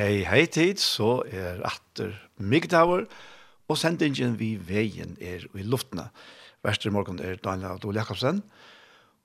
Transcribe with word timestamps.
Hei, 0.00 0.22
hei 0.24 0.46
tid, 0.48 0.78
så 0.80 1.18
er 1.28 1.58
atter 1.68 2.14
Migdauer, 2.40 3.02
og 3.68 3.76
sendingen 3.76 4.38
vi 4.40 4.54
veien 4.56 5.10
er 5.20 5.42
i 5.52 5.64
luftene. 5.66 6.06
Værste 6.64 6.88
i 6.88 6.94
morgen 6.94 7.18
er 7.20 7.36
Daniel 7.44 7.74
Adol 7.74 7.98
Jakobsen, 8.00 8.38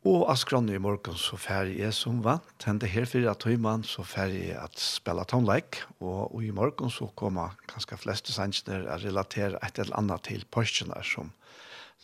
og 0.04 0.26
Askron 0.34 0.68
i 0.68 0.82
morgen 0.84 1.16
så 1.16 1.40
ferdig 1.40 1.78
er 1.80 1.96
som 1.96 2.20
vant. 2.26 2.68
Hente 2.68 2.92
her 2.92 3.08
for 3.08 3.30
at 3.32 3.48
høymann 3.48 3.88
så 3.88 4.04
ferdig 4.04 4.50
er 4.50 4.66
at 4.66 4.76
spille 4.82 5.24
tonleik, 5.32 5.80
og, 6.02 6.36
og 6.36 6.44
i 6.44 6.52
morgen 6.52 6.92
så 6.92 7.07
kommer 7.16 7.55
ganske 7.71 8.02
fleste 8.04 8.36
sendingen 8.36 8.92
å 8.92 9.00
relatere 9.00 9.64
et 9.64 9.80
eller 9.80 9.96
annet 10.02 10.28
til 10.28 10.44
postene 10.52 11.00
som 11.07 11.32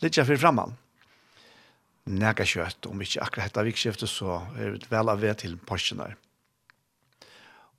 litt 0.00 0.16
jeg 0.16 0.30
fyrir 0.32 0.46
framman. 0.46 0.78
Nega 2.08 2.48
kjøtt, 2.48 2.88
om 2.88 3.04
ikke 3.04 3.20
akkurat 3.20 3.52
dette 3.52 3.68
vikskiftet, 3.68 4.08
så 4.08 4.46
er 4.56 4.80
det 4.80 4.88
vel 4.88 5.12
av 5.12 5.20
ved 5.20 5.42
til 5.44 5.60
postene. 5.60 6.14
Musikk 6.14 6.31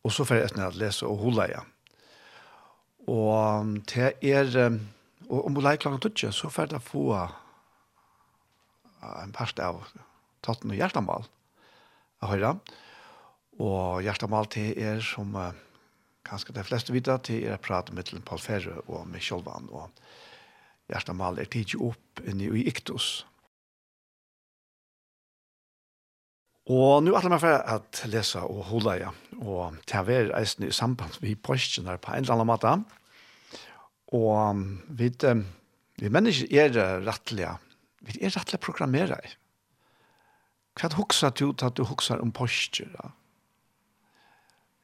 Og 0.04 0.12
så 0.12 0.26
får 0.28 0.40
jeg 0.40 0.50
etter 0.50 0.66
å 0.68 0.80
lese 0.80 1.08
og 1.08 1.22
holde 1.22 1.48
igjen. 1.52 1.70
Og 3.12 3.72
til 3.90 4.28
er, 4.34 4.58
og 5.28 5.40
om 5.48 5.56
du 5.56 5.62
leier 5.64 5.80
klokken 5.80 6.04
tøtje, 6.04 6.32
så 6.36 6.52
får 6.52 6.76
jeg 6.76 6.86
få 6.88 7.08
en 9.04 9.36
part 9.36 9.60
av 9.60 9.82
tatt 10.44 10.64
noe 10.68 10.78
hjertemål. 10.78 11.28
å 12.24 12.30
høre. 12.32 12.54
Og 13.60 14.04
hjertemål 14.06 14.48
til 14.54 14.78
er 14.80 15.02
som 15.04 15.36
uh, 15.36 15.52
kanskje 16.24 16.56
de 16.56 16.64
fleste 16.64 16.94
vet, 16.96 17.10
til 17.28 17.44
er 17.44 17.58
å 17.58 17.62
prate 17.62 17.94
med 17.94 18.08
til 18.08 18.24
Paul 18.24 18.40
Ferre 18.40 18.80
og 18.88 19.04
med 19.08 19.22
Kjolvan. 19.22 19.68
Og 19.76 19.92
hjertemål 20.92 21.42
er 21.44 21.52
tidlig 21.52 21.82
opp 21.92 22.24
inne 22.24 22.48
i 22.48 22.64
Iktus. 22.72 23.26
Og 26.72 27.02
nå 27.04 27.12
er 27.12 27.26
det 27.26 27.32
meg 27.34 27.42
for 27.44 27.74
å 27.76 28.10
lese 28.12 28.42
og 28.48 28.62
holde 28.70 28.96
ja, 29.02 29.10
og 29.44 29.82
til 29.84 30.00
å 30.00 30.08
være 30.08 30.36
eisen 30.40 30.64
i 30.64 30.72
samband 30.72 31.18
med 31.20 31.42
postene 31.44 31.92
her 31.92 32.00
på 32.00 32.14
en 32.14 32.24
eller 32.24 32.38
annen 32.38 32.48
måte. 32.48 32.76
Og 34.16 34.62
vi, 34.96 35.10
vi 36.00 36.12
mennesker 36.14 36.48
er 36.56 37.04
rettelige. 37.04 37.58
vi 38.00 38.16
er 38.22 38.32
rettelige 38.32 38.64
programmerer. 38.64 39.36
Hva 40.80 40.90
hokser 40.96 41.36
du 41.36 41.52
til 41.52 41.68
at 41.68 41.76
du 41.76 41.84
hokser 41.84 42.24
om 42.24 42.32
postene? 42.32 42.96
da? 42.96 43.12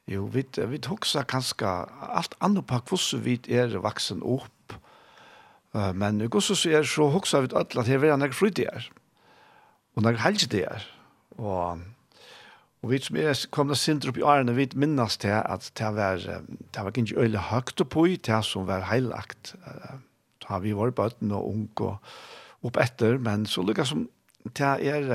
Jo, 0.09 0.25
vi, 0.25 0.44
vi 0.44 0.81
hokser 0.83 1.23
kanskje 1.30 1.69
alt 2.02 2.35
annet 2.41 2.66
på 2.67 2.81
hvordan 2.81 3.23
vi 3.23 3.39
er 3.47 3.80
vaksen 3.80 4.23
opp, 4.25 4.75
men 5.72 6.19
hvordan 6.25 6.57
så 6.57 6.69
er 6.73 6.83
så 6.83 7.11
hokser 7.13 7.45
vi 7.45 7.52
til 7.53 7.61
at 7.61 7.75
det 7.88 7.94
er 7.94 8.02
veldig 8.03 8.33
frydig 8.33 8.66
er. 8.67 8.89
og 9.95 10.03
når 10.03 10.17
helst 10.23 10.52
det 10.52 10.63
er, 10.66 10.98
Og, 11.39 11.79
og 12.83 12.91
vi 12.91 12.99
som 13.03 13.17
er 13.19 13.39
kommet 13.55 13.79
sinter 13.79 14.11
opp 14.11 14.19
i 14.19 14.25
årene, 14.27 14.55
vi 14.57 14.67
minnes 14.75 15.17
til 15.21 15.35
at 15.39 15.71
det 15.79 15.91
var, 15.95 16.19
det 16.19 16.85
var 16.85 16.91
ikke 16.91 17.19
øyelig 17.19 17.47
høyt 17.49 17.83
på 17.89 18.05
i, 18.11 18.19
det 18.19 18.43
som 18.45 18.67
var 18.67 18.87
heilagt. 18.91 19.55
Da 20.43 20.53
har 20.55 20.63
vi 20.63 20.75
vært 20.75 20.97
bøtten 20.99 21.31
og 21.35 21.49
ung 21.49 21.67
og 21.79 21.97
opp 22.67 22.79
etter, 22.81 23.19
men 23.23 23.45
så 23.47 23.63
lykkes 23.63 23.93
som 23.93 24.07
det 24.55 24.65
er, 24.65 25.11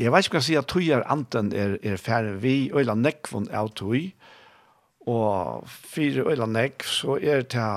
jeg 0.00 0.12
vet 0.12 0.24
ikke 0.26 0.36
hva 0.36 0.40
jeg 0.40 0.46
sier, 0.46 0.62
at 0.62 0.70
tog 0.70 0.86
er 0.86 1.06
anten 1.12 1.50
er, 1.56 1.76
er 1.84 2.00
færre 2.00 2.36
vi, 2.40 2.70
øyelig 2.72 2.96
nekvån 3.00 3.48
er 3.52 3.72
tog, 3.76 3.96
og 5.10 5.68
fire 5.68 6.24
øyelig 6.28 6.48
nekv, 6.52 6.86
så 6.88 7.16
er 7.20 7.42
det 7.42 7.68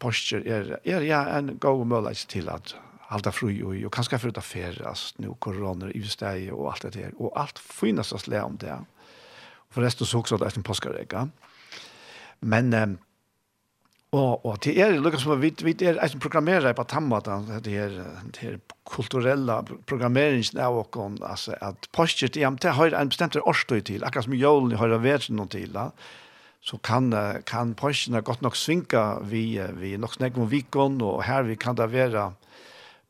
postur, 0.00 0.44
er, 0.44 0.76
er 0.84 1.04
ja, 1.04 1.24
en 1.38 1.56
god 1.60 1.84
mulighet 1.86 2.28
til 2.28 2.48
at 2.52 2.76
halda 3.10 3.32
fri 3.34 3.60
og, 3.62 3.76
og 3.86 3.94
kanskje 3.94 4.20
for 4.20 4.38
å 4.40 4.44
ferast 4.44 5.20
nu 5.22 5.32
koroner 5.42 5.92
i 5.94 6.02
steg 6.06 6.50
og 6.54 6.70
alt 6.72 6.86
det 6.88 6.94
der 6.98 7.16
og 7.16 7.34
alt 7.38 7.60
finnes 7.62 8.12
oss 8.16 8.26
le 8.30 8.42
om 8.42 8.58
det 8.62 8.74
forresten 9.74 10.08
så 10.08 10.22
også 10.22 10.38
det 10.40 10.48
er 10.50 10.58
en 10.58 10.66
påskaregga 10.66 11.26
men 12.46 12.72
um, 12.74 12.96
og, 14.16 14.44
og 14.46 14.60
til 14.64 14.78
er 14.80 14.94
lukka 15.02 15.18
som 15.20 15.34
vi, 15.42 15.50
vi 15.66 15.74
er 15.84 15.98
eisen 16.02 16.22
programmerer 16.22 16.76
på 16.76 16.86
tammatan 16.88 17.48
det 17.64 17.74
er 17.78 17.96
det 18.34 18.50
er 18.50 18.60
kulturella 18.88 19.60
programmeringen 19.86 20.60
av 20.62 20.78
okon 20.82 21.18
altså 21.26 21.56
at 21.62 21.88
postet 21.96 22.38
i 22.38 22.44
jam 22.44 22.58
det 22.62 22.76
har 22.78 22.94
en 22.94 23.10
bestemt 23.12 23.38
årstøy 23.38 23.82
til 23.86 24.06
akkurat 24.06 24.28
som 24.28 24.38
jolen 24.38 24.78
har 24.78 24.94
vært 25.02 25.30
noen 25.30 25.52
til 25.52 25.74
da 25.74 25.90
så 26.66 26.78
kan 26.82 27.12
kan 27.46 27.76
påskirna 27.78 28.24
godt 28.26 28.42
nok 28.42 28.56
svinka 28.58 29.04
vi 29.30 29.60
vi 29.78 29.94
nok 29.96 30.16
snakke 30.18 30.42
om 30.42 30.50
vikon 30.50 30.98
og 31.02 31.22
her 31.26 31.46
vi 31.46 31.54
kan 31.54 31.78
da 31.78 31.86
være 31.86 32.32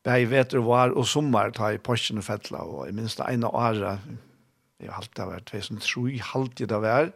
Det 0.07 0.21
vetur 0.31 0.63
var 0.63 0.93
og 0.95 1.03
sommar 1.09 1.51
ta 1.51 1.73
i 1.75 1.81
Porsgrunn 1.83 2.23
fettla 2.23 2.61
og 2.63 2.87
i 2.87 2.95
minst 2.95 3.19
en 3.19 3.43
av 3.43 3.55
åra 3.59 3.97
jeg 4.79 4.93
halte 4.93 5.17
det 5.17 5.25
var 5.27 5.43
2003 5.49 6.19
halte 6.31 6.67
det 6.69 6.79
var 6.83 7.09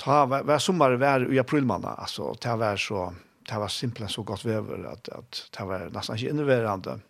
ta 0.00 0.22
var 0.30 0.62
sommar 0.62 0.96
var 1.02 1.26
i 1.28 1.40
april 1.42 1.66
månad 1.68 1.98
alltså 1.98 2.32
det 2.40 2.54
var 2.56 2.80
så 2.80 3.10
det 3.50 3.58
var 3.58 3.68
simpelt 3.68 4.10
så 4.10 4.22
gott 4.22 4.44
vever, 4.44 4.84
att 4.92 5.08
att 5.08 5.50
det 5.58 5.64
var 5.64 5.90
nästan 5.90 6.16
inte 6.16 6.30
innoverande, 6.30 7.00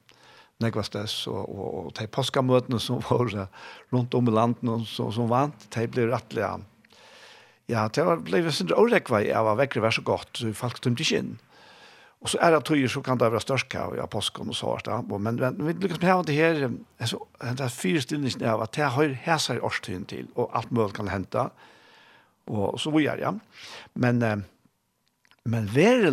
nekvastes 0.58 1.26
og, 1.26 1.48
og, 1.48 1.68
og 1.74 1.92
de 1.98 2.06
påskamøtene 2.06 2.80
som 2.80 3.02
var 3.10 3.48
rundt 3.92 4.14
om 4.14 4.28
i 4.28 4.30
landet 4.30 4.68
og 4.68 4.86
så, 4.86 5.10
som 5.12 5.28
vant, 5.28 5.66
de 5.74 5.86
ble 5.88 6.08
rettelig 6.10 6.48
ja, 7.70 7.86
det 7.88 8.04
var, 8.04 8.18
ble 8.24 8.52
sin 8.52 8.72
årekvei, 8.74 9.28
jeg 9.28 9.44
var 9.46 9.58
vekkere 9.60 9.84
var 9.84 9.94
så 9.94 10.02
godt, 10.02 10.40
så 10.40 10.50
folk 10.56 10.80
tømte 10.82 11.04
ikke 11.04 11.20
inn. 11.22 11.36
Og 12.20 12.28
så 12.28 12.38
er 12.40 12.50
det 12.52 12.64
tøyer 12.68 12.88
så 12.88 13.00
kan 13.00 13.18
det 13.18 13.30
være 13.32 13.40
størst 13.40 13.68
kav 13.72 13.94
i 13.96 14.06
påsken 14.10 14.48
og 14.48 14.54
så 14.54 14.78
där. 14.84 15.18
Men 15.18 15.36
men 15.36 15.66
vi 15.66 15.72
lykkes 15.72 16.02
med 16.02 16.26
det 16.26 16.34
her, 16.34 16.70
altså, 16.98 17.18
det 17.40 17.60
er 17.60 17.68
fire 17.68 18.00
stillingen 18.00 18.44
av 18.44 18.62
at 18.62 18.72
det 18.76 18.84
har 18.84 19.08
hæsar 19.08 19.54
i 19.54 19.60
årstiden 19.60 20.06
til, 20.06 20.28
og 20.34 20.50
alt 20.54 20.72
mulig 20.72 20.94
kan 20.94 21.08
hente. 21.08 21.50
Og 22.46 22.80
så 22.80 22.90
vi 22.90 23.06
er, 23.06 23.16
ja. 23.16 23.32
Men 23.94 24.22
eh, 24.22 24.36
men 25.44 25.66
very 25.66 26.10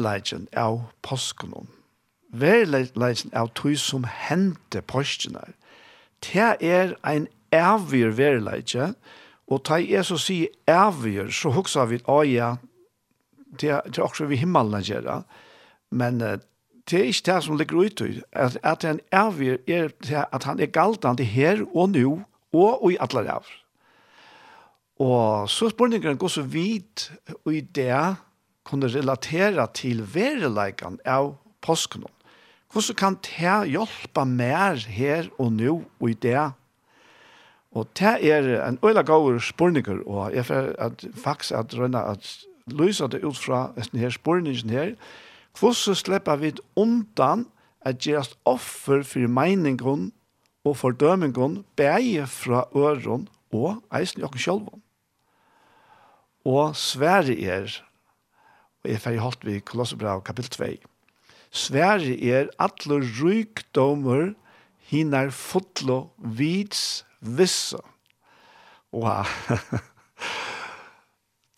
av 0.53 0.81
påsken. 1.01 1.68
Very 2.31 2.88
av 3.34 3.50
tøy 3.53 3.75
som 3.75 4.03
hente 4.03 4.81
påsken. 4.81 5.35
Det 6.24 6.56
er 6.62 6.95
en 7.03 7.28
avgjør 7.51 8.12
very. 8.12 8.94
Og 9.47 9.63
ta 9.63 9.79
er 9.79 10.03
så 10.03 10.18
sier 10.18 10.47
avgjør, 10.68 11.31
så 11.31 11.51
huksa 11.51 11.85
vi, 11.85 12.00
å 12.06 12.24
ja, 12.24 12.56
det 13.59 13.69
er 13.69 14.01
også 14.03 14.25
vi 14.25 14.35
himmelen 14.35 14.84
gjør 14.84 15.06
det 15.06 15.22
men 15.92 16.20
det 16.20 17.00
er 17.00 17.09
ikke 17.09 17.25
det 17.31 17.38
som 17.44 17.58
ligger 17.59 17.84
ut 17.86 18.02
i, 18.02 18.22
at, 18.31 18.58
at 18.64 18.84
han 18.84 19.00
er, 19.12 19.58
er, 19.68 19.90
at 20.31 20.44
han 20.44 20.59
er 20.59 20.72
galtande 20.72 21.24
her 21.24 21.64
og 21.74 21.90
nå, 21.96 22.20
og 22.53 22.92
i 22.92 22.98
alle 23.00 23.25
av. 23.31 23.48
Og 25.03 25.50
så 25.50 25.70
spørningen 25.70 26.18
går 26.18 26.31
så 26.31 26.42
vidt 26.42 27.12
og 27.44 27.53
i 27.53 27.62
det 27.62 28.16
kunne 28.68 28.90
relatera 28.92 29.68
til 29.74 30.02
vereleikene 30.14 31.00
av 31.06 31.36
påsken. 31.62 32.08
Hvordan 32.74 32.98
kan 33.00 33.19
det 33.24 33.72
hjelpe 33.72 34.25
mer 34.25 34.81
her 34.92 35.30
og 35.38 35.54
nå 35.56 35.84
og 36.00 36.09
i 36.09 36.18
det? 36.18 36.50
Og 37.72 37.88
det 38.00 38.16
er 38.31 38.50
en 38.66 38.80
øyla 38.84 39.04
gaur 39.06 39.38
spurninger, 39.40 40.02
og 40.08 40.34
jeg 40.34 40.46
får 40.46 40.74
at, 40.81 41.06
faktisk 41.14 41.54
at 41.54 41.78
rønne 41.78 42.02
at 42.02 42.25
lyse 42.68 43.08
det 43.08 43.24
ut 43.24 43.38
fra 43.38 43.68
denne 43.75 44.02
her 44.02 44.09
spurningen 44.09 44.69
her, 44.74 44.96
Hvordan 45.59 45.95
slipper 45.95 46.35
vi 46.35 46.51
undan 46.75 47.47
at 47.81 47.97
gjøres 48.03 48.35
offer 48.45 49.03
for 49.03 49.28
meningen 49.31 50.12
og 50.68 50.78
fordømingen 50.78 51.63
bæge 51.75 52.28
fra 52.28 52.66
øren 52.75 53.28
og 53.51 53.81
eisen 53.95 54.22
jokken 54.22 54.40
sjølven. 54.40 54.84
Og 56.45 56.75
svære 56.75 57.35
er, 57.44 57.72
og 58.84 58.91
jeg 58.91 59.01
ferdig 59.03 59.19
holdt 59.23 59.45
vi 59.45 59.59
Kolossebra 59.59 60.19
kapitel 60.19 60.51
2, 60.51 60.90
svære 61.51 62.16
er 62.24 62.51
alle 62.59 63.00
rykdommer 63.22 64.34
hinner 64.88 65.29
fotlo 65.29 66.09
vids 66.18 67.06
visse. 67.19 67.79
Wow. 68.94 69.24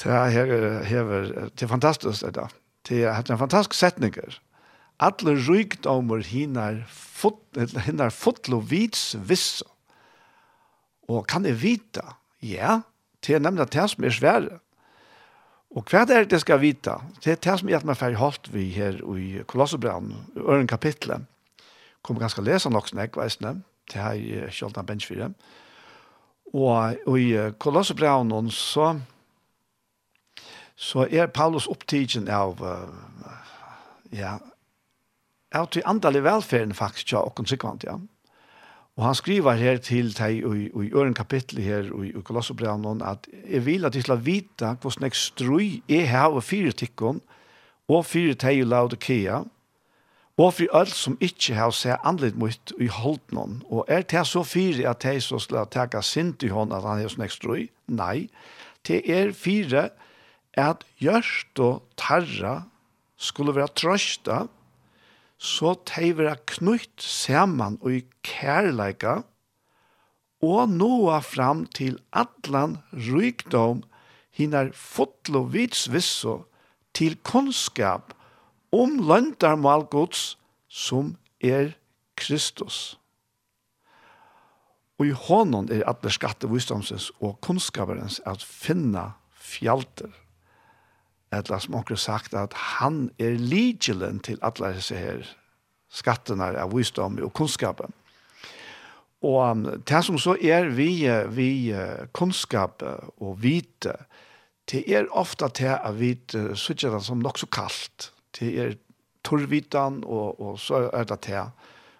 det 0.01 0.11
her 0.33 0.83
hever, 0.83 1.49
det 1.49 1.63
er 1.63 1.67
fantastisk 1.67 2.25
det 2.25 2.35
da. 2.35 2.47
Det 2.89 3.03
er 3.05 3.17
en 3.29 3.37
fantastisk 3.37 3.77
setning. 3.77 4.15
Alle 4.99 5.35
rykdommer 5.47 6.23
hinner 6.25 6.81
fot, 6.89 7.41
hinner 7.85 8.09
fotlo 8.09 8.59
vits 8.65 9.13
visse. 9.29 9.65
Og 11.09 11.27
kan 11.27 11.45
jeg 11.45 11.61
vite? 11.61 12.03
Ja, 12.41 12.81
det 13.25 13.35
er 13.35 13.43
nemlig 13.43 13.69
det 13.73 13.85
som 13.91 14.03
er 14.03 14.13
svære. 14.13 14.59
Og 15.69 15.85
hva 15.85 16.01
er 16.01 16.25
det 16.25 16.33
jeg 16.33 16.41
skal 16.41 16.61
vite? 16.63 16.95
Det 17.21 17.35
er 17.35 17.41
det 17.45 17.59
som 17.59 17.69
er 17.69 17.77
at 17.77 17.85
man 17.85 17.97
får 17.97 18.17
holdt 18.17 18.49
vi 18.53 18.69
her 18.73 18.97
i 19.17 19.43
Kolossebrand, 19.45 20.15
i 20.35 20.41
øren 20.41 20.67
kapitlet. 20.67 21.27
Kommer 22.01 22.23
ganske 22.23 22.41
lese 22.41 22.69
nok 22.69 22.87
snakk, 22.89 23.15
det, 23.15 23.61
til 23.89 24.01
her 24.01 24.13
i 24.13 24.49
Kjoltan 24.49 24.85
Benchfire. 24.85 25.33
Og, 26.53 26.95
og 27.05 27.19
i 27.19 27.51
Kolossebrand 27.59 28.51
så 28.51 28.95
så 30.79 31.03
er 31.11 31.27
Paulus 31.27 31.67
opptidgen 31.67 32.29
av 32.31 32.61
uh, 32.63 32.87
ja, 34.15 34.37
av 35.51 35.67
til 35.73 35.83
andalig 35.85 36.21
velferden 36.23 36.71
faktisk, 36.77 37.11
ja, 37.11 37.25
og 37.25 37.35
konsekvent, 37.35 37.83
ja. 37.83 37.97
Og 38.95 39.05
han 39.05 39.15
skriver 39.15 39.59
her 39.59 39.77
til 39.83 40.11
deg 40.15 40.39
i, 40.43 40.65
i 40.67 40.91
øren 40.95 41.13
kapittel 41.15 41.61
her 41.63 41.91
i, 42.03 42.09
i 42.11 42.23
Kolossobrevnen 42.23 43.03
at 43.03 43.27
jeg 43.47 43.65
vil 43.65 43.85
at 43.87 43.93
de 43.95 44.01
skal 44.03 44.23
vite 44.23 44.73
hvordan 44.81 45.07
jeg 45.07 45.15
strøy 45.15 45.67
er 45.87 46.07
her 46.07 46.35
og 46.35 46.43
fire 46.43 46.71
tikkene 46.71 47.19
og 47.87 48.05
fire 48.05 48.35
teg 48.35 48.59
i 48.59 48.67
Laodikea 48.67 49.43
og 50.39 50.53
for 50.55 50.75
alt 50.75 50.95
som 50.95 51.15
ikke 51.19 51.55
har 51.55 51.71
sett 51.75 52.03
anledd 52.07 52.35
mot 52.39 52.73
i 52.79 52.87
holdnen. 52.87 53.61
Og 53.67 53.85
er 53.87 54.03
det 54.07 54.25
så 54.27 54.43
fire 54.43 54.87
at 54.87 55.03
de 55.03 55.19
som 55.21 55.39
skal 55.39 55.67
ta 55.67 56.01
sint 56.01 56.43
i 56.43 56.51
hånden 56.51 56.75
at 56.75 56.87
han 56.87 56.99
er 57.03 57.11
sånn 57.11 57.25
jeg 57.27 57.35
strøy? 57.35 57.65
Nei, 57.87 58.29
det 58.87 59.03
er 59.07 59.35
fire 59.35 59.89
tikkene 59.89 60.07
at 60.61 60.85
gjørst 61.01 61.59
og 61.63 61.83
tarra 61.99 62.63
skulle 63.19 63.55
være 63.55 63.73
trøsta, 63.75 64.45
så 65.39 65.73
tei 65.87 66.11
vera 66.17 66.35
knutt 66.51 66.99
saman 67.03 67.77
og 67.79 67.95
i 67.95 68.03
kærleika, 68.27 69.21
og 70.43 70.71
noa 70.71 71.19
fram 71.23 71.65
til 71.75 71.97
atlan 72.15 72.77
rykdom 72.95 73.83
hinar 74.35 74.71
fotlo 74.75 75.43
vitsvisso 75.51 76.43
til 76.95 77.17
kunnskap 77.27 78.13
om 78.75 78.99
løndarmal 79.03 79.83
gods 79.91 80.37
som 80.69 81.15
er 81.43 81.73
Kristus. 82.19 82.99
Og 84.99 85.07
i 85.07 85.15
hånden 85.15 85.69
er 85.71 85.85
atler 85.87 86.11
skattevisdomsens 86.11 87.09
og 87.23 87.37
kunnskaperens 87.43 88.19
at 88.27 88.43
finna 88.43 89.13
fjalter 89.31 90.11
eller 91.31 91.61
som 91.61 91.75
onkel 91.75 91.97
sagt 91.97 92.33
at 92.33 92.53
han 92.79 93.09
er 93.19 93.37
ligelen 93.37 94.19
til 94.25 94.39
alle 94.41 94.73
disse 94.77 94.97
her 94.97 95.23
skattene 95.89 96.51
av 96.61 96.73
visdom 96.73 97.17
og 97.23 97.33
kunnskapen. 97.37 97.93
Og 99.25 99.65
det 99.89 100.03
som 100.05 100.17
så 100.21 100.37
er 100.39 100.69
vi, 100.71 101.03
vi 101.35 101.49
kunnskap 102.15 102.83
og 103.19 103.41
vite, 103.43 103.97
det 104.71 104.85
er 104.87 105.09
ofte 105.11 105.49
til 105.57 105.73
at 105.73 105.97
vi 105.99 106.13
sitter 106.55 106.93
det 106.93 107.01
som 107.03 107.19
nok 107.19 107.41
så 107.41 107.49
kaldt. 107.51 108.11
Det 108.39 108.53
er 108.61 108.77
torvitan, 109.25 110.03
og, 110.05 110.39
og 110.41 110.59
så 110.59 110.87
er 110.93 111.03
det 111.09 111.19
til. 111.25 111.49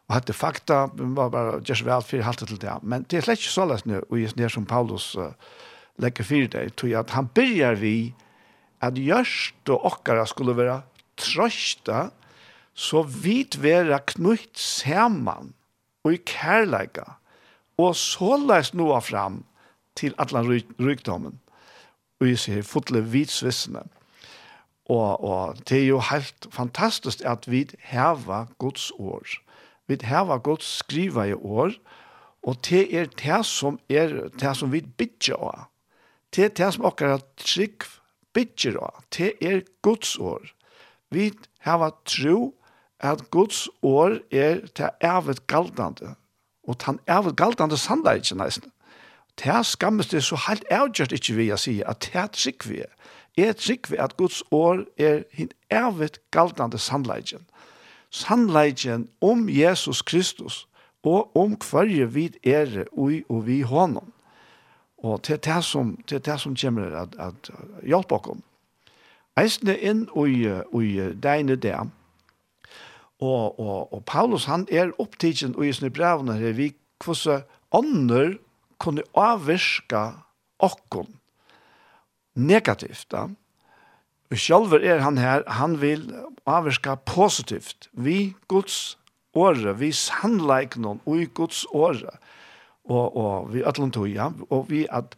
Og 0.10 0.16
hatt 0.16 0.28
det 0.30 0.36
fakta, 0.38 0.88
vi 0.98 1.06
var 1.18 1.30
bare 1.34 1.60
gjør 1.62 1.86
vel 1.86 2.06
for 2.06 2.26
halte 2.26 2.48
til 2.50 2.62
det. 2.62 2.78
Men 2.82 3.06
det 3.10 3.20
er 3.20 3.28
slett 3.28 3.42
ikke 3.42 3.54
så 3.54 3.66
løsende, 3.70 4.02
og 4.10 4.22
jeg 4.22 4.52
som 4.52 4.66
Paulus 4.66 5.12
uh, 5.18 5.34
legger 6.02 6.26
for 6.26 6.50
det, 6.56 6.64
tror 6.76 6.90
jeg 6.90 7.00
at 7.00 7.14
han 7.14 7.30
begynner 7.36 7.78
vi, 7.78 8.14
at 8.82 8.98
gjørst 9.00 9.70
og 9.74 9.86
okkara 9.92 10.26
skulle 10.30 10.56
være 10.58 10.82
trøsta, 11.20 12.10
så 12.74 13.04
vit 13.04 13.60
være 13.62 14.00
knutt 14.14 14.60
saman 14.60 15.54
og 16.08 16.16
i 16.16 16.22
kærleika, 16.24 17.04
og 17.80 17.96
så 17.96 18.38
leis 18.40 18.72
noa 18.74 19.02
fram 19.04 19.44
til 20.00 20.16
atlan 20.20 20.48
rykdommen, 20.80 21.40
og 22.20 22.28
i 22.28 22.36
sier 22.40 22.64
fotle 22.64 23.02
vitsvissene. 23.04 23.84
Og, 24.90 25.24
og 25.24 25.60
det 25.70 25.84
er 25.84 25.88
jo 25.92 26.00
helt 26.10 26.48
fantastisk 26.52 27.22
at 27.28 27.46
vi 27.52 27.68
heva 27.92 28.46
Guds 28.58 28.90
år. 28.98 29.28
Vi 29.88 30.00
heva 30.04 30.40
Guds 30.42 30.68
skriva 30.80 31.28
i 31.30 31.36
år, 31.36 31.76
og 32.44 32.58
det 32.70 32.88
er 32.96 33.12
det 33.20 33.44
som, 33.46 33.80
er, 33.90 34.32
det 34.40 34.56
som 34.58 34.72
vi 34.72 34.82
bidja 34.82 35.36
av. 35.36 35.68
Det 36.36 36.46
er 36.46 36.56
det 36.56 36.74
som 36.74 36.88
okkara 36.88 37.20
trygg 37.42 37.86
bytjer 38.34 38.78
av, 38.82 39.04
det 39.16 39.34
er 39.42 39.62
Guds 39.82 40.18
år. 40.20 40.52
Vi 41.12 41.32
har 41.66 41.94
tro 42.06 42.54
at 43.00 43.30
Guds 43.32 43.68
år 43.82 44.20
er 44.32 44.66
til 44.76 44.90
evet 45.02 45.48
galdande, 45.48 46.16
og 46.64 46.80
til 46.80 47.00
evet 47.08 47.36
galdande 47.36 47.78
sanda 47.78 48.14
ikke 48.18 48.38
nesten. 48.38 48.72
Det 49.40 49.66
skammes 49.66 50.08
det 50.08 50.24
så 50.24 50.36
helt 50.48 50.66
avgjørt 50.72 51.16
ikke 51.16 51.34
vi 51.38 51.52
å 51.56 51.58
si 51.58 51.80
at 51.88 52.04
det 52.04 52.16
er 52.20 52.32
trygg 52.36 52.66
vi 52.68 52.82
er. 52.84 52.92
Jeg 53.38 53.56
trygg 53.56 53.88
vi 53.92 54.00
at 54.04 54.18
Guds 54.18 54.42
år 54.52 54.84
er 54.98 55.24
hin 55.32 55.52
evet 55.72 56.20
galdande 56.36 56.78
sannleidjen. 56.78 57.46
Sannleidjen 58.12 59.08
om 59.22 59.48
Jesus 59.50 60.02
Kristus 60.02 60.66
og 61.04 61.38
om 61.38 61.56
hverje 61.56 62.08
vi 62.12 62.26
er 62.44 62.84
og, 62.92 63.14
og 63.30 63.46
vi 63.48 63.62
hånden. 63.62 64.12
Og 65.04 65.22
til 65.24 65.40
det 65.40 65.64
som, 65.64 65.96
til 66.08 66.20
det 66.26 66.40
som 66.42 66.56
kommer 66.56 66.96
at, 67.04 67.16
at 67.20 67.52
hjelpe 67.88 68.20
oss. 68.20 68.42
Eisene 69.40 69.78
inn 69.78 70.04
i, 70.28 70.50
i 70.84 70.90
degene 71.16 71.56
der. 71.56 71.88
Og, 73.20 73.60
og, 73.60 73.94
og 73.94 74.04
Paulus 74.06 74.46
han 74.46 74.68
er 74.72 74.92
opptidsen 75.00 75.56
i 75.64 75.72
sine 75.76 75.92
brevene 75.92 76.36
her 76.40 76.56
vi 76.56 76.74
hvordan 77.04 77.44
ånder 77.72 78.36
kunne 78.80 79.04
avvirke 79.16 80.04
oss 80.60 81.08
negativt. 82.36 83.08
Da. 83.12 83.28
Og 84.32 84.38
selv 84.38 84.74
er 84.84 85.00
han 85.04 85.18
her, 85.18 85.44
han 85.48 85.82
vil 85.82 86.12
avvirke 86.48 86.98
positivt. 87.06 87.90
Vi 87.94 88.36
Guds 88.48 88.98
åre, 89.34 89.78
vi 89.80 89.92
sannleikene 89.92 91.00
og 91.06 91.22
i 91.22 91.26
Guds 91.26 91.66
åre. 91.72 92.12
Og 92.12 92.39
og, 92.90 93.18
og 93.18 93.54
vi 93.54 93.64
atlan 93.66 93.94
tog, 93.94 94.10
ja, 94.10 94.30
og 94.50 94.70
vi 94.70 94.86
at, 94.92 95.16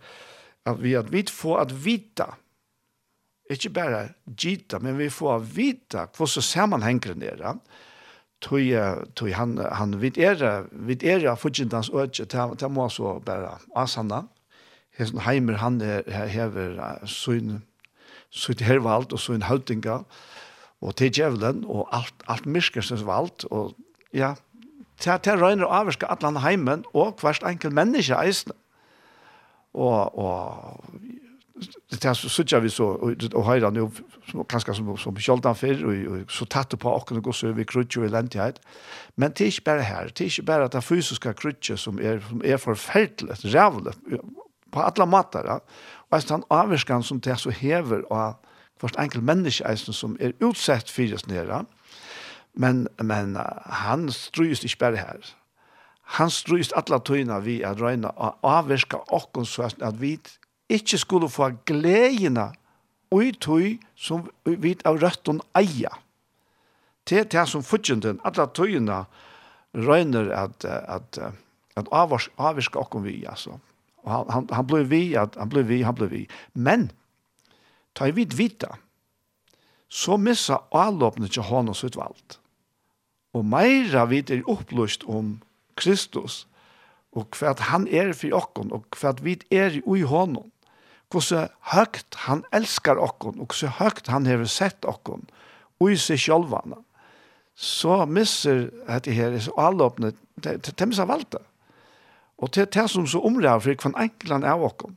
at 0.67 0.81
vi 0.83 0.95
at 0.99 1.11
vi 1.11 1.23
får 1.31 1.65
at 1.65 1.75
vita, 1.85 2.27
ikke 3.51 3.69
bare 3.75 4.01
gita, 4.37 4.79
men 4.79 4.97
vi 4.99 5.09
får 5.11 5.35
at 5.35 5.47
vita 5.55 6.05
hva 6.15 6.27
som 6.27 6.45
sammanhenger 6.45 7.17
nere, 7.19 7.55
tog, 8.41 8.67
tog 9.15 9.33
han, 9.35 9.57
han 9.59 9.97
vit 10.01 10.17
era, 10.17 10.65
vid 10.71 11.03
era 11.03 11.35
fudgjendans 11.35 11.91
ta 12.29 12.47
det 12.55 12.71
må 12.71 12.89
så 12.89 13.19
bare 13.25 13.57
asana, 13.75 14.25
Hesen 14.97 15.21
Heimer, 15.23 15.55
han 15.61 15.79
hever 15.79 16.75
sin, 17.07 17.61
sitt 18.29 18.61
hervald 18.61 19.13
og 19.15 19.19
sin 19.23 19.45
høytinga, 19.47 20.01
og 20.81 20.95
til 20.99 21.13
djevelen, 21.13 21.63
og 21.63 21.87
alt, 21.95 22.25
alt 22.27 22.45
myrkelsens 22.45 23.05
vald, 23.07 23.45
og 23.51 23.75
ja, 24.13 24.33
til 25.01 25.13
at 25.13 25.27
jeg 25.27 25.41
røyner 25.41 25.67
å 25.67 25.73
avvarske 25.81 26.07
alle 26.09 26.29
andre 26.31 26.43
heimen, 26.45 26.85
og 26.93 27.21
hvert 27.21 27.43
enkelt 27.47 27.75
menneske 27.77 28.17
eisene. 28.17 28.55
Og, 29.73 30.17
og 30.19 30.81
det 31.91 32.05
er 32.09 32.17
så 32.17 32.59
vi 32.59 32.69
så, 32.69 32.83
og, 32.83 33.23
og 33.33 33.45
høyre 33.45 33.71
jo 33.77 33.89
kanskje 34.49 34.75
som, 34.79 34.91
som 34.97 35.17
kjøltan 35.17 35.57
før, 35.57 35.83
og, 35.91 36.05
og 36.11 36.33
så 36.33 36.47
tatt 36.49 36.75
på 36.79 36.91
åkken 36.91 37.19
og 37.21 37.27
gåsø, 37.29 37.51
vi 37.57 37.67
krutje 37.67 38.01
og 38.01 38.07
elendighet. 38.09 38.61
Men 39.15 39.35
det 39.35 39.45
er 39.45 39.53
ikke 39.53 39.67
bare 39.69 39.87
her, 39.87 40.11
det 40.11 40.25
er 40.25 40.31
ikke 40.31 40.47
bare 40.49 40.69
at 40.69 40.75
det 40.75 40.83
fysiske 40.83 41.33
krutje 41.37 41.77
som 41.77 41.99
er, 42.01 42.21
som 42.27 42.41
er 42.45 42.61
forferdelig, 42.61 43.37
rævlig, 43.53 43.95
på 44.71 44.85
alle 44.87 45.05
måter. 45.05 45.45
Ja. 45.45 45.59
Og 46.09 46.17
jeg 46.17 46.27
stand 46.27 46.47
avvarskene 46.49 47.05
som 47.05 47.19
det 47.21 47.35
er 47.35 47.41
så 47.41 47.53
hever, 47.53 48.05
og 48.09 48.39
hvert 48.81 48.97
enkelt 48.99 49.23
menneske 49.23 49.67
eisene 49.69 49.93
som 49.95 50.17
er 50.19 50.33
utsett 50.41 50.89
fyrir 50.89 51.19
oss 51.19 51.27
nere, 51.29 51.63
Men, 52.53 52.87
men 52.99 53.37
han 53.65 54.09
strøyst 54.11 54.65
ikke 54.67 54.79
bare 54.85 54.97
her. 54.97 55.35
Han 56.17 56.31
strøyst 56.31 56.75
alle 56.75 56.99
tøyene 57.07 57.37
vi 57.45 57.61
er 57.63 57.77
røyne 57.79 58.11
og 58.19 58.39
avvirka 58.43 58.99
åkken 59.15 59.47
så 59.47 59.69
at 59.69 60.01
vi 60.01 60.17
ikke 60.71 60.99
skulle 60.99 61.29
få 61.31 61.51
gledene 61.67 62.49
og 63.11 63.39
tøy 63.43 63.77
som 63.95 64.25
vi 64.45 64.75
av 64.87 64.99
røtten 64.99 65.39
eier. 65.55 65.95
Til 67.07 67.25
det 67.31 67.45
som 67.49 67.63
fortjenten, 67.63 68.19
alle 68.27 68.47
tøyene 68.55 69.05
røyner 69.75 70.31
at, 70.35 70.65
at, 70.65 71.19
at 71.79 71.91
avvirka 71.91 72.83
åkken 72.83 73.07
vi, 73.07 73.21
altså. 73.25 73.57
Og 74.03 74.11
han, 74.11 74.29
han, 74.33 74.47
han 74.51 74.67
ble 74.67 74.83
vi, 74.89 75.01
at, 75.15 75.35
han 75.39 75.49
ble 75.49 75.63
vi, 75.67 75.81
han 75.85 75.95
ble 75.95 76.09
vi. 76.11 76.25
Men, 76.53 76.89
ta 77.95 78.07
i 78.09 78.15
vidt 78.15 78.35
vita, 78.37 78.75
så 79.91 80.17
missa 80.17 80.61
avlåpene 80.75 81.27
til 81.31 81.47
hånden 81.47 81.75
sitt 81.77 81.99
valgt 81.99 82.40
og 83.33 83.45
meira 83.47 84.05
vi 84.09 84.21
er 84.27 84.47
opplyst 84.49 85.05
om 85.07 85.39
Kristus, 85.79 86.45
og 87.11 87.35
hva 87.35 87.53
han 87.71 87.87
er 87.91 88.13
for 88.15 88.35
okken, 88.35 88.71
og 88.71 88.87
hva 88.99 89.13
vi 89.23 89.37
er 89.51 89.79
i 89.79 90.03
hånden, 90.07 90.51
hvordan 91.11 91.51
høgt 91.73 92.15
han 92.27 92.45
elskar 92.55 92.99
okken, 92.99 93.39
og 93.39 93.51
hvordan 93.51 93.77
høgt 93.79 94.07
han 94.11 94.27
har 94.27 94.45
sett 94.47 94.87
okken, 94.87 95.27
og 95.81 95.91
i 95.91 95.99
seg 95.99 96.21
sjølvane, 96.21 96.79
så 97.55 98.05
misser 98.07 98.69
dette 98.87 99.13
her, 99.13 99.35
så 99.39 99.53
allåpne, 99.59 100.13
til 100.41 100.75
dem 100.79 100.93
som 100.95 101.09
valgte. 101.11 101.41
Og 102.41 102.49
til 102.55 102.65
det 102.65 102.87
som 102.89 103.05
så 103.05 103.19
omrører 103.21 103.59
for 103.61 103.75
hver 103.75 103.99
enkelen 104.07 104.47
av 104.47 104.63
okken, 104.65 104.95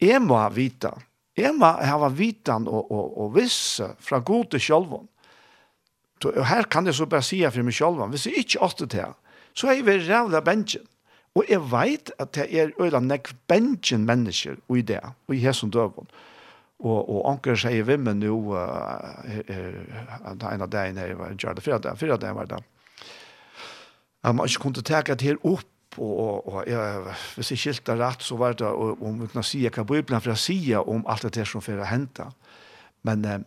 jeg 0.00 0.22
må 0.22 0.38
vite, 0.54 0.92
jeg 1.36 1.52
må 1.58 1.72
ha 1.74 2.08
vitan 2.14 2.68
og, 2.70 2.86
og, 2.90 3.18
og 3.18 3.34
visse 3.34 3.90
fra 3.98 4.22
god 4.22 4.52
til 4.54 4.62
sjølvane, 4.62 5.10
Og 6.24 6.46
her 6.46 6.66
kan 6.70 6.86
jeg 6.86 6.94
så 6.94 7.06
bare 7.06 7.22
si 7.22 7.42
for 7.46 7.62
meg 7.62 7.74
selv, 7.74 8.02
hvis 8.10 8.26
jeg 8.26 8.44
ikke 8.44 8.62
åtte 8.62 8.86
til, 8.86 9.12
så 9.54 9.68
er 9.68 9.78
jeg 9.78 9.86
ved 9.86 10.08
rævla 10.08 10.40
bensjen. 10.40 10.86
Og 11.38 11.44
jeg 11.48 11.60
vet 11.70 12.10
at 12.18 12.32
det 12.34 12.48
er 12.50 12.72
øyla 12.80 13.00
nek 13.00 13.30
bensjen 13.46 14.06
mennesker 14.06 14.56
i 14.74 14.82
det, 14.82 15.00
og 15.28 15.34
i 15.34 15.42
hesson 15.42 15.70
døven. 15.70 16.08
Og, 16.78 16.98
og 17.10 17.24
anker 17.32 17.58
sier 17.58 17.86
vi, 17.86 17.96
men 17.98 18.20
nå, 18.22 18.34
uh, 18.54 18.58
en 20.30 20.62
av 20.62 20.70
deg, 20.70 20.94
når 20.94 21.10
jeg 21.10 21.18
var 21.18 21.34
gjør 21.34 21.58
det, 21.58 21.64
fyra 21.66 21.78
dagen, 21.82 21.98
fyra 21.98 22.16
dagen 22.16 22.38
var 22.38 22.50
det, 22.50 22.62
Jeg 24.24 24.34
må 24.34 24.44
ikke 24.44 24.62
kunne 24.62 24.82
teke 24.82 25.14
det 25.14 25.26
her 25.26 25.36
opp, 25.46 25.98
og, 25.98 26.18
og, 26.18 26.48
og 26.52 26.64
jeg, 26.66 27.14
hvis 27.34 27.50
jeg 27.50 27.58
skilte 27.58 27.94
rett, 27.98 28.22
så 28.22 28.36
var 28.36 28.54
det 28.58 28.66
om 28.66 29.20
vi 29.20 29.26
kunne 29.26 29.46
si 29.46 29.62
hva 29.66 29.84
Bibelen 29.86 30.32
å 30.32 30.38
si 30.38 30.58
om 30.74 31.06
alt 31.06 31.26
det 31.34 31.46
som 31.46 31.62
fyrir 31.62 31.86
hentet. 31.86 32.34
Men 33.06 33.24
eh, 33.24 33.38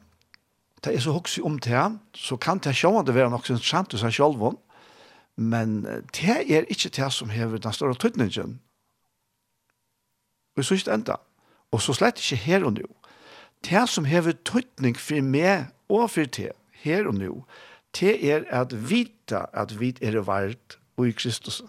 det 0.83 0.95
er 0.95 1.03
så 1.03 1.13
hoksi 1.13 1.41
om 1.45 1.59
det, 1.61 1.83
så 2.17 2.37
kan 2.41 2.59
det 2.63 2.73
sjående 2.75 3.13
være 3.13 3.29
noe 3.29 3.43
interessant 3.45 3.93
hos 3.93 4.01
seg 4.01 4.15
selv, 4.17 4.57
men 5.37 5.81
det 6.15 6.37
er 6.49 6.65
ikke 6.69 6.89
det 6.89 7.09
som 7.13 7.29
hever 7.29 7.61
den 7.61 7.73
store 7.73 7.95
tøytningen. 7.95 8.59
Og 10.57 10.65
så 10.65 10.75
ikke 10.75 10.93
enda. 10.93 11.19
Og 11.71 11.81
så 11.81 11.93
slett 11.95 12.19
ikke 12.19 12.41
her 12.43 12.65
og 12.67 12.73
nå. 12.75 12.87
Det 13.63 13.83
som 13.89 14.05
hever 14.09 14.35
tøytning 14.45 14.97
for 14.97 15.21
meg 15.21 15.69
og 15.89 16.09
for 16.11 16.25
det, 16.25 16.51
her 16.81 17.07
og 17.07 17.19
nå, 17.19 17.43
det 17.99 18.15
er 18.25 18.47
at 18.49 18.73
vita 18.89 19.45
at 19.53 19.75
vi 19.79 19.93
er 20.01 20.17
vært 20.25 20.79
i 21.01 21.13
Kristus. 21.17 21.61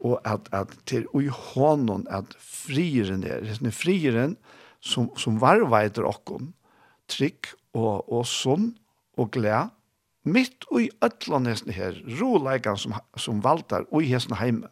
Og 0.00 0.20
at, 0.24 0.48
at 0.52 0.72
til 0.88 1.06
og 1.12 1.24
i 1.24 1.32
hånden 1.32 2.06
at 2.10 2.36
frieren 2.40 3.24
er, 3.24 3.40
det 3.44 3.60
er 3.60 3.74
frieren 3.74 4.36
som, 4.80 5.10
som 5.16 5.40
varveiter 5.40 6.06
okken, 6.08 6.54
trygg 7.08 7.52
og, 7.76 8.06
og 8.10 8.24
sunn 8.28 8.72
og 9.20 9.30
gled, 9.34 9.70
mitt 10.28 10.66
og 10.68 10.84
i 10.84 10.90
øtlandesene 11.04 11.74
her, 11.74 11.96
roleikene 12.20 12.78
som, 12.78 12.94
som 13.16 13.40
valgtar 13.44 13.86
og 13.88 14.04
i 14.04 14.10
hesten 14.12 14.36
hjemme. 14.36 14.68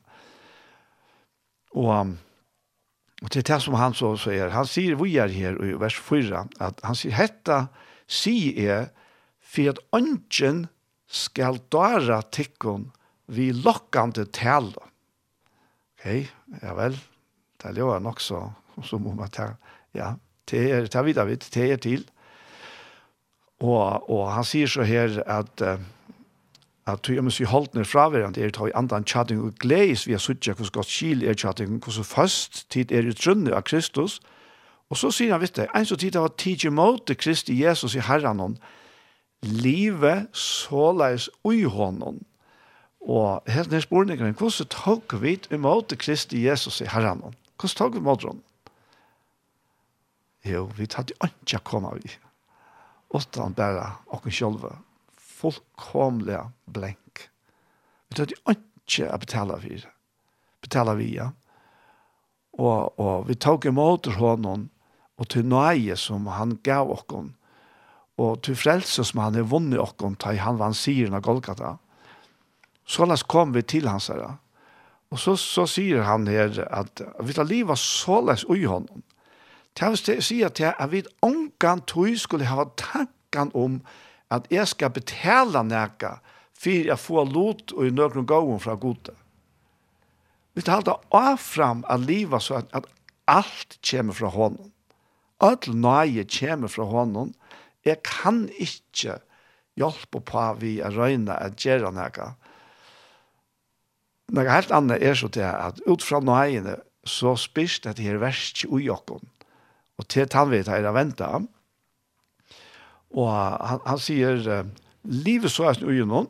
Og, 1.76 2.14
og 3.23 3.33
til 3.33 3.45
det 3.49 3.61
som 3.64 3.76
han 3.78 3.97
så 3.97 4.14
sier, 4.21 4.52
han 4.52 4.69
sier 4.69 4.99
vi 5.00 5.17
er 5.21 5.33
her 5.33 5.59
i 5.64 5.75
vers 5.81 5.97
4, 5.97 6.45
at 6.64 6.83
han 6.85 6.99
sier, 6.99 7.17
hetta 7.17 7.61
sier 8.09 8.61
jeg, 8.61 8.90
for 9.49 9.73
at 9.73 9.81
ønsken 9.97 10.67
skal 11.09 11.57
dara 11.73 12.21
tikkun 12.37 12.90
vi 13.33 13.50
lokkande 13.52 14.26
tale. 14.33 14.85
Ok, 15.99 16.28
ja 16.62 16.75
vel, 16.76 16.97
det 17.59 17.73
er 17.73 17.81
jo 17.81 17.90
nok 18.00 18.21
så, 18.23 18.43
som 18.87 19.09
om 19.11 19.25
at 19.25 19.40
ja, 19.97 20.12
det 20.49 20.62
er, 20.73 20.87
det 20.87 21.17
er 21.17 21.28
vidt, 21.28 21.49
det 21.55 21.64
er 21.73 21.81
til, 21.83 22.05
Og, 23.59 24.11
og 24.11 24.29
han 24.33 24.47
sier 24.47 24.71
så 24.71 24.85
her 24.87 25.19
at 25.27 25.62
uh, 25.67 25.79
at 26.88 27.05
du 27.05 27.19
må 27.23 27.31
si 27.31 27.45
holdt 27.45 27.75
ned 27.77 27.85
fra 27.85 28.09
hverandre, 28.09 28.43
er 28.43 28.53
ta 28.55 28.67
i 28.69 28.75
andan 28.77 29.05
tjatting 29.05 29.43
og 29.45 29.59
gledes 29.61 30.07
via 30.09 30.17
har 30.17 30.55
hvordan 30.55 30.73
godt 30.73 30.88
skil 30.88 31.23
er 31.23 31.37
tjatting, 31.37 31.79
hvordan 31.85 32.05
først 32.05 32.65
tid 32.71 32.93
er 32.93 33.11
utrunnet 33.11 33.53
av 33.53 33.62
Kristus. 33.62 34.21
Og 34.88 34.97
så 34.97 35.11
sier 35.12 35.35
han, 35.35 35.41
vet 35.41 35.57
du, 35.57 35.67
en 35.67 35.85
så 35.85 35.97
tid 35.97 36.17
av 36.17 36.31
tidlig 36.41 36.73
mot 36.73 37.12
Kristi 37.21 37.59
Jesus 37.61 37.95
i 37.95 38.00
Herren 38.00 38.41
hon, 38.41 38.57
livet 39.43 40.29
såleis 40.33 41.29
ui 41.45 41.62
honom. 41.69 42.23
Og 43.00 43.43
helt 43.49 43.71
ned 43.71 43.85
spørningen, 43.85 44.35
hvordan 44.35 44.71
tok 44.73 45.21
vi 45.21 45.37
imot 45.53 45.93
Kristi 45.99 46.47
Jesus 46.47 46.81
i 46.81 46.88
Herren 46.88 47.21
hon? 47.23 47.37
Hvordan 47.61 47.77
tok 47.77 47.95
vi 47.95 47.99
imot 47.99 48.25
hon? 48.25 48.41
Jo, 50.45 50.71
vi 50.77 50.87
tatt 50.87 51.12
ikke 51.12 51.61
å 51.61 51.67
komme 51.69 51.93
av 51.93 52.00
i 52.00 52.17
utan 53.15 53.53
bara 53.53 53.93
och 54.07 54.33
själva 54.33 54.79
fullkomliga 55.17 56.53
blank. 56.65 57.29
Vi 58.09 58.17
tar 58.17 58.27
det 58.27 58.35
inte 58.49 59.12
att 59.12 59.21
betala 59.21 59.61
för 59.61 59.69
det. 59.69 59.88
Betala 60.61 60.93
Og, 60.93 61.33
Och, 62.50 62.99
och 62.99 63.31
vi 63.31 63.35
tog 63.35 63.67
emot 63.67 64.07
honom 64.07 64.69
och 65.17 65.29
till 65.29 65.45
nöje 65.45 65.97
som 65.97 66.27
han 66.27 66.59
gav 66.62 66.91
oss 66.91 67.05
og 68.19 68.43
til 68.43 68.57
frelse 68.59 69.05
som 69.07 69.23
han 69.23 69.37
har 69.38 69.47
vunnet 69.47 69.79
okkom 69.79 70.17
ta 70.19 70.33
i 70.35 70.43
han 70.43 70.59
vann 70.59 70.75
siren 70.75 71.15
av 71.15 71.23
Golgata. 71.23 71.77
Så 72.87 73.07
las 73.07 73.23
kom 73.23 73.53
vi 73.55 73.62
til 73.62 73.87
hans 73.88 74.09
herre. 74.11 74.38
Og 75.12 75.21
så, 75.23 75.37
så 75.37 75.67
sier 75.71 76.03
han 76.05 76.27
her 76.29 76.59
at 76.67 77.03
vi 77.23 77.37
tar 77.37 77.49
livet 77.49 77.79
så 77.79 78.21
las 78.25 78.45
ui 78.49 78.65
honom. 78.67 79.03
Det 79.78 79.87
vil 79.92 80.14
jeg 80.16 80.25
si 80.26 80.40
at 80.42 80.58
jeg 80.58 80.90
vet 80.90 81.08
omgang 81.23 81.85
tog 81.87 82.16
skulle 82.18 82.49
ha 82.50 82.64
tanken 82.76 83.52
om 83.54 83.78
at 84.35 84.49
jeg 84.50 84.66
skal 84.66 84.90
betale 84.90 85.62
nækka 85.62 86.16
for 86.58 86.88
jeg 86.90 86.99
får 86.99 87.28
lot 87.30 87.73
og 87.76 87.87
i 87.87 87.94
nøkron 87.94 88.26
gåen 88.26 88.58
fra 88.58 88.75
gode. 88.75 89.14
Vi 90.58 90.64
tar 90.66 90.80
alltid 90.80 91.14
avfram 91.14 91.85
av 91.87 92.02
livet 92.02 92.42
så 92.42 92.58
at, 92.58 92.73
at 92.75 92.88
alt 93.30 93.78
kommer 93.87 94.18
fra 94.18 94.32
hånden. 94.35 94.73
Alt 95.38 95.68
nøye 95.70 96.26
kommer 96.26 96.73
fra 96.73 96.88
hånden. 96.90 97.30
Jeg 97.87 98.02
kan 98.02 98.49
ikke 98.58 99.20
hjelpe 99.78 100.18
på 100.26 100.44
vi 100.58 100.80
er 100.82 100.99
røyne 100.99 101.38
at 101.38 101.62
gjøre 101.62 101.94
nækka. 101.94 102.32
Noe 104.35 104.50
helt 104.50 104.75
annet 104.75 105.06
er 105.06 105.14
så 105.16 105.30
til 105.32 105.47
at 105.47 105.78
ut 105.87 106.02
fra 106.02 106.18
nøyene 106.18 106.80
så 107.06 107.37
spørs 107.38 107.78
det 107.87 108.00
her 108.02 108.18
verst 108.20 108.66
i 108.66 108.90
okken 108.90 109.23
Og 109.99 110.07
til 110.07 110.28
tannvitt 110.31 110.71
er 110.71 110.88
venta. 110.95 111.31
Og 113.11 113.31
han, 113.33 113.83
han 113.87 114.00
sier, 114.02 114.40
livet 115.02 115.52
så 115.52 115.71
er 115.71 115.85
ugenom, 115.85 116.28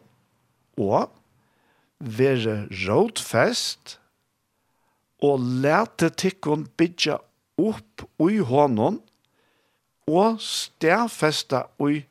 og 0.78 1.10
være 1.98 2.68
rådfest, 2.87 3.98
og 5.26 5.42
lete 5.64 6.12
tikkun 6.14 6.68
bidja 6.78 7.18
opp 7.58 8.04
ui 8.22 8.38
hånden, 8.38 9.00
og 10.08 10.38
stedfesta 10.40 11.66
ui 11.82 12.04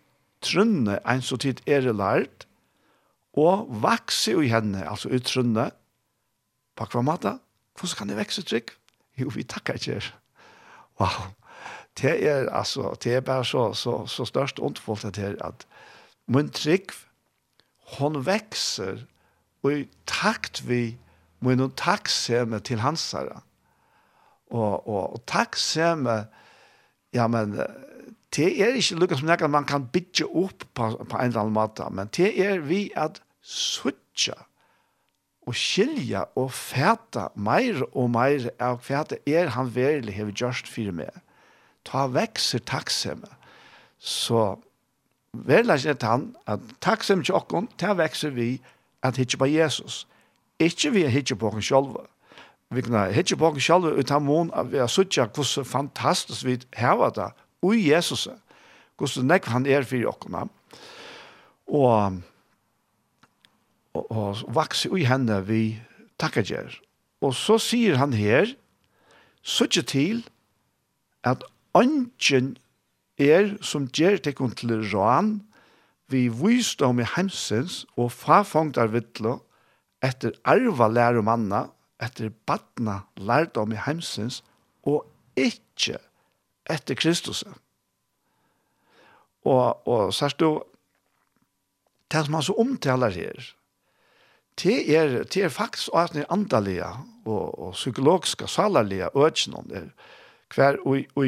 trunne 0.43 0.99
ein 1.07 1.23
så 1.25 1.39
tid 1.41 1.63
er 1.65 1.87
lært, 1.95 2.45
og 3.37 3.69
vakse 3.83 4.35
ui 4.35 4.51
henne, 4.51 4.83
altså 4.83 5.09
ui 5.13 5.21
trunne, 5.23 5.71
på 6.77 6.85
hva 6.91 7.01
måte, 7.01 7.37
hvordan 7.77 7.97
kan 7.97 8.11
det 8.11 8.19
vekse 8.19 8.43
trygg? 8.45 8.73
Jo, 9.17 9.31
vi 9.33 9.45
takkar 9.49 9.79
ikke. 9.79 10.11
Wow, 10.99 11.31
det 12.01 12.27
er 12.27 12.49
altså, 12.49 12.95
det 13.03 13.13
er 13.15 13.21
bare 13.21 13.45
så 13.45 13.73
så 13.73 14.05
så 14.05 14.25
størst 14.25 14.59
ont 14.59 14.79
för 14.79 14.95
det 14.95 15.17
här 15.17 15.35
att 15.41 15.67
min 16.27 16.49
trick 16.49 16.91
hon 17.97 18.25
vekser, 18.25 19.05
og 19.63 19.73
i 19.73 19.87
takt 20.05 20.67
vi 20.67 20.97
min 21.39 21.71
tacksamhet 21.71 22.63
til 22.63 22.79
hans 22.79 23.11
herre. 23.11 23.41
Og, 24.51 24.87
och 24.87 25.13
och 25.13 25.25
tacksamhet 25.25 26.27
ja 27.13 27.27
men 27.27 27.59
det 28.35 28.61
er 28.61 28.75
ikke 28.75 28.95
lukka 28.95 29.15
som 29.15 29.27
nekker 29.27 29.47
man 29.47 29.65
kan 29.65 29.87
bitcha 29.87 30.25
opp 30.25 30.65
på 30.73 30.89
på 31.09 31.17
en 31.17 31.31
eller 31.31 31.39
annen 31.39 31.53
måte 31.53 31.89
men 31.91 32.09
det 32.17 32.33
er 32.45 32.59
vi 32.59 32.91
at 32.95 33.21
suttje, 33.41 34.35
og 35.47 35.55
skilje 35.55 36.25
og 36.35 36.51
fæta 36.51 37.29
meir 37.35 37.85
og 37.93 38.09
meir 38.11 38.49
av 38.59 38.81
fæta 38.83 39.15
er 39.25 39.53
han 39.55 39.71
verilig 39.75 40.13
hever 40.13 40.35
gjørst 40.35 40.67
fyrir 40.67 40.91
meg 40.91 41.13
ta 41.87 42.07
vekser 42.11 42.63
takksemme. 42.67 43.29
Så 43.97 44.57
verleis 45.33 45.85
er 45.85 45.97
han 46.03 46.35
at 46.47 46.63
takksemme 46.83 47.23
til 47.23 47.37
okken, 47.37 47.69
ta 47.79 47.95
vekser 47.97 48.35
vi 48.35 48.57
at 49.05 49.17
hitje 49.17 49.39
på 49.39 49.47
Jesus. 49.49 50.05
Ikke 50.59 50.91
vi 50.91 51.05
er 51.05 51.13
hitje 51.13 51.37
på 51.37 51.49
okken 51.49 51.63
sjolva. 51.63 52.05
Vi 52.73 52.83
kan 52.83 53.13
hitje 53.13 53.37
på 53.39 53.47
okken 53.47 53.63
sjolva 53.63 53.95
utan 53.95 54.25
mån 54.25 54.51
at 54.53 54.71
vi 54.71 54.81
har 54.81 54.91
suttja 54.91 55.29
hvordan 55.29 55.65
fantastisk 55.65 56.45
vi 56.45 56.57
heva 56.75 57.09
det 57.15 57.31
ui 57.63 57.87
Jesus. 57.87 58.27
Hvordan 58.97 59.29
nekv 59.31 59.51
han 59.53 59.65
er 59.65 59.85
for 59.87 60.09
okken. 60.09 60.49
Og, 61.67 62.21
og, 63.93 64.11
og 64.11 64.43
vaks 64.55 64.85
ui 64.89 65.05
henne 65.05 65.39
vi 65.47 65.79
takkar 66.19 66.43
Og 67.21 67.33
så 67.33 67.57
sier 67.57 67.97
han 67.97 68.13
her, 68.13 68.53
suttje 69.41 69.81
til 69.81 70.25
at 71.23 71.43
Ønsken 71.77 72.55
er 73.17 73.55
som 73.65 73.87
gjør 73.93 74.19
tekken 74.23 74.53
til 74.57 74.73
råan, 74.91 75.37
vi 76.07 76.27
visdom 76.31 77.01
i 77.03 77.07
hemsens 77.15 77.81
og 77.99 78.13
farfangt 78.15 78.79
av 78.79 78.93
vittlo, 78.95 79.39
etter 80.03 80.35
arva 80.47 80.87
lærer 80.87 81.25
manna, 81.25 81.65
etter 81.99 82.31
badna 82.47 83.01
lærdom 83.17 83.73
i 83.73 83.81
hemsens, 83.87 84.43
og 84.87 85.03
ikke 85.35 85.97
etter 86.69 86.97
Kristus. 86.99 87.43
Og, 89.47 89.87
og 89.87 90.13
sørst 90.15 90.39
du, 90.39 90.61
det 92.11 92.23
som 92.25 92.37
han 92.37 92.45
så 92.45 92.55
omtaler 92.59 93.15
her, 93.15 93.49
det 94.57 94.77
er, 94.95 95.23
det 95.23 95.43
er 95.43 95.53
faktisk 95.53 95.89
også 95.93 96.17
den 96.17 96.25
andalige 96.33 96.87
og, 97.25 97.59
og 97.59 97.73
psykologiske 97.73 98.47
salerlige 98.49 99.11
økene 99.13 99.63
der, 99.69 99.89
Hver 100.53 100.79
og, 100.85 101.03
og, 101.15 101.27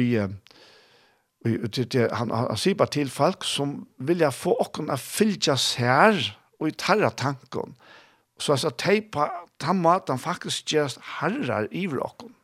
og, 1.44 1.52
og 1.66 1.96
han, 2.16 2.30
han 2.30 2.60
sier 2.60 2.78
bare 2.78 2.94
til 2.96 3.10
folk 3.12 3.44
som 3.44 3.82
vilja 3.98 4.32
få 4.34 4.56
okken 4.64 4.92
å 4.92 4.98
fylgja 5.00 5.56
sær 5.60 6.18
og 6.60 6.68
i 6.68 6.76
tarra 6.76 7.10
tanken. 7.10 7.76
Så 8.40 8.52
altså, 8.52 8.70
de 8.70 9.00
på 9.12 9.28
den 9.60 9.82
måten 9.84 10.18
faktisk 10.18 10.72
gjør 10.72 10.96
herrer 11.20 11.68
i 11.72 11.86
okken. 11.88 12.34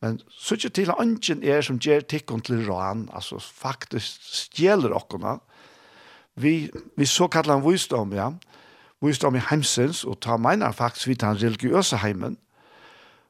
Men 0.00 0.20
så 0.30 0.54
ikke 0.54 0.68
til 0.68 0.90
at 0.92 1.00
ønsken 1.02 1.42
er 1.42 1.60
som 1.64 1.80
gjør 1.82 2.04
tikkene 2.06 2.44
til 2.46 2.62
ran, 2.70 3.08
altså 3.12 3.40
faktisk 3.42 4.22
stjeler 4.22 4.94
okkene. 4.94 5.38
Vi, 6.38 6.70
vi 6.96 7.06
så 7.06 7.26
kallar 7.26 7.58
han 7.58 7.66
visdom, 7.66 8.12
ja. 8.14 8.30
Visdom 9.02 9.34
i 9.34 9.42
heimsens, 9.50 10.04
og 10.04 10.20
ta 10.22 10.36
mina 10.38 10.70
faktisk 10.70 11.08
vidt 11.10 11.22
han 11.26 11.38
religiøse 11.38 11.98
heimen. 11.98 12.38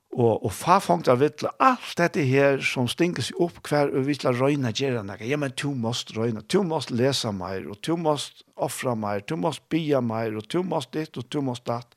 Og, 0.08 0.40
og 0.40 0.52
fa 0.56 0.78
fangt 0.80 1.08
av 1.12 1.20
vittle, 1.20 1.50
alt 1.60 1.92
dette 2.00 2.22
her 2.24 2.62
som 2.64 2.86
stinker 2.88 3.22
seg 3.26 3.36
opp 3.44 3.58
hver 3.68 3.90
og 3.92 4.06
vittle 4.06 4.32
røyna 4.32 4.72
gjerrene. 4.72 5.18
Ja, 5.20 5.36
men 5.36 5.52
du 5.60 5.68
måst 5.76 6.14
røyna, 6.16 6.40
du 6.48 6.62
måst 6.64 6.90
lesa 6.90 7.28
meir, 7.36 7.66
og 7.68 7.82
du 7.84 7.92
måst 8.00 8.42
ofra 8.56 8.96
meir, 8.96 9.20
du 9.28 9.36
måst 9.36 9.66
bia 9.68 10.00
meir, 10.00 10.38
og 10.40 10.48
du 10.48 10.62
måst 10.64 10.94
ditt, 10.96 11.18
og 11.20 11.28
du 11.28 11.42
måst 11.44 11.66
datt. 11.68 11.92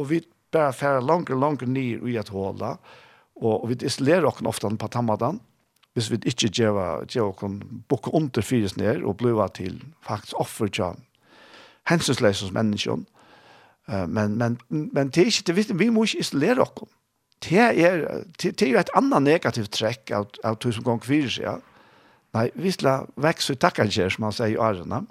Og 0.00 0.08
vi 0.08 0.22
bare 0.54 0.72
færre 0.72 1.04
langer, 1.04 1.36
langer 1.36 1.68
nyr 1.68 2.06
i 2.08 2.16
et 2.16 2.32
håla, 2.32 2.78
og, 3.36 3.52
og 3.52 3.68
vi 3.70 3.78
isolerer 3.86 4.30
okken 4.30 4.48
ofte 4.48 4.70
på 4.80 4.90
tammadan, 4.90 5.42
hvis 5.94 6.08
vi 6.10 6.18
ikke 6.24 6.50
gjeva, 6.50 6.86
gjeva 7.06 7.28
okken 7.28 7.60
bukke 7.90 8.10
under 8.16 8.42
fyres 8.42 8.78
ned, 8.80 9.04
og 9.04 9.18
bluva 9.20 9.50
til 9.54 9.78
faktisk 10.06 10.40
offer 10.42 10.72
til 10.72 10.96
hensynsløsens 11.90 12.54
menneskjon. 12.56 13.04
Uh, 13.84 14.06
men, 14.08 14.38
men, 14.40 14.58
men 14.68 15.12
det 15.12 15.22
er 15.22 15.30
ikke, 15.30 15.52
det 15.52 15.78
vi 15.78 15.90
må 15.92 16.06
ikke 16.08 16.24
isolere 16.24 16.66
det 17.44 17.60
er, 17.60 18.24
det, 18.42 18.58
det 18.58 18.62
er 18.62 18.72
jo 18.72 18.80
et 18.80 18.92
annet 18.96 19.22
negativt 19.22 19.72
trekk 19.76 20.10
av, 20.14 20.28
av 20.44 20.58
tusen 20.62 20.84
ganger 20.84 21.06
fire. 21.08 21.32
Ja. 21.42 21.56
Nei, 22.34 22.48
vi 22.58 22.72
skal 22.74 23.08
vekse 23.20 23.54
ut 23.54 23.62
takkanger, 23.62 24.10
som 24.10 24.26
han 24.26 24.34
sier 24.34 24.54
i 24.54 24.60
Arena. 24.60 25.04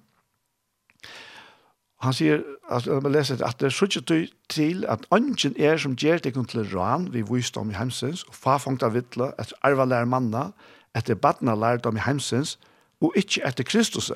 Han 2.03 2.15
sier, 2.15 2.41
altså, 2.67 2.97
jeg 2.97 3.03
må 3.05 3.11
lese 3.13 3.37
det, 3.39 3.47
at 3.47 3.61
det 3.61 3.69
er 3.69 3.75
så 3.75 3.87
ikke 3.87 4.27
til 4.51 4.83
at 4.91 5.05
ønsken 5.15 5.55
er 5.55 5.77
som 5.79 5.95
gjør 5.95 6.19
det 6.25 6.33
kun 6.35 6.47
til 6.51 6.65
ran, 6.73 7.07
vi 7.13 7.23
viste 7.29 7.61
om 7.61 7.71
i 7.71 7.77
hemsens, 7.77 8.25
og 8.27 8.35
farfangt 8.35 8.83
av 8.83 8.97
vittla, 8.97 9.31
etter 9.39 9.55
arva 9.63 9.85
lærer 9.87 10.09
manna, 10.11 10.49
etter 10.95 11.15
badna 11.15 11.55
lærer 11.55 11.87
om 11.87 11.99
i 11.99 12.03
hemsens, 12.03 12.57
og 12.99 13.15
ikke 13.19 13.45
etter 13.47 13.63
Kristus. 13.63 14.11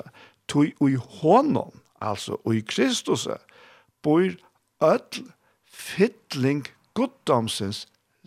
Tog 0.48 0.68
i 0.84 0.98
hånden, 1.20 1.80
altså, 2.00 2.36
og 2.44 2.56
i 2.56 2.60
Kristus, 2.60 3.24
bor 4.04 4.28
ødel, 4.84 5.32
fytling, 5.72 6.66
goddomsens 6.94 7.86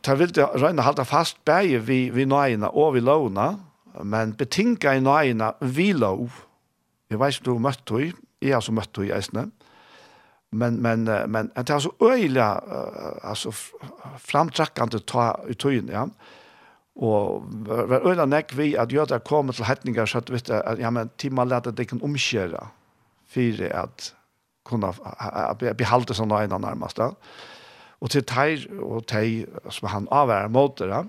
tar 0.00 0.16
vill 0.16 0.32
det 0.32 0.44
röna 0.44 0.82
hålla 0.82 1.04
fast 1.04 1.44
bäge 1.44 1.78
vi 1.78 2.10
vi 2.10 2.26
nöjna 2.26 2.68
och 2.68 2.96
vi 2.96 3.00
låna 3.00 3.58
men 4.02 4.32
betinka 4.32 4.94
i 4.94 5.00
nöjna 5.00 5.54
vi 5.60 5.92
lov. 5.92 6.32
Jag 7.08 7.18
vet 7.18 7.34
inte 7.34 7.50
du 7.50 7.58
mött 7.58 7.86
du, 7.86 8.12
jag 8.38 8.56
har 8.56 8.60
så 8.60 8.72
mött 8.72 8.92
du 8.92 9.06
i 9.06 9.10
Esne. 9.10 9.50
Men 10.50 10.74
men 10.74 11.04
men 11.04 11.50
att 11.54 11.66
det 11.66 11.74
är 11.74 11.78
så 11.78 11.92
öjliga 12.00 12.62
alltså 13.22 13.52
framtrackande 14.18 14.98
ta 14.98 15.40
i 15.48 15.54
tøyen, 15.54 15.88
ja. 15.88 16.08
Og 16.96 17.44
var 17.66 18.02
øyla 18.06 18.26
nekk 18.26 18.56
vi 18.58 18.74
at 18.76 18.92
jøda 18.92 19.18
kom 19.18 19.52
til 19.52 19.64
hetningar 19.64 20.06
så 20.06 20.18
at, 20.18 20.30
vet, 20.30 20.50
at 20.50 20.78
ja, 20.78 20.90
men 20.90 21.10
timma 21.18 21.44
leta 21.44 21.70
det 21.70 21.88
kan 21.88 22.02
omkjøre 22.02 22.66
for 23.30 23.62
at 23.70 24.14
kunna 24.64 24.92
behalde 25.78 26.14
sånne 26.14 26.42
øyne 26.42 26.58
nærmast. 26.58 26.98
Ja 26.98 27.14
Og 28.00 28.10
til 28.10 28.24
teir 28.24 28.64
og 28.80 29.04
tei 29.10 29.44
som 29.68 29.90
han 29.92 30.08
avværer 30.10 30.48
mot 30.48 30.78
det, 30.78 31.04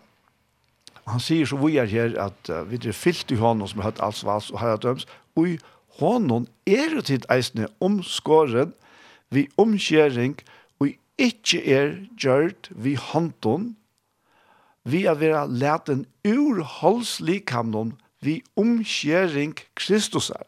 han 1.07 1.23
sier 1.23 1.47
så 1.49 1.57
vi 1.57 1.77
er 1.81 1.89
her 1.89 2.13
at 2.21 2.51
uh, 2.51 2.61
vi 2.69 2.77
er 2.77 2.95
fyllt 2.95 3.31
i 3.31 3.39
hånden 3.39 3.67
som 3.67 3.81
har 3.81 3.91
hatt 3.91 4.01
alls 4.03 4.21
vals 4.27 4.51
og 4.53 4.59
har 4.61 4.77
døms, 4.77 5.07
og 5.35 5.47
i 5.55 5.57
hånden 5.99 6.47
er 6.67 6.95
det 6.95 7.05
tid 7.09 7.27
eisne 7.33 7.67
omskåren 7.81 8.73
vi 9.31 9.47
omkjering 9.61 10.35
og 10.79 10.91
ikkje 11.21 11.61
er 11.77 11.93
gjørt 12.19 12.69
vi 12.75 12.95
hånden 12.99 13.71
vi 14.83 15.05
er 15.05 15.17
vera 15.19 15.45
leten 15.45 16.05
ur 16.25 16.63
halslikamnon 16.79 17.93
vi 18.21 18.41
omkjering 18.57 19.53
Kristus 19.77 20.29
er. 20.29 20.47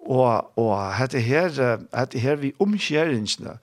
Og, 0.00 0.50
og 0.58 0.74
hette 0.96 1.20
her, 1.22 1.50
hette 1.94 2.18
her 2.18 2.38
vi 2.40 2.52
omkjeringsne, 2.62 3.58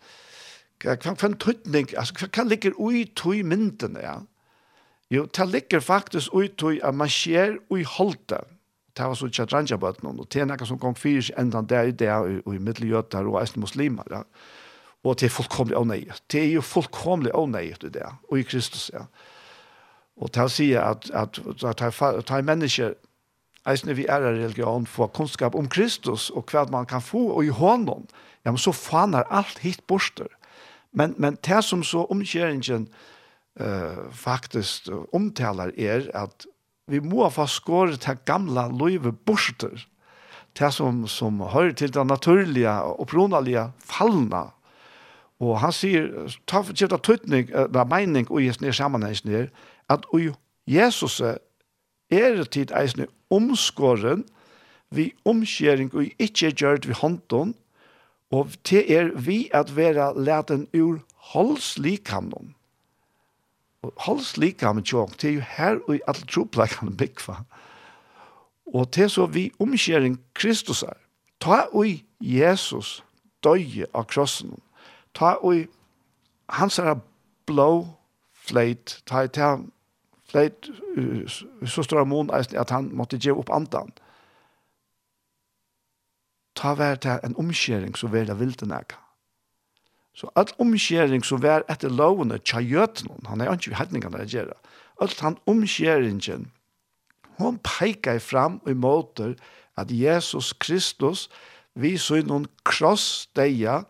hva 0.83 0.95
kan 1.01 1.17
en 1.25 1.37
tøtning, 1.41 1.89
altså 1.97 2.13
hva 2.19 2.29
kan 2.33 2.49
ligger 2.49 2.75
ui 2.77 3.05
tøy 3.17 3.41
mynden, 3.43 3.97
ja? 4.01 4.19
Jo, 5.09 5.25
det 5.25 5.47
ligger 5.49 5.79
faktisk 5.79 6.33
ui 6.35 6.49
tøy 6.49 6.79
at 6.83 6.95
man 6.95 7.09
skjer 7.09 7.57
ui 7.71 7.83
holde. 7.87 8.41
Det 8.97 9.05
var 9.05 9.13
så 9.13 9.29
ikke 9.29 9.45
at 9.45 9.53
ranja 9.53 9.77
på 9.77 9.93
noen, 10.03 10.19
og 10.19 10.27
det 10.33 10.41
er 10.41 10.47
noe 10.49 10.67
som 10.67 10.79
kom 10.81 10.95
fyrir 10.97 11.29
enda 11.37 11.61
der 11.61 11.91
i 11.91 11.95
det, 11.95 12.11
og 12.11 12.53
i 12.55 12.59
middelgjøter 12.59 13.27
og 13.29 13.41
eisen 13.41 13.61
muslimer, 13.61 14.07
ja? 14.11 14.23
Og 15.05 15.15
det 15.19 15.29
er 15.29 15.31
fullkomlig 15.31 15.77
avnøyet. 15.77 16.23
Det 16.31 16.41
er 16.41 16.53
jo 16.57 16.61
fullkomlig 16.65 17.31
avnøyet 17.37 17.85
i 17.87 17.91
det, 17.93 18.07
og 18.29 18.39
i 18.39 18.43
Kristus, 18.43 18.89
ja. 18.93 19.05
Og 20.17 20.33
det 20.33 20.47
sier 20.51 20.81
at, 20.81 21.11
at, 21.13 21.37
at, 21.63 21.81
at, 21.81 22.31
at 22.31 22.45
mennesker, 22.45 22.95
eisen 23.69 23.93
vi 23.95 24.07
er 24.09 24.25
religion, 24.25 24.87
får 24.87 25.13
kunnskap 25.13 25.55
om 25.55 25.69
Kristus, 25.69 26.29
og 26.29 26.49
hva 26.51 26.65
man 26.71 26.89
kan 26.89 27.01
få, 27.01 27.27
og 27.37 27.45
i 27.45 27.53
hånden, 27.53 28.09
ja, 28.43 28.51
men 28.51 28.57
så 28.57 28.73
faner 28.73 29.29
alt 29.29 29.61
hit 29.61 29.83
borster 29.87 30.27
Men, 30.91 31.15
men 31.17 31.37
det 31.45 31.63
som 31.65 31.83
så 31.83 32.05
omkjeringen 32.11 32.87
uh, 33.59 34.07
faktisk 34.11 34.89
omtaler 35.13 35.73
er 35.77 36.09
at 36.17 36.47
vi 36.87 37.01
må 37.03 37.27
få 37.29 37.45
skåret 37.51 38.01
til 38.05 38.19
gamla 38.25 38.67
løyve 38.71 39.11
borster, 39.11 39.87
det 40.57 40.69
som, 40.73 41.03
som 41.07 41.41
hører 41.51 41.75
til 41.77 41.91
det 41.93 42.05
naturlige 42.07 42.71
og 42.71 43.01
opprunalige 43.03 43.67
fallene. 43.83 44.47
Og 45.43 45.59
han 45.61 45.73
sier, 45.75 46.07
ta 46.49 46.63
for 46.65 46.73
kjøpte 46.73 46.97
tøytning, 47.03 47.51
det 47.51 47.77
er 47.77 47.91
mening 47.91 48.29
og 48.31 48.41
gjør 48.41 48.73
sammenhengen 48.73 49.33
her, 49.35 49.51
at 49.89 50.07
og 50.13 50.33
Jesus 50.67 51.19
er 51.21 51.37
det 52.09 52.49
tid 52.55 52.73
eisne 52.75 53.07
omskåren, 53.29 54.25
vi 54.89 55.11
omskjering 55.27 55.91
og 55.93 56.07
ikke 56.19 56.53
gjør 56.55 56.79
det 56.79 56.89
vi 56.89 56.95
hånden, 56.95 57.53
Og 58.31 58.49
til 58.63 58.91
er 58.91 59.11
vi 59.15 59.49
at 59.53 59.75
være 59.75 60.11
leten 60.23 60.67
ur 60.75 60.99
holdslikamnen. 61.31 62.55
Og 63.81 63.93
holdslikamnen 63.97 64.85
tjong, 64.85 65.17
til 65.17 65.29
er 65.29 65.33
jo 65.33 65.41
her 65.47 65.79
og 65.87 65.95
i 65.95 66.01
alle 66.07 66.25
troplakene 66.27 66.97
byggva. 66.97 67.35
Og 68.73 68.91
til 68.91 69.09
så 69.09 69.25
vi 69.25 69.51
omkjering 69.59 70.19
Kristus 70.33 70.83
er. 70.83 70.97
Ta 71.39 71.67
ui 71.73 72.03
Jesus 72.21 73.03
døye 73.43 73.85
av 73.93 74.07
krossen. 74.11 74.57
Ta 75.13 75.37
ui 75.43 75.67
hans 76.49 76.79
er 76.79 76.97
blå 77.47 77.87
fleit, 78.33 79.01
ta 79.05 79.23
i 79.23 79.31
ta 79.31 79.57
fleit, 80.27 80.69
så 81.65 81.83
står 81.83 81.99
det 81.99 82.07
mån 82.07 82.31
at 82.33 82.69
han 82.69 82.91
måtte 82.95 83.19
gjøre 83.19 83.43
opp 83.43 83.53
andan 83.53 83.93
ta 86.57 86.73
vær 86.77 86.97
til 87.01 87.21
en 87.23 87.37
omskjering 87.39 87.95
som 87.97 88.11
vær 88.13 88.27
det 88.29 88.39
vilden 88.39 88.73
eka. 88.75 88.99
Så 90.17 90.31
all 90.35 90.49
omskjering 90.61 91.25
som 91.25 91.43
vær 91.43 91.65
etter 91.69 91.93
lovene 91.93 92.39
tja 92.41 92.61
gjøtene, 92.63 93.19
han 93.29 93.41
er 93.41 93.53
ikke 93.53 93.77
hedningene 93.77 94.23
å 94.23 94.29
gjøre, 94.31 94.55
all 94.97 95.13
han 95.21 95.37
omskjeringen, 95.45 96.47
hon 97.37 97.59
peikar 97.61 98.17
fram 98.23 98.57
i 98.65 98.73
måter 98.73 99.35
at 99.77 99.91
Jesus 99.93 100.55
Kristus 100.57 101.27
vi 101.77 101.93
så 102.01 102.17
noen 102.25 102.47
kross 102.65 103.27
deia 103.37 103.83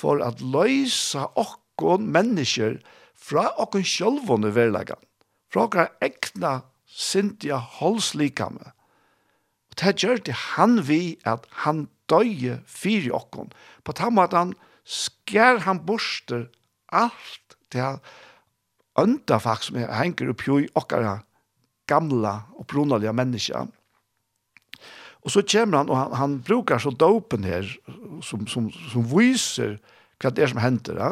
for 0.00 0.20
at 0.24 0.42
løysa 0.44 1.30
okkon 1.40 2.10
mennesker 2.12 2.76
fra 3.16 3.46
okkon 3.62 3.86
sjølvåne 3.86 4.52
verlegan, 4.52 5.00
fra 5.48 5.64
okkon 5.68 5.88
ekna 6.04 6.58
sintia 6.84 7.56
holdslikame. 7.80 8.74
Og 9.70 9.80
det 9.80 9.96
gjør 10.02 10.20
det 10.26 10.36
han 10.56 10.82
vi 10.84 11.16
at 11.24 11.48
han 11.64 11.86
døye 12.10 12.58
fyri 12.66 13.10
okkon. 13.14 13.52
På 13.84 13.94
den 13.96 14.16
måten 14.16 14.54
skær 14.84 15.62
han 15.66 15.82
borster 15.86 16.48
alt 16.90 17.56
det 17.72 17.86
øndafak 18.98 19.62
som 19.64 19.78
henger 19.78 20.32
og 20.32 20.46
i 20.60 20.70
okkara 20.74 21.20
gamla 21.90 22.40
og 22.58 22.66
brunalige 22.70 23.12
menneska. 23.14 23.66
Og 25.20 25.30
så 25.30 25.42
kommer 25.42 25.78
han, 25.78 25.90
og 25.90 25.96
han, 25.96 26.12
han 26.16 26.42
brukar 26.42 26.78
så 26.78 26.90
dopen 26.90 27.44
her, 27.44 27.66
som, 28.22 28.46
som, 28.48 28.70
som 28.70 29.04
viser 29.10 29.76
hva 30.20 30.32
det 30.32 30.44
er 30.44 30.52
som 30.52 30.62
hender. 30.62 30.96
Ja. 30.96 31.10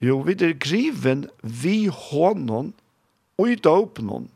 Jo, 0.00 0.20
vi 0.24 0.36
er 0.36 0.56
griven 0.56 1.26
vi 1.42 1.88
hånden 1.92 2.72
og 3.40 3.48
i 3.48 3.56
dopen 3.56 4.28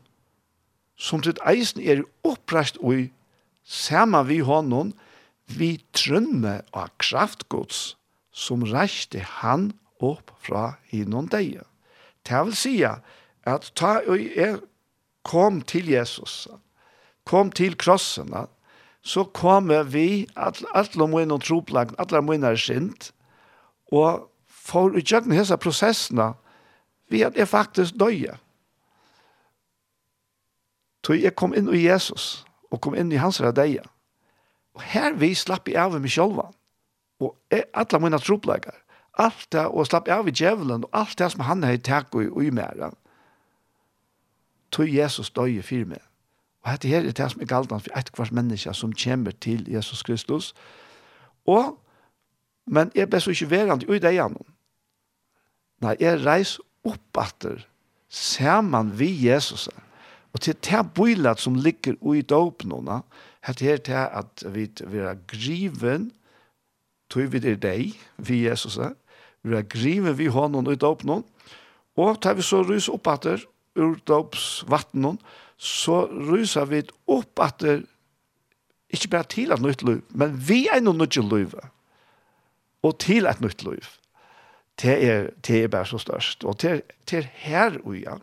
som 0.97 1.21
til 1.21 1.37
eisen 1.49 1.81
er 1.81 2.05
oppreist 2.25 2.77
og 2.81 2.99
i 2.99 3.05
saman 3.65 4.27
vi 4.29 4.39
hånden, 4.45 4.93
vi 5.47 5.77
trunne 5.93 6.59
av 6.73 6.91
kraftgods 7.01 7.95
som 8.35 8.65
reiste 8.67 9.21
han 9.39 9.71
opp 10.03 10.33
fra 10.43 10.75
hinnom 10.91 11.29
deg. 11.31 11.61
Det 12.25 12.41
vil 12.47 12.57
si 12.57 12.75
at 12.85 13.71
ta 13.77 13.99
og 14.03 14.19
jeg 14.19 14.59
kom 15.25 15.61
til 15.61 15.89
Jesus, 15.89 16.45
kom 17.25 17.51
til 17.51 17.77
krossen, 17.77 18.33
så 19.05 19.23
kom 19.37 19.69
vi, 19.93 20.27
alle 20.35 21.07
mine 21.07 21.39
troplag, 21.39 21.93
alle 21.97 22.21
mine 22.25 22.53
er 22.53 22.61
sint, 22.61 23.11
og 23.93 24.29
for 24.47 24.93
å 24.93 25.01
gjøre 25.01 25.29
disse 25.29 25.57
prosessene, 25.61 26.33
vi 27.09 27.21
at 27.21 27.37
jeg 27.37 27.47
faktisk 27.47 27.97
døye. 28.01 28.33
Så 31.05 31.13
jeg 31.13 31.35
kom 31.37 31.53
inn 31.53 31.69
i 31.69 31.83
Jesus, 31.85 32.45
og 32.73 32.81
kom 32.81 32.97
inn 32.97 33.13
i 33.13 33.21
hans 33.21 33.37
redeie. 33.41 33.83
Og 34.75 34.83
her 34.91 35.13
vi 35.19 35.33
slapp 35.37 35.69
jeg 35.69 35.79
av 35.79 35.95
med 35.99 36.11
selv, 36.11 36.41
og 37.19 37.35
alle 37.51 37.99
mine 38.03 38.19
troplegger, 38.19 38.75
alt 39.17 39.47
det, 39.51 39.65
og 39.65 39.87
slapp 39.87 40.09
jeg 40.09 40.17
av 40.17 40.27
i 40.27 40.35
djevelen, 40.35 40.83
og 40.83 40.89
alt 40.93 41.17
det 41.19 41.31
som 41.31 41.45
han 41.47 41.63
har 41.63 41.77
tatt 41.77 42.15
og 42.15 42.43
i 42.43 42.51
mer. 42.51 42.91
Tog 44.71 44.91
Jesus 44.91 45.31
døye 45.31 45.63
for 45.63 45.87
meg. 45.87 46.03
Og 46.65 46.71
dette 46.73 46.89
her 46.89 47.05
er 47.05 47.13
det 47.15 47.29
som 47.31 47.41
er 47.41 47.47
galdan 47.47 47.79
for 47.79 47.95
et 47.95 48.11
kvart 48.11 48.33
menneske 48.33 48.73
som 48.73 48.93
kommer 48.93 49.31
til 49.31 49.63
Jesus 49.71 50.03
Kristus. 50.03 50.53
Og, 51.45 51.77
men 52.65 52.91
jeg 52.95 53.09
ble 53.09 53.21
så 53.21 53.31
ikke 53.31 53.51
verand 53.53 53.85
i 53.85 53.99
det 54.01 54.15
gjennom. 54.17 54.47
Nei, 55.85 55.93
jeg 56.01 56.23
reis 56.25 56.57
opp 56.83 57.21
etter 57.21 57.61
ser 58.09 58.61
man 58.65 58.91
vi 58.97 59.11
Jesus. 59.27 59.69
Og 60.33 60.41
til 60.41 60.57
det 60.67 60.81
bøylet 60.95 61.39
som 61.39 61.55
ligger 61.55 61.95
i 62.15 62.21
dåpen, 62.21 62.73
Hette 63.45 63.65
her 63.65 63.81
til 63.85 63.93
at 63.93 64.45
vi 64.53 64.67
er 64.99 65.17
griven, 65.29 66.09
tog 67.09 67.31
vi 67.33 67.41
det 67.43 67.59
deg, 67.61 67.93
vi 68.17 68.45
Jesus, 68.47 68.79
vi 69.45 69.55
er 69.55 69.67
griven 69.69 70.17
vi 70.17 70.31
hånden 70.33 70.67
ut 70.67 70.83
av 70.83 71.03
noen, 71.05 71.25
og 71.95 72.17
tar 72.21 72.35
vi 72.35 72.43
så 72.43 72.63
rys 72.65 72.89
opp 72.91 73.07
etter, 73.11 73.43
ur 73.75 73.99
dopsvattnen, 74.07 75.19
så 75.57 76.05
ryser 76.09 76.65
vi 76.71 76.81
opp 77.11 77.39
etter, 77.43 77.85
ikke 78.91 79.11
bare 79.13 79.29
til 79.31 79.53
et 79.53 79.63
nytt 79.63 79.83
liv, 79.85 80.01
men 80.09 80.35
vi 80.47 80.65
er 80.71 80.81
noe 80.83 80.97
nytt 80.97 81.19
liv, 81.21 81.53
og 82.85 82.97
til 83.01 83.29
et 83.29 83.41
nytt 83.43 83.63
liv. 83.67 83.85
Det 84.81 84.95
er, 85.07 85.29
det 85.47 85.61
er 85.63 85.71
bare 85.71 85.87
så 85.87 85.99
størst, 86.01 86.43
og 86.43 86.57
til, 86.59 86.81
til 87.07 87.27
her 87.45 87.77
og 87.85 87.95
ja. 87.95 88.17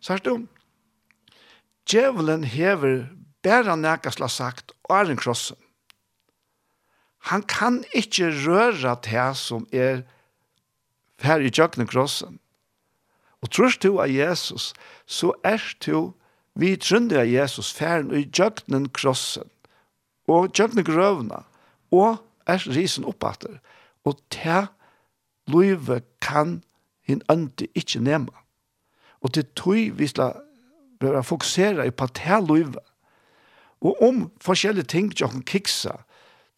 Så 0.00 0.14
her 0.14 0.22
stod, 0.22 0.46
djevelen 1.88 2.46
hever 2.48 3.08
bare 3.48 3.76
nækka 3.76 4.10
la 4.18 4.28
sagt, 4.28 4.72
og 4.84 4.96
er 4.96 5.16
krossen. 5.16 5.56
Han 7.18 7.42
kan 7.42 7.84
ikke 7.94 8.30
røre 8.46 8.96
til 9.02 9.34
som 9.34 9.66
er 9.72 10.02
her 11.22 11.40
i 11.40 11.50
kjøkkenen 11.50 11.88
krossen. 11.88 12.38
Og 13.42 13.50
tror 13.50 13.74
du 13.82 13.98
av 14.00 14.10
Jesus, 14.10 14.72
så 15.06 15.32
er 15.44 15.62
du 15.86 16.12
vi 16.58 16.76
trunde 16.76 17.18
av 17.20 17.28
Jesus 17.30 17.72
færen 17.72 18.10
i 18.14 18.24
kjøkkenen 18.24 18.88
krossen, 18.90 19.46
og 20.26 20.50
kjøkkenen 20.54 20.86
grøvna, 20.86 21.44
og 21.90 22.18
er 22.46 22.64
risen 22.76 23.04
oppater 23.04 23.60
Og 24.04 24.18
til 24.30 24.66
løyve 25.46 26.00
kan 26.20 26.62
hin 27.02 27.22
ønte 27.30 27.68
ikkje 27.74 28.00
nema. 28.00 28.32
Og 29.20 29.32
til 29.32 29.44
tøy 29.56 29.90
vi 29.92 30.06
skal 30.06 30.32
fokusere 31.22 31.90
på 31.90 32.06
til 32.06 32.46
løyve, 32.48 32.80
og 33.80 34.02
om 34.02 34.30
forskjellige 34.42 34.90
ting 34.90 35.12
jokken 35.20 35.42
kiksa. 35.46 36.00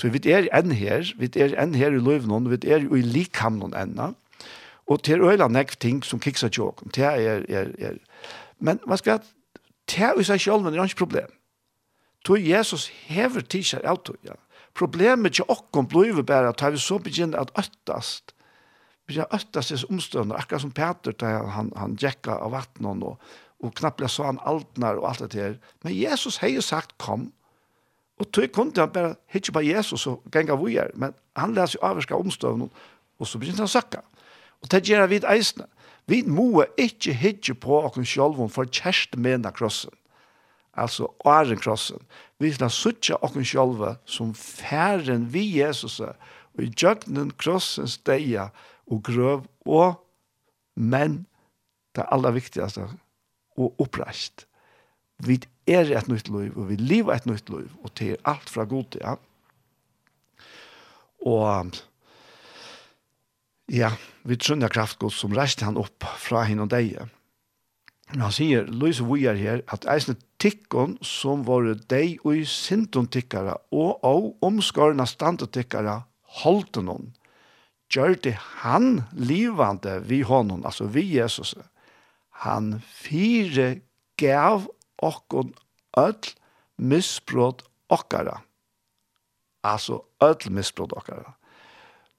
Så 0.01 0.09
vi 0.09 0.21
er 0.33 0.49
enn 0.57 0.73
her, 0.73 1.05
vi 1.21 1.29
er 1.37 1.53
enn 1.61 1.75
her 1.77 1.93
i 1.93 2.01
løvnån, 2.01 2.49
vi 2.49 2.61
er 2.65 2.87
jo 2.87 2.97
i 2.97 3.05
likhamnån 3.05 3.77
ennå, 3.77 4.15
og 4.91 5.03
til 5.05 5.23
øyla 5.23 5.49
nekv 5.49 5.77
ting 5.79 6.01
som 6.05 6.21
kiksa 6.21 6.49
jokken, 6.49 6.91
det 6.97 7.05
er, 7.05 7.45
er, 7.49 7.75
er. 7.79 7.99
Men 8.59 8.81
man 8.87 8.99
skal, 8.99 9.21
det 9.91 10.01
er 10.01 10.17
jo 10.17 10.25
seg 10.25 10.41
selv, 10.41 10.65
men 10.65 10.73
det 10.73 10.81
er 10.81 10.89
ikke 10.89 11.05
problem. 11.05 11.37
Så 12.27 12.37
Jesus 12.37 12.89
hever 13.09 13.45
tidsjer 13.45 13.85
av 13.89 14.03
tog, 14.05 14.17
ja. 14.25 14.37
Problemet 14.77 15.35
til 15.35 15.49
åkken 15.51 15.89
blir 15.91 16.23
bare 16.23 16.53
at 16.53 16.63
vi 16.73 16.79
så 16.79 16.99
begynner 17.03 17.41
at 17.41 17.51
øttast, 17.59 18.35
begynner 19.07 19.27
at 19.29 19.41
øttast 19.41 19.73
disse 19.75 19.89
omstående, 19.91 20.37
akkurat 20.37 20.63
som 20.63 20.73
Peter, 20.73 21.13
da 21.13 21.27
han, 21.27 21.73
han, 21.77 21.97
han 22.01 22.37
av 22.37 22.53
vattnet 22.55 23.05
og, 23.05 23.19
og 23.61 23.75
knapple 23.77 24.09
så 24.09 24.29
han 24.31 24.41
altnar 24.49 25.01
og 25.01 25.09
alt 25.11 25.33
det 25.33 25.41
her. 25.41 25.59
Men 25.85 25.97
Jesus 25.97 26.37
har 26.41 26.49
jo 26.49 26.61
sagt, 26.65 26.97
kom. 26.99 27.33
Og 28.21 28.33
tog 28.33 28.53
kunde 28.53 28.81
han 28.81 28.93
bare 28.93 29.15
hitje 29.33 29.53
på 29.53 29.63
Jesus 29.65 30.07
og 30.07 30.23
genga 30.33 30.57
vujer, 30.61 30.91
men 30.95 31.15
han 31.37 31.55
leser 31.57 31.79
jo 31.79 31.87
avvarska 31.89 32.17
omstående, 32.17 32.69
og 33.19 33.27
så 33.27 33.39
begynte 33.39 33.63
han 33.63 33.71
å 33.71 33.73
sakka. 33.73 34.03
Og 34.61 34.69
det 34.73 34.83
gjør 34.89 35.07
vi 35.09 35.23
eisene. 35.25 35.69
Vi 36.09 36.23
må 36.27 36.65
ikke 36.81 37.15
hitje 37.17 37.55
på 37.55 37.81
oss 37.85 37.97
selv 38.09 38.41
for 38.53 38.69
kjæreste 38.69 39.21
med 39.21 39.49
krossen. 39.57 39.93
Altså 40.75 41.09
åren 41.25 41.59
krossen. 41.59 41.99
Vi 42.39 42.53
skal 42.53 42.71
suttje 42.71 43.17
oss 43.17 43.37
selv 43.49 43.97
som 44.05 44.35
færen 44.35 45.33
vi 45.33 45.61
Jesus 45.61 46.01
og 46.01 46.17
i 46.59 46.69
djøgnen 46.69 47.31
krossen 47.39 47.89
steia 47.89 48.51
og 48.87 49.03
grøv 49.07 49.47
og 49.67 50.01
men 50.77 51.27
det 51.97 52.07
aller 52.13 52.31
viktigaste 52.37 52.87
og 53.59 53.81
oppreist. 53.83 54.47
Vi 55.21 55.41
er 55.69 55.91
et 55.97 56.09
nytt 56.09 56.31
liv, 56.33 56.55
og 56.57 56.71
vi 56.71 56.79
lever 56.81 57.15
et 57.15 57.29
nytt 57.29 57.51
liv, 57.53 57.69
og 57.85 57.95
til 57.99 58.17
alt 58.25 58.51
fra 58.51 58.65
god 58.65 58.91
til, 58.93 59.05
ja. 59.05 59.17
Og 61.21 61.77
ja, 63.71 63.93
vi 64.27 64.39
trunner 64.41 64.73
kraftgodt 64.73 65.15
som 65.15 65.35
reiste 65.37 65.67
han 65.69 65.79
opp 65.79 66.07
fra 66.19 66.47
henne 66.49 66.65
og 66.65 66.73
deg. 66.73 66.97
Men 68.11 68.25
han 68.25 68.35
sier, 68.35 68.67
Louise 68.67 69.05
Vujar 69.07 69.39
her, 69.39 69.61
at 69.71 69.87
eisne 69.93 70.17
tikkon 70.43 70.97
som 71.07 71.45
var 71.47 71.69
deg 71.93 72.19
og 72.25 72.41
i 72.41 72.47
sinton 72.49 73.07
tikkara, 73.13 73.55
og 73.71 74.01
av 74.07 74.31
omskarna 74.47 75.07
standetikkara 75.07 76.01
holdt 76.41 76.81
noen, 76.83 77.13
gjør 77.91 78.17
det 78.25 78.37
han 78.63 79.05
livande 79.19 79.99
vi 80.07 80.23
honom, 80.27 80.65
altså 80.67 80.89
vi 80.91 81.05
Jesus 81.15 81.55
han 82.41 82.79
fire 82.81 83.81
gav 84.21 84.69
okkon 85.05 85.53
öll 85.97 86.33
misbrot 86.77 87.65
okkara. 87.93 88.41
Altså 89.65 90.01
öll 90.25 90.51
misbrot 90.51 90.93
okkara. 90.97 91.35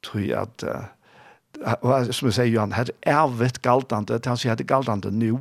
Tui 0.06 0.30
at, 0.34 0.64
uh, 0.64 2.12
som 2.14 2.30
jeg 2.30 2.38
sier 2.38 2.52
Johan, 2.52 2.76
her 2.78 2.94
er 3.02 3.34
vitt 3.38 3.62
galdande, 3.66 4.20
til 4.20 4.34
han 4.34 4.42
sier 4.42 4.58
det 4.58 4.70
galdande 4.70 5.12
nu. 5.14 5.40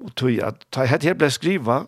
Og 0.00 0.14
tui 0.14 0.38
at, 0.38 0.62
her, 0.76 0.98
her 1.02 1.18
ble 1.18 1.30
skriva, 1.30 1.82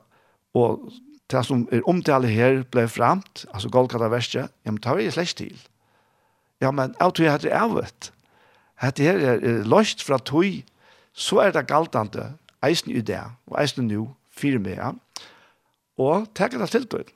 og 0.58 0.90
det 1.30 1.44
som 1.46 1.64
er 1.72 1.86
omtale 1.88 2.30
her 2.30 2.64
ble 2.70 2.88
framt, 2.90 3.46
altså 3.54 3.70
Golgata 3.72 4.10
verset, 4.10 4.50
ja, 4.66 4.70
men 4.70 4.82
tar 4.82 4.98
jeg 5.00 5.14
slett 5.14 5.38
til. 5.38 5.62
Ja, 6.62 6.70
men 6.70 6.94
jeg 6.98 7.14
tror 7.14 7.24
jeg 7.24 7.38
her 7.38 7.62
er 7.62 7.72
vitt. 7.78 8.12
her 8.82 9.24
er 9.30 9.64
løst 9.64 10.02
fra 10.02 10.18
tøy 10.18 10.62
så 11.12 11.42
er 11.44 11.52
det 11.54 11.66
galtande 11.68 12.32
eisen 12.64 12.92
i 12.94 13.00
det, 13.00 13.20
og 13.46 13.58
eisen 13.62 13.88
nu, 13.88 14.12
fire 14.30 14.58
med, 14.58 14.78
ja. 14.78 14.92
og 16.00 16.28
takk 16.34 16.56
det 16.60 16.70
til 16.72 16.86
til. 16.88 17.10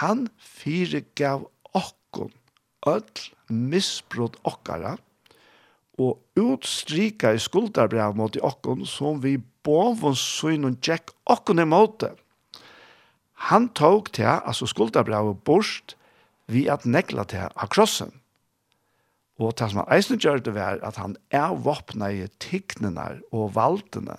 Han 0.00 0.28
fire 0.38 1.02
gav 1.18 1.48
okkon, 1.74 2.32
öll 2.86 3.24
misbrott 3.48 4.38
okkara, 4.44 4.96
og 6.00 6.18
utstrika 6.38 7.32
i 7.34 7.40
skuldarbrev 7.42 8.16
mot 8.16 8.36
okkon, 8.40 8.86
som 8.86 9.20
vi 9.22 9.36
bovon 9.64 10.16
søyn 10.16 10.64
og 10.66 10.80
tjekk 10.82 11.12
okkon 11.30 11.62
i 11.62 11.68
måte. 11.68 12.12
Han 13.50 13.68
tok 13.74 14.12
til, 14.14 14.30
altså 14.30 14.66
skuldarbrev 14.70 15.34
bort, 15.44 15.96
vi 16.46 16.66
at 16.70 16.86
nekla 16.86 17.24
til 17.28 17.48
av 17.50 17.70
krossen. 17.72 18.12
Og 19.40 19.54
det 19.56 19.70
som 19.70 19.80
han 19.82 19.92
eisen 19.96 20.20
gjør 20.20 20.42
det 20.44 20.54
var 20.56 20.82
at 20.84 20.98
han 21.00 21.16
er 21.32 21.54
våpna 21.64 22.10
i 22.12 22.26
tignene 22.42 23.22
og 23.32 23.54
valtene 23.56 24.18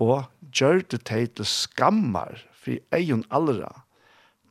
og 0.00 0.28
gjør 0.56 0.80
det 0.92 1.02
til 1.08 1.48
skammer 1.48 2.40
for 2.56 2.80
egen 2.96 3.24
allra 3.28 3.84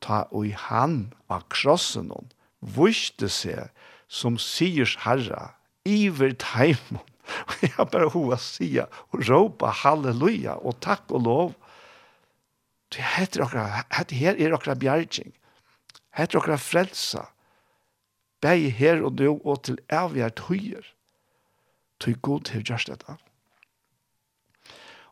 ta 0.02 0.24
og 0.36 0.50
i 0.50 0.56
han 0.56 1.12
av 1.30 1.46
krossen 1.54 2.12
og 2.16 2.34
viste 2.78 3.30
seg 3.34 3.70
som 4.10 4.38
sigers 4.42 4.98
herra 5.06 5.54
iver 5.88 6.36
teimen 6.42 7.02
og 7.46 7.66
jeg 7.66 7.90
bare 7.94 8.10
hoa 8.14 8.38
sia 8.42 8.88
og 9.12 9.26
råpa 9.30 9.70
halleluja 9.84 10.56
og 10.66 10.80
takk 10.82 11.12
og 11.14 11.26
lov. 11.28 11.52
Det 12.90 13.06
heter 13.06 13.44
okra 13.46 13.84
det 14.10 14.18
her 14.18 14.40
er 14.42 14.56
okra 14.58 14.74
bjergjeng 14.74 15.30
heter 16.18 16.40
okra 16.40 16.58
frelsa 16.60 17.28
bæg 18.42 18.70
her 18.78 19.04
og 19.04 19.20
nå 19.20 19.36
og 19.44 19.64
til 19.68 19.80
avgjert 19.90 20.46
høyer. 20.48 20.86
Tøy 22.00 22.16
god 22.22 22.48
til 22.48 22.64
gjørst 22.64 22.92
dette. 22.92 23.18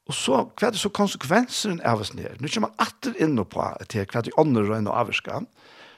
Og 0.08 0.16
så, 0.16 0.46
hva 0.56 0.70
er 0.70 0.72
det 0.72 0.80
så 0.80 0.92
konsekvenseren 0.96 1.82
av 1.84 2.00
oss 2.04 2.13
nere? 2.16 2.38
Nå 2.40 2.48
kommer 2.48 2.72
man 2.72 2.86
atter 2.88 3.18
inn 3.20 3.36
på 3.44 3.66
til 3.92 4.06
hva 4.08 4.22
er 4.22 4.28
det 4.30 4.38
ånder 4.40 4.70
og 4.70 4.78
inn 4.78 4.88
og 4.88 5.00
avvarska. 5.02 5.42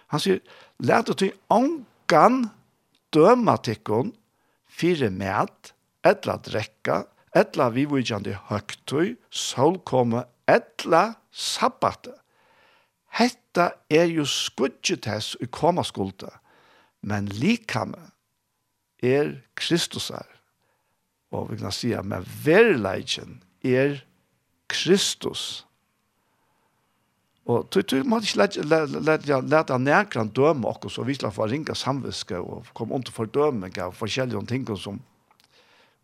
Han 0.09 0.23
sier, 0.23 0.41
let 0.81 0.89
lærte 0.89 1.17
til 1.21 1.35
ångan 1.53 2.47
dømatikken 3.13 4.15
fire 4.65 5.11
med, 5.13 5.73
etla 6.05 6.39
drekka, 6.41 7.03
etla 7.37 7.69
vivujande 7.75 8.33
høgtøy, 8.49 9.17
solkomme, 9.29 10.23
etla 10.49 11.19
sabbate. 11.29 12.15
Hetta 13.19 13.71
er 13.89 14.09
jo 14.09 14.25
skudgetess 14.25 15.35
i 15.41 15.49
koma 15.51 15.83
skulda 15.85 16.31
men 17.01 17.29
likame 17.39 18.09
er 19.03 19.37
Kristusar. 19.55 20.27
Og 21.31 21.51
vi 21.51 21.59
kan 21.61 21.73
si 21.73 21.91
at 21.93 22.07
med 22.07 22.25
verleidjen 22.43 23.39
er 23.63 23.99
Kristus. 24.69 25.65
Og 27.49 27.69
tog 27.73 27.87
tog 27.89 28.05
måtte 28.05 28.29
ikke 28.29 28.65
lete 28.65 29.73
han 29.73 29.85
nærkere 29.85 30.27
døme 30.35 30.69
oss, 30.69 30.97
og 30.97 31.07
vi 31.07 31.15
skal 31.17 31.33
få 31.33 31.47
ringe 31.49 31.75
samviske 31.75 32.37
og 32.37 32.67
komme 32.77 32.95
om 32.95 33.03
til 33.03 33.13
fordøming 33.13 33.77
av 33.81 33.95
forskjellige 33.97 34.45
ting 34.49 34.67
som 34.77 34.99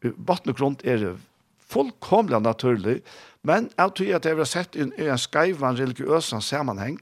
vattnet 0.01 0.53
og 0.53 0.57
grunn 0.57 0.77
er 0.83 1.15
fullkomlig 1.69 2.39
naturlig, 2.41 3.01
men 3.41 3.69
jeg 3.77 3.93
tror 3.97 4.15
at 4.15 4.25
jeg 4.25 4.37
har 4.37 4.49
sett 4.49 4.75
i 4.75 4.81
en 4.85 5.17
skaivan 5.17 5.77
religiøs 5.77 6.33
sammenheng, 6.45 6.99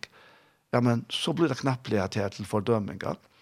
ja, 0.71 0.79
men 0.79 1.06
så 1.12 1.34
blir 1.34 1.51
det 1.51 1.60
knapplig 1.60 1.99
at 1.99 2.15
jeg 2.15 2.23
er 2.23 2.36
til 2.36 2.47
fordøminga. 2.47 3.15
Ja 3.15 3.33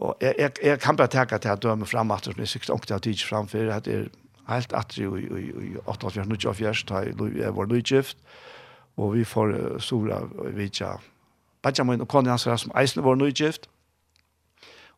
Og 0.00 0.16
jeg, 0.20 0.34
jeg, 0.38 0.52
jeg 0.64 0.80
kan 0.80 0.96
bare 0.96 1.12
tenke 1.12 1.38
til 1.38 1.52
at 1.52 1.62
døme 1.62 1.86
frem 1.86 2.10
at 2.10 2.24
det 2.24 2.38
er 2.40 2.48
sikkert 2.48 2.72
ångte 2.76 2.96
av 2.96 3.02
tids 3.04 3.24
framfor, 3.24 3.68
at 3.72 3.84
det 3.84 3.96
er 3.98 4.06
helt 4.48 4.72
atri 4.72 5.04
i 5.04 5.74
88-94, 5.84 6.86
da 6.88 7.02
jeg 7.36 7.56
var 7.56 7.68
nødgift, 7.68 8.16
og 8.96 9.14
vi 9.14 9.24
får 9.24 9.78
stora 9.78 10.22
vidtja 10.56 10.96
min 11.84 12.00
og 12.00 12.08
kone 12.08 12.32
hans 12.32 12.48
som 12.48 12.72
eisene 12.76 13.04
var 13.04 13.20
nødgift, 13.20 13.68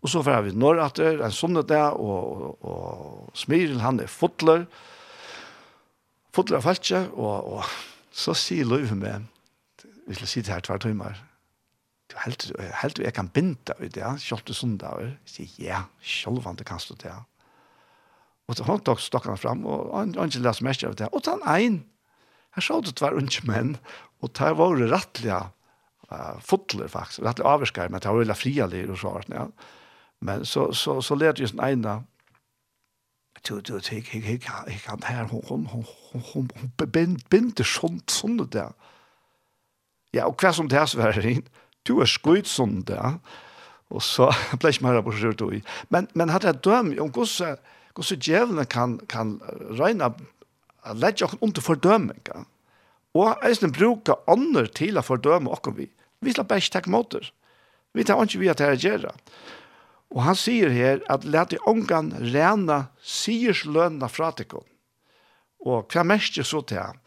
og 0.02 0.08
så 0.10 0.22
får 0.22 0.40
vi 0.42 0.54
når 0.54 0.80
at 0.82 0.96
det 0.98 1.06
er 1.06 1.24
en 1.26 1.34
sånne 1.34 1.62
der, 1.66 1.94
og, 1.94 2.32
og, 2.38 2.64
og 2.64 3.36
Smiren, 3.38 3.80
han 3.80 4.00
er 4.02 4.10
fotler, 4.10 4.64
fotler 6.34 6.58
av 6.58 6.66
falskje, 6.66 7.04
og, 7.14 7.52
og 7.58 7.64
så 8.10 8.34
sier 8.34 8.66
Løyve 8.66 8.98
med, 8.98 9.28
vi 10.08 10.18
skal 10.18 10.30
si 10.30 10.42
det 10.42 10.54
her 10.54 10.64
tvær 10.66 10.82
timer, 10.82 11.18
helt, 12.24 12.48
helt 12.82 13.00
jeg 13.02 13.14
kan 13.16 13.30
binda 13.32 13.76
ut 13.80 13.94
det, 13.94 14.08
kjølt 14.24 14.48
du 14.48 14.54
sånn 14.56 14.78
Jeg 14.80 15.14
sier, 15.28 15.52
ja, 15.58 15.80
kjølvande 16.00 16.64
kan 16.68 16.80
stå 16.82 16.96
det. 17.02 17.14
Og 18.48 18.58
så 18.58 18.66
holdt 18.66 18.86
dere 18.88 19.00
stokkene 19.00 19.38
frem, 19.40 19.64
og 19.66 19.92
han 19.94 20.14
ikke 20.14 20.42
leser 20.44 20.66
mest 20.66 20.84
av 20.84 20.96
det. 20.98 21.08
Og 21.12 21.24
ta 21.24 21.36
en 21.38 21.48
ein, 21.48 21.82
her 22.56 22.64
så 22.64 22.80
det 22.84 23.00
var 23.00 23.16
unge 23.16 23.44
menn, 23.48 23.76
og 24.20 24.32
der 24.38 24.56
var 24.58 24.76
det 24.76 24.90
rettelig 24.92 25.32
uh, 25.38 26.38
fotler 26.44 26.90
faktisk, 26.92 27.24
rettelig 27.24 27.48
avskar, 27.48 27.88
men 27.88 28.02
det 28.02 28.10
var 28.10 28.20
veldig 28.20 28.38
frialig 28.38 28.86
og 28.90 28.98
sånt, 29.00 29.32
ja. 29.32 29.48
Men 30.22 30.44
så, 30.46 30.68
så, 30.72 31.00
så 31.02 31.16
lærte 31.18 31.42
jeg 31.42 31.50
sånn 31.50 31.64
ene, 31.64 32.02
du 33.48 33.60
du 33.60 33.74
jeg, 33.74 34.04
jeg, 34.12 34.22
jeg, 34.22 34.40
jeg 34.66 34.80
kan 34.84 35.02
her 35.02 35.24
hun, 35.24 35.42
hun, 35.48 35.66
hun, 35.66 35.84
hun, 36.12 36.50
hun, 36.60 36.90
bind 36.92 37.18
bind 37.30 37.64
sånn 37.66 37.98
sånt 38.06 38.52
der 38.54 38.70
ja 40.14 40.28
og 40.28 40.36
hva 40.38 40.52
som 40.54 40.68
det 40.68 40.78
er 40.78 40.86
så 40.86 41.00
var 41.00 41.16
det 41.16 41.42
du 41.88 41.98
er 42.00 42.10
skudd 42.10 42.48
sånn 42.50 42.82
der, 42.88 43.18
og 43.92 44.02
så 44.04 44.30
ble 44.60 44.72
ikke 44.72 44.86
mer 44.86 45.02
på 45.04 45.14
skjørt 45.16 45.44
i. 45.52 45.62
Men, 45.94 46.08
men 46.18 46.32
hadde 46.32 46.52
jeg 46.52 46.62
døm 46.64 46.92
om 47.02 47.12
hvordan, 47.12 47.58
hvordan 47.96 48.22
djevelen 48.22 48.70
kan, 48.72 48.98
kan 49.12 49.36
regne 49.78 50.12
at 50.12 50.98
legge 50.98 51.26
oss 51.26 51.38
under 51.40 51.64
fordømninger, 51.64 52.46
og 53.12 53.44
eisen 53.44 53.74
bruke 53.76 54.16
andre 54.30 54.66
til 54.72 54.96
å 54.96 55.04
fordøme 55.04 55.52
oss 55.52 55.74
vi. 55.76 55.90
Vi 56.22 56.32
slår 56.32 56.48
bare 56.48 56.62
ikke 56.62 56.76
takke 56.78 56.92
måter. 56.92 57.26
Vi 57.92 58.04
tar 58.08 58.22
ikke 58.24 58.40
vi 58.40 58.48
at 58.48 58.62
det 58.62 58.68
er 58.70 58.80
gjøre. 58.80 59.12
Og 60.12 60.24
han 60.24 60.36
sier 60.36 60.72
her 60.72 61.00
at 61.12 61.24
let 61.24 61.52
de 61.52 61.60
ångan 61.68 62.12
rena 62.32 62.86
siers 63.00 63.64
lønna 63.64 64.08
fra 64.12 64.30
tikkun. 64.36 64.64
Og 65.64 65.92
hva 65.92 66.04
mest 66.06 66.38
er 66.38 66.46
så 66.46 66.62
til 66.66 66.80
han? 66.80 66.98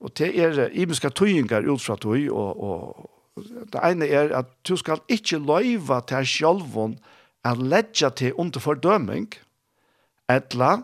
Og 0.00 0.12
det 0.16 0.30
er 0.40 0.70
imenska 0.72 1.10
tøyinger 1.12 1.66
ut 1.68 1.82
fra 1.82 1.96
tøy 2.00 2.28
og, 2.32 2.56
og 2.56 3.10
det 3.44 3.80
ene 3.84 4.08
er 4.08 4.32
at 4.36 4.50
du 4.66 4.76
skal 4.78 5.02
ikke 5.08 5.40
løyva 5.42 6.00
til 6.08 6.26
sjølven 6.26 6.98
at 7.44 7.60
ledja 7.60 8.10
til 8.12 8.36
under 8.36 8.60
fordøming, 8.60 9.30
etla, 10.30 10.82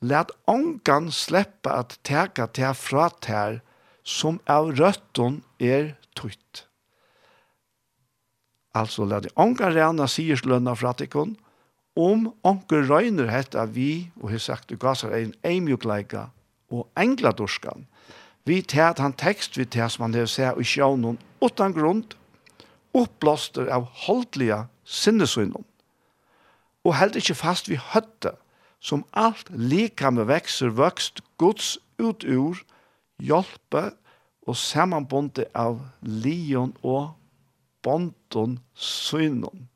let 0.00 0.30
ångan 0.50 1.10
sleppa 1.12 1.80
at 1.82 1.96
teka 2.06 2.46
til 2.54 2.74
fra 2.78 3.08
til 3.24 3.60
som 4.06 4.38
av 4.46 4.70
røtten 4.78 5.40
er 5.58 5.96
tøyt. 6.14 6.66
Altså, 8.76 9.06
let 9.08 9.28
ångan 9.40 9.74
rena 9.74 10.06
sier 10.10 10.38
slønna 10.38 10.76
fra 10.76 10.92
tikkun, 10.94 11.34
om 11.96 12.28
ångan 12.44 12.86
røyner 12.90 13.32
hetta 13.32 13.64
vi, 13.72 14.10
og 14.20 14.30
har 14.34 14.42
sagt, 14.42 14.68
du 14.68 14.76
gasar 14.76 15.16
ein 15.16 15.32
eimjukleika 15.42 16.28
og 16.70 16.86
engladuskan, 16.98 17.86
Vi 18.46 18.62
tar 18.62 18.94
han 19.02 19.12
tekst, 19.12 19.58
vi 19.58 19.64
tar 19.66 19.88
som 19.90 20.06
han 20.06 20.14
lever 20.14 20.30
seg 20.30 20.60
i 20.60 20.64
sjånen, 20.66 21.18
utan 21.42 21.74
grunn, 21.74 22.04
oppblåster 22.94 23.66
av 23.74 23.88
holdlige 24.06 24.62
sinnesynene. 24.86 25.64
Og 26.86 26.94
held 26.94 27.18
ikke 27.18 27.34
fast 27.34 27.66
vi 27.66 27.80
høtte, 27.82 28.36
som 28.78 29.02
alt 29.18 29.50
lika 29.50 30.12
med 30.14 30.28
vekser 30.30 30.70
vokst 30.78 31.24
Guds 31.42 31.74
ut 31.98 32.22
ur, 32.22 32.60
hjelpe 33.18 33.88
og 34.46 34.54
samanbonde 34.54 35.48
av 35.56 35.80
lion 36.02 36.76
og 36.86 37.16
bonton 37.82 38.60
synon. 38.78 39.66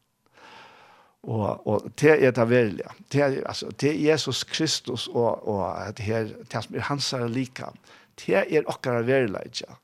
Og, 1.26 1.66
og 1.68 1.90
det 2.00 2.14
er 2.24 2.32
det 2.32 2.46
velja. 2.48 2.94
Det 3.12 3.20
er, 3.20 3.40
altså, 3.44 3.68
det 3.80 3.90
er 3.90 4.12
Jesus 4.12 4.44
Kristus 4.44 5.08
og, 5.08 5.48
og 5.48 5.96
det, 5.96 6.04
her, 6.06 6.30
det 6.52 6.62
som 6.64 6.76
er 6.78 6.86
hans 6.86 7.12
er 7.12 7.26
lika. 7.28 7.74
Det 7.74 7.99
Det 8.20 8.44
er 8.44 8.68
okkara 8.68 9.02
verileidja. 9.06 9.76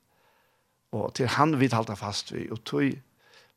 Og 0.95 1.13
til 1.17 1.27
han 1.35 1.57
vil 1.59 1.73
halda 1.73 1.97
fast 1.99 2.31
vi, 2.33 2.47
og 2.51 2.63
tog 2.63 2.95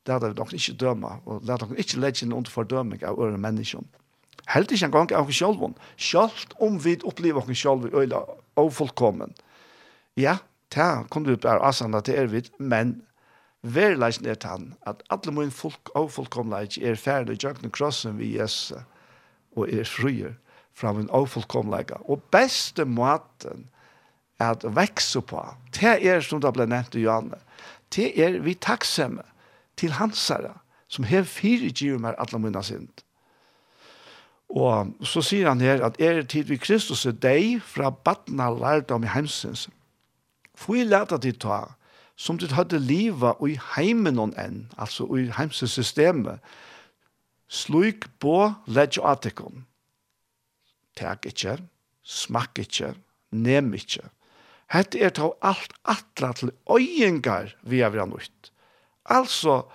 det 0.05 0.13
er 0.13 0.19
det 0.19 0.37
nok 0.37 0.53
ikke 0.57 0.73
døma, 0.81 1.19
og 1.25 1.43
det 1.45 1.53
er 1.53 1.61
nok 1.61 1.77
ikke 1.77 1.99
legge 2.01 2.25
inn 2.25 2.33
under 2.33 2.49
fordøming 2.49 3.03
av 3.05 3.19
øre 3.21 3.37
menneskjon. 3.37 3.85
Helt 4.49 4.71
ikke 4.73 4.87
en 4.87 4.95
gang 4.95 5.11
av 5.13 5.29
oss 5.29 5.37
selv, 5.37 5.61
selv 5.97 6.55
om 6.59 6.79
vi 6.81 6.95
opplever 7.05 7.45
oss 7.45 7.61
selv 7.61 7.85
i 7.85 7.93
øyla 7.93 8.23
og 8.57 8.71
fullkommen. 8.73 9.35
Ja, 10.17 10.39
det 10.73 10.89
kunne 11.13 11.29
vi 11.29 11.35
bare 11.35 11.61
avsende 11.61 12.01
til 12.01 12.17
er 12.17 12.31
vi, 12.31 12.41
men 12.57 13.03
verileisen 13.61 14.25
er 14.25 14.41
tann 14.41 14.73
at 14.89 15.03
alle 15.13 15.35
min 15.35 15.51
folk 15.53 15.93
og 15.95 16.09
fullkomleik 16.11 16.79
er 16.81 16.97
ferdig 16.97 17.37
jøkken 17.43 17.69
krossen 17.69 18.17
vi 18.17 18.33
Jesus 18.39 18.81
og 19.55 19.69
er 19.69 19.85
fryer 19.85 20.33
fra 20.73 20.93
min 20.95 21.09
og 21.09 21.27
avfullkomleika. 21.27 22.01
Og 22.09 22.23
beste 22.31 22.85
måten 22.85 23.67
at 24.41 24.65
vekse 24.75 25.21
på, 25.21 25.43
det 25.77 25.97
er 26.07 26.21
som 26.25 26.41
det 26.41 26.53
ble 26.55 26.67
nevnt 26.69 26.95
i 26.95 27.05
Johanne, 27.05 27.39
det 27.95 28.11
er 28.19 28.39
vi 28.43 28.55
takksomme 28.55 29.23
til 29.77 29.95
hansere, 29.97 30.55
som 30.87 31.07
har 31.07 31.23
fire 31.23 31.69
giver 31.69 32.15
alle 32.17 32.39
mine 32.39 32.63
sint. 32.63 33.03
Og 34.51 34.91
så 35.07 35.21
sier 35.23 35.47
han 35.47 35.61
her 35.63 35.83
at 35.85 35.99
er 36.01 36.23
tid 36.27 36.49
vi 36.51 36.59
Kristus 36.59 37.05
er 37.07 37.15
deg 37.15 37.61
fra 37.63 37.89
baden 37.91 38.41
av 38.43 38.59
lærdom 38.59 39.05
i 39.07 39.11
heimsins. 39.13 39.69
For 40.55 40.75
jeg 40.75 40.89
lærte 40.91 41.17
til 41.23 41.37
ta, 41.39 41.63
som 42.19 42.37
du 42.37 42.45
hadde 42.51 42.79
livet 42.79 43.39
i 43.47 43.55
heimen 43.75 44.19
noen 44.19 44.35
enn, 44.37 44.65
altså 44.77 45.07
i 45.15 45.29
heimsins 45.37 45.77
systemet, 45.79 46.43
sluik 47.47 48.09
på 48.19 48.51
legiotikon. 48.67 49.63
Teg 50.99 51.23
ikke, 51.31 51.57
smak 52.03 52.59
ikke, 52.59 52.93
nem 53.31 53.71
ikke. 53.73 54.03
Hette 54.71 55.01
er 55.03 55.11
ta 55.11 55.27
alt 55.43 55.73
atla 55.83 56.31
til 56.37 56.53
øyengar 56.71 57.51
vi 57.67 57.81
er 57.83 57.91
vera 57.91 58.07
nøyt. 58.07 58.51
Altså, 59.11 59.65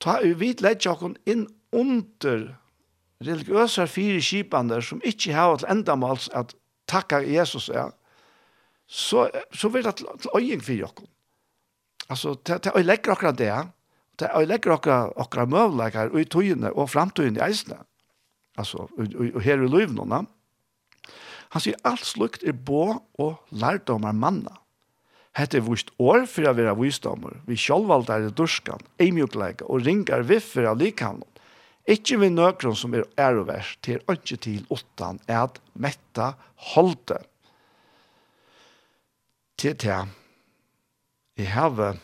ta 0.00 0.20
vi 0.22 0.32
vidt 0.40 0.62
ledja 0.64 0.94
okon 0.94 1.16
inn 1.28 1.44
under 1.76 2.54
religiøsar 3.26 3.90
fire 3.90 4.22
kipander 4.24 4.80
som 4.80 5.02
ikkje 5.04 5.34
hava 5.36 5.58
til 5.60 5.72
endamals 5.72 6.30
at 6.32 6.54
takka 6.88 7.20
Jesus 7.20 7.68
er, 7.68 7.92
så, 8.86 9.26
så 9.52 9.68
vil 9.68 9.84
det 9.84 9.96
til 9.98 10.30
øyeng 10.36 10.64
fyrir 10.64 10.88
okon. 10.88 11.10
Altså, 12.08 12.36
ta 12.44 12.56
er 12.62 12.78
øylegger 12.78 13.12
okra 13.12 13.32
det, 13.36 13.52
ta 14.16 14.30
er 14.30 14.40
øylegger 14.40 14.72
okra, 14.78 14.98
okra 15.16 15.44
møvleikar 15.44 16.14
og 16.14 16.20
i 16.20 16.24
tøyene 16.24 16.72
og 16.72 16.88
framtøyene 16.90 17.42
i 17.42 17.44
eisene. 17.50 17.82
Altså, 18.56 18.86
og, 18.86 19.04
og, 19.18 19.34
og 19.34 19.42
her 19.42 19.60
i 19.60 19.68
løyvnåna. 19.68 20.22
Mm 20.22 20.35
Han 21.54 21.62
sier 21.62 21.78
alt 21.86 22.04
slukt 22.06 22.44
er 22.46 22.56
bå 22.56 22.96
og 23.22 23.36
lærdomar 23.54 24.16
manna. 24.16 24.56
Hette 25.36 25.58
er 25.60 25.66
vist 25.66 25.92
år 26.00 26.24
for 26.30 26.48
å 26.48 26.54
være 26.56 26.74
visdommer. 26.78 27.36
Vi 27.44 27.58
sjølvvalgte 27.60 28.14
er 28.14 28.28
i 28.28 28.34
durskan, 28.36 28.84
eimjukleika 29.02 29.68
og 29.68 29.84
ringar 29.84 30.24
viffer 30.28 30.70
av 30.70 30.80
likhavnen. 30.80 31.28
Ikke 31.86 32.16
vi 32.18 32.32
nøkron 32.32 32.74
som 32.74 32.94
er 32.96 33.04
ærovers 33.20 33.76
til 33.84 34.00
ikke 34.10 34.38
til 34.42 34.64
åttan 34.74 35.20
er 35.28 35.44
at 35.44 35.60
metta 35.78 36.32
holde. 36.72 37.20
Til 39.60 39.76
til 39.78 40.08
jeg 41.36 41.52
har 41.52 42.00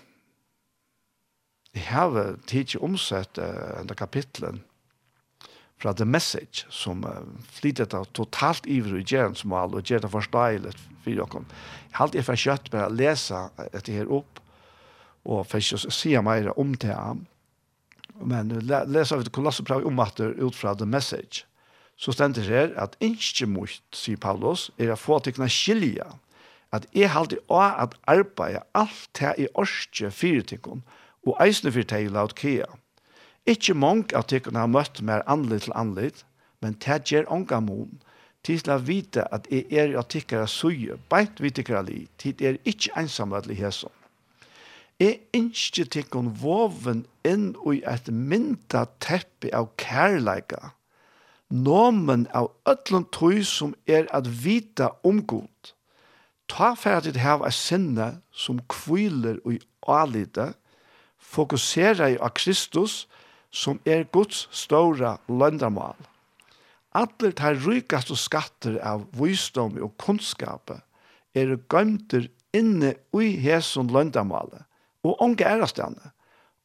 jeg 1.73 1.87
har 1.89 2.37
tidsi 2.47 2.79
omsett 2.85 3.39
uh, 3.41 3.81
enda 3.81 3.97
kapitlen 3.97 4.61
fra 5.83 5.93
The 5.99 6.07
Message, 6.07 6.67
som 6.71 7.03
uh, 7.05 7.27
flyttet 7.51 7.91
det 7.91 8.03
totalt 8.15 8.69
ivrig 8.71 9.03
i 9.03 9.17
gjernmål 9.17 9.79
og 9.79 9.91
gjør 9.91 10.05
det 10.05 10.13
forståelig 10.13 10.75
for 11.03 11.11
dere. 11.11 11.43
Jeg 11.43 11.97
har 11.99 12.07
alltid 12.07 12.27
fått 12.29 12.45
kjøtt 12.45 12.73
med 12.73 12.85
å 12.87 12.97
lese 13.01 13.43
dette 13.75 13.95
her 13.97 14.11
opp, 14.15 14.41
og 15.27 15.47
fikk 15.51 15.73
ikke 15.75 15.95
si 15.95 16.15
mer 16.23 16.51
om 16.59 16.75
det. 16.83 16.99
Men 18.23 18.51
leser 18.63 19.19
vi 19.19 19.27
til 19.27 19.35
Kolosserbrevet 19.35 19.87
om 19.91 20.03
at 20.03 20.19
det 20.19 20.35
ut 20.39 20.57
fra 20.57 20.75
The 20.79 20.87
Message. 20.87 21.45
Så 21.99 22.15
stender 22.15 22.43
det 22.43 22.51
her 22.51 22.75
at 22.81 22.97
ikke 23.03 23.47
mot, 23.47 23.83
sier 23.95 24.19
Paulus, 24.19 24.71
er 24.79 24.95
å 24.95 24.99
få 24.99 25.21
til 25.23 25.39
å 25.39 25.51
skilje 25.51 26.07
at 26.73 26.87
jeg 26.97 27.11
har 27.13 27.21
alltid 27.21 27.43
å 27.53 27.61
at 27.61 27.99
arbeide 28.09 28.63
alt 28.75 29.11
det 29.19 29.35
i 29.45 29.49
orske 29.61 30.09
fyrtikon 30.11 30.81
og 31.27 31.37
eisne 31.45 31.71
det 31.71 32.01
i 32.01 32.09
Laodkea. 32.09 32.67
Ikke 33.47 33.75
mange 33.75 34.15
av 34.15 34.29
tykkene 34.31 34.63
har 34.63 34.71
møtt 34.71 35.01
mer 35.03 35.25
anlitt 35.31 35.67
til 35.67 35.75
anlitt, 35.75 36.25
men 36.63 36.77
det 36.85 37.01
gjør 37.11 37.31
ånga 37.35 37.59
mån. 37.61 37.97
Til 38.47 38.63
å 38.71 38.79
vite 38.83 39.25
at 39.35 39.47
jeg 39.51 39.67
er 39.71 39.97
av 39.99 40.09
tykkere 40.11 40.47
søye, 40.51 40.99
beint 41.11 41.43
vi 41.43 41.51
tykkere 41.55 41.83
li, 41.87 41.99
tid 42.19 42.43
er 42.43 42.59
ikke 42.67 42.95
ensamme 42.99 43.39
til 43.43 43.59
hæsson. 43.59 43.95
Jeg 45.03 45.21
ønsker 45.35 45.89
tykkene 45.91 46.35
voven 46.39 47.05
inn 47.27 47.53
i 47.71 47.81
et 47.91 48.11
mynda 48.11 48.85
teppe 49.03 49.51
av 49.55 49.73
kærleika, 49.79 50.75
nomen 51.51 52.29
av 52.35 52.51
ødlom 52.69 53.09
tøy 53.15 53.43
som 53.47 53.75
er 53.87 54.07
at 54.15 54.29
vita 54.45 54.93
omgod. 55.07 55.73
Ta 56.51 56.75
ferdig 56.79 57.19
hava 57.23 57.51
et 57.51 57.59
sinne 57.59 58.09
som 58.31 58.61
kviler 58.71 59.41
og 59.47 59.59
alite, 59.89 60.53
fokusera 61.19 62.13
i 62.13 62.19
av 62.19 62.35
Kristus, 62.39 63.07
som 63.53 63.79
er 63.85 64.07
Guds 64.13 64.47
stora 64.51 65.19
løndamal. 65.29 65.97
Alle 66.97 67.33
tar 67.37 67.61
rykast 67.61 68.13
og 68.13 68.21
skatter 68.21 68.79
av 68.85 69.05
visdom 69.17 69.79
og 69.81 69.95
kunnskap 70.01 70.75
er 71.37 71.57
gømter 71.73 72.29
inne 72.57 72.95
i 73.17 73.33
hesson 73.41 73.89
løndamale 73.93 74.65
og 75.03 75.23
onge 75.25 75.47
ærastane, 75.49 76.13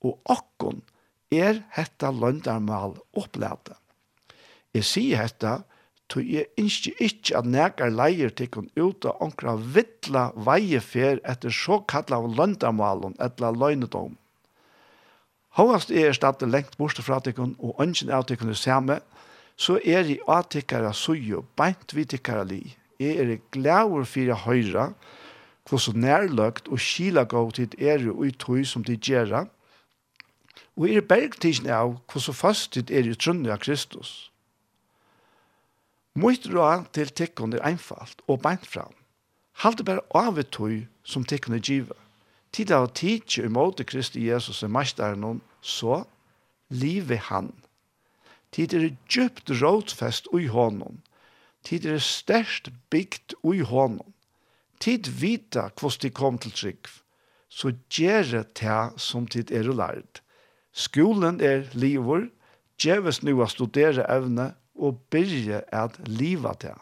og 0.03 0.19
okkon 0.29 0.83
er 1.33 1.63
hetta 1.75 2.11
løndamal 2.13 2.97
opplade. 3.17 3.75
Jeg 4.75 4.85
sier 4.85 5.23
hetta, 5.23 5.61
tog 6.07 6.23
jeg 6.23 6.47
ikke 6.59 6.93
ikke 7.03 7.39
at 7.39 7.47
nekar 7.49 7.91
leier 7.91 8.31
tikkun 8.31 8.69
ut 8.77 9.07
av 9.09 9.23
onkra 9.23 9.57
vittla 9.57 10.29
veiefer 10.35 11.19
etter 11.27 11.51
såkalla 11.51 12.21
løndamalen, 12.37 13.17
etter 13.19 13.55
løgnedom. 13.55 14.15
Hovast 15.57 15.89
er 15.89 16.13
staten 16.13 16.51
lengt 16.53 16.77
bort 16.77 16.99
fra 17.01 17.17
tikkun, 17.23 17.55
og 17.57 17.79
ønsken 17.81 18.11
av 18.13 18.27
tikkun 18.29 18.53
er 18.53 18.59
samme, 18.61 18.99
så 19.57 19.79
er 19.81 20.05
i 20.05 20.19
atikkara 20.29 20.91
suju, 20.93 21.41
beint 21.57 21.95
vi 21.97 22.05
tikkara 22.05 22.43
li. 22.45 22.61
Jeg 23.01 23.17
er 23.23 23.39
glæver 23.51 24.05
fyrir 24.05 24.37
høyra, 24.45 24.91
så 25.67 25.91
nærløgt 25.95 26.69
og 26.69 26.79
skila 26.79 27.25
gav 27.25 27.51
tid 27.57 27.73
er 27.81 28.05
ui 28.13 28.31
tøy 28.31 28.63
som 28.63 28.85
de 28.85 28.95
gjerra, 28.95 29.47
og 30.77 30.89
er 30.89 31.01
bergtidsen 31.01 31.69
av 31.73 31.97
hvordan 32.05 32.37
fast 32.37 32.71
tid 32.77 32.93
er 32.93 33.09
i 33.09 33.17
trunne 33.17 33.51
av 33.51 33.59
Kristus. 33.65 34.29
Mitt 36.13 36.45
råd 36.53 36.85
til 36.93 37.09
tikkun 37.09 37.57
er 37.57 37.65
einfalt 37.65 38.21
og 38.27 38.43
beint 38.45 38.65
fram. 38.65 38.93
Halte 39.65 39.83
bare 39.83 40.05
av 40.13 40.37
et 40.37 40.53
tøy 40.53 40.85
som 41.03 41.25
tikkun 41.25 41.57
er 41.57 41.65
givet 41.65 41.97
tid 42.57 42.71
av 42.73 42.87
tid 42.97 43.37
imot 43.37 43.83
Kristi 43.85 44.23
Jesus 44.25 44.63
er 44.65 44.71
mestaren 44.73 45.23
hon, 45.23 45.41
så 45.61 46.01
livet 46.73 47.29
han. 47.29 47.51
Tid 48.49 48.73
er 48.73 48.87
djupt 49.05 49.51
rådfest 49.61 50.31
ui 50.33 50.47
hånden. 50.49 51.03
Tid 51.61 51.85
er 51.85 52.01
størst 52.01 52.71
bygd 52.89 53.35
ui 53.43 53.61
hånden. 53.61 54.15
Tid 54.81 55.09
vita 55.21 55.67
hvordan 55.77 56.01
de 56.01 56.09
kom 56.13 56.37
til 56.41 56.53
trygg, 56.53 56.89
så 57.49 57.73
gjere 57.93 58.43
ta 58.57 58.91
som 58.97 59.27
tid 59.29 59.51
er 59.53 59.69
lært. 59.69 60.21
Skolen 60.73 61.41
er 61.41 61.69
livet, 61.73 62.31
gjøres 62.81 63.23
nå 63.25 63.37
å 63.41 63.49
studere 63.49 64.05
evne 64.09 64.51
og 64.73 65.01
byrje 65.13 65.63
at 65.73 65.97
liva 66.05 66.53
til. 66.61 66.77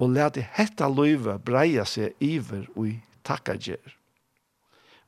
Og 0.00 0.12
let 0.16 0.36
det 0.36 0.48
hetta 0.56 0.88
løyve 0.88 1.38
breia 1.44 1.84
seg 1.88 2.16
iver 2.24 2.68
ui 2.76 3.00
takka 3.24 3.56
gjer 3.56 3.97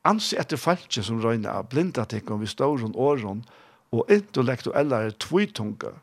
anse 0.07 0.37
etter 0.39 0.57
falskje 0.57 1.03
som 1.05 1.21
røyne 1.21 1.49
av 1.49 1.69
blinda 1.71 2.05
tikkene 2.09 2.43
vi 2.43 2.49
står 2.49 2.81
rundt 2.81 2.97
åren 2.97 3.43
og 3.91 4.09
intellektuelle 4.11 5.01
er 5.07 5.17
tvitunga. 5.19 5.93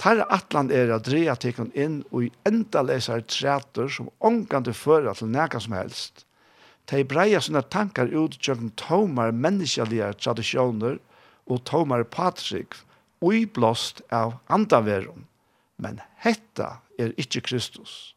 Tar 0.00 0.24
atlan 0.32 0.72
er 0.74 0.90
at 0.94 1.06
dreja 1.06 1.36
tikkene 1.38 1.74
inn 1.78 1.98
og 2.10 2.26
i 2.26 2.30
enda 2.48 2.82
leser 2.82 3.22
træter 3.30 3.90
som 3.92 4.10
ångande 4.18 4.74
fører 4.74 5.14
til 5.14 5.30
næka 5.30 5.60
som 5.62 5.76
helst. 5.76 6.24
De 6.90 7.04
breia 7.08 7.40
sine 7.40 7.62
tankar 7.62 8.10
ut 8.12 8.34
tjøkken 8.40 8.72
tomar 8.80 9.32
menneskelige 9.32 10.10
tradisjoner 10.20 10.98
og 11.46 11.62
tomar 11.68 12.04
patrik 12.04 12.74
ui 13.24 13.44
blåst 13.46 14.02
av 14.12 14.36
andaverum. 14.52 15.24
Men 15.80 16.02
hetta 16.20 16.80
er 16.98 17.14
ikkje 17.20 17.44
Kristus. 17.46 18.14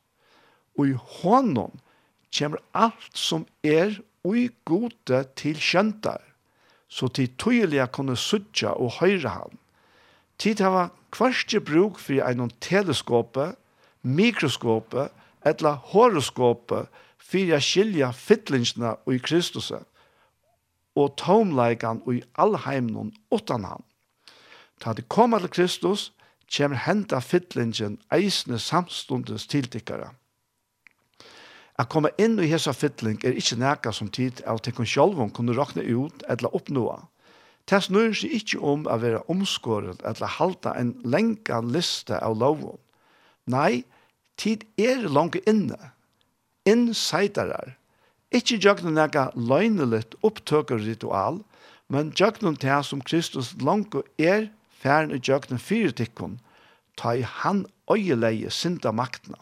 Og 0.77 0.91
i 0.91 0.97
honom 1.21 1.79
kommer 2.33 2.62
alt 2.75 3.13
som 3.17 3.45
er 3.63 3.95
ui 4.28 4.50
gode 4.68 5.24
til 5.40 5.60
kjøntar, 5.60 6.22
så 6.88 7.08
til 7.08 7.32
tøyelige 7.40 7.88
kunne 7.96 8.16
suttja 8.20 8.76
og 8.76 9.00
høyre 9.00 9.32
han. 9.32 9.60
Tid 10.38 10.62
hava 10.62 10.90
kvarstje 11.16 11.63
bruk 11.63 12.00
for 12.00 12.22
ein 12.28 12.52
teleskope, 12.62 13.54
mikroskope, 14.04 15.10
etla 15.46 15.78
horoskope, 15.94 16.86
for 17.18 17.56
a 17.56 17.60
skilja 17.60 18.12
fytlingsna 18.16 18.96
ui 19.08 19.20
Kristuset, 19.20 19.84
og 20.96 21.16
tomleikan 21.20 22.02
ui 22.08 22.22
allheimnon 22.40 23.12
utan 23.32 23.66
han. 23.68 23.84
Ta 24.82 24.94
det 24.94 25.10
koma 25.10 25.40
til 25.40 25.52
Kristus, 25.52 26.12
kjem 26.48 26.76
henta 26.86 27.20
fytlingen 27.20 27.98
eisne 28.13 28.60
samstundes 28.60 29.48
tiltikkara. 29.52 30.13
A 31.78 31.86
komme 31.86 32.10
inn 32.18 32.40
i 32.42 32.48
hesa 32.50 32.74
fytling 32.74 33.20
er 33.22 33.36
ikkje 33.38 33.60
nekka 33.62 33.92
som 33.94 34.10
tid 34.10 34.42
av 34.50 34.63
tekken 34.66 34.88
sjolvun 34.90 35.30
kunne 35.30 35.54
råkne 35.54 35.84
ut 35.86 36.24
eller 36.26 36.56
oppnåa. 36.58 37.04
Det 37.70 37.84
snur 37.86 38.16
seg 38.18 38.34
ikkje 38.34 38.62
om 38.63 38.88
å 38.90 38.98
være 39.04 39.22
omskåret 39.30 40.02
eller 40.08 40.34
halta 40.40 40.74
en 40.80 40.96
lenka 41.06 41.60
liste 41.62 42.18
av 42.18 42.40
lovun. 42.42 42.80
Nei, 43.46 43.84
tid 44.42 44.66
er 44.80 45.06
langt 45.06 45.38
inne. 45.46 45.92
Innseitarar. 46.66 47.76
Ikkje 48.34 48.60
jøgnen 48.63 48.98
nekka 48.98 49.30
løgnelitt 49.36 50.18
opptøker 50.26 50.82
ritual, 50.82 51.44
men 51.94 52.10
jøgnen 52.18 52.58
til 52.60 52.84
som 52.84 53.04
Kristus 53.06 53.54
langt 53.62 53.96
er 54.18 54.50
færen 54.82 55.13
i 55.13 55.22
jøgnen 55.22 55.62
fyrtikkun, 55.62 56.40
ta 56.98 57.13
i 57.13 57.22
han 57.22 57.68
øyeleie 57.92 58.50
synda 58.52 58.92
maktna. 58.92 59.38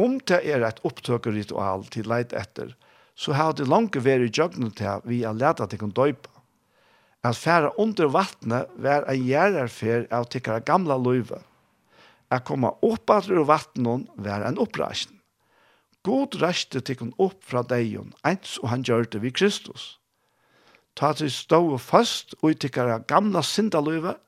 Om 0.00 0.18
det 0.26 0.40
er 0.50 0.64
et 0.66 0.80
opptøkeritual 0.82 1.84
til 1.94 2.08
leit 2.10 2.32
etter, 2.34 2.72
så 3.14 3.34
har 3.38 3.54
det 3.54 3.68
langt 3.70 3.94
vært 3.94 4.26
i 4.26 4.32
djøgnet 4.32 4.74
til 4.80 5.04
vi 5.06 5.22
har 5.22 5.36
lært 5.38 5.62
at 5.62 5.70
de 5.70 5.78
kan 5.78 5.94
døype. 5.94 6.30
At 7.24 7.38
fære 7.38 7.70
under 7.80 8.10
vattnet 8.12 8.72
var 8.76 9.06
en 9.08 9.22
gjerrerfer 9.22 10.08
av 10.12 10.26
tikkere 10.32 10.64
gamla 10.66 10.98
løyve. 10.98 11.38
At 12.28 12.44
komme 12.48 12.72
opp 12.82 13.10
at 13.14 13.30
ur 13.30 13.46
vattnet 13.46 14.10
var 14.18 14.42
en 14.44 14.58
oppreisning. 14.58 15.20
God 16.04 16.36
reiste 16.42 16.82
tikkun 16.84 17.14
opp 17.16 17.38
fra 17.48 17.62
deion, 17.64 18.10
eins 18.28 18.58
og 18.60 18.68
han 18.74 18.82
gjør 18.84 19.06
det 19.14 19.22
vid 19.22 19.38
Kristus. 19.38 19.94
Ta 20.98 21.14
til 21.16 21.30
stå 21.32 21.62
og 21.70 21.80
fast 21.80 22.34
og 22.42 22.50
i 22.52 22.68
gamla 22.68 23.42
syndaløyve, 23.42 24.18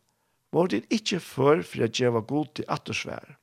var 0.53 0.71
det 0.73 0.87
ikke 0.89 1.21
før 1.21 1.61
for 1.67 1.85
å 1.85 1.91
gjøre 1.91 2.23
god 2.23 2.55
til 2.55 2.65
attersvær. 2.69 3.37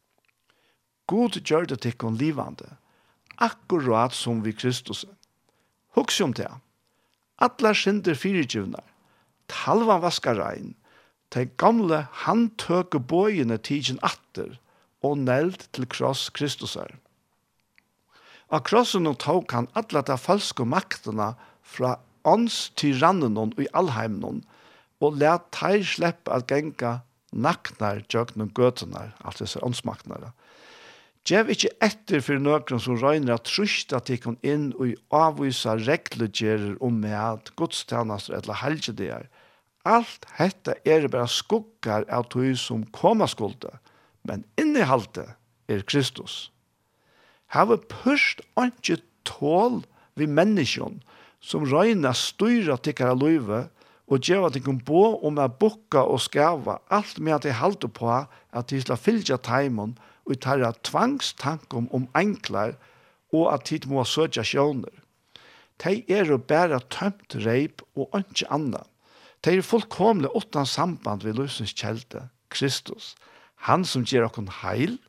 God 1.12 1.40
gjør 1.44 1.68
det 1.68 1.82
tikkun 1.84 2.16
livande, 2.20 2.78
akkurat 3.38 4.14
som 4.16 4.44
vi 4.44 4.54
Kristus. 4.56 5.06
Hugs 5.98 6.22
om 6.22 6.34
det. 6.34 6.50
Atla 7.42 7.74
synder 7.76 8.16
fyrirgivnar, 8.16 8.86
talvan 9.52 10.02
vaskar 10.04 10.40
rein, 10.40 10.76
de 11.34 11.46
gamle 11.58 12.06
handtøke 12.24 13.02
bøyene 13.02 13.58
tidsen 13.58 14.00
atter, 14.06 14.60
og 15.04 15.18
neld 15.26 15.66
til 15.76 15.90
kross 15.90 16.30
Kristusar. 16.32 16.94
Av 18.54 18.62
krossen 18.64 19.10
og 19.10 19.18
tog 19.20 19.48
kan 19.50 19.68
atla 19.76 20.04
de 20.06 20.16
falske 20.20 20.64
maktene 20.64 21.34
fra 21.66 21.98
ånds 22.24 22.70
tyrannen 22.80 23.40
og 23.42 23.58
i 23.60 23.68
allheimen, 23.76 24.44
og 25.04 25.18
let 25.20 25.50
teir 25.52 25.84
slepp 25.84 26.30
at 26.32 26.48
genga 26.48 27.02
naknar 27.34 28.04
jøgnen 28.14 28.54
gøtenar, 28.56 29.12
alt 29.26 29.42
disse 29.42 29.60
åndsmaktnare, 29.66 30.32
Gjev 31.24 31.54
ikkje 31.54 31.70
etter 31.80 32.20
for 32.20 32.42
nøkron 32.44 32.82
som 32.84 32.98
røyner 33.00 33.38
at 33.38 33.46
trusta 33.48 34.02
tikkun 34.04 34.36
inn 34.44 34.74
og 34.76 34.90
i 34.90 34.96
avvisa 35.16 35.78
reglegjerer 35.80 36.76
om 36.84 36.98
med 37.00 37.16
at 37.16 37.54
godstjenester 37.56 38.36
eller 38.42 38.60
helgedeer. 38.60 39.30
Alt 39.88 40.28
hetta 40.36 40.76
er 40.84 41.08
bare 41.08 41.32
skuggar 41.32 42.04
av 42.12 42.28
tog 42.34 42.52
som 42.60 42.84
koma 42.92 43.30
skulde, 43.32 43.72
men 44.28 44.44
innehalte 44.60 45.30
er 45.72 45.88
Kristus. 45.88 46.52
Hava 47.56 47.80
pørst 47.80 48.44
anki 48.60 49.00
tål 49.24 49.80
vi 50.20 50.28
menneskjon 50.28 51.00
som 51.40 51.64
røyna 51.64 52.12
styra 52.12 52.76
tikkara 52.76 53.16
løyve 53.16 53.70
og 54.12 54.20
gjeva 54.20 54.52
tikkun 54.52 54.84
bo 54.84 55.14
om 55.24 55.40
a 55.40 55.48
bukka 55.48 56.04
og 56.04 56.20
skava 56.20 56.82
alt 56.92 57.16
med 57.16 57.40
at 57.40 57.48
de 57.48 57.56
halte 57.56 57.88
på 57.88 58.12
at 58.12 58.68
de 58.68 58.84
skal 58.84 59.00
fylgja 59.00 59.40
taimon 59.40 59.96
og 59.96 60.10
og 60.30 60.40
tarra 60.44 60.72
tvangstankum 60.86 61.90
om 61.96 62.08
enklar 62.18 62.78
og 63.34 63.50
at 63.54 63.68
tid 63.70 63.88
må 63.90 64.06
søtja 64.08 64.46
sjåner. 64.46 64.94
De 65.84 66.04
er 66.08 66.30
jo 66.30 66.38
bare 66.38 66.80
tømt 66.94 67.36
reip 67.44 67.82
og 67.98 68.14
ikke 68.20 68.48
anna. 68.54 68.84
De 69.44 69.58
er 69.58 69.66
fullkomlig 69.66 70.32
åttan 70.38 70.70
samband 70.70 71.26
ved 71.26 71.36
løsens 71.40 71.74
kjelte, 71.76 72.30
Kristus. 72.54 73.16
Han 73.68 73.84
som 73.88 74.06
gjør 74.08 74.30
okkon 74.30 74.52
heil, 74.62 75.00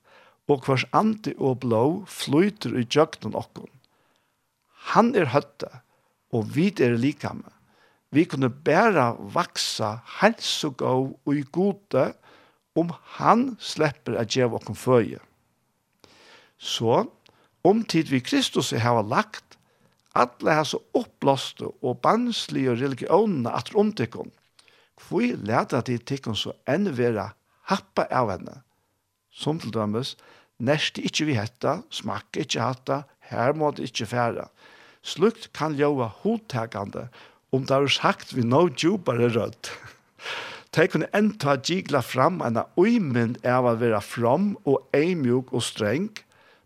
og 0.51 0.67
hvers 0.67 0.85
andi 0.93 1.33
og 1.39 1.63
blå 1.63 1.85
flyter 2.11 2.75
i 2.77 2.85
djøgnen 2.85 3.37
okkon. 3.39 3.71
Han 4.93 5.15
er 5.17 5.31
høtte, 5.33 5.71
og 6.35 6.51
vi 6.57 6.69
er 6.83 6.99
likame. 7.01 7.49
Vi 8.15 8.27
kunne 8.29 8.51
bare 8.51 9.15
vaksa 9.35 9.97
helse 10.21 10.69
og 10.69 10.77
gå 10.83 10.93
og 11.15 11.33
i 11.35 11.45
gode, 11.53 12.13
om 12.75 12.93
han 13.03 13.57
släpper 13.61 14.13
att 14.15 14.37
ge 14.37 14.45
och 14.45 14.65
konföje. 14.65 15.19
Så 16.59 17.07
om 17.63 17.85
tid 17.85 18.09
vi 18.09 18.21
Kristus 18.21 18.73
har 18.73 19.03
lagt 19.03 19.45
alle 20.15 20.53
har 20.53 20.65
så 20.65 20.81
upplåste 20.93 21.65
och 21.65 22.05
religionene 22.55 23.51
at 23.51 23.69
att 23.69 23.75
omtäcka. 23.75 24.19
Kvui 24.97 25.37
lärde 25.37 25.79
att 25.79 25.87
de 25.87 25.99
tycker 25.99 26.35
så 26.35 26.53
enn 26.67 26.95
vera 26.95 27.33
happa 27.63 28.07
av 28.11 28.31
henne. 28.31 28.63
Som 29.33 29.59
til 29.59 29.73
dømes, 29.75 30.15
nærste 30.59 31.03
ikke 31.03 31.27
vi 31.27 31.35
hetta, 31.35 31.81
smakke 31.91 32.45
ikkje 32.45 32.63
hette, 32.63 33.01
her 33.19 33.57
må 33.59 33.73
det 33.75 33.89
ikkje 33.89 34.07
fære. 34.07 34.47
Slukt 35.03 35.51
kan 35.53 35.75
gjøre 35.75 36.13
hodtakande 36.23 37.09
om 37.51 37.67
det 37.67 37.75
er 37.75 37.91
sagt 37.91 38.37
vi 38.37 38.47
nå 38.47 38.69
djupere 38.71 39.33
rødt. 39.35 39.73
De 40.75 40.87
kunne 40.91 41.07
enda 41.15 41.55
gikla 41.63 42.03
fram 42.03 42.41
en 42.43 42.59
uimind 42.77 43.39
av 43.47 43.69
å 43.69 43.77
være 43.79 44.01
fram 44.03 44.55
og 44.67 44.89
eimjuk 44.97 45.53
og 45.55 45.63
streng, 45.63 46.09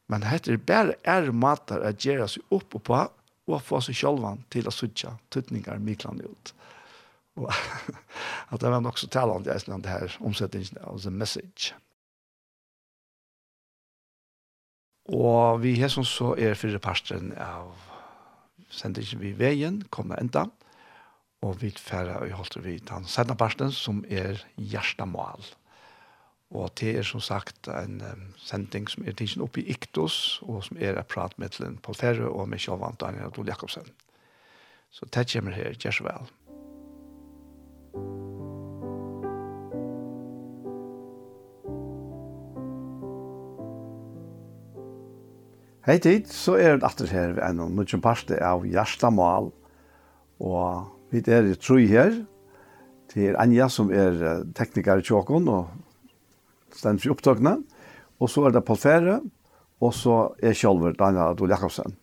men 0.08 0.24
dette 0.24 0.54
er 0.54 0.62
bare 0.70 0.94
er 1.04 1.28
matar 1.32 1.84
å 1.84 1.92
gjøre 1.92 2.28
seg 2.32 2.54
opp 2.56 2.78
og 2.78 2.84
på, 2.88 3.00
og 3.48 3.64
få 3.64 3.80
seg 3.84 3.96
sjølvan 3.96 4.40
til 4.52 4.68
å 4.68 4.72
sutja 4.72 5.14
tutningar 5.32 5.80
mykland 5.84 6.24
ut. 6.24 6.54
Og 7.38 7.50
at 7.52 8.60
det 8.60 8.70
var 8.74 8.80
nok 8.84 8.98
så 9.00 9.10
talende 9.12 9.52
det 9.52 9.82
det 9.84 9.92
her, 9.92 10.16
omsettingen 10.24 10.80
av 10.84 11.02
The 11.02 11.12
Message. 11.12 11.74
Og 15.08 15.62
vi 15.62 15.78
har 15.80 15.88
som 15.88 16.04
så 16.04 16.34
er 16.36 16.56
fyrre 16.58 16.80
parsten 16.80 17.32
av 17.40 17.72
sendingen 18.68 19.20
vi 19.22 19.32
veien, 19.32 19.80
kommer 19.88 20.20
enda 20.20 20.48
og 21.42 21.60
vi 21.62 21.70
færre 21.70 22.18
og 22.18 22.32
holder 22.34 22.64
vi 22.64 22.78
den 22.82 23.06
sedna 23.06 23.36
parten 23.38 23.70
som 23.74 24.02
er 24.10 24.40
hjertemål. 24.56 25.46
Og 26.50 26.72
det 26.80 26.94
er 26.96 27.04
som 27.04 27.20
sagt 27.20 27.68
en 27.68 28.00
um, 28.00 28.24
sending 28.40 28.88
som 28.88 29.04
er 29.04 29.12
tidsen 29.12 29.44
oppe 29.44 29.60
i 29.60 29.68
Iktos, 29.68 30.40
og 30.48 30.64
som 30.64 30.80
er 30.80 30.96
et 30.96 31.06
prat 31.06 31.36
med 31.38 31.52
til 31.54 31.76
Paul 31.84 31.94
Ferre 31.94 32.30
og 32.30 32.48
med 32.48 32.62
Kjølvan 32.64 32.96
Daniel 33.00 33.28
Adol 33.28 33.46
Jakobsen. 33.46 33.84
Så 34.90 35.06
det 35.12 35.28
kommer 35.32 35.52
her, 35.52 35.76
gjør 35.76 35.98
så 35.98 36.08
vel. 36.08 36.30
Hei 45.88 45.98
tid, 46.04 46.26
så 46.32 46.56
er 46.60 46.76
det 46.76 46.84
atter 46.84 47.08
her 47.12 47.30
ved 47.36 47.44
en 47.44 47.60
og 47.64 47.70
nødvendig 47.72 48.02
parste 48.04 48.40
av 48.44 48.64
hjertemål, 48.68 49.52
og 50.40 50.97
Vi 51.08 51.22
er 51.24 51.46
i 51.48 51.56
tru 51.56 51.78
her. 51.88 52.12
Det 53.08 53.30
er 53.30 53.38
Anja 53.40 53.68
som 53.72 53.88
er 53.88 54.44
tekniker 54.56 55.00
i 55.00 55.04
Tjåkon 55.06 55.48
og 55.48 55.70
stendt 56.76 57.00
for 57.04 57.14
opptøkene. 57.14 57.54
Og 58.20 58.28
så 58.28 58.44
er 58.44 58.52
det 58.52 58.64
Paul 58.66 58.80
Fære, 58.82 59.20
og 59.80 59.94
så 59.94 60.18
er 60.42 60.56
Kjolver, 60.58 60.96
Daniel 60.98 61.32
Adol 61.32 61.54
Jakobsen. 61.54 61.94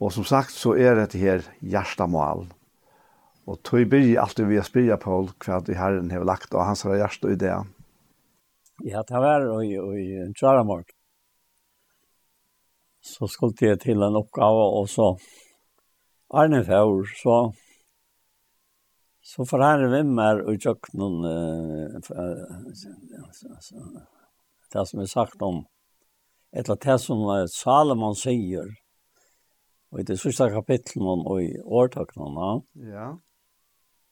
Og 0.00 0.10
som 0.16 0.24
sagt 0.24 0.56
så 0.56 0.74
er 0.74 0.96
det 1.04 1.20
her 1.20 1.44
hjertemål. 1.60 2.48
Og 3.46 3.60
tog 3.66 3.86
byrje 3.92 4.18
alltid 4.20 4.48
vi 4.48 4.62
spyrja 4.64 4.96
på 5.00 5.20
hva 5.44 5.60
de 5.66 5.76
herren 5.76 6.10
har 6.10 6.24
lagt 6.26 6.54
og 6.54 6.64
hans 6.66 6.82
hjerte 6.86 7.30
i 7.30 7.38
det. 7.38 7.54
Ja, 8.86 9.04
det 9.06 9.20
var 9.22 9.46
i, 9.62 9.76
i 9.76 10.06
Tjæramorg. 10.34 10.88
Så 13.00 13.28
skulle 13.30 13.56
jeg 13.60 13.80
til 13.80 14.02
en 14.02 14.18
oppgave, 14.18 14.64
og 14.80 14.88
så 14.88 15.14
Arne 16.30 16.64
Fjord, 16.64 17.08
så 17.20 17.36
Så 19.30 19.44
får 19.46 19.62
han 19.62 19.84
vimmer 19.92 20.40
og 20.42 20.58
tjøkken 20.58 20.98
noen 20.98 21.18
det 24.70 24.86
som 24.86 25.02
er 25.02 25.10
sagt 25.10 25.42
om 25.42 25.64
etter 26.50 26.78
det 26.82 26.96
som 27.02 27.22
Salomon 27.52 28.16
sier 28.18 28.66
og 29.90 30.02
i 30.02 30.06
det 30.06 30.18
sørste 30.22 30.50
kapitlet 30.54 31.24
og 31.26 31.42
i 31.42 31.50
årtakene 31.62 32.50
ja. 32.90 33.08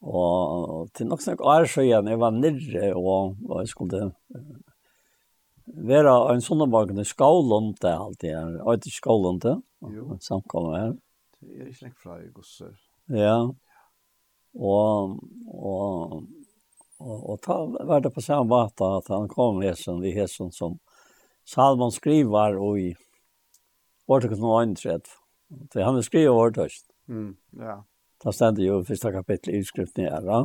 og 0.02 0.90
til 0.94 1.10
nok 1.10 1.22
snakk 1.22 1.42
er 1.42 1.68
så 1.70 1.84
igjen, 1.86 2.10
jeg 2.10 2.22
var 2.22 2.34
nirre 2.34 2.90
og, 2.94 3.38
og 3.46 3.62
jeg 3.62 3.72
skulle 3.74 4.02
være 5.88 6.14
en 6.32 6.42
sånn 6.42 6.66
bakgrunn 6.70 7.02
i 7.02 7.06
skålen 7.06 7.72
til 7.78 7.94
alt 7.94 8.20
det 8.22 8.34
her 8.34 8.58
og 8.64 8.78
ikke 8.78 8.98
skålen 9.00 9.42
til 9.44 9.62
samkommet 10.24 10.78
her 10.78 10.92
det 11.38 11.54
er 11.54 11.70
ikke 11.70 11.86
lenge 11.86 12.02
fra 12.02 12.20
i 12.22 12.30
gosser 12.34 12.74
ja 13.14 13.38
Og, 14.58 15.18
og, 15.46 16.22
og, 16.98 17.16
og 17.30 17.40
ta, 17.44 17.58
var 17.86 18.02
det 18.02 18.12
på 18.14 18.24
samme 18.24 18.50
måte 18.50 18.86
at 18.98 19.10
han 19.14 19.28
kom 19.30 19.62
hesen, 19.62 20.02
vi 20.02 20.16
hesen 20.16 20.50
som 20.54 20.80
Salmon 21.48 21.94
skriver 21.94 22.58
og 22.60 22.80
i 22.82 22.88
årtøkken 24.08 24.44
og 24.44 24.62
øyntred. 24.62 25.06
Det 25.72 25.84
han 25.84 26.02
skriver 26.02 26.34
årtøkken. 26.34 26.88
Mm, 27.08 27.36
ja. 27.62 27.78
Da 28.24 28.32
stender 28.34 28.66
jo 28.66 28.82
første 28.84 29.12
kapittel 29.14 29.54
i 29.54 29.60
utskriften 29.62 30.08
her. 30.10 30.20
da. 30.26 30.42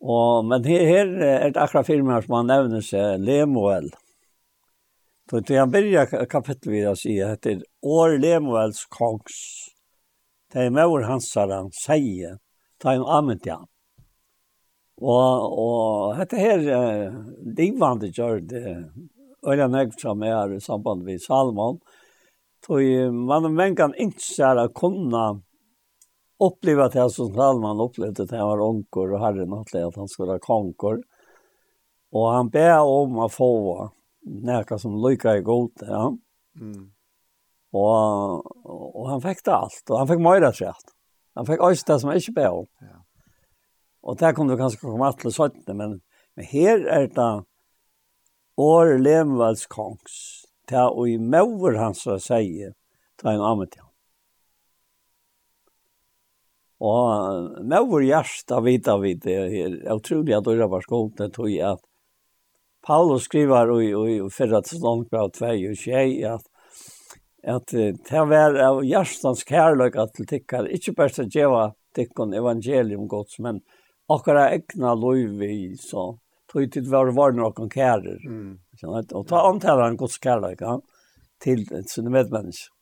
Og, 0.00 0.44
men 0.44 0.64
her, 0.64 0.82
her 0.84 1.12
er 1.24 1.54
det 1.54 1.62
akkurat 1.62 1.86
firmaer 1.86 2.26
som 2.26 2.36
han 2.40 2.50
nevner 2.50 2.82
seg, 2.84 3.22
Lemuel. 3.22 3.88
Så 5.30 5.40
til 5.42 5.58
han 5.58 5.70
begynner 5.72 6.26
kapittel 6.30 6.74
vi 6.74 6.82
å 6.86 6.94
si, 6.98 7.16
heter 7.18 7.62
År 7.82 8.18
Lemuels 8.22 8.84
kongs. 8.92 9.38
Det 10.52 10.66
er 10.66 10.74
med 10.74 11.06
hans 11.08 11.32
han 11.34 11.72
sier, 11.74 12.36
ta 12.82 12.94
en 12.94 13.04
annan 13.04 13.40
ja. 13.44 13.60
Og 14.96 15.58
og 15.60 16.16
dette 16.20 16.40
her 16.40 16.62
uh, 16.64 17.16
livvande 17.58 18.12
gjør 18.12 18.40
det 18.48 18.64
øyla 19.46 19.68
nøgg 19.68 19.92
som 20.00 20.22
er 20.24 20.54
i 20.56 20.60
samband 20.60 21.04
med 21.04 21.20
Salmon. 21.20 21.80
Tøy 22.66 23.10
man 23.12 23.52
men 23.54 23.76
kan 23.76 23.94
ikke 23.94 24.22
særa 24.24 24.68
kunna 24.68 25.36
oppleva 26.40 26.88
det 26.92 27.10
som 27.12 27.32
Salmon 27.34 27.80
opplevde 27.80 28.24
at 28.24 28.34
han 28.34 28.48
var 28.48 28.64
onkor 28.64 29.12
og 29.12 29.22
herren 29.22 29.54
atleid 29.60 29.86
at 29.90 30.00
han 30.00 30.08
skulle 30.08 30.36
ha 30.36 30.42
konkor. 30.42 31.00
Og 32.16 32.26
han 32.32 32.50
ber 32.50 32.80
om 32.80 33.20
å 33.20 33.30
få 33.30 33.52
nekka 34.26 34.78
som 34.80 34.96
lykka 35.02 35.36
i 35.38 35.46
god 35.46 35.86
ja. 35.86 36.04
Mm. 36.56 36.90
Og, 37.76 38.46
og 38.64 39.08
han 39.10 39.20
fikk 39.20 39.42
det 39.44 39.52
alt, 39.52 39.82
og 39.90 39.98
han 40.00 40.08
fikk 40.08 40.22
møyra 40.24 40.48
trett. 40.54 40.95
Han 41.36 41.46
fikk 41.48 41.62
også 41.62 41.84
det 41.90 41.98
som 42.00 42.10
jeg 42.12 42.22
ikke 42.22 42.38
ber 42.38 42.60
om. 42.62 42.68
Ja. 42.82 42.98
Og 44.06 44.18
der 44.20 44.32
kom 44.32 44.48
du 44.48 44.56
kanskje 44.56 44.80
komme 44.84 45.10
til 45.20 45.32
17, 45.32 45.76
men, 45.76 45.98
men 46.36 46.48
her 46.48 46.86
er 46.86 47.08
det 47.12 47.32
år 48.56 48.96
Lemvalds 49.02 49.66
kongs. 49.66 50.44
til 50.66 50.82
å 50.98 51.04
i 51.06 51.12
møver 51.22 51.76
hans 51.78 52.00
å 52.10 52.16
si, 52.18 52.66
ta 53.20 53.30
en 53.30 53.42
annen 53.44 53.68
til. 53.70 53.84
ham. 53.84 53.92
Og 56.82 57.60
møver 57.62 58.02
hjertet 58.02 58.64
vidt 58.64 58.88
av 58.90 59.04
vidt, 59.04 59.22
det 59.22 59.36
er 59.36 59.76
utrolig 59.94 60.34
at 60.34 60.48
det 60.48 60.66
var 60.72 60.82
skålt, 60.82 61.14
det 61.20 61.30
tog 61.36 61.48
jeg 61.52 61.76
at 61.76 61.84
Paulus 62.82 63.28
skriver 63.30 63.70
i, 63.78 63.86
i, 63.92 64.18
i 64.18 64.28
fyrra 64.30 64.60
til 64.62 64.82
Slånkbra 64.82 65.28
2, 65.38 65.46
og 65.70 65.78
21, 65.86 66.34
at 66.34 66.44
at 67.46 67.70
det 67.70 68.22
var 68.30 68.56
av 68.58 68.82
hjertens 68.84 69.44
kærløk 69.46 69.96
at 70.02 70.14
til 70.16 70.26
tikkar, 70.26 70.66
ikke 70.66 70.94
bare 70.98 71.14
til 71.14 71.26
å 71.26 71.34
gjøre 71.38 71.64
tikkene 71.96 72.40
evangelium 72.40 73.06
godt, 73.08 73.38
men 73.42 73.60
akkurat 74.12 74.56
egna 74.56 74.94
loivi, 74.98 75.76
så 75.78 76.16
tog 76.50 76.72
tid 76.72 76.88
var 76.90 77.12
varne 77.14 77.46
okkur 77.46 77.70
kærer. 77.70 78.22
Mm. 78.26 78.58
Og 78.86 79.26
ta 79.28 79.42
antæra 79.48 79.88
en 79.88 79.98
gods 79.98 80.18
kærløk 80.22 80.62
ja, 80.62 80.78
til 81.42 81.64
sine 81.90 82.12
medmennesk. 82.12 82.72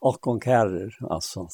Okkur 0.00 0.38
kærer, 0.40 0.96
altså. 1.12 1.44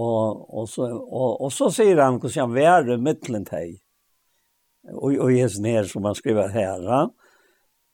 Og, 0.00 0.46
og, 0.48 0.68
så, 0.72 0.86
og, 0.88 1.42
og 1.44 1.50
så 1.52 1.68
sier 1.68 2.00
han 2.00 2.16
hvordan 2.16 2.46
han 2.46 2.54
var 2.56 3.02
mittlen 3.04 3.44
teg. 3.44 3.74
Og, 4.88 5.12
og 5.12 5.28
jeg 5.34 5.50
er 5.76 5.90
som 5.90 6.08
han 6.08 6.16
skriver 6.16 6.48
her, 6.54 6.80
ja. 6.80 7.02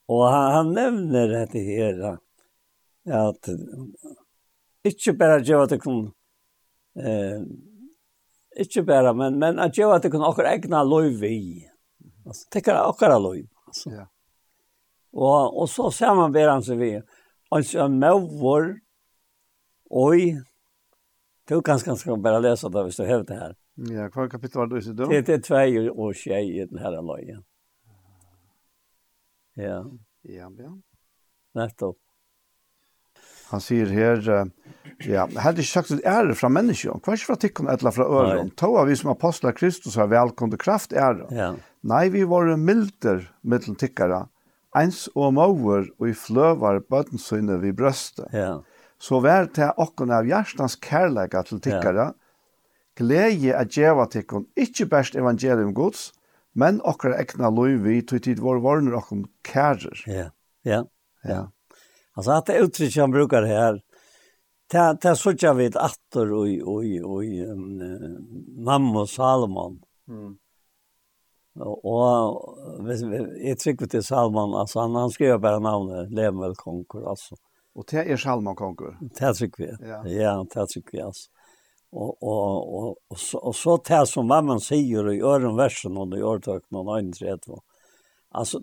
Och 0.09 0.24
han, 0.24 0.52
han 0.52 0.72
nämner 0.72 1.28
det 1.28 1.38
här 1.38 2.18
att 3.28 3.48
inte 4.84 5.12
bara 5.12 5.38
ge 5.38 5.54
att 5.54 5.70
det 5.70 5.78
kan, 5.78 6.12
eh 6.96 7.40
inte 8.59 8.82
bara 8.82 9.12
men 9.12 9.38
men 9.38 9.59
att 9.59 9.78
ge 9.78 9.84
att 9.84 10.02
det 10.02 10.11
kan 10.11 10.24
också 10.24 10.42
egna 10.42 10.82
lov 10.82 11.24
i. 11.24 11.70
Alltså 12.26 12.61
kan 12.61 12.88
också 12.88 13.18
lov. 13.18 13.36
alltså. 13.66 13.90
Ja. 13.90 14.09
Och 15.12 15.61
och 15.61 15.70
så 15.70 15.90
ser 15.90 16.06
samarbetar 16.06 16.48
han 16.48 16.62
så 16.62 16.74
vi 16.74 17.02
alltså 17.48 17.78
en 17.78 17.98
mövor 17.98 18.80
oj 19.90 20.42
Du 21.44 21.62
kan 21.62 21.78
ganska 21.84 22.16
bara 22.16 22.38
läsa 22.38 22.68
det 22.68 22.84
hvis 22.84 22.96
du 22.96 23.04
hävdar 23.04 23.34
det 23.34 23.40
här. 23.40 23.56
Ja, 23.74 24.11
kvar 24.11 24.28
kapitel 24.28 24.59
var 24.59 24.66
det 24.66 24.92
då? 24.92 25.06
Det 25.06 25.28
är 25.28 25.40
två 25.40 26.02
år 26.02 26.12
tjej 26.12 26.61
i 26.61 26.66
den 26.66 26.78
här 26.78 27.02
lojen. 27.02 27.44
Ja. 29.59 29.80
Ja, 30.28 30.50
ja. 30.59 30.74
Nettopp. 31.59 31.98
Han 33.48 33.62
sier 33.64 33.88
her, 33.88 34.18
ja, 35.09 35.22
heldig 35.40 35.64
ikke 35.64 35.70
sagt 35.70 35.92
at 35.94 36.02
ære 36.04 36.34
fra 36.36 36.50
menneskene, 36.52 37.00
hva 37.00 37.14
er 37.14 37.16
ikke 37.16 37.30
fra 37.30 37.36
tikkene 37.40 37.72
eller 37.72 37.94
fra 37.96 38.04
øren? 38.04 38.50
Ta 38.61 38.68
av 38.68 38.90
vi 38.90 38.96
som 39.00 39.09
apostler 39.14 39.56
Kristus 39.56 39.96
har 39.96 40.11
velkomne 40.12 40.59
kraft 40.61 40.92
ære. 40.92 41.30
Ja. 41.32 41.54
Nei, 41.88 42.09
vi 42.12 42.26
var 42.28 42.50
milder 42.61 43.24
mittel 43.40 43.78
tikkere, 43.80 44.26
ens 44.76 45.06
og 45.14 45.32
mover 45.38 45.88
og 45.96 46.11
i 46.11 46.12
fløvar 46.12 46.82
bøtensøyne 46.92 47.56
vi 47.62 47.72
brøste. 47.72 48.28
Ja. 48.36 48.59
Så 49.00 49.22
vær 49.24 49.48
til 49.54 49.72
åkken 49.80 50.12
av 50.12 50.28
hjertens 50.28 50.76
kærleika 50.84 51.40
til 51.48 51.62
tikkere, 51.64 52.11
ja. 52.11 52.36
glede 53.00 53.56
at 53.56 53.72
djeva 53.72 54.09
tikkene, 54.12 54.44
ikke 54.61 54.90
best 54.92 55.16
evangelium 55.16 55.72
gods, 55.72 56.11
men 56.59 56.80
okkar 56.82 57.14
ekna 57.18 57.52
loiv 57.54 57.84
vi 57.86 58.00
tog 58.02 58.22
tid 58.24 58.40
vår 58.42 58.62
varner 58.64 58.98
okkom 58.98 59.26
kærer. 59.46 60.02
Ja, 60.11 60.30
ja, 60.66 60.82
ja. 61.24 61.44
Altså, 62.18 62.34
at 62.34 62.50
det 62.50 62.62
uttrykk 62.64 62.96
han 62.98 63.14
brukar 63.14 63.46
her, 63.46 63.78
Ta 64.68 64.90
ta 65.00 65.14
sånn 65.16 65.56
vi 65.56 65.70
et 65.70 65.76
atter 65.80 66.28
og, 66.36 66.50
og, 66.68 66.88
og 67.09 67.84
mamma 68.68 69.04
og 69.06 69.09
Salomon. 69.09 69.78
Mm. 70.12 70.34
Og, 71.59 72.34
jag 72.86 73.14
jeg 73.42 73.59
trykker 73.59 73.88
til 73.90 74.04
Salomon, 74.04 74.52
altså 74.61 74.84
han, 74.84 74.94
han 74.94 75.11
skriver 75.11 75.40
bare 75.42 75.62
navnet, 75.64 76.12
Lemuel 76.12 76.54
Konkur, 76.56 77.09
altså. 77.09 77.38
Og 77.74 77.86
det 77.90 78.04
er 78.04 78.20
Salomon 78.20 78.56
Konkur? 78.56 78.94
Det 79.00 79.32
trykker 79.40 79.64
vi, 79.64 79.70
ja, 79.88 80.02
ja 80.12 80.36
det 80.44 80.68
trykker 80.74 80.98
vi, 80.98 81.02
altså 81.06 81.30
og 81.93 82.22
og 82.22 82.74
og 82.74 82.97
och 83.09 83.18
så, 83.18 83.39
og 83.39 83.55
så 83.55 83.76
tær 83.76 84.05
som 84.05 84.26
mamman 84.26 84.61
säger 84.61 85.12
i 85.12 85.22
öron 85.22 85.57
versen 85.57 85.97
och 85.97 86.18
i 86.18 86.22
årtak 86.22 86.70
någon 86.70 86.89
annan 86.89 87.12
träd 87.12 87.41
va. 87.47 87.61
Alltså 88.30 88.61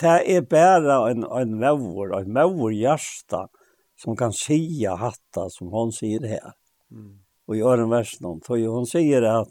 tär 0.00 0.20
är 0.26 0.40
bara 0.40 1.10
en 1.10 1.24
en 1.24 1.60
vävor, 1.60 2.20
en 2.20 2.34
vävor 2.34 2.72
hjärta 2.72 3.48
som 3.96 4.16
kan 4.16 4.32
säga 4.32 4.94
hatta 4.94 5.50
som 5.50 5.68
hon 5.68 5.92
säger 5.92 6.28
här. 6.28 6.52
Mm. 6.90 7.18
Och 7.46 7.56
i 7.56 7.60
öron 7.60 7.90
versen 7.90 8.26
hon 8.26 8.40
tror 8.40 8.68
hon 8.68 8.86
säger 8.86 9.22
att 9.22 9.48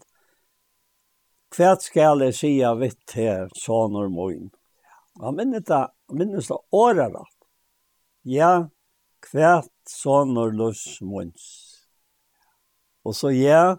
kvärt 1.56 1.82
skall 1.82 2.22
jag 2.22 2.36
säga 2.36 2.76
vitt 2.76 3.12
här 3.16 3.50
sonor 3.54 3.90
norr 3.90 4.10
moin. 4.10 4.50
Ja 5.20 5.32
men 5.32 5.52
det 5.52 5.90
minns 6.10 6.48
det 6.48 6.58
åra. 6.72 7.26
Ja, 8.22 8.70
kvärt 9.32 9.72
sa 9.86 10.26
norr 10.26 10.52
lus 10.52 11.02
mons. 11.02 11.65
Og 13.06 13.14
så 13.14 13.32
ja, 13.36 13.78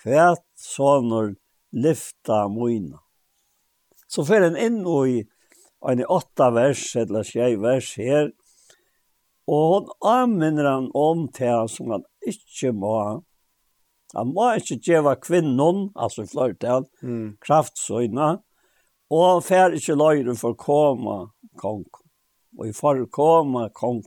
kvært 0.00 0.44
sånor 0.58 1.34
lyfta 1.76 2.46
moina. 2.48 3.02
Så 4.08 4.24
fer 4.24 4.46
en 4.46 4.56
inn 4.56 4.80
og 4.88 5.10
i 5.10 5.18
en 5.88 6.04
åtta 6.08 6.48
vers, 6.56 6.84
eller 6.96 7.26
tjei 7.28 7.52
vers 7.60 7.92
her, 8.00 8.30
og 9.48 9.64
hon 9.72 9.90
anminner 10.10 10.68
han 10.68 10.90
om 10.96 11.26
til 11.32 11.68
som 11.72 11.94
han 11.96 12.04
ikke 12.26 12.74
må 12.76 12.98
Han 14.16 14.30
må 14.32 14.46
ikke 14.56 14.78
gjøre 14.80 15.18
kvinnen, 15.20 15.90
altså 15.92 16.24
i 16.24 16.28
flørtel, 16.30 16.86
mm. 17.04 17.36
kraftsøyne, 17.44 18.38
og 19.12 19.42
fer 19.44 19.76
ikke 19.76 19.96
løyre 20.00 20.32
for 20.36 20.56
koma 20.56 21.18
kong, 21.60 21.84
og 22.56 22.70
i 22.70 22.72
for 22.72 23.04
koma 23.12 23.66
kong. 23.68 24.00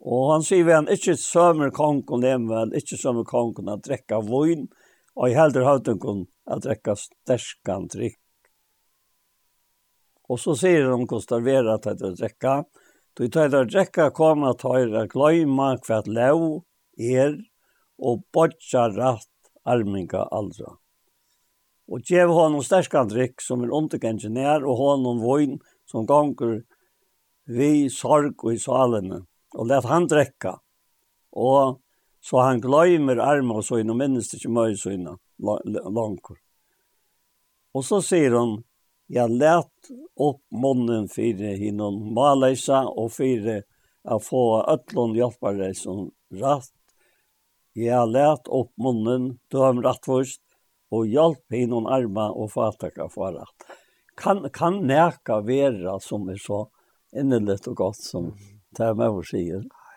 Og 0.00 0.32
han 0.32 0.44
sier 0.44 0.66
vi 0.66 0.74
han, 0.74 0.90
ikke 0.92 1.16
sømmer 1.18 1.72
kongen 1.74 2.22
nemvel, 2.22 2.74
ikke 2.76 2.98
sømmer 3.00 3.26
kongen 3.26 3.70
at 3.72 3.84
drekka 3.86 4.20
voin, 4.24 4.66
og 5.16 5.30
i 5.30 5.36
helder 5.36 5.64
høytungen 5.64 6.26
at 6.46 6.66
drekka 6.66 6.94
sterskan 7.00 7.88
drikk. 7.92 8.20
Og 10.28 10.40
så 10.42 10.56
sier 10.58 10.90
han 10.90 11.06
konservera 11.08 11.78
at 11.78 11.88
det 12.00 12.16
drekka, 12.18 12.64
Du 13.16 13.28
tar 13.32 13.48
det 13.48 13.70
drekka 13.72 14.10
koma 14.12 14.50
tøyra 14.60 15.06
gløyma 15.08 15.78
kvært 15.80 16.08
lov 16.12 16.42
er 17.00 17.38
og 17.96 18.26
bodja 18.28 18.90
rætt 18.92 19.48
arminga 19.64 20.26
aldra. 20.36 20.74
Og 21.88 22.04
gjev 22.04 22.34
honom 22.36 22.60
sterskan 22.60 23.08
drikk 23.08 23.40
som 23.40 23.64
er 23.64 23.72
undergengenær 23.72 24.66
og 24.68 24.76
honom 24.82 25.22
voin 25.24 25.56
som 25.88 26.04
gonger 26.04 26.58
vi 27.48 27.88
sorg 27.88 28.44
og 28.44 28.52
i 28.52 28.60
salene 28.60 29.22
og 29.56 29.68
let 29.70 29.88
han 29.88 30.06
drekka. 30.10 30.58
Og 31.36 31.80
så 32.20 32.42
han 32.42 32.60
gløymer 32.60 33.20
arma 33.22 33.60
og 33.60 33.66
søgne, 33.66 33.92
og 33.94 34.00
minnes 34.00 34.32
ikke 34.34 34.52
møy 34.52 34.76
søgne 34.78 35.16
langkor. 35.38 36.38
Og 37.76 37.84
så 37.84 38.00
sier 38.04 38.36
han, 38.36 38.58
jeg 39.12 39.30
let 39.38 39.90
opp 40.18 40.40
munnen 40.50 41.06
for 41.12 41.42
hinnom 41.60 42.00
maleisa 42.16 42.82
og 42.88 43.12
for 43.14 43.50
å 44.06 44.18
få 44.22 44.42
øtlån 44.72 45.14
hjelpare 45.18 45.70
som 45.78 46.08
rætt. 46.34 46.72
Jeg 47.76 48.08
let 48.08 48.48
opp 48.48 48.72
munnen, 48.80 49.36
døm 49.52 49.82
først, 49.84 50.40
og 50.90 51.06
hjelp 51.10 51.52
hinnom 51.52 51.86
arma 51.86 52.30
og 52.32 52.50
fataka 52.54 53.06
for 53.12 53.36
rætt. 53.36 53.68
Kan, 54.16 54.46
kan 54.50 54.80
neka 54.88 55.42
vera 55.44 55.98
som 56.00 56.26
er 56.32 56.40
så 56.40 56.64
innelig 57.14 57.60
og 57.68 57.76
godt 57.76 58.00
som 58.00 58.30
det 58.76 58.86
er 58.86 58.98
med 58.98 59.16
å 59.16 59.22
si. 59.26 59.42
Nei. 59.50 59.96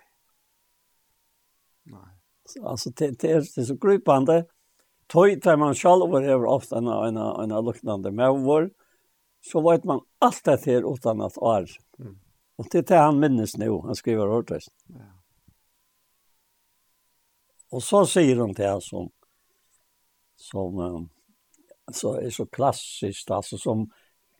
Nei. 1.94 2.08
Så, 2.50 2.64
altså, 2.66 2.94
det, 2.96 3.12
det, 3.22 3.32
er, 3.32 3.46
det 3.46 3.64
er 3.64 3.68
så 3.70 3.78
gripende. 3.82 4.40
Tøy, 5.10 5.36
der 5.42 5.58
man 5.58 5.78
selv 5.78 6.14
er 6.20 6.46
ofte 6.46 6.78
en, 6.78 6.90
en, 6.90 7.18
en 7.18 7.54
luknande 7.66 8.12
med 8.14 8.42
vår, 8.46 8.70
så 9.46 9.62
vet 9.66 9.86
man 9.90 10.04
alt 10.22 10.44
det 10.46 10.60
her 10.66 10.86
utan 10.86 11.22
at 11.26 11.38
år. 11.38 11.70
Mm. 11.98 12.18
Og 12.60 12.68
det 12.72 12.84
er 12.84 12.90
det 12.90 13.00
han 13.00 13.22
minnes 13.22 13.56
nå, 13.58 13.72
han 13.86 13.98
skriver 13.98 14.34
ordrest. 14.40 14.74
Ja. 14.94 15.08
Og 17.72 17.84
så 17.86 18.04
sier 18.10 18.42
han 18.42 18.54
det 18.58 18.66
her 18.66 18.82
som, 18.84 19.10
som 20.38 20.78
um, 20.78 21.08
så 21.94 22.16
er 22.20 22.30
så 22.34 22.46
klassiskt, 22.46 23.32
altså 23.32 23.58
som 23.62 23.86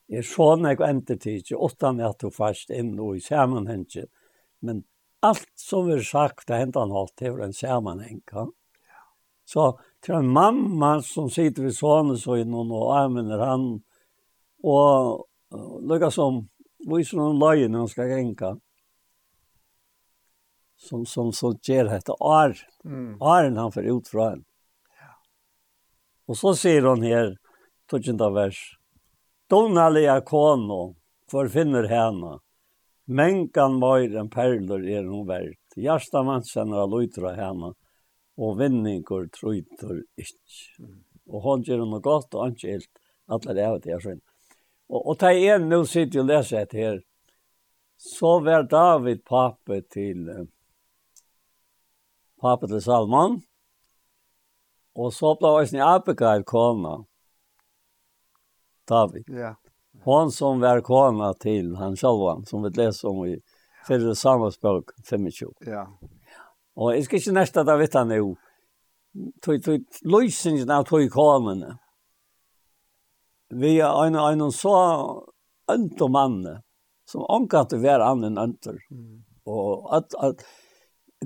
er 0.10 0.26
sånn 0.26 0.66
jeg 0.66 0.82
endte 0.86 1.18
tid, 1.18 1.44
ikke 1.44 1.60
åttan 1.70 2.02
er 2.02 2.10
at 2.10 2.22
du 2.22 2.34
fast 2.34 2.74
inn 2.74 2.96
og 3.00 3.20
i 3.20 3.24
sammenhengen, 3.24 4.10
men 4.60 4.84
allt 5.20 5.52
som 5.56 5.88
vi 5.88 6.04
sagt 6.04 6.48
det 6.48 6.56
hänt 6.56 6.76
han 6.76 6.92
allt 6.92 7.22
över 7.22 7.44
en 7.44 7.54
sammanhang. 7.54 8.22
Ja. 8.32 8.52
Så 9.46 9.80
till 10.00 10.14
en 10.14 10.30
mamma 10.30 11.02
som 11.02 11.30
sitter 11.30 11.64
vid 11.64 11.76
sonen 11.76 12.18
så 12.18 12.38
i 12.38 12.46
någon 12.46 12.72
och 12.72 12.98
använder 12.98 13.40
han 13.40 13.82
och 14.64 15.26
lukar 15.82 16.10
som 16.10 16.50
visar 16.78 17.18
någon 17.18 17.40
löj 17.40 17.68
när 17.68 17.80
han 17.80 17.88
ska 17.88 18.08
gänka. 18.08 18.60
Som, 20.78 21.06
som 21.06 21.34
så 21.34 21.56
ger 21.62 21.86
detta 21.86 22.14
ar. 22.20 22.58
Mm. 22.86 23.22
Aren 23.22 23.58
han 23.58 23.72
för 23.72 23.84
ut 23.84 24.08
från. 24.08 24.44
Ja. 25.00 25.16
Och 26.26 26.38
så 26.38 26.56
säger 26.56 26.82
hon 26.82 27.02
här, 27.02 27.38
tog 27.86 28.08
inte 28.08 28.30
vers. 28.30 28.80
Donalia 29.48 30.22
kono, 30.22 30.96
för 31.32 31.48
finner 31.48 31.84
henne 31.84 32.40
mengan 33.10 33.80
møyr 33.82 34.16
enn 34.22 34.30
perler 34.32 34.86
er 34.86 35.08
hun 35.10 35.28
verd. 35.28 35.58
Gjersta 35.80 36.22
mannsen 36.26 36.74
har 36.76 36.90
løytra 36.90 37.34
henne, 37.38 37.74
og 38.40 38.58
vinningur 38.60 39.28
trøytur 39.34 40.04
ikkje. 40.20 40.90
Og 41.30 41.44
hon 41.46 41.66
gjør 41.66 41.84
noe 41.86 42.02
godt 42.02 42.34
og 42.38 42.56
ikke 42.56 42.78
helt, 42.78 43.02
alle 43.30 43.56
det 43.58 43.66
er 43.66 43.82
det 43.84 43.92
jeg 43.92 44.06
skjønner. 44.06 44.26
Og, 44.90 45.02
og 45.02 45.20
ta 45.22 45.34
en 45.34 45.68
nå 45.70 45.84
sitter 45.86 46.24
og 46.24 46.30
leser 46.32 46.64
et 46.64 46.74
her, 46.78 47.02
så 48.00 48.38
var 48.42 48.66
David 48.72 49.22
pape 49.28 49.82
til, 49.92 50.24
pape 52.42 52.70
til 52.72 52.82
Salman, 52.82 53.42
og 55.00 55.14
så 55.14 55.36
ble 55.38 55.54
også 55.60 55.78
en 55.78 55.86
abegrad 55.86 56.46
kona, 56.50 56.96
David. 58.90 59.28
Ja. 59.30 59.54
Yeah. 59.54 59.69
Hon 60.04 60.32
som 60.32 60.60
var 60.60 60.82
kona 60.82 61.34
till 61.34 61.76
han 61.76 61.96
självan 61.96 62.46
som 62.46 62.64
vi 62.64 62.70
läser 62.70 63.08
om 63.08 63.26
i 63.26 63.40
fyrre 63.88 64.16
samhällsbok 64.16 64.92
25. 65.10 65.30
Ja. 65.60 65.88
Och 66.76 66.96
jeg 66.96 67.06
skal 67.06 67.20
ikke 67.20 67.32
nästa 67.32 67.64
da 67.64 67.76
vet 67.76 67.94
han 67.94 68.12
jo, 68.16 68.36
Tog 69.42 69.64
tog 69.64 69.84
lösningen 70.02 70.70
av 70.72 70.84
tog 70.84 71.12
kamerna. 71.12 71.80
Vi 73.50 73.80
är 73.80 74.06
en 74.06 74.16
en 74.16 74.52
så 74.52 75.24
ønte 75.72 76.08
man 76.08 76.62
som 77.06 77.26
ankat 77.30 77.74
var 77.74 78.00
annan 78.00 78.38
önter. 78.38 78.78
Mm. 78.92 79.24
Och 79.44 79.98
att 79.98 80.14
att 80.16 80.46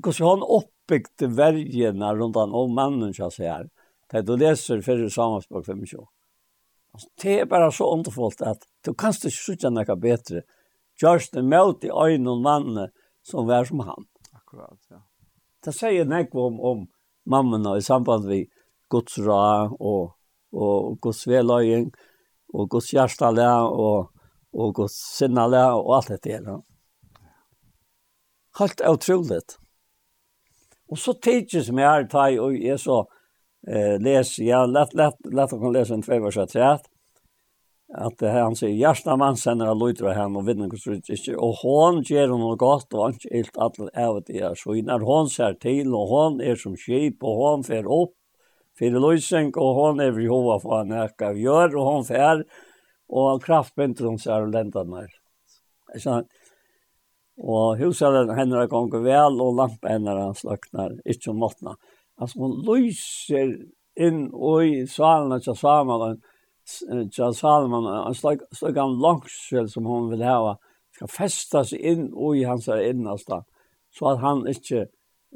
hvordan 0.03 0.29
han 0.29 0.41
oppbygde 0.41 1.27
vergene 1.27 2.15
rundt 2.15 2.35
runt 2.35 2.53
om 2.53 2.75
mannen 2.75 3.13
så 3.13 3.29
här. 3.37 3.69
Det 4.11 4.21
du 4.21 4.37
leser 4.37 4.81
fyrre 4.81 5.09
samhällsbok 5.09 5.65
25. 5.65 6.05
Alltså 6.93 7.09
det 7.23 7.39
er 7.39 7.45
bare 7.45 7.71
så 7.71 7.93
underfullt 7.93 8.41
att 8.41 8.67
du 8.85 8.93
kan 8.93 9.13
ikke 9.13 9.31
sitte 9.31 9.69
något 9.69 9.99
bättre. 9.99 10.41
Just 11.01 11.35
en 11.35 11.49
mot 11.49 11.83
i 11.83 11.89
ögonen 11.89 12.41
mannen 12.41 12.89
som 13.21 13.47
var 13.47 13.65
som 13.65 13.79
han. 13.79 14.05
Akkurat, 14.31 14.79
ja. 14.89 15.01
Det 15.63 15.73
säger 15.73 16.05
näkva 16.05 16.41
om, 16.41 16.59
om 16.59 16.87
mammene 17.25 17.77
i 17.77 17.81
samband 17.81 18.25
med 18.25 18.45
Guds 18.89 19.17
ra 19.17 19.69
och, 19.69 20.17
och 20.51 21.01
Guds 21.01 21.27
veløying 21.27 21.91
och 22.53 22.69
Guds 22.69 22.93
hjertale 22.93 23.49
och, 23.61 24.11
och 24.51 24.75
Guds 24.75 24.93
sinnale 25.17 25.71
och 25.71 25.95
allt 25.95 26.07
det 26.07 26.23
där. 26.23 26.61
Helt 28.59 28.81
otroligt. 28.81 29.59
Och 30.87 30.99
så 30.99 31.13
tidigt 31.13 31.65
som 31.65 31.77
jag 31.77 31.97
är 31.97 32.03
taj 32.03 32.39
och 32.39 32.55
jag 32.55 32.79
så 32.79 33.07
eh 33.67 33.99
läs 33.99 34.39
ja 34.39 34.65
lätt 34.65 34.93
lätt 34.93 35.17
lätt 35.33 35.49
kan 35.49 35.73
läsa 35.73 35.93
en 35.93 36.01
tvåårsatrat 36.01 36.89
att 37.93 38.17
det 38.17 38.29
här 38.29 38.41
han 38.41 38.55
säger 38.55 38.75
Jarsta 38.75 39.15
Mansen 39.15 39.57
när 39.57 39.65
han 39.65 39.79
lutar 39.79 40.13
hem 40.13 40.35
och 40.35 40.47
vinner 40.47 40.77
så 40.77 40.93
inte 40.93 41.35
och 41.35 41.55
hon 41.55 42.01
ger 42.01 42.27
hon 42.27 42.39
något 42.39 42.59
gott 42.59 42.93
och 42.93 43.03
han 43.03 43.15
helt 43.31 43.57
all 43.57 43.89
av 43.95 44.23
det 44.25 44.39
är 44.39 44.55
så 44.55 44.73
när 44.73 44.99
hon 44.99 45.29
ser 45.29 45.53
till 45.53 45.93
och 45.93 46.07
hon 46.07 46.41
är 46.41 46.55
som 46.55 46.77
skip 46.77 47.23
och 47.23 47.35
hon 47.35 47.63
fer 47.63 48.01
upp 48.03 48.13
för 48.79 49.11
lösen 49.11 49.51
och 49.55 49.75
hon 49.75 49.99
är 49.99 50.11
vi 50.11 50.27
hova 50.27 50.59
för 50.59 50.69
han 50.69 50.91
är 50.91 51.33
gör 51.33 51.75
och 51.75 51.85
hon 51.85 52.05
fer 52.05 52.45
och 53.07 53.43
kraftbenter 53.43 54.05
hon 54.05 54.19
ser 54.19 54.41
och 54.41 54.47
ländar 54.47 54.85
mer. 54.85 55.09
Så 55.99 56.23
och 57.37 57.77
husaren 57.77 58.29
henne 58.29 58.67
gånger 58.67 58.99
väl 58.99 59.41
och 59.41 59.55
lampan 59.55 59.91
henne 59.91 60.09
han 60.09 60.35
slöknar 60.35 60.99
inte 61.05 61.29
om 61.29 61.39
natten 61.39 61.75
altså 62.21 62.43
hun 62.43 62.59
lyser 62.67 63.55
inn 63.99 64.27
i 64.29 64.85
salen 64.89 65.41
til 65.41 65.57
Salman, 65.57 66.19
til 66.65 67.35
Salman, 67.37 67.89
en 68.07 68.17
slik 68.17 68.77
av 68.79 68.97
langsel 69.01 69.69
som 69.69 69.87
hun 69.89 70.09
vil 70.13 70.23
ha, 70.25 70.55
skal 70.93 71.11
festa 71.11 71.63
seg 71.67 71.81
inn 71.93 72.09
i 72.13 72.43
hans 72.47 72.69
her 72.71 72.83
innast, 72.85 73.31
så 73.93 74.11
at 74.13 74.21
han 74.23 74.43
ikke 74.49 74.85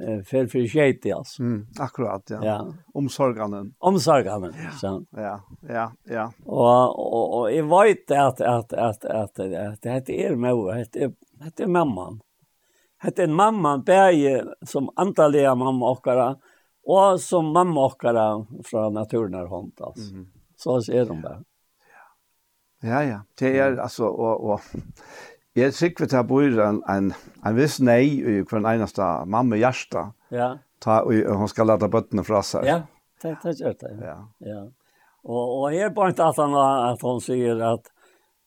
eh, 0.01 0.21
fer 0.25 0.49
for 0.49 0.65
skjeit 0.69 1.05
i, 1.05 1.13
altså. 1.13 1.43
Mm, 1.43 1.59
akkurat, 1.83 2.33
ja. 2.33 2.39
ja. 2.45 2.57
Omsorganen. 2.97 3.73
Omsorganen, 3.79 4.53
ja. 4.57 4.93
Ja, 5.17 5.33
ja, 5.69 5.87
ja. 6.09 6.27
Og, 6.45 6.97
og, 6.97 7.25
og 7.39 7.49
jeg 7.53 7.67
vet 7.69 8.15
at, 8.17 8.41
at, 8.41 8.73
at, 8.73 9.05
at, 9.05 9.43
at, 9.45 9.85
at 9.85 10.07
det 10.09 10.21
er 10.25 10.37
mor, 10.39 10.73
det 10.93 11.09
er, 11.09 11.13
det 11.49 11.65
er 11.65 11.73
mamman. 11.73 12.21
Det 13.03 13.27
er 13.27 13.33
mamman, 13.33 13.83
bare 13.85 14.39
som 14.65 14.89
antallega 14.97 15.53
mamma 15.57 15.91
okkara, 15.93 16.31
Og 16.87 17.19
som 17.19 17.51
mamma 17.51 17.89
åkare 17.89 18.25
fra 18.65 18.87
naturen 18.95 19.35
er 19.35 19.49
hånd, 19.51 19.73
altså. 19.83 20.07
Mm. 20.15 20.27
Så 20.57 20.79
ser 20.87 21.09
de 21.09 21.17
det. 21.21 21.35
Ja, 22.87 23.01
ja. 23.03 23.19
Det 23.39 23.51
er, 23.59 23.75
altså, 23.81 24.07
og, 24.07 24.43
og 24.43 24.61
Jeg 25.57 25.71
er 25.71 25.73
sikker 25.73 26.05
til 26.05 26.19
å 26.21 26.25
bo 26.29 26.39
en, 26.45 26.79
en, 26.85 27.11
en 27.45 27.55
viss 27.57 27.79
nei 27.81 28.03
i 28.05 28.33
hver 28.45 28.65
eneste 28.69 29.05
mamma 29.25 29.57
hjerte. 29.57 30.03
Ja. 30.29 30.51
Ta, 30.83 30.99
og, 31.01 31.13
hun 31.13 31.49
skal 31.49 31.71
lade 31.71 31.89
bøttene 31.89 32.23
fra 32.25 32.43
seg. 32.45 32.67
Ja, 32.69 32.83
det, 33.23 33.33
det 33.41 33.55
gjør 33.57 33.73
det. 33.81 33.93
Ja. 34.05 34.17
ja. 34.45 34.59
Og, 35.25 35.41
og 35.41 35.65
her 35.73 35.89
på 35.95 36.11
ikke 36.11 36.29
at, 36.29 36.37
han, 36.37 36.53
at 36.93 37.01
hun 37.01 37.23
sier 37.25 37.63
at, 37.73 37.89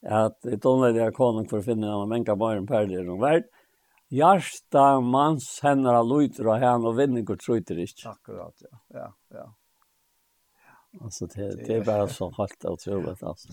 at 0.07 0.39
i 0.47 0.57
tonellige 0.63 1.11
konung 1.17 1.49
for 1.51 1.59
å 1.59 1.67
finne 1.67 1.91
en 1.91 2.09
menge 2.11 2.39
bare 2.39 2.63
en 2.63 2.71
perler 2.71 3.11
om 3.11 3.19
verden 3.21 3.51
hjärsta 4.11 5.01
mans 5.01 5.61
hennar 5.63 6.03
luiter 6.05 6.49
og 6.51 6.61
han 6.61 6.85
og 6.87 6.97
vinningur 6.99 7.39
trøyter 7.41 7.79
ikk. 7.79 8.07
Akkurat, 8.11 8.55
ja. 8.67 8.79
Ja, 8.95 9.09
ja. 9.35 9.47
Alltså 11.01 11.27
det, 11.27 11.67
det 11.67 11.75
är 11.75 11.85
bara 11.85 12.09
så 12.09 12.31
helt 12.39 12.65
otroligt 12.65 13.23
alltså. 13.23 13.49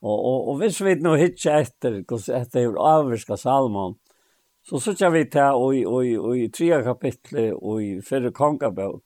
Och 0.00 0.24
och 0.24 0.48
och 0.48 0.62
visst 0.62 0.80
vet 0.80 1.02
nog 1.02 1.18
hitcha 1.18 1.60
efter 1.60 2.02
kus 2.02 2.28
efter 2.28 2.60
hur 2.60 2.76
avviska 2.76 3.36
salmon. 3.36 3.94
Så 4.62 4.80
så 4.80 4.94
kör 4.94 5.10
vi 5.10 5.24
til 5.30 5.40
og, 5.40 5.74
och 5.86 6.04
og, 6.24 6.38
i 6.38 6.48
tre 6.48 6.82
kapitel 6.82 7.52
och 7.52 7.82
i 7.82 8.02
förra 8.02 8.32
kongabok. 8.32 9.02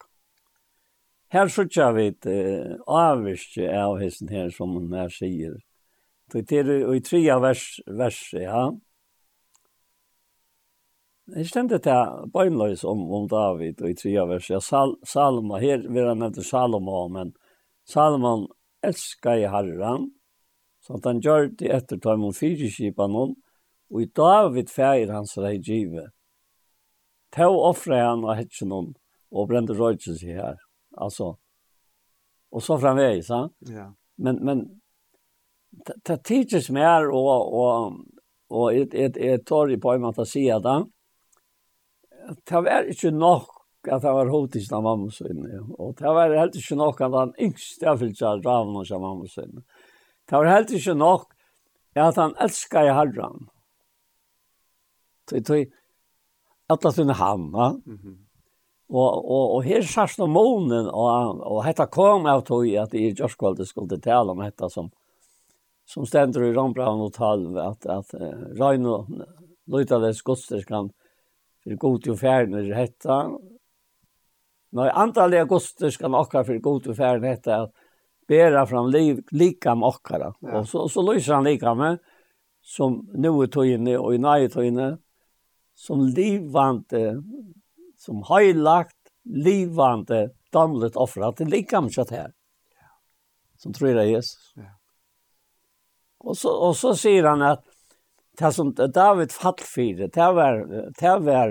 Här 1.28 1.48
så 1.48 1.92
vi 1.92 2.14
till 2.14 2.78
avviska 2.86 3.84
av 3.84 3.98
hissen 3.98 4.28
här 4.28 4.50
som 4.50 4.70
hon 4.70 4.92
här 4.92 5.08
säger. 5.08 5.60
Det 6.32 6.52
är 6.52 6.94
i 6.94 7.00
tre 7.00 7.38
vers 7.38 7.80
vers 7.86 8.34
ja. 8.34 8.80
Jeg 11.30 11.50
kjente 11.52 11.78
til 11.82 12.30
bøgnløys 12.34 12.82
om, 12.88 13.02
om 13.14 13.26
David 13.30 13.82
og 13.82 13.90
i 13.92 13.96
tria 13.98 14.24
vers. 14.26 14.48
Ja, 14.50 14.58
Sal 14.64 14.96
Salma, 15.06 15.60
her 15.62 15.84
vil 15.86 16.08
han 16.08 16.22
nevne 16.22 16.42
Salomo, 16.44 17.04
men 17.12 17.34
Salomon 17.86 18.48
elskar 18.82 19.38
i 19.38 19.46
herren, 19.50 20.08
så 20.82 20.96
at 20.98 21.06
han 21.06 21.20
gjør 21.22 21.50
det 21.60 21.70
etter 21.76 22.00
ta 22.02 22.16
imot 22.16 22.38
fire 22.38 22.70
kipa 22.72 23.06
noen, 23.10 23.36
og 23.90 24.02
i 24.02 24.08
David 24.16 24.70
feir 24.72 25.12
hans 25.14 25.36
rei 25.38 25.58
Ta 27.30 27.46
og 27.46 27.62
offre 27.70 28.00
han 28.00 28.24
og 28.26 28.34
hetse 28.34 28.66
noen, 28.66 28.94
og 29.30 29.48
brente 29.48 29.76
røytsen 29.78 30.16
seg 30.18 30.40
her. 30.40 30.56
Altså, 30.98 31.36
og 32.50 32.62
så 32.62 32.78
framvegis, 32.82 33.28
ha? 33.30 33.44
Ja. 33.70 33.90
Men, 34.18 34.40
men, 34.44 34.64
det 36.06 36.24
tidses 36.26 36.70
mer, 36.74 37.06
og, 37.06 37.52
og, 37.54 38.00
og, 38.50 38.64
jeg, 38.74 38.88
jeg, 38.94 39.12
jeg 39.16 39.44
tar 39.46 39.70
i 39.70 39.78
på 39.78 39.94
en 39.94 40.02
måte 40.02 40.24
å 40.24 40.28
si 40.28 40.48
og, 40.50 40.88
det 42.30 42.62
var 42.66 42.88
ikke 42.90 43.10
nok 43.14 43.56
at 43.88 44.04
han 44.04 44.14
var 44.14 44.30
hotisk 44.30 44.72
av 44.76 44.84
mamma 44.84 45.10
sin. 45.14 45.44
Og 45.78 45.94
det 45.98 46.14
var 46.14 46.36
helt 46.36 46.56
ikke 46.60 46.76
nok 46.78 47.00
at 47.06 47.16
han 47.16 47.36
yngste 47.40 47.86
jeg 47.86 48.00
fyllt 48.02 48.18
seg 48.20 48.44
raven 48.44 48.76
hos 48.76 48.92
av 48.92 49.02
mamma 49.04 49.28
sin. 49.30 49.62
Det 50.28 50.36
var 50.36 50.50
helt 50.52 50.74
ikke 50.76 50.96
nok 50.98 51.30
at 51.98 52.18
han 52.20 52.36
elsker 52.40 52.86
i 52.86 52.94
herren. 52.94 53.48
Det 55.30 55.42
er 55.48 55.70
at 56.70 56.84
det 56.84 57.02
er 57.02 57.18
han, 57.18 57.48
ja. 57.54 57.70
Og, 58.90 59.10
og, 59.22 59.44
og 59.54 59.60
her 59.62 59.84
sørst 59.86 60.18
om 60.22 60.32
månen, 60.34 60.88
og, 60.90 61.42
og 61.46 61.60
dette 61.66 61.86
kom 61.94 62.26
av 62.26 62.42
tog 62.46 62.66
at 62.74 62.94
i 62.98 63.12
Gjørskvaldet 63.14 63.68
skulle 63.68 64.00
tale 64.02 64.34
om 64.34 64.42
dette 64.42 64.66
som, 64.72 64.88
som 65.86 66.06
stender 66.06 66.48
i 66.48 66.54
Rambraun 66.56 67.04
og 67.04 67.12
Talv, 67.14 67.54
at, 67.62 67.86
at 67.86 68.10
uh, 68.18 68.48
Reino 68.58 69.04
Løytades 69.70 70.24
godstyrskan 70.26 70.90
för 71.64 71.74
god 71.74 72.08
och 72.08 72.18
färden 72.18 72.72
hetta. 72.72 73.30
Nei, 74.72 74.88
antallet 74.88 75.40
auguster 75.40 75.90
skal 75.90 76.14
okkar 76.14 76.44
for 76.46 76.58
god 76.62 76.84
til 76.84 76.94
færen 76.94 77.26
hette 77.26 77.54
at 77.54 77.72
bæra 78.30 78.62
fram 78.66 78.90
liv, 78.90 79.22
med 79.32 79.86
okkara. 79.88 80.32
Ja. 80.40 80.58
Og 80.58 80.68
så, 80.68 80.86
så 80.88 81.02
lyser 81.02 81.34
han 81.34 81.44
likamet 81.44 81.98
som 82.62 83.00
nu 83.14 83.32
i 83.42 83.48
tøyene 83.50 83.98
og 83.98 84.14
i 84.14 84.20
nøye 84.22 84.48
tøyene 84.48 84.92
som 85.74 86.04
livvante, 86.04 87.16
som 87.98 88.22
høylagt, 88.28 88.96
livvante, 89.24 90.28
damlet 90.52 90.96
offra 90.96 91.32
til 91.32 91.50
likamkjøtt 91.50 92.12
her. 92.14 92.30
Som 93.58 93.72
tror 93.72 93.98
jeg 94.02 94.14
Jesus. 94.14 94.52
Ja. 94.56 94.76
Og 96.20 96.36
så, 96.36 96.52
og 96.52 96.76
så 96.76 96.92
sier 96.94 97.26
han 97.26 97.42
at 97.42 97.64
det 98.40 98.52
som 98.52 98.74
David 98.74 99.32
fall 99.32 99.54
för 99.58 100.08
det 100.08 100.32
var 100.32 100.52
det 101.00 101.18
var 101.18 101.48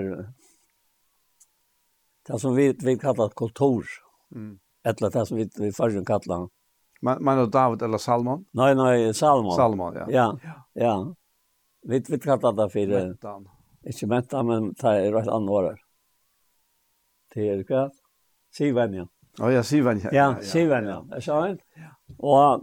det 2.26 2.38
som 2.38 2.54
vi 2.54 2.76
vi 2.84 2.98
kallar 2.98 3.28
kultur. 3.28 3.84
Mm. 4.34 4.58
Eller 4.84 5.10
det 5.10 5.26
som 5.26 5.36
vi 5.36 5.48
vi 5.56 5.72
förrän 5.72 6.04
kallar. 6.04 6.48
Men 7.00 7.24
men 7.24 7.50
David 7.50 7.82
eller 7.82 7.98
Salmon? 7.98 8.44
Nej 8.50 8.74
nej, 8.74 9.14
Salmon. 9.14 9.52
Salmon 9.52 9.94
ja. 9.94 10.06
Ja. 10.08 10.38
Ja. 10.72 11.14
Vi 11.82 12.04
vi 12.08 12.18
kallar 12.18 12.52
det 12.52 12.70
för 12.70 12.86
mentan. 12.86 13.48
Inte 13.86 14.06
mentan 14.06 14.46
men 14.46 14.72
det 14.72 14.88
är 14.88 15.12
rätt 15.12 15.28
annorlunda. 15.28 15.80
Det 17.34 17.48
är 17.48 17.62
klart. 17.62 17.92
Sivanja. 18.52 19.08
Ja, 19.38 19.52
ja, 19.52 19.62
Sivan 19.62 20.00
Ja, 20.12 20.36
Sivanja. 20.42 21.04
Är 21.12 21.20
så 21.20 21.30
Ja. 21.30 21.56
Och 22.18 22.62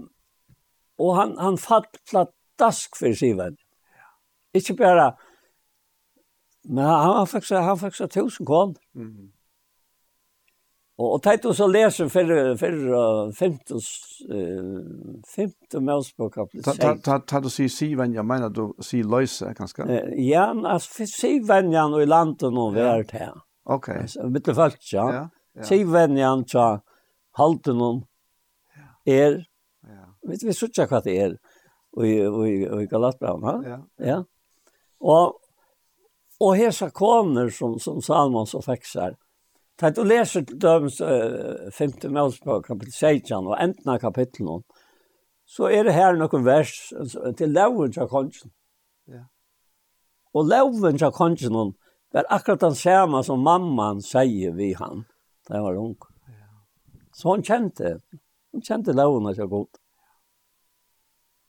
och 0.97 1.15
han 1.15 1.37
han 1.37 1.57
fattlat 1.57 2.31
dask 2.59 2.97
för 2.97 3.13
Sivanja. 3.13 3.66
Ikke 4.57 4.77
bare, 4.79 5.11
men 6.67 6.83
han, 6.83 7.15
han 7.21 7.27
fikk 7.31 7.47
seg, 7.47 7.63
han 7.63 7.79
fikk 7.79 7.97
seg 7.97 8.11
tusen 8.11 8.47
kål. 8.47 8.75
Mm 8.97 9.09
-hmm. 9.09 9.33
Og, 10.97 11.11
og 11.13 11.19
teit 11.21 11.45
så 11.53 11.67
leser 11.69 12.07
for, 12.09 12.31
for 12.57 12.77
uh, 12.89 13.33
femte, 13.37 13.77
15, 14.25 15.21
15 15.35 15.85
målspå 15.85 16.29
kapitlet. 16.29 16.65
Ta, 16.65 16.73
ta, 16.73 16.93
ta, 17.05 17.17
ta 17.19 17.39
du 17.39 17.49
sier 17.53 17.69
Sivan, 17.69 18.13
jeg 18.13 18.25
mener 18.25 18.49
du 18.49 18.73
sier 18.81 19.05
løse, 19.05 19.53
kanskje? 19.53 19.85
Ja, 20.17 20.47
altså, 20.65 21.05
Sivan, 21.05 21.69
og 21.75 22.01
i 22.01 22.05
landet 22.05 22.53
nå, 22.53 22.71
vi 22.73 22.79
er 22.79 23.03
til. 23.03 23.35
Ok. 23.65 23.91
Mitt 24.33 24.49
folk, 24.55 24.79
ja. 24.93 25.05
ja, 25.13 25.27
ja. 25.55 25.63
Sivan, 25.63 26.17
ja, 26.17 26.33
ja, 26.53 26.79
halten 27.37 27.81
om 27.81 28.01
er, 29.05 29.45
ja. 29.85 30.09
vi, 30.25 30.39
vi 30.41 30.49
ikke 30.49 30.87
hva 30.89 31.03
det 31.05 31.17
er, 31.21 31.37
og 31.93 32.81
i 32.81 32.89
Galatbraun, 32.89 33.43
ha? 33.43 33.55
Ja, 33.63 33.77
ja. 33.99 34.07
ja. 34.07 34.23
Og, 35.01 35.37
og 36.41 36.57
hesa 36.57 36.89
koner 36.89 37.49
som, 37.53 37.77
som 37.79 38.01
Salmons 38.01 38.55
og 38.57 38.65
feksar, 38.65 39.15
Tar 39.77 39.93
du 39.93 40.01
leser 40.01 40.41
til 40.41 40.57
dømes 40.57 40.95
uh, 41.05 41.69
5. 41.69 41.91
Kapittel 42.65 42.93
16 42.93 43.45
og 43.45 43.57
enden 43.61 43.91
av 43.93 43.99
kapitlet 44.01 44.63
så 45.47 45.69
er 45.71 45.85
det 45.87 45.93
her 45.95 46.17
noen 46.17 46.43
vers 46.43 46.71
til 47.39 47.53
loven 47.55 47.93
til 47.95 48.09
kongen. 48.11 48.49
Ja. 49.07 49.21
Og 50.35 50.49
loven 50.49 50.97
til 50.99 51.13
kongen 51.15 51.75
var 52.11 52.27
akkurat 52.33 52.65
den 52.65 52.75
samme 52.75 53.21
som 53.23 53.45
mamman 53.45 54.01
sier 54.03 54.57
vi 54.57 54.73
han, 54.75 55.05
da 55.47 55.61
var 55.63 55.77
ung. 55.79 55.95
Ja. 56.27 56.49
Så 57.13 57.29
hun 57.29 57.45
kjente, 57.45 57.99
hun 58.51 58.65
kjente 58.65 58.97
loven 58.97 59.29
til 59.35 59.47
god. 59.47 59.69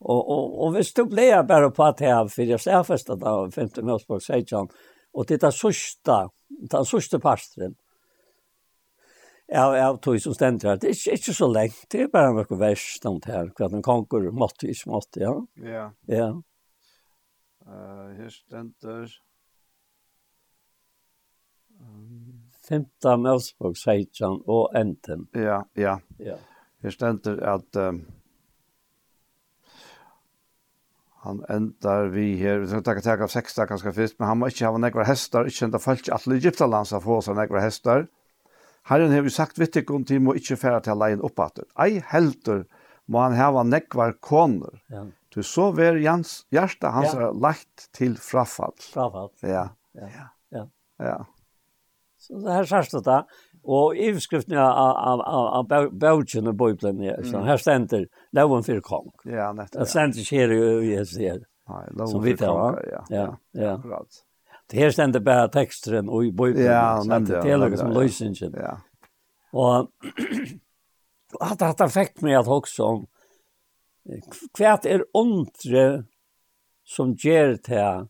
Og, 0.01 0.29
og, 0.31 0.59
og 0.63 0.73
hvis 0.77 0.93
du 0.95 1.05
blir 1.11 1.43
bare 1.43 1.73
på 1.75 1.83
at 1.89 2.01
jeg 2.05 2.31
for 2.31 2.47
jeg 2.47 2.61
ser 2.63 2.83
først 2.87 3.11
at 3.11 3.19
det 3.19 3.27
var 3.27 3.51
15 3.51 3.85
Mjøsborg, 3.85 4.23
sier 4.23 4.69
og 5.15 5.29
det 5.29 5.43
er 5.43 5.55
sørste, 5.55 6.19
den 6.71 6.85
sørste 6.87 7.19
parstren, 7.19 7.75
av, 9.49 9.75
av 9.75 9.97
tog 10.05 10.19
som 10.21 10.35
stender 10.37 10.71
her, 10.71 10.79
det 10.79 10.91
er 10.91 10.95
ikke, 10.95 11.17
ikke 11.17 11.35
så 11.35 11.49
lengt, 11.51 11.81
det 11.91 12.03
er 12.05 12.11
bare 12.13 12.35
noe 12.37 12.59
verst 12.61 13.07
om 13.09 13.17
det 13.25 13.33
her, 13.33 13.49
hva 13.57 13.71
den 13.73 13.83
konger 13.83 14.29
måtte, 14.31 14.69
ikke 14.69 14.93
måtte, 14.93 15.23
ja. 15.25 15.33
Ja. 15.65 15.87
Ja. 16.13 16.29
Uh, 17.67 18.13
her 18.21 18.31
stender... 18.35 19.09
15 22.69 23.23
Mjøsborg, 23.25 23.79
sier 23.81 24.35
og 24.45 24.75
enten. 24.77 25.25
Ja, 25.33 25.63
ja. 25.79 25.97
Ja. 26.21 26.37
Her 26.85 26.93
stender 26.93 27.41
at... 27.55 27.79
Um, 27.81 28.03
han 31.29 31.43
endar 31.53 32.09
vi 32.15 32.31
her, 32.41 32.63
vi 32.63 32.71
skal 32.71 32.85
takka 32.87 33.05
takka 33.05 33.27
av 33.27 33.33
seksta 33.33 33.67
ganske 33.69 33.93
fyrst, 33.93 34.17
men 34.19 34.31
han 34.31 34.39
må 34.41 34.49
ikke 34.49 34.65
hava 34.65 34.81
nekra 34.81 35.05
hestar, 35.05 35.49
ikke 35.49 35.67
enda 35.67 35.81
folk 35.83 36.09
i 36.09 36.15
alle 36.17 36.39
Egyptalands 36.39 36.95
av 36.97 37.05
hos 37.09 37.29
av 37.29 37.37
nekra 37.37 37.61
hestar. 37.61 38.07
Herren 38.89 39.13
har 39.13 39.27
vi 39.27 39.33
sagt 39.35 39.61
vittig 39.61 39.85
om 39.93 40.07
til 40.09 40.23
må 40.25 40.35
ikke 40.39 40.57
færa 40.57 40.81
til 40.85 40.97
leien 40.97 41.25
oppater. 41.25 41.67
Ei 41.85 42.01
helter 42.13 42.65
må 43.09 43.21
han 43.27 43.37
hava 43.37 43.65
nekvar 43.69 44.17
koner. 44.25 44.81
Ja. 44.93 45.05
Du 45.35 45.43
så 45.45 45.69
ver 45.77 46.01
Jans, 46.01 46.47
hjertet 46.55 46.89
hans 46.95 47.13
ja. 47.13 47.29
er 47.29 47.37
lagt 47.37 47.91
til 47.97 48.17
frafall. 48.17 48.77
Frafall. 48.81 49.29
Ja. 49.45 49.69
Ja. 49.93 50.09
Ja. 50.15 50.29
ja. 50.57 50.65
ja. 51.05 51.19
Så 52.19 52.41
det 52.41 52.57
her 52.57 52.73
sørste 52.73 53.05
da, 53.05 53.21
Og 53.69 53.99
i 53.99 54.07
overskriften 54.09 54.57
av, 54.57 54.71
av, 54.73 55.21
av, 55.21 55.49
av 55.59 55.91
bautjen 56.01 56.49
og 56.49 56.57
Bøyblen, 56.57 57.03
ja, 57.05 57.19
så 57.29 57.43
her 57.45 57.61
stender 57.61 58.07
loven 58.37 58.65
for 58.65 58.81
kong. 58.85 59.11
Ja, 59.29 59.51
nettopp. 59.53 59.83
Det 59.83 59.89
stender 59.93 60.23
ikke 60.23 60.39
her 60.41 60.55
i 60.55 60.93
Jesus 60.95 61.19
her. 61.21 61.43
Nei, 61.69 61.83
loven 62.01 62.25
for 62.25 62.41
kong, 62.47 62.79
ja. 62.89 63.03
Ja, 63.13 63.27
ja. 63.59 63.75
Akkurat. 63.75 64.23
Det 64.69 64.81
her 64.81 64.95
stender 64.97 65.21
bare 65.25 65.51
teksteren 65.53 66.09
og 66.09 66.25
i 66.25 66.33
Bøyblen. 66.33 66.65
Ja, 66.65 67.03
nettopp. 67.05 67.45
Det 67.45 67.53
er 67.53 67.61
noe 67.61 67.81
som 67.81 67.93
løsningen. 67.93 68.57
Ja. 68.57 68.75
Og 69.53 69.93
at 71.51 71.61
dette 71.61 71.93
fikk 71.93 72.23
meg 72.25 72.39
at 72.41 72.49
også 72.49 72.89
om 72.89 73.07
hva 74.57 74.79
er 74.89 75.05
ondre 75.17 75.89
som 76.89 77.13
gjør 77.21 77.59
til 77.69 78.07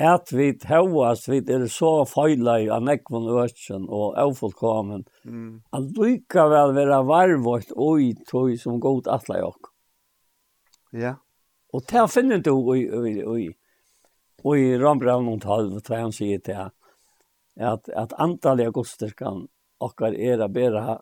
at 0.00 0.32
vi 0.32 0.52
tøvast, 0.56 1.28
vi 1.28 1.40
er 1.52 1.66
så 1.68 1.90
feilai 2.08 2.70
av 2.72 2.84
nekvun 2.86 3.28
økken 3.42 3.84
og 3.84 4.16
avfullkommen, 4.20 5.04
mm. 5.28 5.50
at 5.76 5.98
lykkavel 5.98 6.72
være 6.76 7.00
varvått 7.08 7.74
oi 7.76 8.14
tøy 8.28 8.56
som 8.60 8.80
god 8.80 9.10
atla 9.12 9.42
jokk. 9.42 9.68
Ja. 10.96 11.18
Og 11.76 11.84
det 11.90 12.06
finner 12.10 12.40
du 12.42 12.54
i, 12.74 12.86
i, 12.86 13.12
i, 13.20 13.48
i 14.56 14.64
Rambraun 14.80 15.28
og 15.30 15.42
Talv, 15.44 15.76
der 15.86 16.00
han 16.00 16.14
sier 16.16 16.40
til 16.42 16.64
at, 16.64 17.92
at 17.92 18.16
antallet 18.18 18.70
av 18.70 18.76
godstyrkan 18.78 19.44
okkar 19.84 20.16
er 20.16 20.40
a 20.40 20.48
bera 20.48 20.96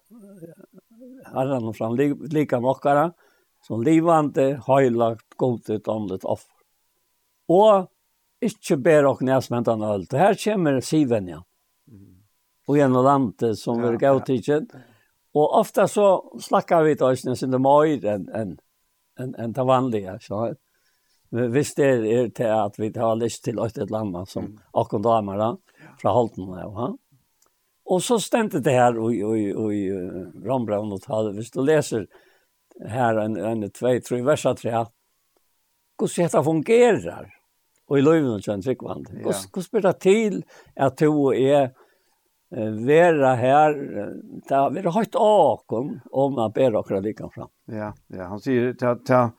herran 1.28 1.70
og 1.70 1.76
fram 1.76 1.94
lika 1.99 2.59
med 2.61 2.72
okkara, 2.74 3.07
som 3.66 3.82
livande, 3.82 4.57
høylagt, 4.66 5.36
godet, 5.38 5.86
omlet, 5.90 6.24
offer. 6.24 6.55
Og 7.49 7.88
ikke 8.45 8.76
ber 8.82 9.09
og 9.09 9.22
nesmentan 9.26 9.82
og 9.82 9.95
alt. 9.97 10.14
Her 10.18 10.36
kommer 10.39 10.80
sivenja. 10.84 11.43
Og 12.68 12.76
gjennom 12.76 13.05
landet 13.05 13.59
som 13.59 13.80
ja, 13.80 13.91
er 13.91 13.99
gautikken. 14.01 14.68
Og 15.34 15.55
ofte 15.61 15.86
så 15.89 16.07
slakker 16.43 16.84
vi 16.84 16.97
til 16.99 17.09
oss 17.09 17.24
nesten 17.24 17.55
det 17.55 17.61
mer 17.64 18.09
enn 18.12 18.26
en, 18.36 18.57
en, 19.18 19.34
en 19.41 19.55
det 19.57 19.64
vanlige. 19.66 20.18
Så. 20.20 20.53
Hvis 21.32 21.74
det 21.78 21.89
er 21.89 22.30
til 22.36 22.53
at 22.53 22.78
vi 22.80 22.93
har 22.97 23.18
lyst 23.20 23.45
til 23.45 23.61
et 23.64 23.78
eller 23.78 23.95
land 23.99 24.28
som 24.28 24.53
akkurat 24.72 25.05
damer 25.05 25.41
da, 25.41 25.51
fra 26.01 26.14
Holten. 26.16 26.53
Ja. 26.61 26.91
Og 27.89 28.03
så 28.05 28.18
stendte 28.20 28.61
det 28.61 28.76
her 28.76 28.97
i, 29.09 29.16
i, 29.16 29.49
i, 29.49 29.82
i 29.89 30.45
Rombraun 30.45 30.93
og 30.93 31.03
Tade. 31.05 31.32
Hvis 31.36 31.51
du 31.55 31.62
leser 31.64 32.05
her 32.84 33.18
en, 33.24 33.36
en, 33.36 33.64
en 33.64 33.72
tvei, 33.72 33.99
tre 34.05 34.20
versa 34.24 34.53
tre, 34.55 34.84
hvordan 35.99 36.28
dette 36.28 36.45
fungerer, 36.45 37.32
og 37.89 37.99
i 37.99 38.05
løyven 38.05 38.34
og 38.36 38.45
kjønn 38.45 38.64
tryggvand. 38.64 39.11
Hvordan 39.24 39.64
spyr 39.64 39.86
det 39.89 39.95
til 40.05 40.41
at 40.76 40.99
du 41.01 41.30
er 41.32 41.70
vera 42.49 43.34
her, 43.36 43.76
det 44.49 44.55
har 44.55 44.72
vært 44.72 44.95
høyt 44.95 45.16
åkken 45.20 45.95
om 46.12 46.39
at 46.45 46.55
bære 46.57 46.80
akkurat 46.80 47.05
like 47.05 47.28
fram. 47.34 47.51
Ja, 47.68 47.93
ja, 48.09 48.28
han 48.30 48.41
sier 48.45 48.72
til 48.78 48.95
at 48.95 49.32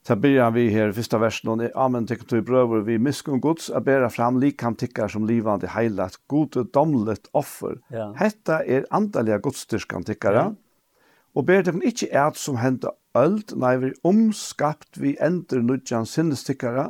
Ta 0.00 0.16
byrja 0.16 0.46
vi 0.54 0.62
her, 0.72 0.94
fyrsta 0.96 1.18
versen, 1.20 1.50
og 1.52 1.74
amen 1.76 2.06
tekk 2.08 2.22
tog 2.28 2.46
brøver 2.48 2.86
vi 2.86 2.96
miskunn 2.96 3.40
gods, 3.44 3.68
a 3.68 3.82
bera 3.84 4.08
fram 4.08 4.38
likam 4.40 4.72
tikkar 4.80 5.12
som 5.12 5.26
livande 5.28 5.68
heilat, 5.74 6.16
gode 6.32 6.64
domlet 6.72 7.28
offer. 7.36 7.76
Ja. 7.92 8.06
Hetta 8.16 8.62
er 8.64 8.88
andaliga 8.96 9.36
godstyrskan 9.44 10.06
tikkara, 10.08 10.46
ja. 10.48 10.96
og 11.36 11.46
ber 11.50 11.66
tekk 11.66 11.84
ikkje 11.92 12.08
eit 12.16 12.40
som 12.40 12.56
henda 12.62 12.94
öld, 13.18 13.52
nei 13.60 13.74
vi 13.82 13.92
omskapt 14.06 14.96
vi 15.02 15.18
endur 15.20 15.60
nudjan 15.68 16.08
sinnestikkara, 16.08 16.88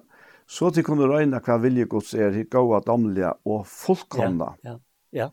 Så 0.51 0.73
til 0.75 0.83
kunne 0.87 1.07
røyne 1.07 1.39
hva 1.47 1.57
vilje 1.63 1.87
gods 1.91 2.15
er, 2.19 2.35
i 2.35 2.43
gåa 2.51 2.81
damlige 2.83 3.31
og 3.47 3.69
fullkomna. 3.71 4.55
Ja, 4.65 4.73
ja, 4.73 4.79
ja. 5.15 5.29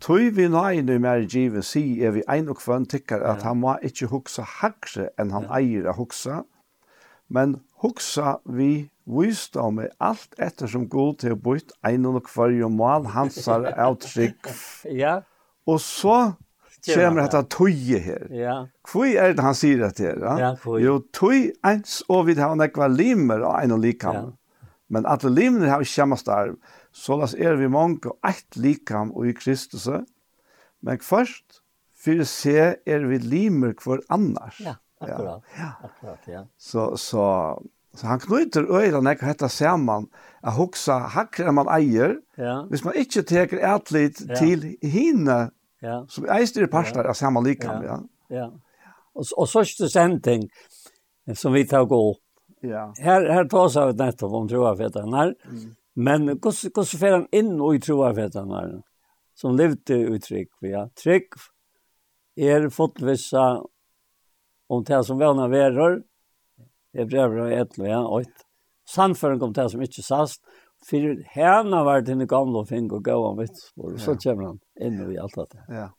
Tøy 0.00 0.30
vi 0.36 0.46
nøyne 0.48 0.96
i 0.96 1.00
mer 1.00 1.26
givet 1.30 1.66
si 1.68 1.82
er 2.04 2.14
vi 2.16 2.24
ein 2.28 2.48
og 2.52 2.58
kvann 2.62 2.88
tykker 2.88 3.20
at 3.20 3.44
ja. 3.44 3.50
han 3.50 3.60
må 3.60 3.76
ikke 3.84 4.08
huksa 4.12 4.44
hakre 4.58 5.10
enn 5.20 5.32
han 5.32 5.46
ja. 5.48 5.60
eier 5.60 5.90
å 5.92 5.94
huksa, 6.00 6.42
men 7.28 7.58
huksa 7.84 8.38
vi 8.44 8.88
visdom 9.04 9.82
er 9.84 9.92
alt 10.00 10.36
etter 10.40 10.72
som 10.72 10.88
god 10.88 11.20
til 11.20 11.36
å 11.36 11.40
bytte 11.44 11.76
ein 11.84 12.08
og 12.08 12.22
kvarje 12.24 12.68
mal 12.72 13.06
hansar 13.12 13.68
av 13.86 14.00
trygg. 14.04 14.40
ja. 14.88 15.20
Og 15.68 15.78
så 15.80 16.34
kommer 16.86 17.22
detta 17.22 17.42
tøye 17.50 17.98
her. 18.04 18.24
Ja. 18.34 18.56
Hvor 18.90 19.08
er 19.08 19.34
det 19.34 19.44
han 19.44 19.56
sier 19.58 19.84
det 19.84 19.98
her? 20.04 20.22
Ja, 20.40 20.54
hvor? 20.62 20.78
Jo, 20.82 20.98
tøy 21.16 21.52
ens 21.66 22.02
og 22.12 22.26
vi 22.28 22.36
har 22.38 22.56
nekva 22.58 22.88
limer 22.92 23.44
og 23.44 23.58
en 23.62 23.76
og 23.76 23.84
likam. 23.84 24.20
Ja. 24.20 24.70
Men 24.94 25.06
at 25.08 25.24
limer 25.26 25.68
har 25.70 25.82
ikke 25.82 25.94
samme 25.94 26.18
starv. 26.20 26.56
Så 26.94 27.16
las 27.18 27.34
er 27.34 27.56
vi 27.58 27.68
mange 27.68 28.06
og 28.10 28.18
ett 28.28 28.56
likam 28.60 29.10
og 29.16 29.26
i 29.28 29.34
Kristus. 29.34 29.88
Men 30.84 31.00
først, 31.02 31.62
for 31.98 32.20
å 32.20 32.26
se 32.28 32.58
er 32.76 33.06
vi 33.08 33.18
limer 33.18 33.74
hver 33.80 34.04
annars. 34.12 34.60
Ja, 34.62 34.76
akkurat. 35.00 35.42
Ja. 35.58 35.70
Akkurat, 35.88 36.28
ja. 36.30 36.44
Så, 36.60 36.92
så, 37.00 37.24
så 37.96 38.10
han 38.10 38.22
knyter 38.22 38.68
øyne 38.68 39.00
og 39.00 39.26
hette 39.26 39.48
sammen 39.48 40.10
at 40.44 40.54
hoksa 40.58 41.00
hakker 41.16 41.50
man 41.56 41.70
eier. 41.72 42.18
Ja. 42.38 42.60
Hvis 42.68 42.84
man 42.84 42.94
ikke 43.00 43.24
teker 43.26 43.64
et 43.64 43.94
litt 43.94 44.22
ja. 44.28 44.38
til 44.38 44.74
henne 44.82 45.48
Ja. 45.84 46.00
Som 46.08 46.26
eister 46.32 46.66
parter 46.72 47.04
av 47.04 47.16
samme 47.18 47.42
likam, 47.44 47.82
ja. 47.84 47.98
Ja. 48.32 48.48
Og, 49.14 49.26
og 49.36 49.48
sørste 49.50 49.90
sending 49.92 50.48
som 51.36 51.52
vi 51.54 51.64
tar 51.68 51.84
gå. 51.90 51.98
opp. 52.14 52.20
Ja. 52.64 52.86
Her, 53.04 53.26
her 53.28 53.48
tar 53.52 53.68
seg 53.72 53.92
ut 53.92 54.00
nettopp 54.00 54.36
om 54.40 54.48
troafetan 54.48 55.12
her. 55.14 55.34
Mm. 55.44 55.74
Men 55.94 56.30
hvordan 56.32 56.88
fer 56.88 57.18
han 57.18 57.26
inn 57.36 57.58
i 57.60 57.82
troafetan 57.84 58.54
her? 58.56 58.72
Som 59.36 59.58
levde 59.58 59.98
i 60.14 60.20
trygg. 60.22 60.50
ja. 60.64 60.86
Trygg 60.96 61.36
er 62.36 62.68
fotvissa 62.72 63.62
om 64.70 64.84
det 64.86 65.04
som 65.06 65.20
vana 65.20 65.48
verer. 65.50 66.00
Det 66.94 67.06
brev 67.10 67.38
av 67.44 67.52
et 67.52 67.78
ja, 67.82 68.00
oit. 68.06 68.44
Sannføring 68.88 69.42
om 69.42 69.52
det 69.54 69.68
som 69.72 69.82
ikke 69.82 70.04
sast, 70.04 70.42
för 70.86 71.24
herrarna 71.26 71.84
var 71.84 72.00
det 72.00 72.12
en 72.12 72.26
gamla 72.26 72.64
fink 72.64 72.92
och 72.92 73.04
gå 73.04 73.14
om 73.14 73.36
vet 73.36 73.50
och 73.76 74.00
så 74.00 74.16
kommer 74.16 74.44
han 74.44 74.58
in 74.80 75.12
i 75.12 75.18
allt 75.18 75.34
det. 75.34 75.64
Ja. 75.68 75.90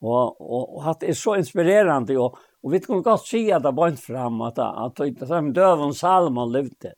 Och 0.00 0.40
och, 0.40 0.76
och 0.76 0.90
att 0.90 1.00
det 1.00 1.08
är 1.08 1.14
så 1.14 1.36
inspirerande 1.36 2.18
och 2.18 2.38
och 2.60 2.74
vi 2.74 2.80
kan 2.80 3.02
gott 3.02 3.26
se 3.26 3.52
att 3.52 3.62
det 3.62 3.70
var 3.70 3.88
inte 3.88 4.02
fram 4.02 4.40
att 4.40 4.58
att 4.58 5.00
inte 5.00 5.26
som 5.26 5.52
dövon 5.52 5.94
Salomon 5.94 6.52
levde. 6.52 6.94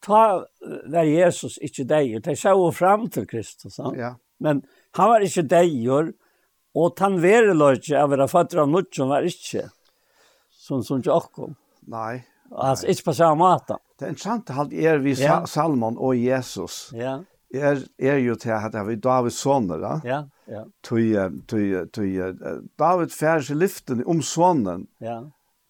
Ta 0.00 0.46
där 0.86 1.04
Jesus 1.04 1.58
inte 1.58 1.84
dig 1.84 2.20
det 2.20 2.36
såg 2.36 2.74
fram 2.74 3.10
till 3.10 3.26
Kristus 3.26 3.78
han. 3.78 3.98
Ja. 3.98 4.14
Men 4.38 4.62
han 4.90 5.08
var 5.08 5.20
inte 5.20 5.42
dig 5.42 5.90
och 6.74 6.94
han 7.00 7.20
var 7.20 7.54
lojal 7.54 8.02
av 8.02 8.10
våra 8.10 8.28
fötter 8.28 8.58
av 8.58 8.68
nutchen 8.68 9.08
var 9.08 9.22
inte 9.22 9.70
som 10.50 10.82
som 10.82 11.02
jag 11.04 11.22
kom. 11.22 11.54
Nej, 11.80 12.26
Alltså 12.54 12.86
inte 12.86 13.02
på 13.02 13.14
samma 13.14 13.34
måte. 13.34 13.76
Det 13.98 14.08
intressanta 14.08 14.52
halt 14.52 14.72
er 14.72 14.98
vi 14.98 15.12
ja. 15.12 15.46
Salmon 15.46 15.98
och 15.98 16.16
Jesus. 16.16 16.90
Ja. 16.92 17.24
Er 17.54 17.78
er 17.98 18.16
jo 18.16 18.34
til 18.34 18.50
at 18.50 18.74
vi 18.86 18.96
Davids 18.96 19.38
soner 19.38 19.78
da. 19.78 20.00
Ja, 20.04 20.22
ja. 20.48 20.64
Tøy 20.82 21.14
tøy 21.48 21.86
tøy 21.92 22.34
David 22.78 23.10
færse 23.10 23.54
lyften 23.54 24.02
om 24.06 24.22
sonen. 24.22 24.88
Ja. 25.00 25.20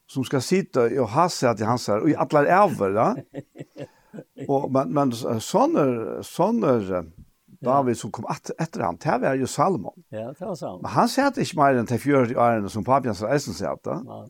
Som 0.08 0.24
skal 0.24 0.42
sitte 0.42 0.88
og 1.00 1.08
ha 1.08 1.28
seg 1.28 1.56
til 1.56 1.66
hans 1.66 1.86
her, 1.86 2.00
og 2.00 2.10
i 2.10 2.14
alla 2.18 2.44
ärver 2.44 2.94
da. 2.94 3.14
og 4.48 4.72
men 4.72 4.94
men 4.94 5.12
soner 5.40 6.22
soner 6.22 7.04
David 7.64 7.96
som 7.96 8.12
kom 8.12 8.26
at, 8.28 8.50
etter 8.60 8.84
han, 8.84 8.96
det 9.00 9.20
var 9.20 9.34
jo 9.34 9.46
Salomon. 9.46 10.04
Ja, 10.12 10.32
det 10.38 10.46
var 10.46 10.54
Salomon. 10.54 10.82
Men 10.82 10.90
han 10.90 11.08
sier 11.08 11.26
att 11.26 11.38
inte 11.38 11.56
mer 11.56 11.74
enn 11.74 11.86
til 11.86 11.98
40 11.98 12.36
årene 12.36 12.68
som 12.68 12.84
pappan 12.84 13.14
sa, 13.14 13.28
är 13.28 13.38
som 13.38 13.54
da. 13.60 13.72
att. 13.72 14.04
Ja. 14.06 14.26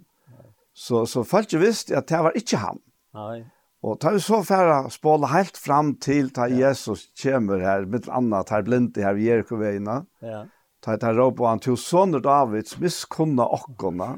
Så, 0.75 1.07
så 1.07 1.23
folk 1.25 1.53
visste 1.61 1.97
at 1.97 2.09
det 2.11 2.23
var 2.27 2.37
ikke 2.39 2.59
han. 2.59 2.81
Nei. 3.15 3.45
Og 3.85 3.99
tar 4.01 4.17
vi 4.17 4.21
så 4.25 4.41
færre 4.47 4.89
spåle 4.91 5.29
helt 5.29 5.59
fram 5.61 5.93
til 6.01 6.31
ta. 6.35 6.49
Jesus 6.49 7.07
kommer 7.21 7.61
her, 7.61 7.85
med 7.85 8.09
annet, 8.09 8.51
här 8.51 8.63
blinde 8.63 9.03
her 9.05 9.17
i 9.17 9.27
Jerikoveina. 9.29 10.05
Ja. 10.23 10.47
Ta 10.83 10.95
et 10.95 11.05
her 11.05 11.15
råp 11.17 11.41
han 11.45 11.61
til 11.61 11.77
sånne 11.77 12.21
Davids 12.25 12.79
miskunna 12.81 13.45
okkona. 13.45 14.15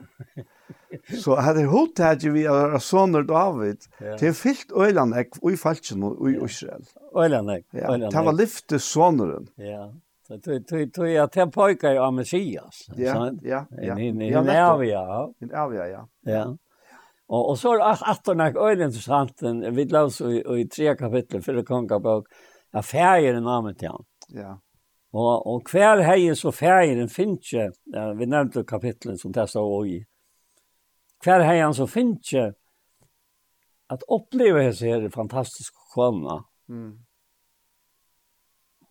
så 1.23 1.37
her 1.43 1.59
er 1.59 1.67
hovedtaget 1.71 2.33
vi 2.35 2.47
är 2.47 2.79
sonen 2.79 3.27
David 3.27 3.87
ja. 4.01 4.17
til 4.17 4.35
fyllt 4.35 4.73
øylandegg 4.73 5.35
og 5.43 5.53
i 5.53 5.57
falskjen 5.57 6.03
og 6.03 6.31
i 6.31 6.39
Israel. 6.45 6.87
Øylandegg. 7.17 7.65
Ja, 7.75 7.97
det 7.97 8.25
var 8.25 8.39
lyfte 8.39 8.79
sonen. 8.79 9.49
Ja, 9.59 9.91
Tui, 10.27 10.59
tog 10.67 10.93
tog 10.95 11.17
at 11.23 11.37
jeg 11.39 11.51
pojkar 11.55 11.95
jo 11.95 12.03
av 12.03 12.15
Messias, 12.17 12.81
ja, 12.99 13.13
sant? 13.15 13.45
Ja, 13.47 13.61
ja. 13.79 13.95
En, 13.95 14.23
en, 14.23 14.23
en 14.41 14.51
avia, 14.51 15.03
En 15.45 15.53
avia, 15.55 15.87
ja. 15.87 16.01
Ja. 16.27 16.45
Og, 17.29 17.49
og 17.53 17.59
så 17.59 17.75
er 17.75 17.79
det 17.79 18.09
alltid 18.11 18.41
nok 18.41 18.59
øyne 18.59 18.89
interessant, 18.89 19.47
vi 19.77 19.85
la 19.91 20.03
oss 20.07 20.21
i, 20.21 20.41
i 20.43 20.67
tre 20.71 20.97
kapitler, 20.99 21.43
fyrre 21.47 21.63
kongabok, 21.67 22.27
at 22.75 22.85
ferger 22.85 23.35
er 23.35 23.41
navnet 23.41 23.79
til 23.79 23.95
han. 23.95 24.07
Ja. 24.35 24.53
Og, 25.17 25.47
og 25.47 25.71
hver 25.71 26.03
heie 26.05 26.35
så 26.37 26.51
fergeren 26.55 27.09
finnes 27.09 27.47
ikke, 27.47 27.71
ja, 27.95 28.11
vi 28.19 28.27
nevnte 28.27 28.67
kapitlet 28.67 29.23
som 29.23 29.35
testa 29.35 29.63
og 29.63 29.89
i, 29.89 30.01
hver 31.25 31.47
heie 31.47 31.71
så 31.75 31.87
finnes 31.89 32.27
ikke 32.27 32.49
at 33.95 34.03
oppleve 34.11 34.65
hese 34.67 34.91
her 34.91 35.07
fantastiske 35.15 35.79
kona, 35.95 36.41
mm. 36.69 36.93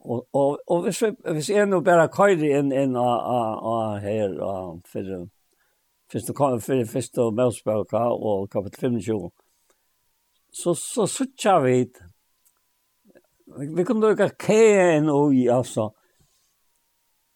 Og, 0.06 0.28
og, 0.34 0.60
og 0.68 0.82
hvis, 0.86 1.02
vi, 1.02 1.12
hvis 1.34 1.50
jeg 1.50 1.66
nå 1.66 1.80
bare 1.82 2.06
køyre 2.14 2.60
inn, 2.60 2.70
inn 2.72 2.94
av, 3.00 3.14
av, 3.26 3.64
av 3.72 4.04
her, 4.04 4.36
av, 4.46 4.76
for, 4.86 5.26
først 6.14 6.30
og 6.30 6.42
for 6.62 6.86
først 6.92 7.18
og 7.24 7.40
og 8.30 8.50
kapitel 8.54 9.00
25, 9.02 9.32
så, 10.54 10.76
så 10.76 11.08
sutja 11.08 11.60
vi 11.66 11.80
Vi 13.46 13.84
kunne 13.86 14.12
ikke 14.14 14.32
kje 14.42 15.02
og 15.14 15.34
i 15.34 15.48
altså. 15.48 15.90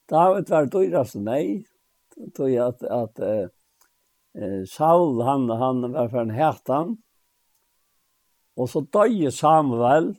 David 0.09 0.49
var 0.49 0.65
dyrast 0.73 1.19
nei, 1.21 1.65
tog 2.35 2.53
at, 2.57 2.81
at 2.83 3.19
eh, 3.21 4.63
Saul, 4.65 5.21
han, 5.21 5.45
han 5.49 5.93
var 5.93 6.09
for 6.09 6.21
en 6.21 6.33
hertan. 6.33 6.97
og 8.57 8.69
så 8.69 8.81
døye 8.81 9.31
Samuel, 9.31 10.15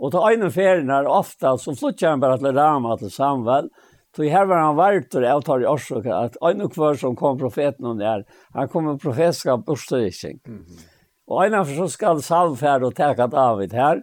Og 0.00 0.12
til 0.12 0.24
øyne 0.24 0.50
ferien 0.50 0.90
her 0.90 1.08
ofte, 1.08 1.52
så 1.60 1.74
flyttet 1.76 2.08
han 2.08 2.20
bare 2.22 2.38
til 2.40 2.56
Rama 2.56 2.96
til 2.96 3.12
Samvel. 3.12 3.68
Så 4.16 4.26
her 4.26 4.46
var 4.48 4.64
han 4.64 4.78
vært 4.78 5.14
og 5.14 5.22
jeg 5.22 5.42
tar 5.46 5.62
i 5.62 5.68
årsøk, 5.70 6.06
at 6.10 6.38
øyne 6.42 6.68
kvar 6.72 6.96
som 6.98 7.16
kom 7.16 7.38
profeten 7.38 7.86
og 7.86 8.00
der, 8.00 8.24
han 8.56 8.68
kom 8.68 8.88
med 8.88 8.98
profetskap 9.02 9.68
og 9.68 9.78
styrking. 9.78 10.40
Mm 10.46 10.58
-hmm. 10.58 10.80
Og 11.28 11.44
øyne 11.44 11.64
for 11.64 11.74
så 11.74 11.88
skal 11.88 12.22
salvferd 12.22 12.82
og 12.82 12.94
teka 12.94 13.26
David 13.26 13.72
her. 13.72 14.02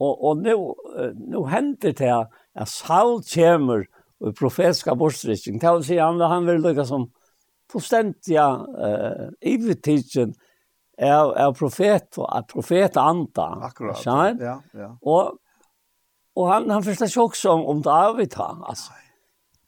Og, 0.00 0.24
og 0.24 0.36
nu, 0.36 0.74
nå 1.16 1.44
henter 1.46 1.92
det 1.92 2.26
at 2.54 2.68
Saul 2.68 3.22
kommer 3.34 3.84
og 4.20 4.34
profetskap 4.34 5.00
og. 5.00 5.12
Det 5.60 5.74
vil 5.74 5.84
si 5.84 5.96
han, 5.96 6.20
han 6.20 6.46
vil 6.46 6.62
lykke 6.62 6.84
som 6.86 7.08
fullstendig 7.72 8.38
uh, 8.38 9.28
ivetidsen 9.42 10.34
er, 10.98 11.32
er 11.38 11.52
profet, 11.54 12.18
er 12.18 12.46
profet 12.50 12.96
anda. 12.98 13.48
Akkurat, 13.68 14.00
skjøn? 14.02 14.40
ja, 14.42 14.56
ja. 14.74 14.92
Og, 15.02 15.38
og 16.36 16.48
han, 16.52 16.70
han 16.70 16.82
forstår 16.86 17.10
ikke 17.10 17.26
også 17.28 17.54
om, 17.54 17.66
om 17.72 17.82
David 17.82 18.34
han, 18.38 18.64
altså. 18.66 18.96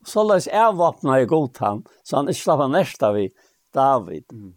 Så 0.06 0.24
løs 0.24 0.48
er 0.48 0.72
vapnet 0.72 1.26
i 1.26 1.28
god 1.28 1.60
han, 1.60 1.82
så 2.04 2.20
han 2.20 2.30
ikke 2.32 2.40
slapp 2.40 2.62
han 2.64 2.72
nærsta 2.74 3.12
vi 3.12 3.26
David. 3.76 4.24
Mm. 4.32 4.54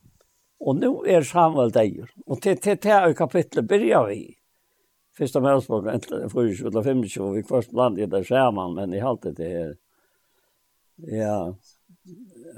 Og 0.64 0.78
nå 0.80 0.92
er 1.10 1.26
Samuel 1.28 1.74
deir. 1.76 2.08
Og 2.26 2.40
til, 2.42 2.56
til, 2.64 2.78
til 2.80 2.96
er 2.96 3.16
kapitlet 3.18 3.68
byrja 3.68 4.06
vi. 4.08 4.22
Fyrsta 5.14 5.44
møtspåk, 5.44 5.90
enten 5.92 6.30
24 6.32 6.72
eller 6.72 6.86
25, 6.88 7.26
og 7.28 7.36
vi 7.36 7.44
først 7.46 7.74
blant 7.76 8.00
i 8.02 8.08
det 8.10 8.24
skjermen, 8.26 8.74
men 8.80 8.96
i 8.96 9.04
halte 9.04 9.34
det 9.36 9.50
her. 9.52 9.76
Ja. 11.12 11.36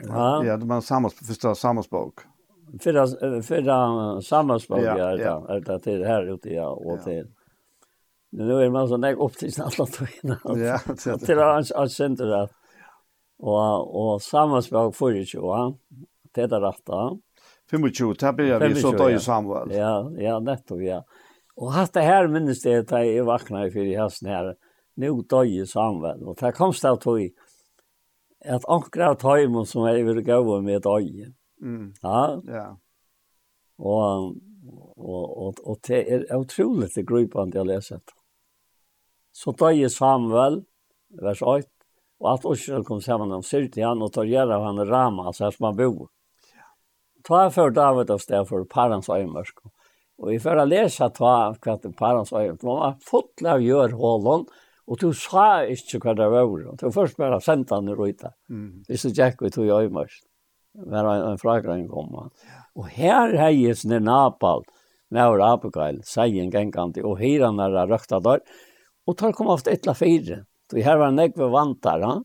Ja, 0.06 0.30
ja 0.46 0.56
det 0.58 0.70
var 0.70 0.76
en 0.76 0.86
sammanspåk, 0.86 1.28
första 1.28 1.56
sammanspåk. 1.56 2.26
Förra, 2.80 3.08
förra 3.42 4.22
sammanspråk 4.22 4.80
ja, 4.80 4.98
ja. 4.98 5.06
är 5.06 5.18
ja. 5.18 5.60
det 5.60 5.80
till 5.80 6.06
här 6.06 6.34
ute 6.34 6.50
ja, 6.50 6.70
och 6.70 7.04
till. 7.04 7.28
Men 8.32 8.48
nu 8.48 8.54
är 8.54 8.70
man 8.70 8.88
så 8.88 8.98
näg 8.98 9.18
upp 9.18 9.34
till 9.34 9.62
alla 9.62 9.86
tvåna. 9.86 10.40
Ja, 11.06 11.18
till 11.18 11.38
hans 11.38 11.72
hans 11.76 11.96
center 11.96 12.26
där. 12.26 12.50
Och 13.40 14.14
och 14.14 14.22
sammanspråk 14.22 14.96
för 14.96 15.12
ju 15.12 15.40
va. 15.40 15.78
Det 16.34 16.42
är 16.42 16.62
rätta. 16.62 17.18
25 17.72 18.16
tappar 18.16 18.70
vi 18.70 18.76
så 18.76 18.92
då 18.92 19.10
i 19.10 19.20
Samuel. 19.20 19.72
Ja, 19.72 20.12
ja, 20.18 20.40
netto 20.40 20.82
ja. 20.82 21.04
Och 21.56 21.72
hatt 21.72 21.96
här 21.96 22.28
minns 22.28 22.62
det 22.62 22.78
att 22.78 22.92
jag 22.92 23.26
vaknade 23.26 23.72
för 23.72 23.80
i 23.80 23.96
hösten 23.96 24.30
här. 24.30 24.56
Nu 24.96 25.12
då 25.30 25.46
i 25.46 25.66
Samuel 25.66 26.24
och 26.24 26.38
där 26.40 26.52
kom 26.52 26.74
det 26.82 26.98
tog 26.98 27.32
att 28.46 28.70
ankra 28.70 29.16
tajmon 29.16 29.66
som 29.66 29.84
är 29.84 29.96
över 29.96 30.22
gå 30.22 30.62
med 30.62 30.82
dagen. 30.82 31.34
Mm. 31.62 31.94
Ja. 32.02 32.42
Ja. 32.48 32.66
Og 33.78 34.36
og 34.98 35.38
og 35.46 35.60
og 35.64 35.78
det 35.88 36.02
er 36.12 36.38
utrolig 36.38 36.90
det 36.96 37.06
gripande 37.08 37.58
jag 37.58 37.68
det 37.68 38.02
Så 39.32 39.54
tar 39.54 39.72
ju 39.72 39.90
Samuel 39.90 40.66
vers 41.22 41.42
8 41.42 41.70
og 42.20 42.34
at 42.34 42.46
Israel 42.58 42.84
kom 42.84 43.02
sammen 43.02 43.32
om 43.32 43.44
syrte 43.44 43.84
han 43.84 44.02
og 44.02 44.14
tar 44.16 44.28
gjerne 44.30 44.56
av 44.56 44.64
han 44.64 44.88
Rama 44.88 45.34
så 45.34 45.46
her 45.46 45.56
som 45.56 45.70
han 45.70 45.80
bor. 45.80 46.08
Ja. 46.56 46.68
Ta 47.28 47.50
for 47.52 47.74
David 47.76 48.12
av 48.12 48.22
sted 48.24 48.48
for 48.48 48.64
parens 48.66 49.10
øyemørsk. 49.10 49.66
Og 50.18 50.30
vi 50.32 50.38
får 50.40 50.64
lese 50.70 51.10
ta 51.12 51.34
hva 51.52 51.58
kvart 51.60 51.90
parens 52.00 52.32
øyemørsk. 52.32 52.64
Man 52.64 52.82
har 52.82 52.96
fått 53.04 53.42
lära 53.44 53.60
gör 53.60 53.98
hålen, 54.00 54.46
og 54.88 55.00
du 55.02 55.12
sa 55.14 55.66
ikke 55.66 56.00
hva 56.00 56.16
det 56.16 56.30
var. 56.32 56.78
Du 56.80 56.92
først 56.92 57.18
bare 57.18 57.42
sendte 57.42 57.76
han 57.76 57.90
i 57.90 57.98
røyta. 57.98 58.32
Mm. 58.50 58.86
Hvis 58.88 59.02
du 59.02 59.10
så 59.10 59.16
jäkligt 59.16 59.56
tog 59.56 59.66
jag 59.66 59.84
ömörsk 59.84 60.24
var 60.78 61.08
en, 61.12 61.28
en 61.32 61.42
fragrein 61.42 61.88
komma. 61.92 62.30
Og 62.76 62.90
her 62.92 63.36
heies 63.40 63.86
ned 63.88 64.06
Napal, 64.08 64.66
Maur 65.14 65.42
Abigail, 65.46 66.02
seien 66.08 66.52
gengandi, 66.54 67.04
og 67.06 67.20
hiran 67.22 67.62
er 67.64 67.78
røkta 67.88 68.20
der, 68.24 68.44
og 69.06 69.18
tar 69.20 69.36
kom 69.38 69.52
ofte 69.54 69.74
etla 69.74 69.94
fire. 69.98 70.44
Så 70.72 70.82
her 70.82 70.98
var 70.98 71.14
negve 71.14 71.48
vantar, 71.54 72.04
ha? 72.04 72.16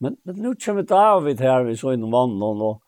Men, 0.00 0.16
men 0.24 0.36
nu 0.40 0.54
kommer 0.54 0.84
David 0.88 1.40
her, 1.44 1.64
vi 1.64 1.76
så 1.76 1.94
innom 1.96 2.12
vannan, 2.14 2.60
og, 2.64 2.82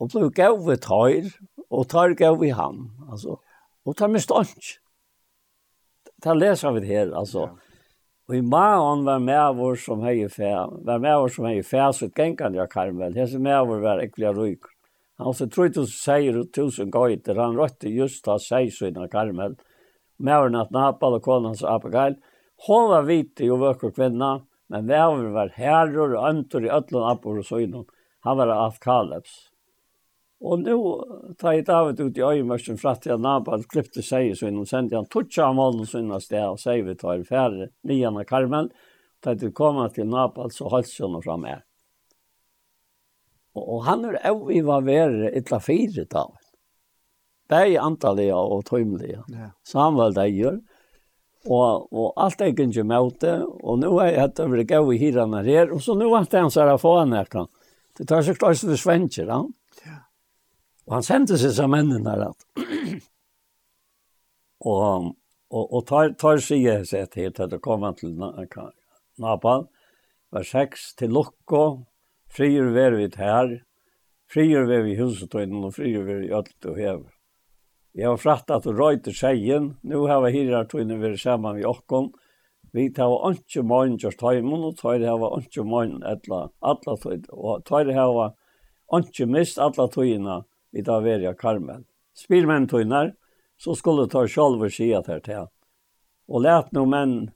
og 0.00 0.12
blei 0.12 0.28
gav 0.36 0.60
vi 0.64 0.76
tar, 0.80 1.30
og 1.68 1.88
tar 1.92 2.14
gav 2.16 2.38
vi 2.40 2.52
han, 2.56 2.86
altså. 3.08 3.40
Og 3.88 3.96
tar 3.96 4.10
mist 4.12 4.32
onk. 4.34 4.74
Det 6.24 6.34
leser 6.36 6.74
vi 6.76 6.86
her, 6.88 7.12
altså. 7.16 7.48
Ja. 7.48 7.67
Og 8.28 8.34
i 8.36 8.42
magen 8.44 9.06
var 9.06 9.22
med 9.24 9.54
vår 9.56 9.78
som 9.80 10.02
hei 10.04 10.26
fæ, 10.28 10.50
var 10.84 10.98
med 11.00 11.14
vår 11.16 11.30
som 11.32 11.46
hei 11.48 11.62
fæ, 11.64 11.86
så 11.96 12.10
gengan 12.12 12.58
jeg 12.58 12.68
Karmel, 12.68 13.14
hese 13.16 13.38
med 13.40 13.62
vår 13.70 13.80
var 13.80 14.02
ekkelig 14.02 14.32
ryk. 14.36 14.68
Han 15.18 15.32
så 15.32 15.46
tror 15.48 15.72
du 15.72 15.86
sier 15.88 16.36
og 16.36 16.50
tusen 16.52 16.92
gøyter, 16.92 17.40
han 17.40 17.56
røtte 17.56 17.88
just 17.88 18.20
ta 18.26 18.36
seier 18.36 18.70
sina 18.70 19.08
Karmel. 19.08 19.56
med 20.18 20.40
vår 20.42 20.50
natt 20.50 20.70
Napal 20.70 21.14
og 21.16 21.22
konen 21.22 21.54
hans 21.54 21.64
Apagal, 21.64 22.18
hon 22.66 22.90
var 22.90 23.08
vite 23.08 23.48
og 23.50 23.60
vøkker 23.60 23.96
kvinna, 23.96 24.44
men 24.68 24.84
med 24.84 25.08
vår 25.08 25.32
var 25.32 25.54
herrer 25.56 26.16
og 26.18 26.28
øntor 26.28 26.64
i 26.64 26.68
øtlen 26.68 27.08
appor 27.08 27.38
og 27.38 27.44
søgnen. 27.44 27.86
Han 28.24 28.36
var 28.36 28.48
av 28.52 28.76
Kalebs. 28.78 29.47
Og 30.38 30.60
nu 30.62 30.76
tar 31.38 31.56
jeg 31.56 31.66
David 31.66 32.00
ut 32.00 32.18
i 32.18 32.22
øyemørsen 32.22 32.78
for 32.78 32.94
at 32.94 33.06
jeg 33.06 33.18
nabalt 33.18 33.66
klippte 33.70 34.04
seg 34.06 34.36
så 34.38 34.46
innom 34.46 34.68
sendte 34.70 34.94
han 34.94 35.08
tutsa 35.10 35.48
av 35.48 35.56
målen 35.58 35.86
så 35.86 35.98
innom 35.98 36.22
sted 36.22 36.44
og 36.46 36.60
sier 36.62 36.84
vi 36.86 36.94
tar 36.98 37.24
færre 37.26 37.72
nian 37.82 38.20
av 38.20 38.26
Karmel. 38.28 38.70
Da 39.18 39.34
jeg 39.34 39.50
kom 39.54 39.80
til 39.90 40.06
nabalt 40.06 40.54
så 40.54 40.70
holdt 40.70 40.92
seg 40.92 41.10
noe 41.10 41.24
fra 41.24 41.34
meg. 41.42 41.64
Og, 43.58 43.82
han 43.88 44.04
er 44.06 44.20
jo 44.30 44.52
i 44.54 44.60
hva 44.62 44.78
være 44.86 45.32
etla 45.34 45.58
fire 45.58 46.04
David. 46.06 46.44
Det 47.48 47.58
er 47.64 47.82
antallet 47.82 48.30
og 48.30 48.62
tøymelige. 48.68 49.24
Ja. 49.32 49.50
Samuel 49.66 50.14
det 50.14 50.28
gjør. 50.36 50.60
Og, 51.48 51.88
og 51.90 52.12
alt 52.20 52.42
er 52.44 52.52
ikke 52.52 52.84
med 52.84 53.18
det, 53.22 53.36
Og 53.62 53.78
nå 53.80 53.90
er 54.04 54.12
jeg 54.12 54.24
etter 54.26 54.46
å 54.46 54.58
det 54.58 54.68
gøy 54.68 54.94
i 54.94 55.00
hirene 55.00 55.42
her. 55.42 55.72
Og 55.72 55.82
så 55.82 55.96
nå 55.96 56.10
er 56.14 56.28
det 56.28 56.42
han 56.44 56.52
så 56.52 56.62
er 56.62 56.74
jeg 56.74 56.82
få 56.84 56.98
han 57.00 57.16
her. 57.16 57.30
Det 57.98 58.06
tar 58.06 58.22
seg 58.22 58.38
klart 58.38 58.60
til 58.60 58.78
svensker 58.78 59.32
han. 59.32 59.48
Ja? 59.48 59.57
Og 60.88 60.94
han 60.96 61.04
sendte 61.04 61.36
seg 61.36 61.52
som 61.52 61.72
mennene 61.72 62.14
her 62.14 62.30
at. 62.30 62.46
og, 64.72 65.10
og, 65.52 65.64
og 65.64 65.82
tar, 65.88 66.14
tar 66.20 66.40
sier 66.40 66.86
seg 66.88 67.10
til 67.12 67.28
at 67.28 67.52
det 67.52 67.60
kom 67.64 67.84
til 67.98 68.16
Napal, 69.18 69.68
Var 70.32 70.44
seks 70.44 70.92
til 70.96 71.14
Lokko, 71.16 71.84
frier 72.28 72.72
ver 72.74 72.96
vi 72.98 73.08
her, 73.16 73.54
frier 74.28 74.66
ver 74.68 74.82
vi 74.84 74.96
huset 74.98 75.32
og 75.34 75.44
innan, 75.44 75.68
og 75.68 75.76
frier 75.76 76.04
ver 76.04 76.20
vi 76.20 76.32
alt 76.36 76.68
og 76.68 76.76
hever. 76.76 77.06
Vi 77.96 78.04
har 78.04 78.20
fratt 78.20 78.50
at 78.52 78.66
røy 78.68 79.00
til 79.02 79.16
seien, 79.16 79.70
nu 79.82 80.04
har 80.06 80.20
vi 80.24 80.34
hirar 80.36 80.68
tøyne 80.68 81.00
ver 81.00 81.16
saman 81.16 81.56
vi 81.56 81.64
okkon, 81.64 82.12
vi 82.76 82.90
tar 82.92 83.08
ikke 83.32 83.64
morgen 83.64 83.96
gjørst 83.96 84.20
heimen, 84.20 84.66
og 84.68 84.76
tar 84.76 85.00
hava 85.00 85.32
ikke 85.40 85.64
morgen 85.64 86.04
etla, 86.04 86.50
atla 86.60 86.96
tøyne. 87.00 87.24
og 87.32 87.64
tar 87.64 87.88
hava 87.96 88.34
ikke 89.00 89.26
mist 89.26 89.58
atla 89.58 89.88
tøyene, 89.88 90.42
vid 90.70 90.86
verja 90.86 91.34
Carmen. 91.34 91.84
Spyr 92.14 92.46
män 92.46 92.68
tunnar 92.68 93.14
så 93.56 93.74
skulle 93.74 94.08
ta 94.08 94.28
själva 94.28 94.70
skia 94.70 95.00
där 95.00 95.20
till. 95.20 95.46
Och 96.26 96.40
lät 96.40 96.72
no 96.72 96.86
män 96.86 97.30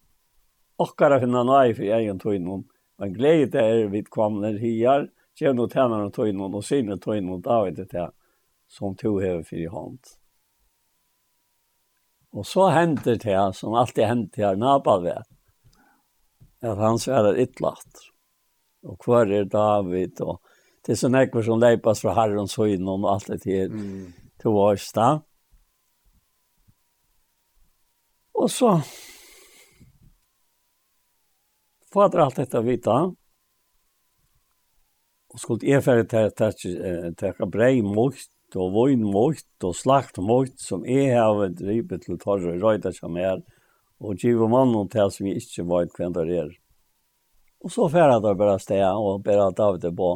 åkara 0.77 1.21
finna 1.21 1.45
nej 1.45 1.75
för 1.75 1.83
egen 1.83 2.19
tunnom. 2.19 2.69
Men 2.97 3.13
glädje 3.13 3.61
är 3.61 3.85
vid 3.85 4.11
kvamner 4.11 4.53
hiar, 4.53 5.11
tjän 5.39 5.59
och 5.59 5.73
tjänar 5.73 6.01
och 6.01 6.15
tunnom 6.15 6.55
och 6.55 6.65
sinne 6.65 6.99
tunnom 6.99 7.41
David 7.41 7.91
till 7.91 8.09
som 8.69 8.97
tog 8.97 9.23
över 9.23 9.43
för 9.43 9.57
i 9.57 9.69
hand. 9.69 9.99
Och 12.31 12.47
så 12.47 12.69
händer 12.69 13.17
det 13.17 13.55
som 13.55 13.75
alltid 13.75 14.05
hänt 14.05 14.37
här 14.37 14.57
Napalve. 14.57 15.23
Att 16.61 16.79
han 16.79 16.99
svärar 16.99 17.39
ytlat. 17.39 17.87
Och 18.83 19.01
kvar 19.01 19.27
är 19.27 19.45
David 19.45 20.21
och 20.21 20.43
det 20.87 20.93
är 20.93 20.97
sån 20.97 21.15
här 21.15 21.43
som 21.43 21.61
lepas 21.61 22.01
från 22.01 22.15
herrens 22.15 22.53
så 22.53 22.67
innan 22.67 23.05
och 23.05 23.13
allt 23.13 23.27
det 23.27 23.45
här 23.45 23.67
mm. 23.67 24.13
till 24.39 24.51
vars 24.51 24.93
där. 24.93 25.21
Och 28.33 28.51
så 28.51 28.81
fader 31.93 32.19
allt 32.19 32.37
detta 32.37 32.61
vita. 32.61 33.15
Och 35.29 35.41
skulle 35.41 35.71
jag 35.71 35.85
färre 35.85 36.05
till 36.05 36.19
att 36.19 37.39
ta 37.39 37.47
brej 37.47 37.83
mot 37.83 38.15
og 38.57 38.73
voin 38.75 39.05
mot 39.05 39.65
og 39.65 39.77
slakt 39.77 40.19
mot 40.21 40.53
som 40.61 40.85
jeg 40.85 41.15
har 41.17 41.47
drivit 41.57 42.05
til 42.05 42.19
torre 42.21 42.57
røyda 42.61 42.93
som 42.93 43.17
er 43.17 43.41
og 44.03 44.19
giver 44.19 44.51
mannen 44.51 44.91
til 44.93 45.11
som 45.15 45.29
jeg 45.29 45.41
ikke 45.41 45.65
vet 45.71 45.97
hvem 45.97 46.13
det 46.17 46.27
er. 46.37 46.51
Og 47.63 47.71
så 47.71 47.87
færre 47.89 48.19
der 48.21 48.35
bare 48.35 48.59
sted 48.59 48.83
og 48.83 49.23
bare 49.23 49.53
David 49.55 49.87
på. 49.97 50.11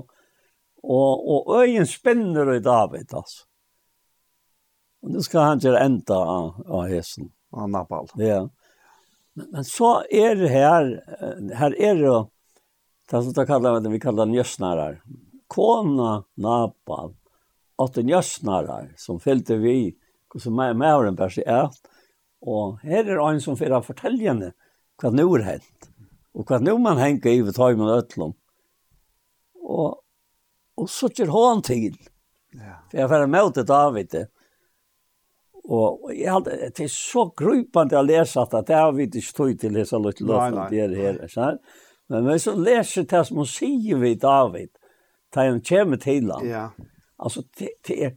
Og, 0.87 1.27
og 1.27 1.63
øyen 1.63 1.87
spinner 1.87 2.53
i 2.55 2.63
David, 2.63 3.11
altså. 3.11 3.43
Og 5.03 5.13
nå 5.15 5.23
skal 5.23 5.49
han 5.51 5.63
gjøre 5.63 5.83
enda 5.87 6.19
av, 6.19 6.47
av 6.67 6.87
hesen. 6.91 7.33
Av 7.55 7.69
Nabal. 7.71 8.09
Ja. 8.23 8.45
Men, 9.37 9.51
men 9.53 9.67
så 9.67 10.01
er 10.11 10.39
det 10.39 10.51
her, 10.51 10.89
her 11.59 11.75
er 11.75 12.01
det, 12.01 12.15
det 13.11 13.23
som 13.23 13.35
det 13.35 13.47
kallar, 13.51 13.81
det 13.83 13.93
vi 13.93 14.03
kallar 14.03 14.31
njøsnarar. 14.31 15.01
Kona 15.51 16.25
Nabal, 16.43 17.15
åtte 17.83 18.03
njøsnarar, 18.07 18.93
som 18.99 19.21
fylte 19.23 19.59
vi, 19.63 19.93
som 20.43 20.59
er 20.63 20.75
med 20.77 20.95
over 20.95 21.11
en 21.11 21.19
bærs 21.19 21.39
i 21.41 21.45
et, 21.47 21.93
og 22.47 22.81
her 22.87 23.07
er 23.07 23.21
en 23.23 23.43
som 23.43 23.59
fyrer 23.59 23.85
fortellende 23.85 24.53
hva 25.01 25.11
nu 25.13 25.25
er 25.37 25.45
hent, 25.45 25.89
og 26.37 26.49
hva 26.49 26.59
nu 26.63 26.77
man 26.81 27.01
henger 27.01 27.31
i 27.33 27.45
ved 27.45 27.57
tøymen 27.57 27.85
med 27.85 27.95
øtlom. 28.01 28.35
Og 29.67 30.03
Og 30.77 30.89
så 30.93 31.09
kjør 31.09 31.33
han 31.35 31.63
til. 31.67 31.95
Ja. 32.57 32.81
For 32.91 33.01
jeg 33.01 33.13
var 33.13 33.31
med 33.33 33.55
til 33.57 33.69
David. 33.69 34.17
Og 35.67 36.13
jeg 36.15 36.31
hadde, 36.31 36.57
det 36.77 36.85
er 36.85 36.93
så 36.93 37.27
grupende 37.37 37.99
å 37.99 38.05
lese 38.07 38.43
at 38.43 38.55
det 38.69 38.77
har 38.77 38.93
vi 38.95 39.09
ikke 39.09 39.35
tog 39.35 39.57
til 39.59 39.73
å 39.73 39.79
lese 39.81 40.01
litt 40.03 40.23
løft 40.23 40.55
om 40.55 40.69
det 40.71 40.89
her. 40.95 41.23
Sånn. 41.33 41.59
Men 42.13 42.29
hvis 42.29 42.47
jeg 42.47 42.63
leser 42.63 43.09
det 43.11 43.23
som 43.27 43.41
hun 43.43 43.49
sier 43.51 43.99
vi 43.99 44.13
David, 44.21 44.71
da 45.35 45.49
han 45.49 45.59
kommer 45.67 45.99
til 46.01 46.31
ham. 46.31 46.47
Ja. 46.47 46.69
Altså, 47.19 47.43
det, 47.59 47.73
det 47.89 47.97
er, 48.05 48.15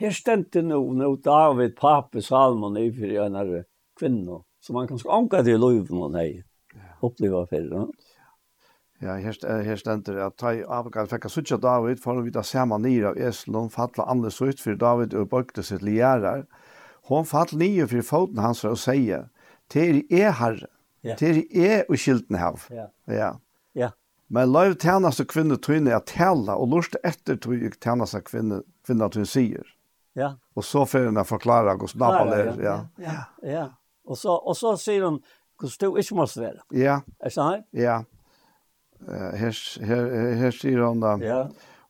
her 0.00 0.12
stendte 0.16 0.64
nå, 0.64 0.80
nå 0.96 1.12
David, 1.24 1.76
pape, 1.78 2.20
Salmon, 2.24 2.76
i 2.80 2.90
for 2.92 3.14
en 3.22 3.38
av 3.38 3.52
kvinne, 3.96 4.42
som 4.60 4.76
man 4.76 4.88
kan 4.90 5.00
omgå 5.20 5.44
til 5.46 5.56
å 5.56 5.70
løpe 5.70 5.94
noen 5.94 6.18
her. 6.18 6.42
Oppleva 7.04 7.44
for 7.48 7.70
det. 7.70 7.84
Ja, 9.04 9.18
her, 9.20 9.36
her 9.64 9.76
stender 9.76 10.22
at 10.24 10.38
ta 10.40 10.54
Abigail 10.72 11.08
fikk 11.10 11.26
suttja 11.28 11.58
David 11.60 12.00
for 12.00 12.16
å 12.16 12.24
vite 12.24 12.40
saman 12.46 12.86
nir 12.86 13.10
av 13.10 13.18
Eslon, 13.20 13.68
fatla 13.72 14.06
andes 14.08 14.40
ut 14.40 14.62
for 14.62 14.78
David 14.80 15.12
og 15.14 15.28
bøkte 15.34 15.64
sitt 15.66 15.84
liærar. 15.84 16.46
Hon 17.10 17.28
fall 17.28 17.52
nir 17.52 17.90
for 17.90 18.06
foten 18.06 18.40
hans 18.40 18.64
og 18.64 18.78
sier, 18.80 19.28
til 19.68 20.00
er 20.08 20.32
herre, 20.40 20.70
til 21.20 21.44
er 21.52 21.84
og 21.90 22.00
skilten 22.00 22.40
hav. 22.40 22.64
Ja. 22.72 22.88
ja. 23.12 23.30
ja. 23.76 23.92
Men 24.32 24.50
løyv 24.54 24.78
tjeneste 24.82 25.26
kvinne 25.28 25.60
tøyne 25.60 25.92
er 25.92 26.02
tala, 26.08 26.56
og 26.56 26.72
lort 26.72 26.96
etter 27.04 27.36
tøy 27.36 27.68
tjeneste 27.76 28.24
kvinne, 28.26 28.64
kvinne 28.86 29.10
tøyne 29.12 29.28
sier. 29.28 29.68
Ja. 30.16 30.32
Og 30.56 30.64
så 30.64 30.86
får 30.88 31.10
hun 31.10 31.24
forklare 31.28 31.76
hvordan 31.76 32.00
Nabal 32.00 32.32
er. 32.32 32.52
Ja. 32.56 32.76
Ja. 32.96 33.12
ja. 33.12 33.22
ja. 33.52 33.66
Og, 34.06 34.16
så, 34.16 34.32
og 34.32 34.56
så 34.56 34.72
sier 34.80 35.04
hun 35.04 35.20
hvordan 35.60 35.78
du 35.80 36.00
ikke 36.00 36.16
måste 36.16 36.42
være. 36.42 36.64
Ja. 36.72 37.00
Er 37.20 37.28
det 37.28 37.36
sånn? 37.36 37.64
Ja. 37.76 38.00
Ja 38.00 38.02
her, 39.06 39.60
her, 39.88 40.06
her 40.40 40.54
sier 40.54 40.82
han 40.84 41.02
da, 41.02 41.16
ja. 41.22 41.42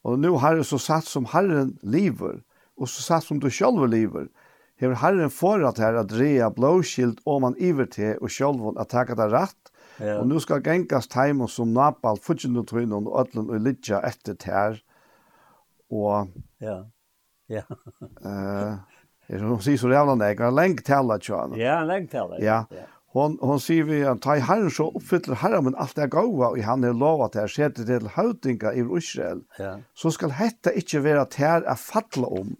og 0.07 0.18
nå 0.22 0.34
har 0.42 0.59
det 0.59 0.66
så 0.68 0.80
satt 0.82 1.09
som 1.09 1.28
Herren 1.32 1.76
lever, 1.82 2.42
og 2.76 2.90
så 2.92 3.04
satt 3.04 3.26
som 3.28 3.40
du 3.40 3.48
selv 3.50 3.84
lever, 3.90 4.28
Her 4.76 4.92
Herren 5.00 5.30
forat 5.32 5.78
her 5.80 5.96
at 5.96 6.12
rea 6.12 6.50
blåskilt 6.52 7.22
om 7.24 7.46
man 7.46 7.54
iver 7.57 7.86
til, 7.88 8.18
og 8.20 8.28
selv 8.30 8.74
at 8.76 8.90
takka 8.92 9.14
det 9.16 9.30
rett, 9.32 9.70
ja. 9.96 10.18
og 10.18 10.26
nu 10.28 10.36
skal 10.40 10.61
gengast 10.61 11.16
heim 11.16 11.40
og 11.40 11.48
som 11.48 11.72
napal, 11.72 12.20
futsin 12.20 12.59
og 12.61 12.66
trynen 12.68 13.09
og 13.09 13.14
ødlen 13.22 13.48
og 13.48 13.62
litja 13.64 14.02
etter 14.04 14.36
tær. 14.36 14.76
og... 15.90 16.28
Ja, 16.61 16.82
ja. 17.48 17.62
eh, 18.20 18.76
uh, 18.76 18.76
Jeg 19.26 19.40
sier 19.64 19.78
så 19.80 19.88
jævla 19.90 20.14
nek, 20.14 20.38
han 20.38 20.54
lengt 20.54 20.84
tala, 20.86 21.16
tjana. 21.18 21.57
Ja, 21.59 21.80
han 21.80 21.88
lengt 21.88 22.12
tala. 22.12 22.36
Ja, 22.38 22.61
ja 22.70 22.84
hon 23.22 23.38
hon 23.40 23.60
ser 23.60 23.82
vi 23.82 24.04
att 24.04 24.22
ta 24.22 24.34
herren 24.34 24.70
så 24.70 24.90
uppfyller 24.90 25.34
herren 25.34 25.64
men 25.64 25.74
allt 25.74 25.96
det 25.96 26.06
goda 26.06 26.48
och 26.48 26.58
han 26.58 26.84
har 26.84 26.92
lovat 26.92 27.36
att 27.36 27.50
sätta 27.50 27.84
till 27.84 28.06
hautinga 28.06 28.72
i 28.72 28.86
Israel. 28.98 29.40
Ja. 29.58 29.78
Så 29.94 30.10
skall 30.10 30.30
hetta 30.30 30.72
inte 30.72 31.00
vara 31.00 31.24
tär 31.24 31.62
att 31.62 31.80
falla 31.80 32.26
om. 32.26 32.56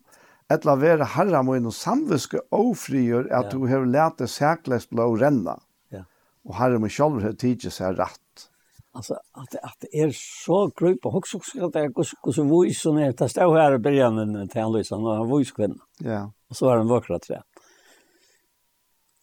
eller 0.49 0.77
vara 0.77 1.05
herra 1.05 1.43
må 1.43 1.57
inom 1.57 1.73
samviske 1.73 2.41
ofrier 2.51 3.33
att 3.33 3.51
du 3.51 3.59
har 3.59 3.87
lärt 3.87 4.19
det 4.19 4.29
säkrast 4.29 4.91
blå 4.91 5.17
renna. 5.17 5.61
Ja. 5.89 6.05
Och 6.45 6.55
herren 6.55 6.81
må 6.81 6.89
själv 6.89 7.23
ha 7.23 7.33
tidigt 7.33 7.73
sig 7.73 7.93
rätt. 7.93 8.51
Alltså 8.93 9.15
att 9.15 9.55
att 9.63 9.77
det 9.81 10.01
är 10.03 10.11
så 10.47 10.71
grupp 10.77 11.07
och 11.07 11.15
också 11.15 11.41
så 11.43 11.67
att 11.67 11.73
det 11.73 11.89
går 11.89 12.33
så 12.33 12.63
vis 12.63 12.81
som 12.81 12.97
är 12.97 13.13
det 13.13 13.29
stå 13.29 13.55
här 13.55 13.75
i 13.75 13.79
början 13.79 14.49
till 14.49 14.61
han 14.61 14.73
nå 14.73 15.09
och 15.09 15.17
han 15.17 15.39
vis 15.39 15.53
kvinna. 15.53 15.83
Ja. 15.99 16.33
Och 16.49 16.57
så 16.57 16.71
är 16.71 16.77
den 16.77 16.89
vackra 16.89 17.19
trä. 17.19 17.43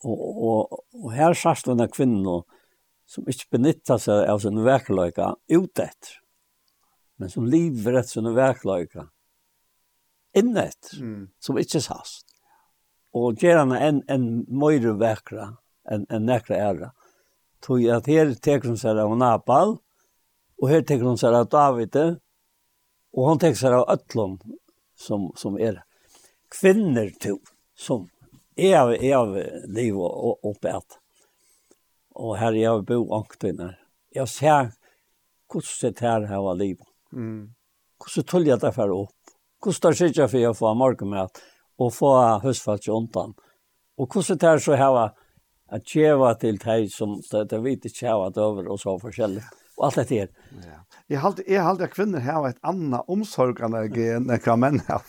Og, 0.03 0.19
og, 0.19 0.83
og 0.99 1.13
her 1.15 1.35
sørst 1.37 1.69
denne 1.69 1.87
kvinnen 1.91 2.43
som 3.07 3.27
ikke 3.29 3.57
benytter 3.57 3.99
seg 4.01 4.27
av 4.29 4.41
sin 4.43 4.59
verkløyka 4.65 5.33
utett, 5.51 6.17
men 7.19 7.31
som 7.31 7.47
lever 7.47 7.99
etter 7.99 8.17
sin 8.17 8.31
verkløyka 8.35 9.07
inn 10.33 10.53
mm. 10.57 11.29
som 11.39 11.59
ikke 11.61 11.81
sast. 11.83 12.33
Og 13.13 13.37
gjør 13.37 13.61
han 13.61 13.75
en, 13.77 14.01
en 14.09 14.27
møyre 14.49 14.95
verkra, 14.97 15.51
en, 15.85 16.07
en 16.09 16.25
nekra 16.25 16.57
æra. 16.57 16.89
Tog 17.61 17.83
at 17.93 18.09
her 18.09 18.33
teker 18.33 18.71
hun 18.71 18.79
seg 18.79 18.97
av 18.99 19.13
Napal, 19.17 19.77
og 20.57 20.71
her 20.71 20.81
teker 20.81 21.05
hun 21.05 21.19
seg 21.21 21.35
av 21.37 21.51
Davide, 21.53 22.07
og 23.13 23.29
han 23.29 23.43
teker 23.43 23.59
seg 23.59 23.77
av 23.77 23.85
Øtlund, 23.93 24.41
som, 24.97 25.29
som 25.37 25.59
er 25.61 25.83
kvinner 26.53 27.13
til, 27.21 27.37
som 27.77 28.07
jeg 28.57 28.77
har, 28.77 28.93
er 28.93 29.15
har 29.15 29.67
liv 29.67 29.97
og 29.97 30.57
at, 30.65 30.99
og 32.15 32.37
her 32.37 32.51
er 32.53 32.61
jeg 32.61 32.85
bo 32.85 32.99
ankt. 33.15 33.45
Jeg 34.13 34.27
ser 34.27 34.71
hvordan 35.51 35.93
det 35.93 35.99
her 35.99 36.27
har 36.27 36.55
liv. 36.55 36.77
Mm. 37.11 37.53
Hvordan 37.97 38.27
tuller 38.27 38.53
jeg 38.53 38.61
det 38.61 38.73
for 38.75 38.93
opp? 38.93 39.33
Hvordan 39.63 39.91
det 39.91 39.97
sitter 39.97 40.27
for 40.27 40.49
å 40.49 40.53
få 40.53 40.73
morgenmøt 40.75 41.41
og 41.79 41.93
få 41.93 42.13
høstfalt 42.43 42.87
i 42.87 42.93
åndan? 42.93 43.33
Og 43.97 44.07
hvordan 44.07 44.37
det 44.37 44.49
her 44.49 44.59
så 44.61 44.77
har 44.77 45.13
at 45.73 45.89
kjeva 45.89 46.33
til 46.37 46.59
teg 46.61 46.91
som 46.91 47.17
det, 47.31 47.47
det 47.49 47.61
vet 47.63 47.85
ikke 47.89 48.09
hava 48.11 48.29
det 48.29 48.43
over 48.43 48.69
og 48.69 48.79
så 48.79 48.97
forskjellig. 49.01 49.43
Och 49.75 49.85
allt 49.85 49.95
det 49.95 50.09
här. 50.09 50.29
Ja. 50.51 50.85
Jag 51.07 51.19
har 51.19 51.27
alltid, 51.27 51.45
jag 51.47 51.61
har 51.61 51.69
alltid 51.69 51.91
kvinnor 51.91 52.19
här 52.19 52.33
har 52.33 52.49
ett 52.49 52.57
annat 52.61 53.05
omsorgande 53.07 53.87
gen 53.87 54.29
än 54.29 54.39
enn 54.45 54.59
män 54.59 54.81
har. 54.87 55.01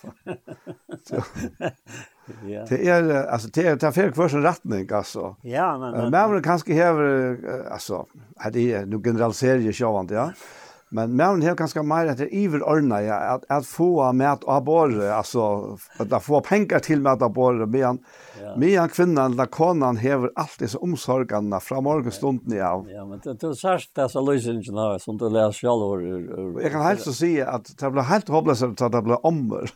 Ja. 2.47 2.65
Det 2.69 2.89
är 2.89 3.11
er, 3.11 3.27
alltså 3.27 3.49
det 3.49 3.67
är 3.67 3.85
er, 3.85 3.91
fel 3.91 4.13
kvar 4.13 4.29
som 4.29 4.43
rättning 4.43 4.89
alltså. 4.93 5.37
Ja, 5.43 5.79
men 5.79 6.11
men 6.11 6.11
man 6.11 6.43
kanske 6.43 6.85
har 6.85 7.39
alltså 7.71 8.07
hade 8.37 8.87
nu 8.87 9.03
generaliserar 9.03 9.59
ju 9.59 9.73
sjovant, 9.73 10.11
ja. 10.11 10.33
Men 10.95 11.17
men 11.17 11.43
har 11.43 11.55
ganska 11.55 11.83
mer 11.83 12.07
att 12.07 12.19
det 12.19 12.35
är 12.35 12.63
ordna 12.63 13.03
ja 13.03 13.15
att 13.15 13.45
att 13.49 13.67
få 13.67 14.13
med 14.13 14.33
att 14.33 14.65
borra 14.65 15.15
alltså 15.15 15.77
att 15.99 16.25
få 16.25 16.41
pengar 16.41 16.79
till 16.79 17.01
med 17.01 17.23
att 17.23 17.35
borra 17.35 17.67
men 17.67 17.99
men 18.57 18.89
kvinnan 18.89 19.33
eller 19.33 19.47
konan 19.47 19.97
häver 19.97 20.31
alltid 20.35 20.71
så 20.71 20.79
omsorgarna 20.79 21.61
från 21.61 21.85
morgonstunden 21.85 22.59
ja. 22.59 22.85
Ja 22.89 23.05
men 23.05 23.21
det 23.25 23.35
det 23.35 23.57
särskilt 23.57 23.95
det 23.95 24.09
så 24.09 24.21
lösningen 24.21 24.79
här 24.79 24.99
som 24.99 25.19
det 25.19 25.29
läs 25.29 25.57
själv 25.57 26.63
Jag 26.63 26.73
kan 26.73 26.83
helt 26.83 27.01
så 27.01 27.13
se 27.13 27.43
att 27.43 27.79
det 27.79 27.91
blir 27.91 28.03
helt 28.03 28.29
hopplöst 28.29 28.63
att 28.63 28.93
det 28.93 29.03
blir 29.03 29.27
ommer. 29.27 29.71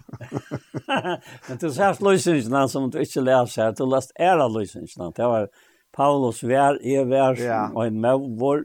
Men 1.48 1.58
det 1.60 1.70
särskilt 1.70 2.00
lösningen 2.00 2.68
som 2.68 2.90
du 2.90 3.00
inte 3.00 3.20
läser 3.20 3.62
här 3.62 3.72
du 3.72 3.86
läst 3.86 4.12
era 4.14 4.48
lösningen 4.48 5.12
det 5.16 5.22
var 5.22 5.48
Paulus 5.96 6.44
vær 6.44 6.78
er 6.82 7.04
vær 7.04 7.38
og 7.74 7.86
en 7.86 8.00
mor 8.00 8.64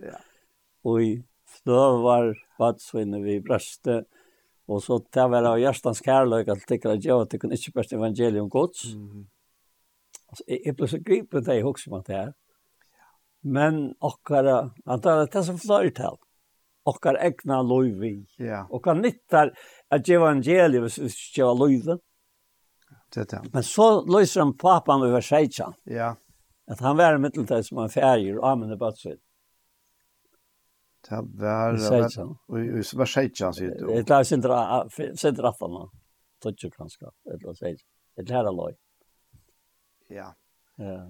og 0.85 1.01
i 1.01 1.23
var 1.65 2.33
badsvinne 2.59 3.21
vi 3.23 3.39
brøste, 3.43 4.03
og 4.71 4.79
så 4.83 4.99
det 5.13 5.25
var 5.31 5.47
av 5.49 5.59
Gjørstans 5.59 6.01
kærløk 6.03 6.51
at 6.53 6.63
det 6.67 6.79
ikke 6.79 6.91
var 6.93 7.23
at 7.25 7.33
det 7.33 7.39
kunne 7.41 7.57
ikke 7.59 7.75
best 7.79 7.93
evangelium 7.93 8.49
gods. 8.49 8.93
Mm. 8.95 9.25
Altså, 10.29 10.43
jeg, 10.47 10.59
jeg 10.65 10.75
ble 10.79 10.89
så 10.89 10.99
gripet 11.03 11.47
det 11.47 11.57
jeg 11.59 11.65
husker 11.67 11.91
meg 11.93 12.05
til 12.07 12.15
her. 12.15 12.31
Men 13.43 13.81
okkara, 13.99 14.69
antar 14.87 15.25
det 15.25 15.35
er 15.35 15.43
som 15.49 15.59
fløy 15.59 15.91
til, 15.95 16.15
okkar 16.87 17.19
egna 17.19 17.59
lov 17.61 17.91
vi. 17.99 18.15
ja. 18.39 18.63
okkar 18.71 18.95
nyttar 18.95 19.51
at 19.91 20.07
gjeva 20.07 20.31
evangelium 20.31 20.87
hvis 20.87 20.99
vi 21.01 21.11
gjeva 21.35 21.51
loivi. 21.59 21.99
Det 23.13 23.27
det. 23.29 23.41
Men 23.53 23.63
så 23.67 23.87
løser 24.07 24.41
han 24.41 24.55
papan 24.57 25.03
over 25.05 25.21
16. 25.21 25.75
Ja. 25.91 26.15
At 26.71 26.79
han 26.79 26.97
var 26.97 27.15
i 27.15 27.21
mitteltid 27.21 27.67
som 27.67 27.83
en 27.83 27.91
færger 27.91 28.39
og 28.39 28.47
amene 28.53 28.79
badsvinne. 28.79 29.21
Det 31.03 31.19
var... 31.39 31.75
I 31.75 32.83
var 32.99 33.09
sejtjan, 33.09 33.55
sier 33.55 33.73
du. 33.75 33.89
Det 33.91 34.09
var 34.09 34.23
sindra 34.27 35.49
aftan, 35.49 35.75
tøtje 36.43 36.69
kanskje, 36.71 37.11
et 37.27 37.41
eller 37.41 37.57
sejtjan. 37.59 37.89
Et 38.21 38.29
her 38.29 38.45
er 38.45 38.55
løy. 38.55 38.73
Ja. 40.13 40.29
Ja. 40.77 41.01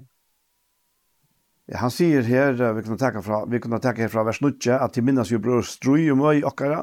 Ja, 1.71 1.77
han 1.79 1.91
sier 1.95 2.25
her, 2.27 2.57
vi 2.75 2.83
kunne 2.83 2.99
takke 2.99 3.21
fra, 3.23 3.43
vi 3.47 3.59
kunne 3.63 3.79
takke 3.83 4.03
her 4.03 4.11
fra 4.11 4.25
vers 4.27 4.41
9, 4.43 4.51
at 4.75 4.95
til 4.95 5.05
minnes 5.07 5.31
jo 5.31 5.39
bror 5.43 5.63
strøy 5.63 6.09
og 6.11 6.19
møy 6.19 6.41
okkara, 6.47 6.81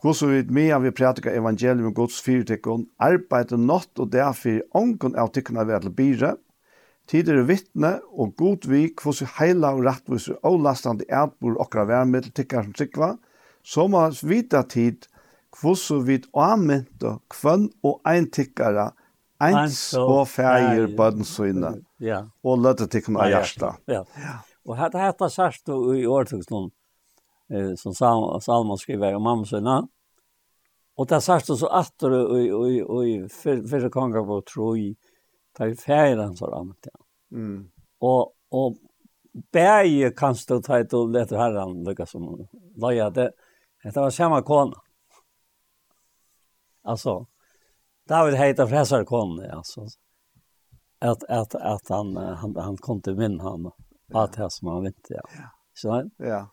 hvordan 0.00 0.30
vi 0.30 0.54
med 0.54 0.70
at 0.76 0.84
vi 0.84 0.94
pratika 0.94 1.34
evangelium 1.34 1.90
og 1.90 1.96
gods 1.98 2.20
fyrtikken, 2.24 2.86
arbeid 3.02 3.52
og 3.56 3.64
natt 3.66 4.00
og 4.00 4.12
derfor 4.14 4.62
ånken 4.78 5.18
av 5.18 5.32
tykkene 5.34 5.66
vi 5.68 5.74
er 5.76 5.84
til 5.84 5.96
byrre, 5.98 6.36
Tid 7.08 7.28
er 7.32 7.40
vittne 7.48 7.94
og 8.12 8.34
god 8.36 8.66
vi 8.68 8.88
kvossi 8.92 9.24
heila 9.38 9.72
og 9.76 9.86
rettvis 9.86 10.28
og 10.34 10.42
avlastande 10.50 11.06
eitbor 11.08 11.56
okra 11.62 11.86
værmiddel 11.88 12.34
tikkar 12.36 12.66
som 12.66 12.74
sikva, 12.76 13.14
så 13.64 13.86
må 13.88 14.02
vi 14.10 14.34
vita 14.34 14.60
tid 14.68 15.08
kvossi 15.56 15.96
vid 16.04 16.28
avmynda 16.36 17.16
kvann 17.32 17.70
og 17.82 18.02
ein 18.04 18.28
tikkara 18.28 18.90
eins 19.40 19.94
og 19.96 20.26
fægir 20.28 20.90
bødensøyne, 20.98 21.78
ja. 22.02 22.24
og 22.44 22.60
løtte 22.60 22.88
tikkene 22.90 23.22
av 23.22 23.32
hjärsta. 23.32 23.74
Ja. 23.88 24.02
Og 24.68 24.76
hette 24.76 25.00
hette 25.00 25.30
sørst 25.32 25.70
i 25.70 26.04
årtusen 26.04 26.70
som 27.80 27.94
Salman 27.96 28.80
skriver 28.80 29.16
om 29.16 29.24
mamma 29.24 29.48
søyne, 29.48 29.78
og 30.98 31.08
det 31.08 31.22
sørst 31.24 31.54
så 31.56 31.70
atter 31.72 32.12
og 32.12 33.00
i 33.06 33.20
fyrre 33.30 33.88
kongar 33.94 34.26
på 34.26 34.42
troi, 34.50 34.90
där 35.58 35.74
färjan 35.74 36.36
så 36.36 36.46
ramt 36.46 36.86
ja. 36.92 37.04
Mm. 37.36 37.70
Och 37.98 38.34
och 38.50 38.76
bäge 39.52 40.10
kan 40.10 40.34
stå 40.34 40.62
tajt 40.62 40.92
och 40.92 41.10
leta 41.10 41.38
herran 41.38 41.84
lika 41.84 42.06
som 42.06 42.48
lajade. 42.76 43.32
Det 43.82 43.96
var 43.96 44.10
samma 44.10 44.42
kon. 44.42 44.72
Alltså 46.82 47.26
David 48.08 48.34
heter 48.34 48.66
fräsar 48.66 49.04
kon 49.04 49.50
alltså. 49.50 49.86
Att 50.98 51.24
att 51.24 51.54
att 51.54 51.88
han 51.88 52.16
han 52.16 52.56
han 52.56 52.76
kom 52.76 53.02
till 53.02 53.16
min 53.16 53.40
han 53.40 53.70
att 54.14 54.36
här 54.36 54.48
som 54.48 54.68
han 54.68 54.82
vet 54.82 54.94
ja. 55.08 55.20
Så 55.74 56.10
ja. 56.16 56.48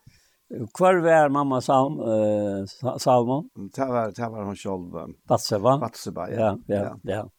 Kvar 0.74 0.94
var 0.94 1.28
mamma 1.28 1.60
Salm 1.60 2.00
eh 2.00 2.96
Salmon? 2.98 3.50
Det 3.74 3.84
var 3.84 4.12
det 4.12 4.28
var 4.28 4.44
hon 4.44 4.56
själv. 4.56 5.14
Batseba. 5.28 5.78
Batseba 5.78 6.30
ja. 6.30 6.58
Ja 6.66 6.76
ja. 6.76 6.98
ja. 7.02 7.30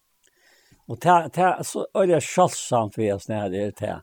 Och 0.87 0.97
det 0.99 1.29
det 1.33 1.63
så 1.63 1.87
är 1.93 2.07
det 2.07 2.21
självsamt 2.21 2.95
för 2.95 3.13
oss 3.13 3.27
när 3.27 3.49
det 3.49 3.63
är 3.63 3.73
det. 3.79 4.01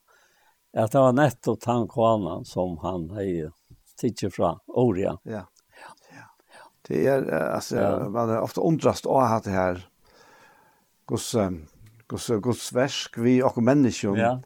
Att 0.82 0.92
det 0.92 0.98
var 0.98 1.12
netto 1.12 1.56
tankvanan 1.56 2.44
som 2.44 2.78
han 2.78 3.10
har 3.10 3.52
tidigt 4.00 4.34
från 4.34 4.58
Oria. 4.66 5.18
Ja. 5.22 5.32
Ja. 5.32 5.46
Det 6.88 7.06
är 7.06 7.30
alltså 7.30 7.76
ja. 7.76 8.08
man 8.08 8.30
är 8.30 8.40
ofta 8.40 8.60
undrast 8.60 9.06
att 9.06 9.12
ha 9.12 9.40
det 9.44 9.50
här 9.50 9.88
Guds 11.06 11.36
Guds 12.08 12.26
Guds 12.26 12.72
värsk 12.72 13.18
vi 13.18 13.42
och 13.42 13.62
människor. 13.62 14.18
Ja. 14.18 14.42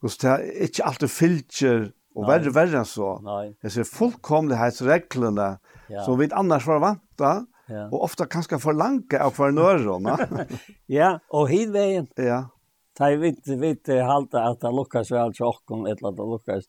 Guds 0.00 0.18
det 0.18 0.62
inte 0.62 0.84
alltid 0.84 1.10
filter 1.10 1.92
och 2.14 2.28
värre 2.28 2.50
värre 2.50 2.78
än 2.78 2.84
så. 2.84 3.18
Nej. 3.18 3.58
Det 3.60 3.76
är 3.76 3.84
fullkomlighetsreglerna 3.84 5.58
ja. 5.88 6.02
som 6.02 6.18
vi 6.18 6.28
annars 6.32 6.66
var 6.66 6.78
vanta 6.78 7.46
ja. 7.68 7.86
og 7.90 8.02
ofta 8.06 8.26
kanskje 8.30 8.58
for 8.62 8.76
langt 8.76 9.14
av 9.14 9.34
for 9.36 9.54
nøyrene. 9.54 10.16
ja, 10.98 11.16
og 11.34 11.50
hidveien. 11.50 12.08
Ja. 12.18 12.46
Da 12.96 13.10
jeg 13.12 13.20
vet, 13.20 13.50
vet 13.60 13.92
halte 14.06 14.40
at 14.40 14.62
det 14.62 14.72
lukkes 14.72 15.10
vel 15.12 15.34
til 15.36 15.50
åkken, 15.50 15.84
et 15.84 16.00
eller 16.00 16.14
annet 16.14 16.32
lukkes. 16.34 16.68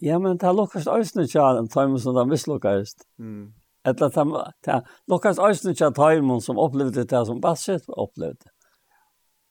Ja, 0.00 0.18
men 0.20 0.38
det 0.40 0.52
lukkes 0.56 0.88
øyne 0.88 1.26
til 1.28 1.40
en 1.40 1.68
tøymen 1.68 2.00
som 2.00 2.16
det 2.16 2.26
mislukkes. 2.28 2.94
Mm. 3.18 3.52
Eller 3.84 4.48
det 4.64 4.78
lukkes 5.08 5.40
øyne 5.40 5.74
til 5.74 5.94
tøymen 5.96 6.40
som 6.44 6.60
opplevde 6.60 7.04
det 7.04 7.26
som 7.26 7.40
Basset 7.40 7.88
opplevde. 7.88 8.52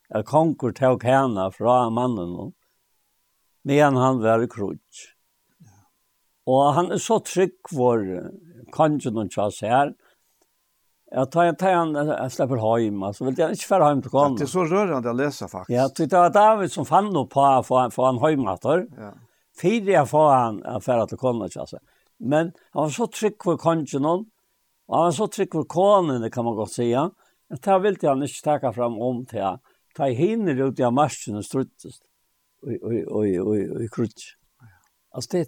Jeg 0.09 0.25
konkur 0.25 0.73
tog 0.73 1.03
henne 1.05 1.51
fra 1.53 1.89
mannen, 1.93 2.53
men 3.63 3.97
han 3.97 4.21
var 4.23 4.41
i 4.41 4.49
krutsk. 4.49 5.13
Og 6.49 6.73
han 6.73 6.89
er 6.91 6.97
så 6.97 7.19
trygg 7.21 7.69
for 7.69 8.01
kanskje 8.74 9.11
noen 9.15 9.30
kjass 9.34 9.61
her. 9.65 9.93
Jeg 11.09 11.30
tar 11.34 11.47
en 11.49 11.57
tegn, 11.57 11.95
jeg 11.97 12.34
slipper 12.36 12.59
hjem, 12.61 13.03
altså. 13.03 13.26
Vil 13.26 13.39
jeg 13.41 13.57
ikke 13.57 13.70
være 13.72 13.88
hjem 13.89 14.01
til 14.05 14.11
kånen. 14.13 14.36
Det 14.38 14.43
är 14.43 14.47
så 14.47 14.65
rörande 14.65 15.09
att 15.09 15.15
läsa 15.15 15.47
faktiskt. 15.47 15.78
Ja, 15.78 15.88
det 16.05 16.13
var 16.13 16.30
David 16.30 16.72
som 16.72 16.86
fann 16.86 17.09
noe 17.13 17.26
på 17.26 17.41
å 17.41 17.63
få 17.63 18.05
han 18.05 18.20
hjem. 18.22 18.45
Ja. 18.45 19.13
Fyre 19.59 19.91
jeg 19.91 20.07
får 20.07 20.30
han 20.32 20.59
å 20.63 20.80
fære 20.80 21.07
til 21.09 21.17
kånen, 21.17 21.49
tjass. 21.49 21.74
Men 22.20 22.51
han 22.74 22.84
var 22.84 22.93
så 22.93 23.07
trygg 23.07 23.41
for 23.43 23.58
kanskje 23.58 24.00
noen, 24.04 24.28
og 24.87 24.96
han 24.96 25.08
var 25.08 25.17
så 25.17 25.28
trygg 25.28 25.51
for 25.55 25.66
kånen, 25.66 26.21
det 26.21 26.32
kan 26.32 26.46
man 26.46 26.55
godt 26.55 26.75
si. 26.78 26.91
Jag 26.91 27.62
tar 27.62 27.79
vilt 27.79 28.04
han 28.05 28.21
ikke 28.24 28.43
takke 28.46 28.74
fram 28.74 29.00
om 29.01 29.25
til 29.25 29.41
han. 29.41 29.59
Ta 29.97 30.05
hinner 30.13 30.67
ut 30.67 30.79
i 30.79 30.91
marsjen 30.93 31.39
og 31.39 31.46
struttes. 31.47 32.01
Oi, 32.67 32.78
oi, 32.78 33.01
oj, 33.08 33.39
oj, 33.41 33.63
oj, 33.79 33.87
krutsk. 33.89 34.36
Alltså 35.12 35.37
det, 35.37 35.47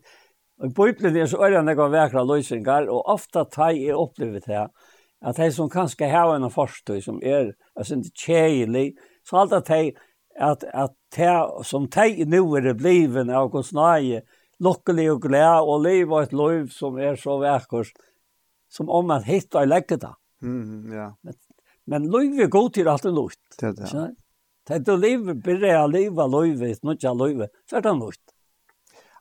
Og 0.62 0.74
Bibelen 0.78 1.18
er 1.18 1.30
så 1.30 1.42
øyne 1.42 1.64
nekva 1.66 1.88
vekra 1.90 2.24
løsninger, 2.24 2.90
og 2.94 3.08
ofte 3.10 3.46
tar 3.50 3.74
jeg 3.74 3.98
opplevet 3.98 4.46
det, 4.46 4.68
at 5.22 5.38
de 5.38 5.50
som 5.54 5.70
kanskje 5.70 6.10
har 6.10 6.36
en 6.36 6.50
forstøy 6.54 7.02
som 7.02 7.18
er 7.24 7.54
sin 7.86 8.04
kjeilig, 8.14 8.92
så 9.26 9.42
alt 9.42 9.58
at 9.58 9.70
de 9.70 9.92
at, 10.40 10.64
at 10.74 10.94
de 11.16 11.64
som 11.68 11.88
de 11.92 12.26
nå 12.26 12.42
er 12.60 12.74
bliven 12.78 13.32
av 13.34 13.50
Guds 13.52 13.74
nøye, 13.76 14.22
lukkelig 14.64 15.10
og 15.16 15.22
glad, 15.28 15.68
og 15.68 15.84
liv 15.86 16.12
og 16.12 16.24
et 16.24 16.34
liv 16.34 16.72
som 16.74 16.98
er 17.02 17.18
så 17.20 17.38
vekkert, 17.42 17.94
som 18.72 18.90
om 18.90 19.08
man 19.12 19.26
hittar 19.28 19.66
og 19.66 19.72
legger 19.74 20.00
det. 20.02 20.14
Mm, 20.42 20.92
ja. 20.94 21.12
Men, 21.26 21.38
men 21.86 22.10
liv 22.14 22.46
er 22.46 22.52
god 22.54 22.74
til 22.78 22.90
alt 22.92 23.08
det 23.08 23.14
lukt. 23.16 23.42
Det 23.58 23.72
er 23.72 23.78
det. 23.78 23.90
Så, 23.92 24.08
det 24.70 24.88
er 24.88 25.02
liv, 25.02 25.34
bare 25.44 25.74
jeg 25.74 25.92
lever 25.96 26.36
livet, 26.38 26.84
nå 26.84 26.96
ikke 26.96 27.10
jeg 27.10 27.50
så 27.68 27.80
er 27.80 27.88
det 27.88 27.98
lukt 28.00 28.31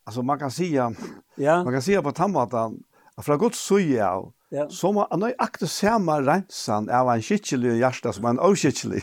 alltså 0.04 0.22
man 0.22 0.38
kan 0.38 0.50
säga 0.50 0.92
ja. 1.36 1.64
man 1.64 1.72
kan 1.72 1.82
säga 1.82 2.02
på 2.02 2.12
tammatan 2.12 2.82
att 3.14 3.24
från 3.24 3.38
Guds 3.38 3.66
sida 3.66 4.10
av 4.10 4.32
Ja. 4.52 4.68
Så 4.68 4.92
man 4.92 5.06
han 5.10 5.22
har 5.22 5.34
akt 5.38 5.62
att 5.62 5.70
se 5.70 5.98
man 5.98 6.24
rensan 6.24 6.90
av 6.90 7.10
en 7.10 7.22
skicklig 7.22 7.78
hjärta 7.78 8.12
som 8.12 8.24
en 8.24 8.38
oskicklig. 8.38 9.02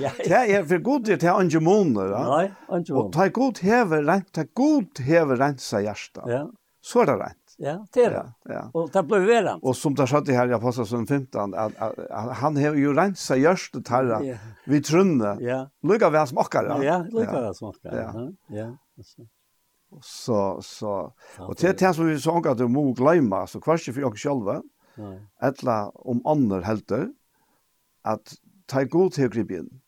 ja. 0.00 0.10
Det 0.24 0.32
är 0.32 0.64
för 0.64 0.78
god 0.78 1.04
det 1.04 1.22
är 1.22 1.30
anje 1.30 1.60
månader. 1.60 2.24
Nej, 2.36 2.52
anje 2.68 2.92
månader. 2.92 3.06
Och 3.06 3.12
ta 3.12 3.28
god 3.28 3.58
häver 3.58 4.02
rent, 4.02 4.32
ta 4.32 4.44
god 4.54 4.98
häver 4.98 5.36
rensa 5.36 5.80
hjärta. 5.80 6.22
Ja. 6.26 6.50
Så 6.80 7.00
är 7.00 7.06
det 7.06 7.12
rent. 7.12 7.36
Ja, 7.56 7.86
det 7.92 8.00
er 8.00 8.10
det. 8.10 8.32
Ja. 8.44 8.70
Och 8.72 8.90
det 8.90 9.02
ble 9.02 9.18
verant. 9.18 9.62
Och 9.62 9.76
som 9.76 9.94
där 9.94 10.06
satt 10.06 10.26
det 10.26 10.32
här 10.32 10.48
jag 10.48 10.60
passar 10.60 10.84
som 10.84 11.06
15 11.06 11.54
att, 11.54 11.76
att, 11.78 11.98
att 11.98 12.36
han 12.36 12.56
har 12.56 12.74
ju 12.74 12.94
rensa 12.94 13.36
hjärtat 13.36 13.88
här. 13.88 14.24
Ja. 14.24 14.36
Vi 14.66 14.82
trunne. 14.82 15.36
Ja. 15.40 15.70
Lukar 15.82 16.10
väl 16.10 16.26
smakar. 16.26 16.82
Ja, 16.82 16.98
lukar 17.10 17.42
väl 17.42 17.54
smakar. 17.54 17.96
Ja. 17.96 18.32
Ja. 18.48 18.76
ja 18.96 19.26
så 20.02 20.62
så 20.62 21.12
och 21.38 21.54
det 21.60 21.78
det 21.78 21.94
som 21.94 22.06
vi 22.06 22.20
såg 22.20 22.48
att 22.48 22.58
du 22.58 22.68
må 22.68 22.92
glömma 22.92 23.46
så 23.46 23.60
kanske 23.60 23.92
för 23.92 24.00
jag 24.00 24.18
själva. 24.18 24.62
Nej. 24.94 25.20
Alla 25.38 25.88
om 25.88 26.26
andra 26.26 26.60
helter 26.60 27.08
att 28.02 28.34
ta 28.66 28.84
god 28.84 29.12
till 29.12 29.28
gribben. 29.28 29.80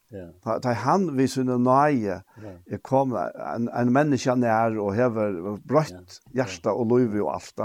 Ja. 0.42 0.58
Ta 0.60 0.72
han 0.72 1.16
vi 1.16 1.28
sunna 1.28 1.56
nöje. 1.56 2.22
Jag 2.64 2.82
kom 2.82 3.16
en 3.54 3.68
en 3.68 3.92
människa 3.92 4.34
när 4.34 4.78
och 4.78 4.94
häver 4.94 5.56
brött 5.56 6.20
hjärta 6.32 6.72
och 6.72 6.86
löv 6.86 7.22
och 7.22 7.34
allt 7.34 7.58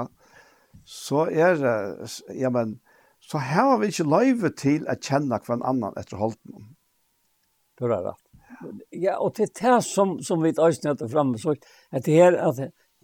Så 0.85 1.25
är 1.25 1.55
det 1.55 2.07
ja 2.29 2.49
men 2.49 2.79
så 3.19 3.37
här 3.37 3.63
har 3.63 3.77
vi 3.77 3.85
inte 3.85 4.03
löve 4.03 4.49
till 4.49 4.87
att 4.87 5.03
känna 5.03 5.39
kvar 5.39 5.59
annan 5.63 5.93
efter 5.97 6.17
holten. 6.17 6.51
Det 7.77 7.85
är 7.85 7.89
rätt. 7.89 8.26
Ja, 8.91 9.17
og 9.17 9.35
det 9.37 9.49
er 9.49 9.53
det 9.59 9.83
som, 9.85 10.17
som 10.23 10.43
vi 10.43 10.53
øyne 10.55 10.91
etter 10.91 11.09
fremme, 11.11 11.39
så 11.39 11.55
er 11.91 12.03
det 12.05 12.13
her, 12.13 12.37
at 12.49 12.61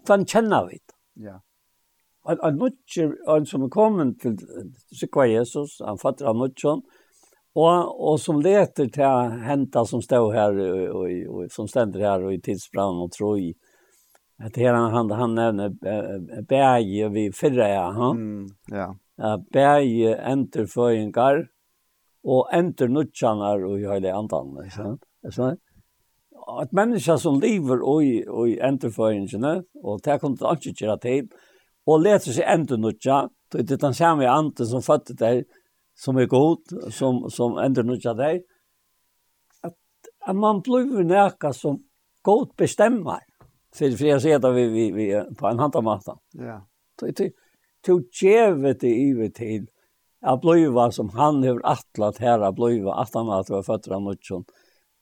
den 0.08 0.26
kjenner 0.26 0.68
vi. 0.70 0.80
Ja. 1.22 1.40
Og 2.24 2.40
en 2.48 2.58
nødje, 2.58 3.10
en 3.36 3.46
som 3.46 3.66
er 3.66 3.72
kommet 3.72 4.22
til 4.22 4.38
Sikva 4.96 5.28
Jesus, 5.28 5.82
han 5.84 6.00
fatter 6.00 6.30
av 6.32 6.38
nødjen, 6.40 6.84
og, 7.54 8.00
og 8.00 8.18
som 8.20 8.40
leter 8.42 8.88
til 8.90 9.36
henta 9.44 9.84
som 9.86 10.02
står 10.02 10.32
her, 10.34 10.58
og, 10.64 11.04
og, 11.04 11.12
og, 11.30 11.52
som 11.54 11.68
stender 11.70 12.06
her, 12.08 12.24
og 12.24 12.34
i 12.34 12.42
tidsbrann 12.42 13.02
og 13.04 13.12
tro 13.14 13.36
i, 13.38 13.52
at 14.42 14.56
her 14.58 14.74
han, 14.74 14.90
han 14.96 15.12
han 15.20 15.36
nevner 15.38 15.76
bæge 16.50 17.12
vi 17.14 17.28
fyrre, 17.36 17.68
ja. 17.76 18.14
Mm, 18.18 18.48
ja. 18.72 18.90
Bæge 19.54 20.16
enterføyengar, 20.32 21.44
og 22.24 22.48
enter 22.56 22.88
nødjanar 22.88 23.66
og 23.68 23.82
i 23.82 23.90
høyde 23.92 24.16
andan, 24.16 24.56
ikke 24.64 24.78
sant? 24.78 25.04
Så 25.32 25.56
at 26.62 26.74
mennesker 26.74 27.18
som 27.18 27.40
lever 27.40 27.84
i 28.02 28.24
i 28.52 28.60
enterföringen 28.60 29.64
og 29.84 30.04
tar 30.04 30.18
kom 30.18 30.38
till 30.38 30.46
att 30.46 30.82
göra 30.82 30.98
tid 30.98 31.32
och 31.86 32.02
läser 32.02 32.32
sig 32.32 32.44
ändå 32.44 32.76
nutja 32.76 33.30
det 33.52 33.72
är 33.72 33.78
den 33.78 33.94
samme 33.94 34.28
ante 34.28 34.66
som 34.66 34.82
fødte 34.82 35.14
deg 35.14 35.46
som 35.96 36.18
er 36.18 36.26
god 36.26 36.92
som 36.92 37.30
som 37.30 37.58
ändå 37.58 37.82
nødja 37.82 38.14
deg 38.14 38.44
at, 39.64 39.76
at 40.28 40.36
man 40.36 40.62
blir 40.62 41.04
näka 41.04 41.54
som 41.54 41.84
god 42.24 42.56
bestemmer 42.58 43.22
for, 43.74 43.96
for 43.98 44.06
jeg 44.06 44.22
sier 44.22 44.42
det 44.42 44.54
vi 44.56 44.68
vi 44.68 44.92
vi 44.92 45.08
på 45.38 45.48
en 45.48 45.60
hantamata. 45.60 46.18
Ja. 46.38 46.62
Det 47.00 47.16
til 47.18 47.32
tog 47.84 48.04
jävet 48.22 48.84
i 48.84 49.14
vet 49.14 49.36
till 49.36 49.68
att 50.22 50.42
bliva 50.42 50.92
som 50.92 51.10
han 51.10 51.44
har 51.44 51.60
attlat 51.64 52.18
her 52.18 52.40
at 52.40 52.56
bliva 52.56 52.94
at 53.02 53.14
han 53.14 53.30
att 53.30 53.50
vara 53.50 53.64
fötter 53.64 53.92
av 53.92 54.02
nutjon 54.02 54.46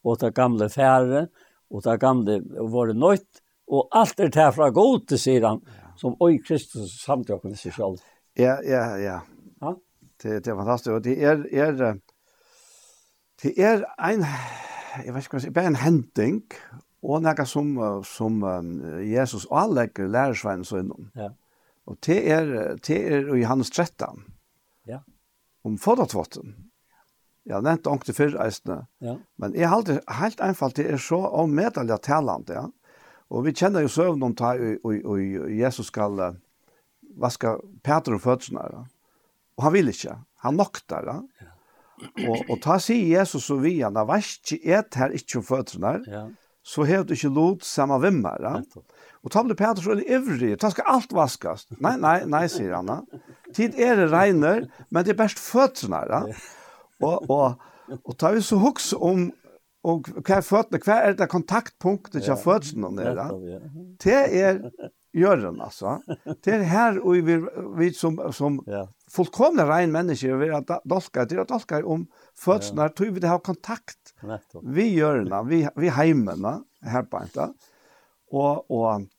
og 0.04 0.20
det 0.22 0.34
gamle 0.36 0.70
fære, 0.70 1.28
og 1.72 1.84
det 1.86 2.00
gamle 2.00 2.40
våre 2.72 2.94
nøyt, 2.94 3.42
og 3.72 3.88
alt 3.96 4.20
er 4.20 4.32
det 4.34 4.50
fra 4.56 4.70
gode, 4.76 5.18
sier 5.20 5.46
han, 5.48 5.62
som 6.00 6.18
oi 6.20 6.38
Kristus 6.44 6.98
samtøkken 7.04 7.56
seg 7.56 7.76
selv. 7.78 8.02
Ja, 8.40 8.58
ja, 8.66 8.84
ja. 9.00 9.20
ja? 9.62 9.76
Det, 10.22 10.42
det 10.46 10.52
er 10.52 10.60
fantastisk, 10.60 10.96
og 10.98 11.04
det 11.06 11.18
er, 11.24 11.46
er, 11.52 12.00
det 13.44 13.54
er 13.58 13.86
en, 14.10 14.26
jeg 14.26 15.14
vet 15.14 15.24
ikke 15.24 15.38
hva 15.38 15.40
jeg 15.40 15.48
sier, 15.48 15.56
bare 15.56 15.72
en 15.72 15.82
hending, 15.84 16.44
og 17.02 17.24
noe 17.26 17.46
som, 17.50 17.72
som 18.06 18.42
Jesus 19.02 19.48
anlegger 19.50 20.12
lærersveien 20.12 20.66
så 20.68 20.84
innom. 20.84 21.10
Ja. 21.18 21.32
Og 21.90 21.98
det 22.06 22.20
er, 22.30 22.52
det 22.78 22.98
er 23.00 23.32
i 23.34 23.42
Johannes 23.42 23.72
13. 23.74 24.22
Ja. 24.88 25.00
Om 25.66 25.80
fordatvotten. 25.82 26.71
Jeg 27.48 27.56
har 27.58 27.64
nevnt 27.66 27.90
ångte 27.90 28.14
fyrr 28.14 28.38
eisene. 28.44 28.84
Ja. 29.02 29.16
Men 29.42 29.56
jeg 29.58 29.72
halte 29.72 30.02
helt 30.20 30.42
einfalt 30.46 30.78
det 30.78 30.86
er 30.94 31.02
så 31.02 31.24
omedelig 31.42 31.98
talent, 32.06 32.52
ja. 32.54 32.68
Og 33.32 33.46
vi 33.46 33.54
kjenner 33.56 33.86
jo 33.86 33.92
søvn 33.92 34.24
om 34.28 34.34
ta 34.36 34.54
og, 34.60 34.84
og, 34.84 35.06
og 35.16 35.54
Jesus 35.56 35.88
skal 35.88 36.20
uh, 36.20 36.36
vaska 37.18 37.56
Peter 37.84 38.18
og 38.18 38.26
fødsene, 38.26 38.68
ja. 38.74 38.84
Og 39.58 39.66
han 39.66 39.76
vil 39.76 39.92
ikke. 39.92 40.20
Han 40.46 40.60
nokter, 40.60 41.08
ja. 41.08 41.18
ja. 41.42 41.50
Og, 42.28 42.46
og 42.50 42.62
ta 42.64 42.78
sier 42.82 43.20
Jesus 43.20 43.50
og 43.54 43.64
vi, 43.66 43.76
han 43.82 43.98
har 43.98 44.08
vært 44.10 44.54
ikke 44.54 44.78
et 44.78 44.98
her 44.98 45.14
ikke 45.18 45.42
om 45.42 45.46
fødsene, 45.46 45.98
ja. 46.10 46.24
så 46.66 46.86
har 46.90 47.06
du 47.06 47.14
ikke 47.14 47.34
lot 47.34 47.66
samme 47.66 47.98
vimmer, 48.02 48.42
ja. 48.42 48.86
Og 49.22 49.34
ta 49.34 49.44
ble 49.46 49.58
Peter 49.58 49.82
så 49.86 49.98
ivrig, 50.02 50.56
ta 50.62 50.72
skal 50.74 50.90
alt 50.94 51.14
vaskast. 51.14 51.74
Nei, 51.78 51.94
nei, 52.02 52.20
nei, 52.30 52.48
sier 52.50 52.78
han, 52.78 52.90
ja. 52.90 53.22
Tid 53.54 53.78
er 53.82 53.98
det 54.00 54.10
regner, 54.14 54.66
men 54.90 55.06
det 55.06 55.16
er 55.16 55.24
best 55.26 55.42
fødsene, 55.42 56.06
ja. 56.10 56.26
ja. 56.30 56.42
Og, 57.04 57.30
og, 57.30 58.00
og 58.02 58.18
tar 58.20 58.38
vi 58.38 58.44
så 58.46 58.60
huks 58.62 58.92
om 58.98 59.30
og 59.82 60.06
hva 60.14 60.38
er 60.38 60.44
føttene, 60.46 60.78
hva 60.86 60.96
er 61.08 61.16
det 61.18 61.26
kontaktpunktet 61.32 62.22
til 62.22 62.38
føttene 62.38 62.92
nere? 62.94 63.24
Det 64.04 64.20
er 64.38 64.60
gjøren, 65.10 65.58
altså. 65.64 65.96
Det 66.46 66.54
er 66.54 66.66
her 66.70 67.00
og 67.02 67.26
vi, 67.26 67.38
vi 67.80 67.90
som, 67.98 68.20
som 68.36 68.60
ja. 68.70 68.84
fullkomne 69.12 69.66
rein 69.68 69.94
mennesker 69.94 70.38
vi 70.38 70.52
er 70.54 70.62
dolka, 70.86 71.26
det 71.26 71.42
er 71.42 71.50
dolka 71.50 71.82
om 71.82 72.06
fødsene, 72.38 72.88
ja. 72.88 72.94
tror 72.96 73.16
vi 73.16 73.24
det 73.24 73.32
har 73.32 73.42
kontakt 73.44 74.14
Nettopp. 74.22 74.64
vi 74.78 74.88
gjørene, 74.94 75.42
vi, 75.50 75.64
vi 75.82 75.92
heimene, 75.98 76.60
her 76.86 77.10
på 77.10 77.22
en 77.22 77.34
dag. 77.34 77.58
Og, 78.32 78.70
og, 78.72 79.10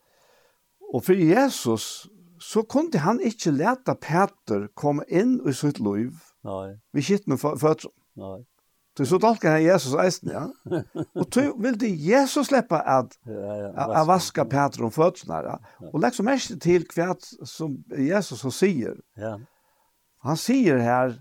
og 0.92 1.04
for 1.04 1.18
Jesus, 1.18 2.06
så 2.42 2.62
kunne 2.62 3.02
han 3.02 3.20
ikke 3.22 3.52
lete 3.54 3.94
Peter 3.98 4.68
komme 4.78 5.04
inn 5.10 5.40
i 5.46 5.54
sitt 5.54 5.82
liv, 5.82 6.14
Nej. 6.44 6.80
Vi 6.92 7.02
skitt 7.02 7.26
med 7.26 7.40
fötter. 7.40 7.90
Nej. 8.14 8.46
Du 8.96 9.06
så 9.06 9.18
tolkar 9.18 9.50
han 9.50 9.62
Jesus 9.62 9.94
eisen, 9.94 10.30
ja. 10.30 10.50
Og 11.14 11.26
du 11.34 11.54
vil 11.58 11.78
det 11.80 11.88
Jesus 11.96 12.46
slippe 12.46 12.76
at, 12.76 13.16
at 13.76 14.06
vaska 14.06 14.44
Peter 14.44 14.84
om 14.84 14.90
fötterna, 14.92 15.40
ja. 15.42 15.56
Og 15.92 16.00
legg 16.00 16.14
så 16.14 16.26
mest 16.26 16.52
til 16.60 16.84
hva 16.92 17.14
som 17.48 17.78
Jesus 17.96 18.42
så 18.44 18.52
sier. 18.52 18.98
Ja. 19.16 19.38
Han 20.26 20.36
sier 20.36 20.82
her 20.82 21.16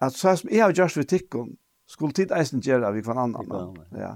at 0.00 0.16
så 0.16 0.32
som 0.40 0.50
jeg 0.50 0.64
har 0.64 0.72
gjort 0.72 0.96
ved 0.96 1.10
tikkun, 1.12 1.52
skulle 1.88 2.16
tid 2.16 2.32
eisen 2.32 2.64
gjøre 2.64 2.94
vi 2.94 3.04
kvann 3.04 3.18
annan. 3.18 3.76
Ja. 3.92 4.14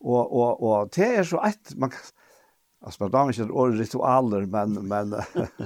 Og, 0.00 0.32
og, 0.32 0.62
og 0.62 0.94
det 0.94 1.08
er 1.18 1.26
så 1.26 1.42
et, 1.48 1.74
man 1.76 1.90
kan 1.90 2.12
Alltså 2.84 3.02
man 3.02 3.10
drar 3.10 3.28
inte 3.28 3.52
ord 3.52 3.74
ritualer 3.78 4.46
men 4.46 4.72
men 4.88 5.14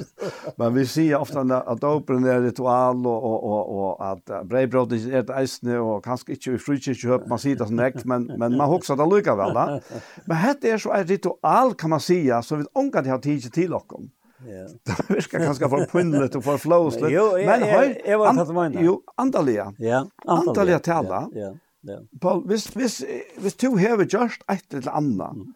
men 0.57 0.75
vi 0.75 0.87
ser 0.87 1.17
ofta 1.17 1.41
att 1.41 1.81
dopren 1.81 2.25
är 2.25 2.41
ritual 2.41 3.07
och 3.07 3.25
och 3.25 3.45
och 3.45 3.91
och 3.91 4.09
att 4.13 4.47
bröd 4.47 4.93
är 4.93 5.15
ett 5.15 5.31
äsne 5.31 5.79
och 5.79 6.05
kanske 6.05 6.33
inte 6.33 6.51
i 6.51 6.59
fruktkyrkan 6.59 7.29
man 7.29 7.39
ser 7.39 7.57
det 7.57 7.67
snäkt 7.67 8.05
men 8.05 8.25
men 8.39 8.57
man 8.57 8.71
huxar 8.71 8.97
det 8.97 9.17
lika 9.17 9.37
väl 9.37 9.55
va. 9.55 9.81
Men 10.25 10.55
det 10.61 10.71
är 10.71 10.79
så 10.79 10.93
ett 10.93 11.11
ritual 11.11 11.75
kan 11.75 11.91
man 11.91 12.01
säga 12.01 12.43
så 12.43 12.57
vi 12.57 12.65
ongar 12.73 13.03
det 13.03 13.11
har 13.11 13.19
tid 13.19 13.53
till 13.53 13.75
och 13.75 13.89
kom. 13.89 14.11
Ja. 14.39 14.69
Det 14.83 15.15
virkar 15.15 15.39
ganska 15.39 15.69
for 15.69 15.87
pinnlet 15.93 16.37
og 16.37 16.45
for 16.45 16.61
flowslet. 16.61 17.13
Men 17.47 17.63
høy, 17.65 17.95
jeg 18.05 18.19
var 18.21 18.37
tatt 18.37 18.53
meg 18.55 18.77
Jo, 18.85 18.99
andalia. 19.17 19.71
Ja, 19.79 20.05
andalia. 20.27 20.79
till 20.79 20.93
tala. 20.93 21.29
Ja, 21.33 21.53
ja. 21.81 22.01
Paul, 22.21 22.43
hvis, 22.47 22.67
hvis, 22.75 23.05
hvis 23.41 23.57
du 23.57 23.71
har 23.79 24.05
gjort 24.05 24.45
et 24.53 24.75
eller 24.75 24.93
annet, 24.93 25.47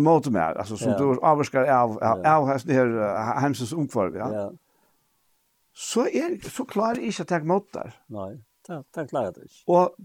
mot 0.00 0.26
mer 0.26 0.40
alltså 0.58 0.76
som 0.76 0.90
ja. 0.92 0.98
du 0.98 1.20
avskar 1.20 1.62
av 1.62 1.98
av, 2.02 2.26
av 2.26 2.48
häst 2.48 2.68
här 2.68 3.40
hemsens 3.40 3.72
omkvar 3.72 4.12
ja. 4.18 4.34
ja. 4.34 4.52
Så 5.78 6.00
är 6.00 6.48
så 6.50 6.64
klar 6.64 6.94
är 6.94 7.00
inte 7.00 7.22
att 7.22 7.28
ta 7.28 7.38
mot 7.38 7.72
där. 7.72 7.94
Nej, 8.06 8.44
det 8.66 8.84
det 8.94 9.08
klarar 9.08 9.32
det. 9.32 9.40
Och 9.66 9.96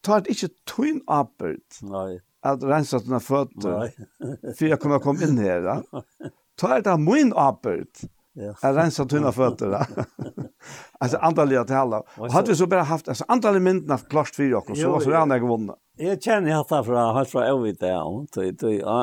tar 0.00 0.20
det 0.20 0.30
inte 0.30 0.48
twin 0.76 1.00
uppert. 1.06 1.82
Nej. 1.82 2.20
Att 2.40 2.62
rensa 2.62 2.98
dina 2.98 3.20
fötter. 3.20 3.78
Nej. 3.78 4.54
För 4.58 4.66
jag 4.66 4.80
kommer 4.80 4.98
komma 4.98 5.22
in 5.22 5.38
här. 5.38 5.62
Ja. 5.62 6.02
Tar 6.54 6.80
det 6.80 6.96
min 6.96 7.32
uppert. 7.32 8.00
Jag 8.62 8.76
rensar 8.76 9.04
tunna 9.04 9.32
fötter. 9.32 9.86
alltså 10.98 11.16
antalet 11.20 11.66
till 11.66 11.76
alla. 11.76 12.02
Och 12.18 12.32
hade 12.32 12.48
vi 12.48 12.56
så 12.56 12.66
bara 12.66 12.82
haft 12.82 13.08
alltså 13.08 13.24
antalet 13.28 13.62
mynden 13.62 13.90
av 13.90 13.98
klart 13.98 14.28
för 14.28 14.42
och 14.70 14.76
så 14.76 14.90
var 14.90 15.00
så 15.00 15.10
där 15.10 15.26
jag 15.36 15.48
vunnit. 15.48 15.70
Jag 15.96 16.22
känner 16.22 16.50
jag 16.50 16.68
tar 16.68 16.82
från 16.82 16.96
hans 16.96 17.28
från 17.28 17.42
Elvita 17.42 17.86
ja. 17.86 18.26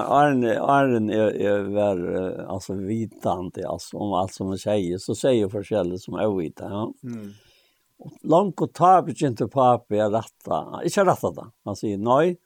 Arne 0.08 0.60
Arne 0.60 1.14
är 1.14 1.60
var 1.60 2.32
alltså 2.50 2.74
vitant 2.74 3.66
alltså 3.66 3.98
om 3.98 4.14
allt 4.14 4.34
som 4.34 4.48
man 4.48 4.58
säger 4.58 4.98
så 4.98 5.16
säger 5.16 5.50
förskälle 5.50 5.98
som 5.98 6.16
Elvita 6.16 6.64
ja. 6.64 6.94
Mm. 7.04 7.32
Långt 8.24 8.62
och 8.62 8.74
tar 8.74 9.24
inte 9.24 9.48
pappa 9.48 9.96
rätta. 9.96 10.82
Inte 10.84 11.06
rätta 11.06 11.32
då. 11.32 11.52
Man 11.66 11.76
säger 11.76 11.98
nej 11.98 12.38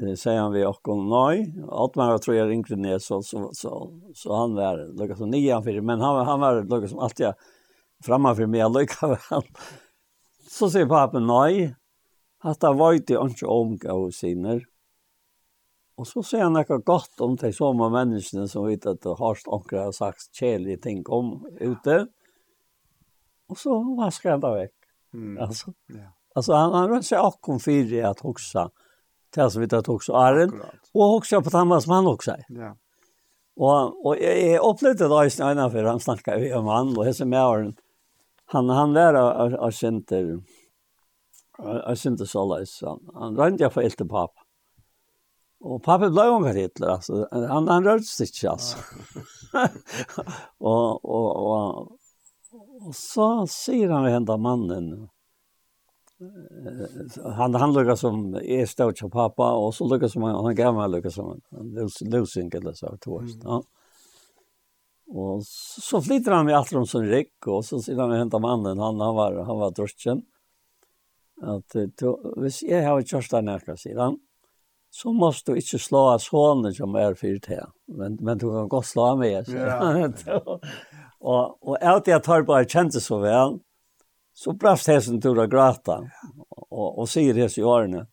eh, 0.00 0.14
säger 0.14 0.40
han 0.40 0.52
vi 0.52 0.66
och 0.66 0.88
nej 0.98 1.54
att 1.70 1.94
man 1.94 2.20
tror 2.20 2.36
jag 2.36 2.48
ringde 2.48 2.76
ner 2.76 2.98
så 2.98 3.22
så 3.22 3.50
så 3.52 4.00
så 4.14 4.36
han 4.36 4.54
var 4.54 4.98
lukka 4.98 5.16
som 5.16 5.30
nian 5.30 5.64
för 5.64 5.80
men 5.80 6.00
han 6.00 6.26
han 6.26 6.40
var 6.40 6.62
lukka 6.62 6.88
som 6.88 6.98
alltid 6.98 7.32
framför 8.04 8.46
mig 8.46 8.70
lukka 8.70 9.18
han. 9.30 9.42
Så 10.48 10.70
säger 10.70 10.86
pappa 10.86 11.18
nej 11.18 11.76
att 12.38 12.62
han 12.62 12.78
var 12.78 12.92
inte 12.92 13.14
inte 13.22 13.46
omgå 13.46 14.10
sinner. 14.10 14.66
Och 15.94 16.06
så 16.06 16.22
säger 16.22 16.44
han 16.44 16.52
något 16.52 16.84
gott 16.84 17.20
om 17.20 17.36
de 17.36 17.52
såma 17.52 17.88
människorna 17.88 18.48
som 18.48 18.66
vet 18.66 18.86
att 18.86 19.00
det 19.00 19.08
har 19.08 19.34
stånkra 19.34 19.84
har 19.84 19.92
sagt 19.92 20.34
kärliga 20.34 20.76
ting 20.76 21.02
om 21.06 21.46
ute. 21.60 22.06
Och 23.48 23.58
så 23.58 23.96
vaskar 23.96 24.30
han 24.30 24.40
det 24.40 24.54
veck 24.54 24.74
mm. 25.14 25.42
alltså 25.42 25.72
ja. 25.86 26.12
alltså 26.34 26.52
han 26.52 26.72
han 26.72 26.88
rör 26.88 27.00
sig 27.00 27.18
och 27.18 27.40
kom 27.40 27.60
för 27.60 28.02
att 28.04 28.20
huxa 28.20 28.70
det 29.34 29.50
som 29.50 29.60
vi 29.60 29.68
tar 29.68 29.90
också 29.90 30.12
Arel. 30.12 30.50
Och 30.92 31.16
också 31.16 31.42
på 31.42 31.50
Thomas 31.50 31.86
Mann 31.86 32.06
också. 32.06 32.36
Ja. 32.48 32.76
Og, 33.56 34.06
og 34.06 34.16
jeg, 34.16 34.36
jeg 34.46 34.60
opplevde 34.64 35.08
det 35.08 35.16
også 35.16 35.54
när 35.54 35.70
för 35.70 35.84
han 35.84 36.00
snakket 36.00 36.40
vi 36.40 36.52
om 36.54 36.66
han 36.66 36.98
och 36.98 37.04
hese 37.04 37.24
med 37.24 37.74
han 38.46 38.68
han 38.68 38.94
var 38.94 39.14
av 39.14 39.70
center 39.70 40.40
av 41.58 41.94
center 41.94 42.24
Solis 42.24 42.80
han 42.82 43.00
han 43.14 43.36
rønte 43.36 43.64
jeg 43.64 43.72
for 43.72 43.82
äldre 43.82 44.08
pappa. 44.08 44.40
Og 45.62 45.82
pappa 45.84 46.08
ble 46.10 46.24
jo 46.26 46.38
om 46.40 46.46
Hitler 46.46 46.94
altså. 46.96 47.26
han 47.30 47.68
han 47.68 47.84
rörde 47.84 48.04
sig 48.04 48.26
inte 48.26 48.50
alltså. 48.50 48.78
og, 50.58 51.04
og, 51.04 51.36
og, 51.36 51.98
og, 52.80 52.94
så 52.94 53.46
sier 53.46 53.90
han 53.90 54.04
ved 54.04 54.12
hända 54.12 54.36
mannen 54.36 55.08
han 57.36 57.54
han 57.54 57.72
lukar 57.72 57.94
som 57.94 58.34
är 58.34 58.66
stort 58.66 58.98
som 58.98 59.10
pappa 59.10 59.52
och 59.52 59.74
så 59.74 59.88
lukar 59.88 60.08
som 60.08 60.22
han, 60.22 60.44
gav 60.44 60.52
gammal 60.52 60.92
lukar 60.92 61.10
som 61.10 61.40
han 61.50 61.76
eller 62.54 62.72
så 62.72 62.96
tvåst. 62.96 63.34
Mm. 63.34 63.44
Ja. 63.44 63.62
Och 65.06 65.42
så 65.80 66.02
flyttar 66.02 66.32
han 66.32 66.46
med 66.46 66.58
Atrom 66.58 66.86
som 66.86 67.02
Rick 67.02 67.46
och 67.46 67.64
så 67.64 67.80
sedan 67.80 68.10
vi 68.10 68.16
hämtar 68.16 68.38
mannen 68.38 68.78
han 68.78 69.00
han 69.00 69.14
var 69.14 69.44
han 69.44 69.58
var 69.58 69.70
druschen. 69.70 70.22
Att 71.42 71.76
då 71.98 72.34
vis 72.36 72.62
jag 72.62 72.88
har 72.88 73.00
just 73.00 73.30
där 73.30 73.42
näka 73.42 73.76
sidan 73.76 74.18
så 74.90 75.12
måste 75.12 75.52
du 75.52 75.56
inte 75.56 75.78
slå 75.78 75.98
av 75.98 76.18
sonen 76.18 76.74
som 76.74 76.94
är 76.94 77.14
fyrt 77.14 77.46
här. 77.46 77.66
Men, 77.86 78.18
men 78.20 78.38
du 78.38 78.50
kan 78.50 78.68
gå 78.68 78.82
slå 78.82 79.02
av 79.02 79.18
mig. 79.18 79.44
Ja. 79.48 80.42
och, 81.18 81.68
och 81.68 81.82
allt 81.82 82.06
jag 82.06 82.24
tar 82.24 82.42
bara 82.42 82.64
känns 82.64 83.04
så 83.04 83.18
väl. 83.18 83.58
Så 84.34 84.52
brast 84.52 84.88
hesten 84.88 85.20
tur 85.20 85.42
av 85.42 85.46
gråta 85.46 86.10
Och, 86.70 86.98
och 86.98 87.08
säger 87.08 87.34
det 87.34 87.58
i 87.58 87.62
årene 87.62 88.06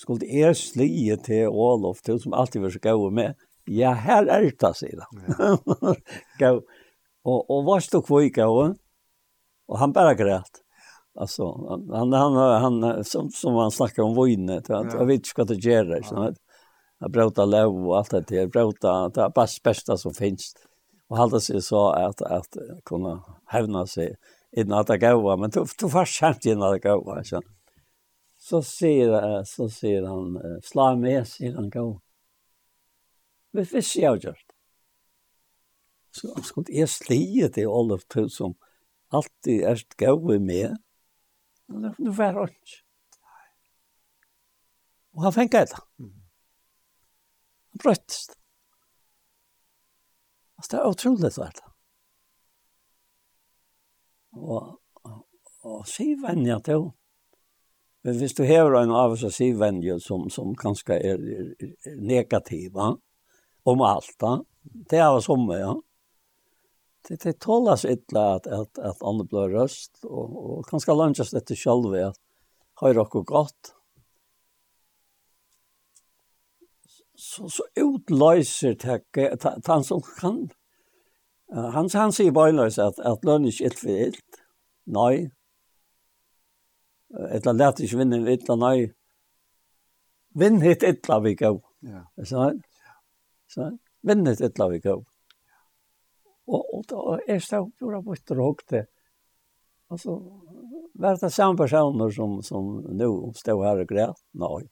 Skulle 0.00 0.26
er 0.26 0.54
slie 0.56 1.16
til 1.20 1.48
Olof, 1.48 1.98
til 2.00 2.20
som 2.22 2.34
alltid 2.34 2.62
var 2.62 2.70
så 2.70 2.78
gå 2.82 3.10
med. 3.10 3.34
Ja, 3.68 3.92
här 3.92 4.28
er 4.28 4.50
det, 4.50 4.76
sier 4.76 5.00
han. 5.00 5.96
Ja. 6.38 6.52
och, 7.24 7.50
och 7.50 7.64
var 7.64 7.80
stod 7.80 8.06
kvar 8.06 8.22
i 8.22 8.30
gå. 8.30 8.74
Och 9.68 9.78
han 9.78 9.92
bara 9.92 10.14
grät. 10.14 10.62
Alltså, 11.14 11.44
han, 11.92 12.12
han, 12.12 12.36
han, 12.36 13.04
som, 13.04 13.30
som 13.30 13.54
han 13.54 13.70
snackar 13.70 14.02
om 14.02 14.14
vojnet. 14.14 14.68
Ja. 14.68 14.84
Jag 14.92 15.06
vet 15.06 15.14
inte 15.14 15.30
vad 15.36 15.48
det 15.48 15.54
gör. 15.54 16.00
att 16.28 16.36
Jag 16.98 17.10
bröta 17.10 17.44
lov 17.44 17.88
och 17.88 17.98
allt 17.98 18.10
det 18.10 18.20
där. 18.28 18.36
Jag 18.36 18.50
bröta, 18.50 19.08
det 19.08 19.20
är 19.20 19.28
bara 19.28 19.46
bästa 19.64 19.96
som 19.96 20.14
finns. 20.14 20.54
Och 21.08 21.16
hålla 21.16 21.40
sig 21.40 21.62
så 21.62 21.90
att, 21.90 22.22
att 22.22 22.56
kunna 22.84 23.24
hävna 23.46 23.86
sig 23.86 24.16
innan 24.52 24.80
at 24.80 24.86
det 24.86 24.98
gav 24.98 25.38
men 25.38 25.50
du, 25.50 25.64
då 25.80 25.88
fast 25.88 26.12
skämt 26.12 26.44
innan 26.44 26.72
det 26.72 26.78
gav 26.78 27.22
så 27.24 27.42
så 28.40 28.62
sier, 28.62 29.44
så 29.44 29.68
sier 29.68 30.06
han 30.08 30.60
slå 30.64 30.94
med 30.96 31.28
sier 31.28 31.54
han 31.54 31.70
gå 31.70 32.00
vi 33.52 33.64
fisk 33.64 33.96
jag 33.96 34.18
gjort. 34.24 34.46
så 36.10 36.34
han 36.34 36.44
skulle 36.44 36.74
jeg 36.74 36.88
slie 36.88 37.48
til 37.48 37.68
Olof 37.68 38.04
Tull 38.08 38.30
som 38.30 38.54
alltid 39.12 39.62
er 39.62 39.84
gav 39.96 40.24
med 40.40 40.76
men 41.66 41.94
nu 41.98 42.10
var 42.10 42.32
han 42.32 42.54
Og 45.12 45.22
han 45.22 45.32
fengt 45.32 45.52
det 45.52 45.72
han 45.74 46.12
brötts 47.82 48.30
Alltså 50.60 50.76
det 50.76 50.80
er 50.80 50.90
utrolig 50.90 51.32
svært 51.32 51.56
det. 51.56 51.69
Og, 54.36 54.76
og, 55.04 55.86
si 55.86 56.12
syvvenja 56.12 56.60
til. 56.64 56.90
Men 58.04 58.16
hvis 58.16 58.34
du 58.38 58.44
hever 58.48 58.78
en 58.80 58.94
av 58.96 59.16
seg 59.20 59.32
syvvenja 59.34 59.98
som, 60.00 60.28
som 60.32 60.54
kanskje 60.56 60.96
er, 60.96 61.20
er, 61.20 61.72
er 61.86 61.98
negativa 62.00 62.94
om 63.68 63.82
alt, 63.84 64.14
da. 64.22 64.38
det 64.62 65.02
er 65.04 65.20
som 65.24 65.44
ja. 65.52 65.74
Det, 67.08 67.16
det 67.22 67.38
tålas 67.40 67.84
ytla 67.88 68.24
at, 68.36 68.46
at, 68.46 68.78
at 68.78 69.04
andre 69.04 69.26
blir 69.28 69.52
røst, 69.56 70.02
og, 70.04 70.32
og 70.36 70.64
kanskje 70.68 70.96
lønnes 70.96 71.32
dette 71.32 71.56
selv 71.56 71.92
at 71.96 72.18
har 72.80 72.96
dere 72.96 73.24
godt. 73.28 73.74
Så, 77.20 77.48
så 77.52 77.66
utløser 77.76 78.76
det, 78.80 79.44
han 79.66 79.84
som 79.84 80.00
kan 80.16 80.46
Han, 81.50 81.88
han 81.92 82.12
sier 82.14 82.34
bøyler 82.34 82.70
at, 82.70 82.98
at 83.02 83.26
lønn 83.26 83.48
ikke 83.50 83.70
ilt 83.70 83.80
for 83.82 84.02
ilt. 84.06 84.40
Nei. 84.90 85.14
Etla 87.34 87.54
lett 87.56 87.82
ikke 87.82 87.98
vinne 87.98 88.20
ilt, 88.30 88.50
nei. 88.54 88.90
Vinn 90.38 90.60
hit 90.62 90.86
itla 90.86 91.18
vi 91.24 91.34
gav. 91.34 91.58
Ja. 91.82 92.04
Så, 92.22 92.52
så, 93.50 93.72
vinn 94.06 94.26
hit 94.30 94.42
itla 94.46 94.68
vi 94.70 94.78
gav. 94.84 95.02
Og, 96.50 96.62
og 96.62 96.86
da 96.90 97.18
er 97.26 97.42
det 97.42 97.58
jo 97.58 97.68
på 97.78 98.02
bort 98.06 98.34
og 98.34 98.44
hokte. 98.44 98.84
Altså, 99.90 100.16
var 100.94 101.18
det 101.18 101.32
samme 101.34 101.58
personer 101.58 102.14
som, 102.14 102.38
som 102.46 102.76
nå 102.94 103.10
stod 103.38 103.64
her 103.66 103.82
og 103.82 103.90
græt? 103.90 104.22
Nei. 104.38 104.68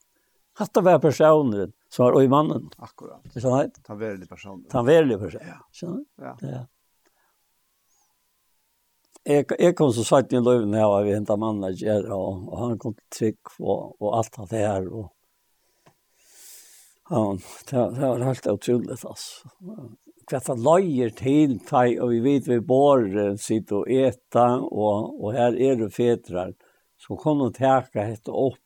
Att 0.60 0.74
det 0.74 0.80
var 0.80 0.98
personen 0.98 1.72
som 1.88 2.04
var 2.04 2.22
i 2.22 2.28
mannen. 2.28 2.70
Akkurat. 2.78 3.22
Så 3.42 3.56
nej. 3.56 3.70
Ta 3.82 3.94
var 3.94 4.00
väl 4.00 4.26
Ta 4.26 4.36
Han 4.78 4.86
var 4.86 4.92
Ja. 4.92 5.18
personen. 5.18 5.54
Så. 5.72 6.04
Ja. 6.16 6.36
Ja. 6.40 6.66
Jeg, 9.24 9.44
jeg 9.58 9.76
kom 9.76 9.92
så 9.92 10.04
sagt 10.04 10.32
i 10.32 10.36
löven 10.40 10.70
när 10.70 11.02
vi 11.04 11.14
hentet 11.14 11.38
mannen 11.38 11.64
og, 12.12 12.48
og 12.48 12.58
han 12.58 12.78
kom 12.78 12.94
till 12.94 13.18
tryck 13.18 13.60
og 13.60 14.02
och 14.02 14.16
allt 14.16 14.50
det 14.50 14.56
her. 14.56 14.88
Og, 14.94 15.12
Ja, 17.10 17.36
det 17.70 17.76
det 17.94 18.00
var 18.00 18.18
helt 18.18 18.46
utrolig, 18.46 18.90
altså. 18.90 19.48
Hva 20.28 20.40
det 20.44 20.56
løyer 20.60 21.10
til, 21.16 21.54
og 22.02 22.10
vi 22.10 22.20
vet 22.20 22.48
vi 22.48 22.58
bor 22.60 23.36
sitter 23.40 23.76
og 23.76 23.88
äta 23.88 24.60
og, 24.60 25.14
og 25.24 25.32
her 25.32 25.56
er 25.56 25.76
det 25.76 25.94
fetrar 25.94 26.52
som 26.98 27.16
kommer 27.16 27.46
att 27.46 27.54
täcka 27.54 28.02
hett 28.04 28.28
opp, 28.28 28.58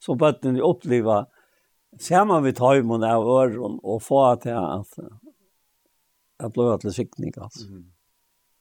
som 0.00 0.18
bøtten 0.20 0.56
vi 0.56 0.64
ser 2.00 2.24
man 2.24 2.44
vi 2.44 2.54
tøymon 2.56 3.04
av 3.04 3.26
øren 3.26 3.78
og 3.82 4.02
få 4.02 4.22
til 4.42 4.56
at 4.56 5.00
jeg 6.40 6.52
ble 6.54 6.76
til 6.80 6.94
sikning, 6.94 7.34
altså. 7.36 7.66
Mm. 7.68 7.88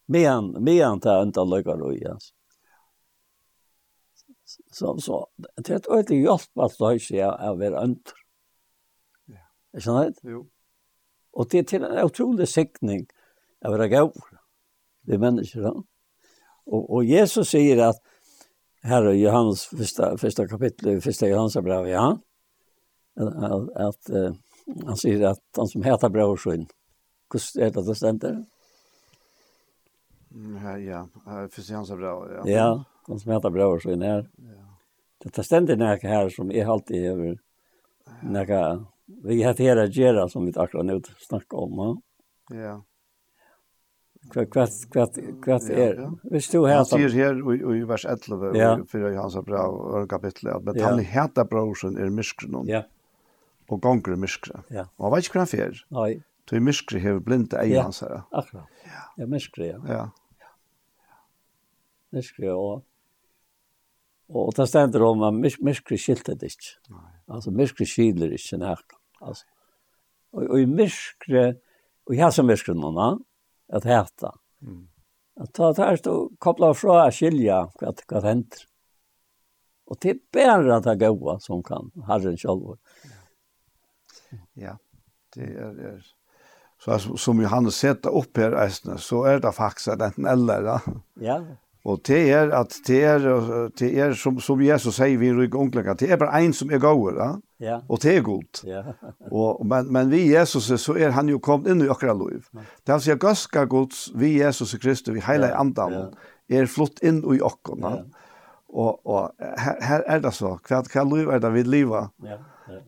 Men, 0.09 0.51
men 0.57 0.99
det 0.99 1.11
er 1.11 1.21
ikke 1.23 1.45
løkker 1.47 1.83
og 1.85 1.93
altså. 1.93 2.33
Så, 4.73 4.95
så, 4.97 5.19
det 5.37 5.69
er 5.69 5.77
et 5.77 5.89
øyelig 5.93 6.23
hjelp 6.23 6.63
at 6.65 6.77
det 6.79 6.89
ikke 6.97 7.27
er 7.27 7.51
å 7.51 7.57
være 7.59 7.83
ønter. 7.85 8.15
Ja. 9.29 9.43
Er 9.73 9.85
skjønner 9.85 10.09
det? 10.09 10.31
Jo. 10.33 10.41
Og 11.37 11.51
det 11.51 11.59
er 11.59 11.67
til 11.69 11.85
en 11.85 11.99
utrolig 12.01 12.47
sikning 12.49 13.03
av 13.61 13.69
å 13.69 13.75
være 13.75 13.89
gav. 13.93 14.09
Det 15.05 15.15
er 15.15 15.21
mennesker, 15.21 15.67
ja. 15.69 15.75
Og, 16.69 16.81
og 16.81 17.05
Jesus 17.05 17.53
sier 17.53 17.83
at 17.85 18.01
här 18.81 19.11
i 19.11 19.21
Johannes 19.21 19.65
första, 19.65 20.17
första 20.17 20.47
kapitlet, 20.47 21.03
första 21.03 21.27
Johannes 21.27 21.53
brev, 21.53 21.87
ja. 21.87 22.17
Att, 23.15 23.75
att, 23.75 24.09
uh, 24.09 24.33
han 24.85 24.97
säger 24.97 25.27
att 25.27 25.43
han 25.57 25.67
som 25.67 25.83
heter 25.83 26.09
brorskinn, 26.09 26.67
hur 27.33 27.61
är 27.63 27.71
det 27.71 27.85
det 27.85 27.95
ständer? 27.95 28.45
Ja, 30.87 31.07
första 31.51 31.73
Johannes 31.73 31.89
brev, 31.89 32.37
ja. 32.37 32.43
Ja, 32.45 32.83
han 33.07 33.19
som 33.19 33.31
heter 33.31 33.49
brorskinn 33.49 34.01
är 34.01 34.29
Ja. 34.37 35.31
Det 35.33 35.43
ständer 35.43 35.75
något 35.75 36.03
här 36.03 36.29
som 36.29 36.51
är 36.51 36.65
alltid 36.65 37.05
över 37.05 37.39
något 38.21 38.87
vi 39.23 39.43
heter 39.43 39.87
Gera 39.87 40.29
som 40.29 40.45
vi 40.45 40.53
akkurat 40.55 40.85
nu 40.85 41.01
snackar 41.17 41.57
om. 41.57 42.01
Ja 42.49 42.83
kvart 44.29 44.49
kvart 44.49 45.13
kvart 45.41 45.69
är. 45.69 46.11
Vi 46.23 46.41
stod 46.41 46.67
här 46.67 46.83
så 46.83 46.97
ser 46.97 47.09
här 47.09 47.75
i 47.75 47.83
vers 47.83 48.05
11 48.05 48.85
för 48.85 49.11
Johans 49.11 49.45
bra 49.45 49.67
och 49.67 50.09
kapitel 50.09 50.49
att 50.49 50.63
men 50.63 50.81
han 50.81 50.99
heter 50.99 51.43
brorsen 51.43 51.97
är 51.97 52.09
miskren. 52.09 52.67
Ja. 52.67 52.83
Och 53.67 53.81
gånger 53.81 54.15
miskren. 54.15 54.63
Ja. 54.67 54.87
Och 54.95 55.11
vad 55.11 55.23
kan 55.23 55.47
för? 55.47 55.85
Nej. 55.87 56.23
Du 56.45 56.59
miskre 56.59 56.99
har 56.99 57.19
blinda 57.19 57.61
eier 57.61 57.81
hans 57.81 58.01
her. 58.01 58.21
Akkurat. 58.31 58.65
Ja, 59.15 59.27
miskre, 59.27 59.65
ja. 59.65 59.79
Ja. 59.87 60.09
Miskre, 62.09 62.53
og 62.53 62.83
Og 64.29 64.53
det 64.57 64.67
stender 64.69 65.03
om 65.03 65.23
at 65.25 65.33
mysk, 65.33 65.61
myskri 65.65 65.97
skilter 65.97 66.37
det 66.37 66.51
ikke. 66.51 66.75
Nei. 66.93 67.07
Altså, 67.33 67.51
myskri 67.53 67.85
skiler 67.89 68.33
ikke 68.35 68.59
nærk. 68.61 68.93
Altså, 69.21 69.45
og, 70.33 70.43
og 70.43 70.61
i 70.61 70.67
myskri, 70.69 71.45
og 72.05 72.15
jeg 72.17 72.35
som 72.35 72.45
myskri 72.49 72.75
att 73.69 73.83
härta. 73.83 74.35
Mm. 74.61 74.87
Att 75.35 75.53
ta 75.53 75.73
det 75.73 75.81
här 75.81 76.07
och 76.07 76.31
koppla 76.39 76.73
fra 76.73 77.05
och 77.05 77.15
skilja 77.15 77.71
vad 77.81 77.95
det 78.07 78.21
händer. 78.27 78.59
Och 79.85 79.97
det 80.01 80.09
är 80.09 80.17
bara 80.33 80.79
det 80.79 80.95
goda 80.95 81.39
som 81.39 81.63
kan 81.63 81.91
Herren 82.07 82.37
själv. 82.37 82.77
Ja, 84.53 84.77
det 85.35 85.41
är 85.41 85.73
det. 85.73 86.01
Så 86.83 87.17
som 87.17 87.41
Johannes 87.41 87.75
sätter 87.75 88.09
upp 88.09 88.37
här 88.37 88.97
så 88.97 89.23
är 89.23 89.39
det 89.39 89.51
faktiskt 89.51 89.87
enten 89.87 90.25
eller. 90.25 90.81
Ja, 91.13 91.45
Og 91.89 92.01
det 92.05 92.19
er 92.29 92.51
at 92.53 92.75
det 92.87 92.99
er, 93.03 93.23
det 93.79 93.89
er 93.97 94.13
som, 94.17 94.37
som 94.43 94.59
Jesus 94.61 94.99
sier 94.99 95.17
vi 95.17 95.31
i 95.31 95.47
unglega, 95.47 95.95
det 95.97 96.11
er 96.11 96.19
bare 96.21 96.41
en 96.43 96.53
som 96.53 96.69
er 96.71 96.81
gode, 96.83 97.15
ja? 97.17 97.29
ja. 97.63 97.77
og 97.89 98.01
det 98.03 98.17
er 98.17 98.25
godt. 98.25 98.61
Ja. 98.67 98.83
og, 99.31 99.63
men, 99.65 99.89
men 99.93 100.11
vi 100.11 100.27
Jesus 100.29 100.69
så 100.81 100.93
er 100.97 101.15
han 101.15 101.31
jo 101.31 101.39
kommet 101.39 101.71
inn 101.71 101.81
i 101.85 101.89
akkurat 101.89 102.19
liv. 102.19 102.45
Det 102.85 102.93
han 102.93 103.01
sier 103.03 103.17
gaska 103.21 103.65
gods, 103.69 104.09
vi 104.15 104.35
Jesus 104.37 104.75
Kristus, 104.81 105.15
vi 105.15 105.23
heile 105.25 105.49
ja. 105.49 105.61
andan, 105.63 105.95
ja. 105.95 106.59
er 106.61 106.69
flott 106.69 107.01
inn 107.01 107.23
i 107.25 107.41
akkurat. 107.41 108.03
Ja. 108.03 108.27
Og, 108.69 108.99
og 109.09 109.47
her, 109.57 109.79
her 109.81 110.05
er 110.05 110.21
det 110.21 110.35
så, 110.37 110.53
hva, 110.67 110.83
hva 110.85 111.07
liv 111.09 111.31
er 111.33 111.41
det 111.41 111.53
vi 111.55 111.65
liva? 111.65 112.03
Ja. 112.25 112.37
ja. 112.69 112.83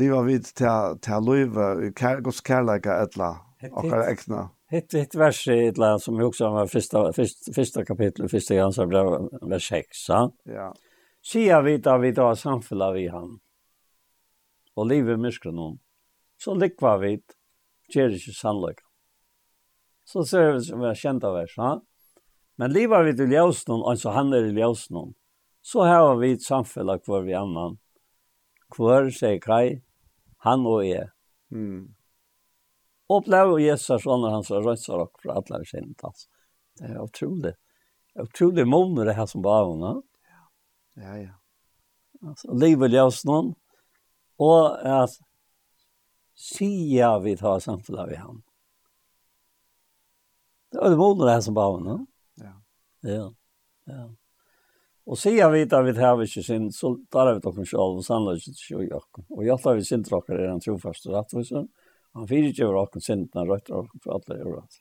Liva 0.00 0.24
vi 0.26 0.40
til, 0.42 0.98
til 1.04 1.28
liv, 1.28 1.62
gods 2.24 2.42
kærleika 2.42 2.98
etla, 3.04 3.36
akkurat 3.70 4.10
ekna. 4.10 4.48
Ja 4.48 4.61
Hitt 4.72 4.94
hitt 4.94 5.14
vers 5.14 5.48
i 5.48 5.66
ett 5.66 5.78
land 5.78 6.02
som 6.02 6.16
vi 6.18 6.24
också 6.24 6.50
var 6.50 6.66
första 6.66 7.12
första, 7.12 7.52
första 7.52 7.84
kapitlet 7.84 8.30
första 8.30 8.54
Johans 8.54 8.76
brev 8.76 9.28
vers 9.42 9.68
6. 9.68 9.88
Ja. 10.44 10.74
Sia 11.22 11.60
vid 11.60 11.86
av 11.86 12.00
vid 12.00 12.18
av 12.18 12.34
samfella 12.34 12.92
vi 12.92 13.08
han. 13.08 13.40
Och 14.74 14.86
livet 14.86 15.18
myskron 15.18 15.58
hon. 15.58 15.78
Så 16.36 16.54
likva 16.54 16.98
vid 16.98 17.22
ger 17.88 18.08
inte 18.08 18.32
sannlik. 18.32 18.78
Så 20.04 20.24
ser 20.24 20.52
vi 20.52 20.60
som 20.60 20.80
jag 20.80 20.96
känt 20.96 21.24
av 21.24 21.34
vers. 21.34 21.56
Ha? 21.56 21.82
Men 22.56 22.72
liva 22.72 23.02
vid 23.02 23.20
i 23.20 23.24
ljøsnon, 23.24 23.82
alltså 23.82 24.08
han 24.08 24.32
är 24.32 24.44
i 24.44 24.52
ljøsnon, 24.52 25.14
så 25.62 25.84
har 25.84 26.16
vi 26.16 26.32
ett 26.32 26.42
samfälla 26.42 26.98
kvar 26.98 27.20
vi 27.20 27.34
annan. 27.34 27.78
Kvar 28.70 29.10
säger 29.10 29.40
Kai, 29.40 29.82
han 30.36 30.66
och 30.66 30.86
jag. 30.86 31.10
Mm. 31.50 31.94
Og 33.12 33.26
ble 33.26 33.42
og 33.50 33.58
Jesus 33.60 34.04
sånn 34.04 34.24
hans 34.30 34.50
og 34.52 34.68
rønser 34.68 34.96
dere 34.96 35.20
fra 35.20 35.40
alle 35.40 35.66
sinne 35.68 35.96
hans. 36.00 36.28
Det 36.78 36.88
er 36.88 37.02
utrolig. 37.02 37.52
Det 38.12 38.20
er 38.20 38.28
Utrolig 38.28 38.64
måneder 38.68 39.10
det 39.10 39.18
her 39.18 39.28
som 39.28 39.44
bare 39.44 39.68
henne. 39.68 39.92
Ja, 41.00 41.16
ja. 41.18 41.34
Altså, 42.22 42.54
livet 42.54 42.92
ljøs 42.92 43.22
noen. 43.28 43.52
Og 44.42 44.78
at 44.86 45.18
sia 46.38 47.12
vi 47.22 47.36
tar 47.40 47.60
samfunnet 47.64 48.10
vi 48.10 48.18
han. 48.20 48.40
Det 50.72 50.80
er 50.80 50.92
det 50.94 51.00
måneder 51.00 51.28
det 51.28 51.36
her 51.36 51.46
som 51.48 51.56
bare 51.58 51.78
henne. 51.78 51.98
Ja. 52.40 52.56
Ja, 53.12 53.28
ja. 53.90 54.08
Og 55.02 55.18
sier 55.18 55.50
vi 55.50 55.64
tar 55.68 55.82
vi 55.82 55.92
tar 55.96 56.16
vi 56.20 56.28
ikke 56.30 56.44
sin, 56.46 56.70
så 56.72 56.94
tar 57.12 57.32
vi 57.34 57.42
dere 57.42 57.66
selv, 57.66 57.98
og 57.98 58.04
sannlig 58.06 58.38
ikke 58.38 58.54
ikke 58.54 58.76
og 58.76 58.84
jakker. 58.86 59.24
Og 59.34 59.46
jakker 59.48 59.78
vi 59.78 59.86
sin 59.88 60.04
dere 60.06 60.38
er 60.38 60.52
en 60.52 60.62
trofast 60.62 61.08
og 61.10 61.16
rettviser. 61.18 61.66
Ja 61.66 61.81
Han 62.12 62.28
fyrir 62.28 62.50
ikke 62.50 62.58
fyrirgjøver 62.58 62.80
okken 62.82 63.04
sintene, 63.04 63.44
røyter 63.48 63.78
okken 63.78 64.02
for 64.04 64.16
alle 64.18 64.38
gjør 64.40 64.56
alt. 64.60 64.80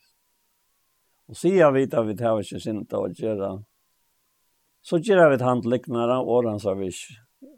Og 1.32 1.38
sier 1.40 1.72
vi 1.72 1.86
at 1.88 2.08
vi 2.08 2.16
tar 2.20 2.40
ikke 2.44 2.60
sinte 2.60 3.00
og 3.00 3.16
gjør 3.16 3.62
Så 4.84 4.98
gjør 4.98 5.30
vi 5.30 5.36
et 5.36 5.46
handliknere, 5.46 6.18
og 6.20 6.50
han 6.50 6.60
sa 6.60 6.74
vi 6.74 6.90
ikke 6.90 7.52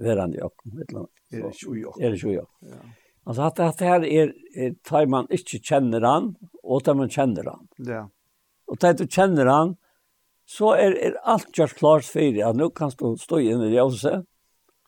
verande 0.00 0.42
okken. 0.42 0.78
Er 0.78 0.86
det 0.86 1.50
ikke 1.52 1.88
okken? 1.88 2.02
Er 2.02 2.10
det 2.10 2.20
ikke 2.22 2.42
okken? 2.44 2.92
Altså 3.26 3.42
at 3.48 3.56
det 3.56 3.88
her 3.88 4.04
er, 4.04 4.32
er 4.56 4.74
tar 4.84 5.06
man 5.06 5.26
ikke 5.30 5.58
kjenner 5.58 6.04
han, 6.04 6.34
og 6.62 6.84
tar 6.84 6.94
man 6.94 7.10
kjenner 7.10 7.48
han. 7.50 7.66
Ja. 7.88 8.04
Og 8.68 8.78
tar 8.80 8.96
du 8.96 9.06
kjenner 9.06 9.50
han, 9.50 9.74
så 10.44 10.74
er, 10.76 10.96
er 11.00 11.16
alt 11.24 11.50
gjort 11.56 11.76
klart 11.78 12.08
for 12.08 12.20
deg, 12.20 12.42
at 12.44 12.56
nå 12.56 12.70
kan 12.76 12.92
du 13.00 13.16
stå 13.20 13.40
inn 13.40 13.64
i 13.64 13.72
ljøse, 13.74 14.22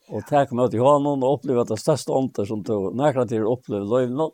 og 0.08 0.26
tack 0.28 0.52
med 0.52 0.70
til 0.70 0.82
jag 0.82 1.06
og 1.06 1.24
oppleve 1.24 1.64
at 1.64 1.72
det 1.72 1.80
største 1.80 2.12
ånter 2.12 2.44
som 2.44 2.64
tog. 2.64 2.94
När 2.96 3.12
jag 3.12 3.14
har 3.14 3.52
upplevt 3.52 3.88
löjvnån, 3.88 4.30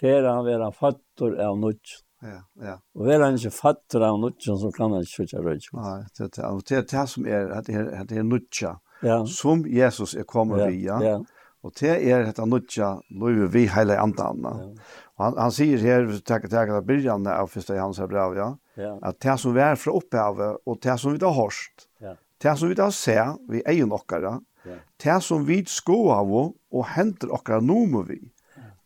för 0.00 0.22
han 0.22 0.44
være 0.44 0.72
fattor 0.72 1.40
av 1.40 1.58
nødt. 1.58 2.00
Ja, 2.22 2.40
ja. 2.62 2.78
Og 2.94 3.06
være 3.06 3.24
han 3.24 3.34
ikke 3.34 3.50
fattor 3.50 4.02
av 4.02 4.18
nødt, 4.18 4.42
så 4.42 4.70
kan 4.70 4.90
han 4.90 5.00
inte 5.00 5.10
skjuta 5.10 5.38
röjt. 5.38 5.68
Nej, 5.72 6.04
det 6.18 6.38
är 6.38 6.50
det, 6.50 6.76
det, 6.76 6.90
det 6.90 7.06
som 7.08 7.26
er, 7.26 7.50
att 7.50 7.66
det 7.66 7.74
är, 7.74 8.04
det 8.04 8.16
er 8.16 8.22
nutcha 8.22 8.80
ja. 9.02 9.26
som 9.26 9.66
Jesus 9.66 10.14
er 10.14 10.22
kommet 10.22 10.60
ja, 10.60 10.66
via. 10.66 11.02
Ja. 11.02 11.24
Och 11.62 11.72
det 11.80 12.10
är 12.10 12.24
detta 12.24 12.44
nutcha 12.44 13.00
löver 13.10 13.46
vi 13.46 13.66
hela 13.66 13.98
andan. 13.98 14.40
Ja. 14.42 14.82
Og 15.16 15.24
han, 15.24 15.38
han 15.38 15.52
sier 15.52 15.78
säger 15.78 16.06
här, 16.06 16.18
tenker 16.26 16.48
til 16.48 16.56
at 16.74 16.86
byrjan 16.86 17.26
av 17.26 17.48
første 17.48 17.76
Johannes 17.76 18.00
brev, 18.10 18.34
ja. 18.36 18.48
ja. 18.74 18.96
at 19.02 19.20
det 19.22 19.36
som 19.38 19.54
vi 19.54 19.60
er 19.62 19.76
fra 19.78 19.92
opphavet, 19.94 20.56
og 20.66 20.80
det 20.82 20.96
som 20.98 21.12
vi 21.14 21.22
har 21.22 21.32
hørst, 21.32 21.88
Ja. 22.00 22.16
Det 22.42 22.58
som 22.58 22.68
vi 22.68 22.74
har 22.80 22.90
sett, 22.90 23.38
vi 23.48 23.62
är 23.64 23.72
ju 23.72 23.86
nockare. 23.86 24.40
Yeah. 24.64 24.80
Det 24.96 25.20
som 25.22 25.44
vi 25.46 25.60
sko 25.68 26.08
av 26.14 26.32
og 26.34 26.84
henter 26.94 27.32
okkara 27.34 27.60
nomu 27.60 28.04
vi, 28.08 28.20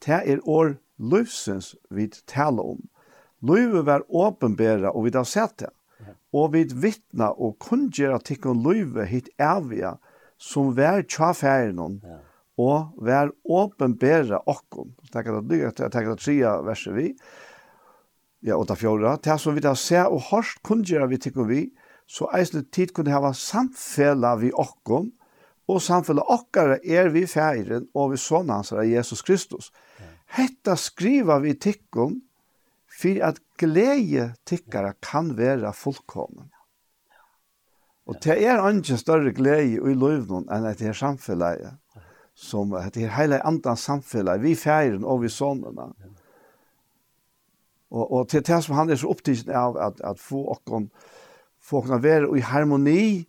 det 0.05 0.23
er 0.27 0.43
år 0.49 0.77
livsens 0.99 1.75
vi 1.91 2.09
taler 2.27 2.75
om. 2.75 2.81
Løyve 3.43 3.85
var 3.87 4.07
åpenbæra, 4.09 4.91
og 4.91 5.07
vi 5.07 5.15
har 5.15 5.27
sett 5.27 5.59
det. 5.63 5.73
Og 6.35 6.53
vi 6.53 6.65
vittna 6.75 7.31
og 7.33 7.57
kunngjera 7.63 8.19
tikkun 8.21 8.63
løyve 8.65 9.07
hit 9.09 9.31
evige, 9.41 9.95
som 10.39 10.75
vær 10.77 11.03
tja 11.03 11.33
ja. 11.33 12.19
og 12.59 12.91
vær 13.01 13.31
åpenbæra 13.45 14.43
okkon. 14.47 14.95
Det 15.13 15.27
er 15.27 15.33
det 15.33 15.51
lyga, 15.51 15.71
det 15.71 15.85
er 15.85 16.05
det 16.05 16.19
tredje 16.19 16.53
verset 16.65 16.95
vi, 16.95 17.15
ja, 18.43 18.57
og 18.57 18.69
det 18.69 18.79
fjorda. 18.79 19.17
Det 19.17 19.41
som 19.41 19.55
vi 19.55 19.65
har 19.65 19.75
sett 19.75 20.07
og 20.07 20.23
hørst 20.31 20.63
kunngjera 20.63 21.07
vi 21.07 21.19
tikkun 21.19 21.49
vi, 21.49 21.63
så 22.07 22.29
eisne 22.35 22.63
tid 22.73 22.93
kunne 22.95 23.13
hava 23.13 23.33
samfella 23.33 24.37
vi 24.37 24.53
okkon, 24.53 25.13
og 25.69 25.83
samfunnet 25.85 26.25
okkara 26.33 26.79
er 26.85 27.11
vi 27.13 27.27
færen 27.29 27.89
og 27.95 28.13
vi 28.15 28.21
sånn 28.21 28.49
hans 28.53 28.73
er 28.73 28.87
Jesus 28.89 29.23
Kristus. 29.23 29.71
Hetta 30.33 30.77
skriva 30.77 31.39
vi 31.45 31.55
tikkum 31.55 32.19
for 32.99 33.21
at 33.25 33.41
glede 33.61 34.33
tikkara 34.49 34.95
kan 35.05 35.35
være 35.37 35.73
fullkommen. 35.77 36.49
Og 38.09 38.17
det 38.25 38.39
er 38.41 38.65
ikke 38.65 38.97
større 38.97 39.33
glede 39.37 39.77
i 39.77 39.95
løvnen 39.95 40.49
enn 40.49 40.67
at 40.71 40.81
det 40.81 40.89
er 40.89 40.97
samfunnet 40.97 41.77
som 42.39 42.73
at 42.79 42.95
det 42.95 43.05
er 43.05 43.17
hele 43.17 43.43
andans 43.45 43.85
samfunnet, 43.85 44.41
vi 44.43 44.55
færen 44.55 45.05
og 45.05 45.23
vi 45.23 45.29
sånnene. 45.29 45.91
Og, 47.91 48.13
og 48.13 48.29
til 48.29 48.45
det 48.47 48.63
som 48.65 48.77
han 48.77 48.91
er 48.91 49.01
så 49.01 49.09
opptidsen 49.11 49.51
av 49.53 49.77
at, 49.81 50.01
at 50.05 50.21
få 50.21 50.45
okken 50.55 50.89
få 51.61 51.83
okken 51.83 52.03
være 52.03 52.29
i 52.37 52.45
harmoni 52.45 53.27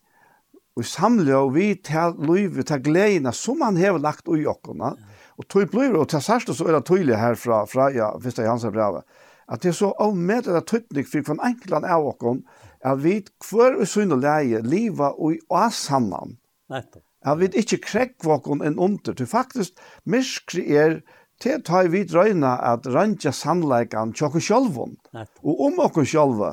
og 0.80 0.88
samle 0.88 1.36
og 1.38 1.54
vi 1.56 1.74
til 1.86 2.16
livet, 2.24 2.70
til 2.70 2.84
gledene 2.84 3.34
som 3.36 3.62
han 3.66 3.78
har 3.80 4.00
lagt 4.00 4.30
i 4.32 4.46
åkene. 4.48 4.94
Og 5.40 5.48
tog 5.48 5.70
blir 5.72 5.96
og 5.96 6.10
til 6.12 6.24
særst 6.24 6.52
så 6.52 6.68
er 6.68 6.78
det 6.78 6.86
tydelig 6.88 7.20
her 7.20 7.36
fra, 7.40 7.64
fra 7.68 7.90
ja, 7.96 8.12
Vista 8.20 8.44
Jansen 8.44 8.74
brevet, 8.76 9.06
at 9.50 9.64
det 9.64 9.72
er 9.72 9.78
så 9.78 9.94
avmedlet 10.04 10.60
av 10.60 10.66
tydning 10.68 11.08
for 11.08 11.36
en 11.36 11.46
enkelt 11.52 11.78
av 11.80 12.08
åkene, 12.12 12.44
at 12.86 13.00
vi 13.04 13.20
hver 13.50 13.80
og 13.80 13.88
syne 13.88 14.20
leie 14.20 14.62
livet 14.64 15.16
og 15.16 15.36
i 15.36 15.40
åsammen. 15.50 16.38
At 16.70 17.40
vi 17.40 17.50
ikke 17.60 17.82
krekker 17.84 18.36
åkene 18.38 18.68
enn 18.68 18.80
under, 18.80 19.16
til 19.16 19.28
faktisk 19.28 19.80
miskri 20.06 20.68
er 20.76 21.00
til 21.40 21.62
tar 21.64 21.88
vi 21.92 22.04
drøyna 22.04 22.58
at 22.74 22.88
randja 22.92 23.32
sannleikan 23.36 24.12
tjokk 24.16 24.42
sjálvun 24.44 24.98
og 25.16 25.62
om 25.68 25.80
okkur 25.86 26.08
sjálva 26.08 26.50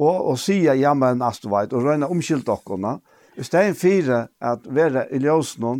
og, 0.00 0.16
og 0.30 0.36
sia 0.38 0.76
jammen 0.78 1.18
men 1.18 1.26
astuvait 1.26 1.72
og 1.74 1.86
røyna 1.86 2.08
omskilt 2.10 2.48
okkurna 2.48 3.00
I 3.40 3.44
stedet 3.46 3.78
fire 3.80 4.26
at 4.40 4.66
være 4.68 5.06
i 5.14 5.20
ljøsene 5.22 5.78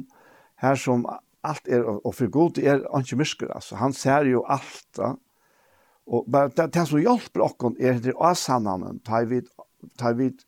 her 0.62 0.78
som 0.80 1.04
alt 1.44 1.68
er, 1.68 1.84
og 1.84 2.14
for 2.14 2.30
god 2.32 2.58
er 2.58 2.84
ikke 2.98 3.18
mysker, 3.20 3.50
altså. 3.52 3.76
Han 3.80 3.92
ser 3.92 4.28
jo 4.28 4.44
alt 4.48 4.86
da. 4.96 5.14
Og 6.10 6.26
bare 6.32 6.50
det, 6.56 6.70
det 6.74 6.86
som 6.88 7.00
hjelper 7.00 7.44
oss 7.44 7.76
er 7.78 8.00
det 8.02 8.16
asannanen, 8.20 9.00
ta 9.06 9.22
i 9.22 9.28
vidt, 9.30 9.50
ta 9.98 10.10
i 10.10 10.18
vidt, 10.18 10.44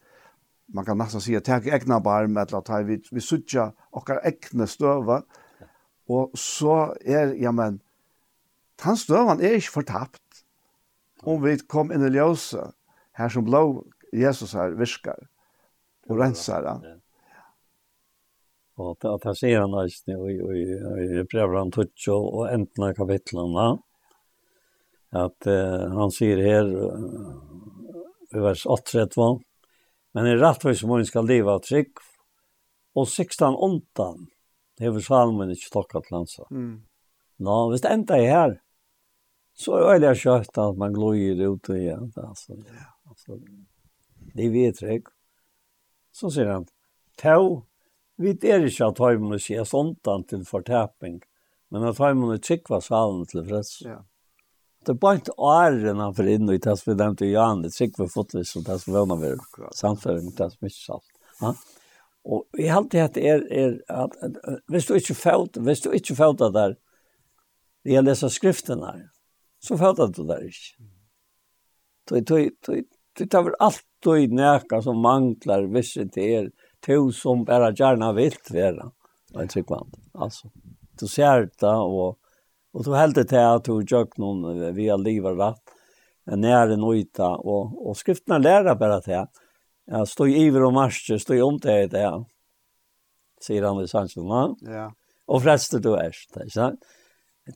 man 0.72 0.84
kan 0.89 0.98
nesten 0.98 1.20
si, 1.20 1.36
at 1.36 1.44
tar 1.47 1.60
vi 1.62 1.72
egna 1.72 2.01
barm, 2.01 2.36
eller 2.36 2.48
ta 2.48 2.60
tar 2.64 2.86
vi, 2.89 2.98
vi 3.12 3.20
suttjer 3.20 3.72
okkar 3.93 4.22
egne 4.26 4.66
støver, 4.66 5.22
og 6.09 6.32
så 6.39 6.94
er, 7.05 7.36
ja, 7.40 7.52
men, 7.52 7.80
den 8.82 8.97
støven 8.98 9.40
er 9.40 9.59
ikke 9.59 9.76
fortapt, 9.76 10.43
om 11.22 11.44
vi 11.44 11.59
kom 11.68 11.93
inn 11.93 12.05
i 12.09 12.10
ljøse, 12.16 12.72
her 13.20 13.30
som 13.30 13.44
blå 13.47 13.84
Jesus 14.12 14.56
her 14.56 14.74
virker, 14.80 15.28
og 16.09 16.18
renser, 16.18 16.66
ja. 16.66 16.97
Og 18.81 18.97
det, 19.03 19.12
det 19.24 19.35
sier 19.36 19.65
han 19.65 19.74
eisne 19.82 20.16
i, 20.31 20.36
i, 20.39 20.66
i 21.20 21.24
brevet 21.28 21.59
han 21.59 21.73
Tutsjo 21.74 22.16
og 22.16 22.47
enten 22.49 22.86
av 22.86 22.94
kapitlene, 22.97 23.66
at 25.12 25.49
uh, 25.51 25.90
han 25.93 26.12
sier 26.15 26.40
her 26.40 26.70
i 28.32 28.40
vers 28.40 28.65
8-13, 28.65 29.43
men 30.16 30.28
i 30.28 30.39
rettvis 30.40 30.85
må 30.89 31.01
hun 31.01 31.09
skal 31.09 31.28
av 31.43 31.61
trygg, 31.66 32.01
og 32.97 33.09
16 33.09 33.57
åndan 33.57 34.27
hever 34.81 35.05
salmen 35.05 35.53
ikke 35.53 35.73
tokka 35.73 36.03
til 36.05 36.27
sa. 36.28 36.47
Mm. 36.51 36.82
Nå, 37.43 37.57
hvis 37.70 37.85
det 37.85 37.93
enda 37.93 38.19
er 38.19 38.31
her, 38.32 38.55
så 39.53 39.77
er 39.77 39.82
det 39.82 39.93
øyelig 39.93 40.23
kjøtt 40.23 40.59
at 40.62 40.78
man 40.81 40.94
gløyer 40.97 41.43
ut 41.53 41.69
igjen. 41.74 42.12
Altså, 42.16 42.57
ja. 42.57 42.89
altså, 43.09 43.39
er 44.36 44.53
vi 44.53 44.65
trygg. 44.77 45.11
Så 46.12 46.31
sier 46.32 46.51
han, 46.53 46.66
tau 47.20 47.65
Vi 48.20 48.34
er 48.48 48.64
ikke 48.66 48.89
at 48.90 49.01
høymene 49.01 49.39
sier 49.40 49.64
såntan 49.68 50.24
til 50.28 50.44
fortæping, 50.47 51.20
men 51.72 51.86
at 51.89 52.01
høymene 52.01 52.39
tjekva 52.43 52.80
salen 52.84 53.24
til 53.30 53.44
freds. 53.48 53.78
Ja. 53.86 54.01
Det 54.82 54.97
er 54.97 54.98
bare 54.98 55.20
ikke 55.20 55.39
åren 55.39 56.01
han 56.02 56.14
får 56.16 56.28
inn 56.32 56.51
i 56.51 56.59
det 56.59 56.74
som 56.78 56.90
vi 56.90 56.98
nevnte 56.98 57.26
i 57.26 57.32
Jan, 57.32 57.62
det 57.62 57.70
tjekva 57.74 58.09
fotvis 58.10 58.56
og 58.59 58.66
det 58.66 58.80
som 58.82 58.97
vønner 58.97 59.20
vi 59.20 59.30
samføring 59.78 60.26
med 60.26 60.36
det 60.40 60.48
som 60.52 60.68
ikke 60.68 60.80
salt. 60.80 61.12
Ja? 61.40 61.52
Og 62.22 62.59
jeg 62.59 62.70
har 62.70 62.82
alltid 62.82 63.02
hatt 63.02 63.18
er, 63.18 63.44
er 63.51 63.76
at, 63.90 64.16
hvis 64.70 64.86
du 64.86 64.94
ikke 64.94 65.16
felt, 65.18 65.59
hvis 65.59 65.82
du 65.82 65.90
ikke 65.94 66.16
felt 66.18 66.43
det 66.43 66.52
der, 66.55 66.74
jeg 67.86 68.05
leser 68.06 68.30
skriften 68.30 68.82
her, 68.86 69.06
så 69.62 69.78
felt 69.78 70.02
du 70.16 70.22
det 70.26 70.39
ikke. 70.51 70.90
Du 72.10 72.18
du, 72.20 72.36
du, 72.66 72.82
du 73.18 73.24
tar 73.26 73.47
vel 73.47 73.59
alt 73.62 73.82
du 74.02 74.12
i 74.18 74.26
nækka 74.26 74.82
som 74.82 75.02
manglar 75.02 75.66
visse 75.74 76.05
til 76.14 76.36
er, 76.39 76.51
to 76.82 77.10
som 77.14 77.44
bare 77.44 77.72
gjerne 77.76 78.12
vil 78.16 78.36
være, 78.50 78.90
og 79.34 79.42
en 79.42 79.52
sekvant. 79.52 79.96
Altså, 80.14 80.50
du 81.00 81.06
ser 81.09 81.46
det 81.46 81.68
og, 81.68 82.18
og 82.72 82.84
du 82.84 82.92
helt 82.94 83.16
til 83.16 83.38
at 83.38 83.64
du 83.66 83.80
gjør 83.82 84.10
noen 84.18 84.74
via 84.76 84.96
livet 84.96 85.38
rätt 85.38 85.72
när 86.24 86.66
det 86.66 86.76
nöjta 86.76 87.28
og 87.28 87.86
och 87.86 87.96
skrifterna 87.96 88.38
lära 88.38 88.74
bara 88.74 89.00
det 89.00 89.26
Ja, 89.84 90.06
stå 90.06 90.26
i 90.26 90.36
iver 90.46 90.62
og 90.62 90.72
marsje, 90.72 91.18
stå 91.18 91.34
i 91.34 91.40
om 91.42 91.59
det 91.59 91.90
ja. 91.92 92.24
sier 93.42 93.64
han 93.66 93.78
vid 93.78 93.90
Sandsson, 93.90 94.56
Ja. 94.62 94.92
og 95.26 95.42
frälste 95.42 95.80
du 95.82 95.94
er, 95.94 96.12
ikke 96.12 96.50
sant? 96.50 96.84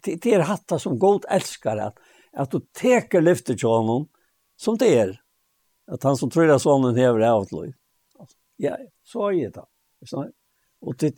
Det, 0.03 0.17
det 0.23 0.35
er 0.35 0.43
hatt 0.43 0.81
som 0.81 0.99
god 0.99 1.25
elsker 1.31 1.79
at, 1.79 1.95
at 2.35 2.51
du 2.51 2.59
teker 2.75 3.21
lyftet 3.23 3.61
til 3.61 3.69
honom 3.69 4.09
som 4.59 4.77
det 4.77 4.89
er. 4.99 5.15
At 5.87 6.03
han 6.03 6.17
som 6.17 6.31
tror 6.31 6.51
at 6.51 6.61
sonen 6.61 6.97
hever 6.97 7.21
er 7.23 7.31
av 7.31 7.47
ett. 7.47 8.35
Ja, 8.59 8.77
så 9.07 9.31
er 9.31 9.53
det. 9.55 9.67
Ikke 10.03 10.29
Og 10.87 10.97
det 11.01 11.15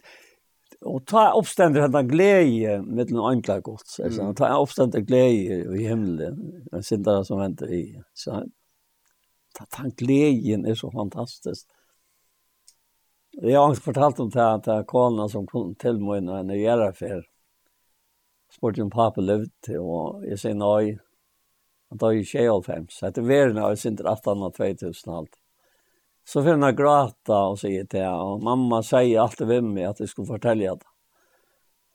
og 0.87 1.01
ta 1.09 1.25
oppstender 1.35 1.87
henne 1.87 2.05
glede 2.07 2.77
med 2.85 3.09
den 3.11 3.19
enkla 3.19 3.59
gods. 3.65 3.99
Mm. 3.99 4.35
Ta 4.39 4.53
oppstender 4.61 5.03
glede 5.03 5.63
i 5.75 5.87
himmelen, 5.89 6.39
den 6.71 6.85
syndere 6.87 7.25
som 7.27 7.41
venter 7.41 7.73
i. 7.73 7.83
Så 8.15 8.45
ta 9.57 9.67
ta 9.73 9.89
gleden 9.99 10.67
er 10.69 10.79
så 10.79 10.91
fantastisk. 10.95 11.67
Jeg 13.39 13.55
har 13.57 13.69
angst 13.69 13.85
fortalt 13.85 14.21
om 14.21 14.31
det 14.35 14.47
til 14.67 14.87
kålene 14.91 15.29
som 15.31 15.47
kom 15.47 15.75
til 15.79 16.01
meg 16.03 16.25
når 16.27 16.55
jeg 16.55 16.63
gjør 16.63 16.85
det 16.85 16.95
for. 17.01 17.27
Spurte 18.55 18.83
om 18.83 18.91
pappa 18.91 19.23
levde, 19.23 19.77
og 19.79 20.25
jeg 20.27 20.41
sier 20.41 20.57
nøy. 20.57 20.97
Han 21.91 22.01
tar 22.01 22.15
jo 22.17 22.25
25. 22.25 22.89
Så 22.93 23.09
etter 23.09 23.27
verden 23.27 23.61
har 23.61 23.75
jeg 23.75 23.83
synder 23.83 24.11
18 24.11 24.47
og 24.47 24.57
2000 24.57 25.15
alt. 25.15 25.37
Så 26.29 26.43
får 26.43 26.51
hon 26.51 26.77
gråta 26.77 27.43
och 27.43 27.59
säger 27.59 27.85
till 27.85 28.05
och 28.05 28.43
mamma 28.43 28.83
säger 28.83 29.21
alltid 29.21 29.47
vid 29.47 29.65
mig 29.65 29.85
att 29.85 30.01
jag 30.01 30.09
skulle 30.09 30.27
fortälja 30.27 30.75
det. 30.75 30.85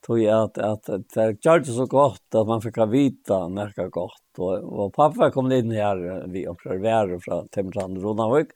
Tog 0.06 0.20
jag 0.20 0.44
att, 0.44 0.58
att, 0.58 0.90
att 0.90 1.10
det 1.10 1.46
gjorde 1.46 1.66
så 1.66 1.86
gott 1.86 2.36
att 2.36 2.48
man 2.48 2.62
fick 2.62 2.78
vita 2.78 3.48
när 3.48 3.90
gott. 3.90 4.38
Och, 4.38 4.84
och 4.84 4.94
pappa 4.94 5.32
kom 5.32 5.52
in 5.52 5.72
här, 5.72 6.28
vi 6.28 6.48
observerade 6.48 7.20
från 7.20 7.48
Timmerland 7.48 7.98
och 7.98 8.04
Ronavik. 8.04 8.48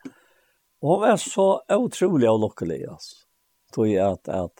Och 0.81 0.89
hon 0.89 1.01
var 1.01 1.17
så 1.17 1.61
otrolig 1.69 2.31
och 2.31 2.39
lycklig 2.39 2.85
alltså. 2.85 3.15
Tog 3.73 3.87
jag 3.87 4.11
att, 4.11 4.27
att 4.29 4.53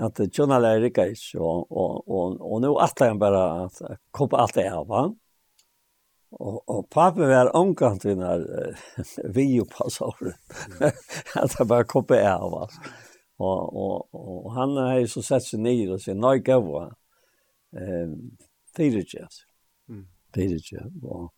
att 0.00 0.38
John 0.38 0.84
ikke, 0.84 1.14
og, 1.38 1.72
och 1.72 2.08
och 2.08 2.52
och 2.52 2.60
nå 2.60 2.68
nu 2.68 2.78
att 2.78 3.00
han 3.00 3.18
bara 3.18 3.64
att 3.64 3.82
koppa 4.10 4.36
allt 4.36 4.54
det 4.54 4.62
här 4.62 4.84
va. 4.84 5.14
Og, 6.30 6.60
og 6.70 6.84
pappa 6.94 7.26
var 7.26 7.50
omgant 7.58 8.04
i 8.06 8.14
når 8.14 8.44
vi 9.34 9.46
og 9.60 9.70
passåren. 9.72 10.36
At 11.40 11.56
jeg 11.58 11.66
bare 11.66 11.88
kom 11.90 12.06
på 12.06 12.18
av 12.22 12.54
oss. 12.62 12.76
Og, 13.40 13.76
og, 13.82 14.14
og 14.14 14.50
han 14.54 14.76
har 14.76 15.00
jo 15.00 15.10
så 15.16 15.24
sett 15.24 15.48
seg 15.48 15.62
ned 15.64 15.90
og 15.90 16.02
sier, 16.02 16.18
nå 16.18 16.36
gav 16.44 16.66
han. 16.76 16.96
Um, 17.74 18.16
Fyre 18.76 19.02
ikke, 19.02 19.24
altså. 19.26 19.46
Fyre 20.34 20.58
ikke. 20.60 20.84
Og 21.02 21.30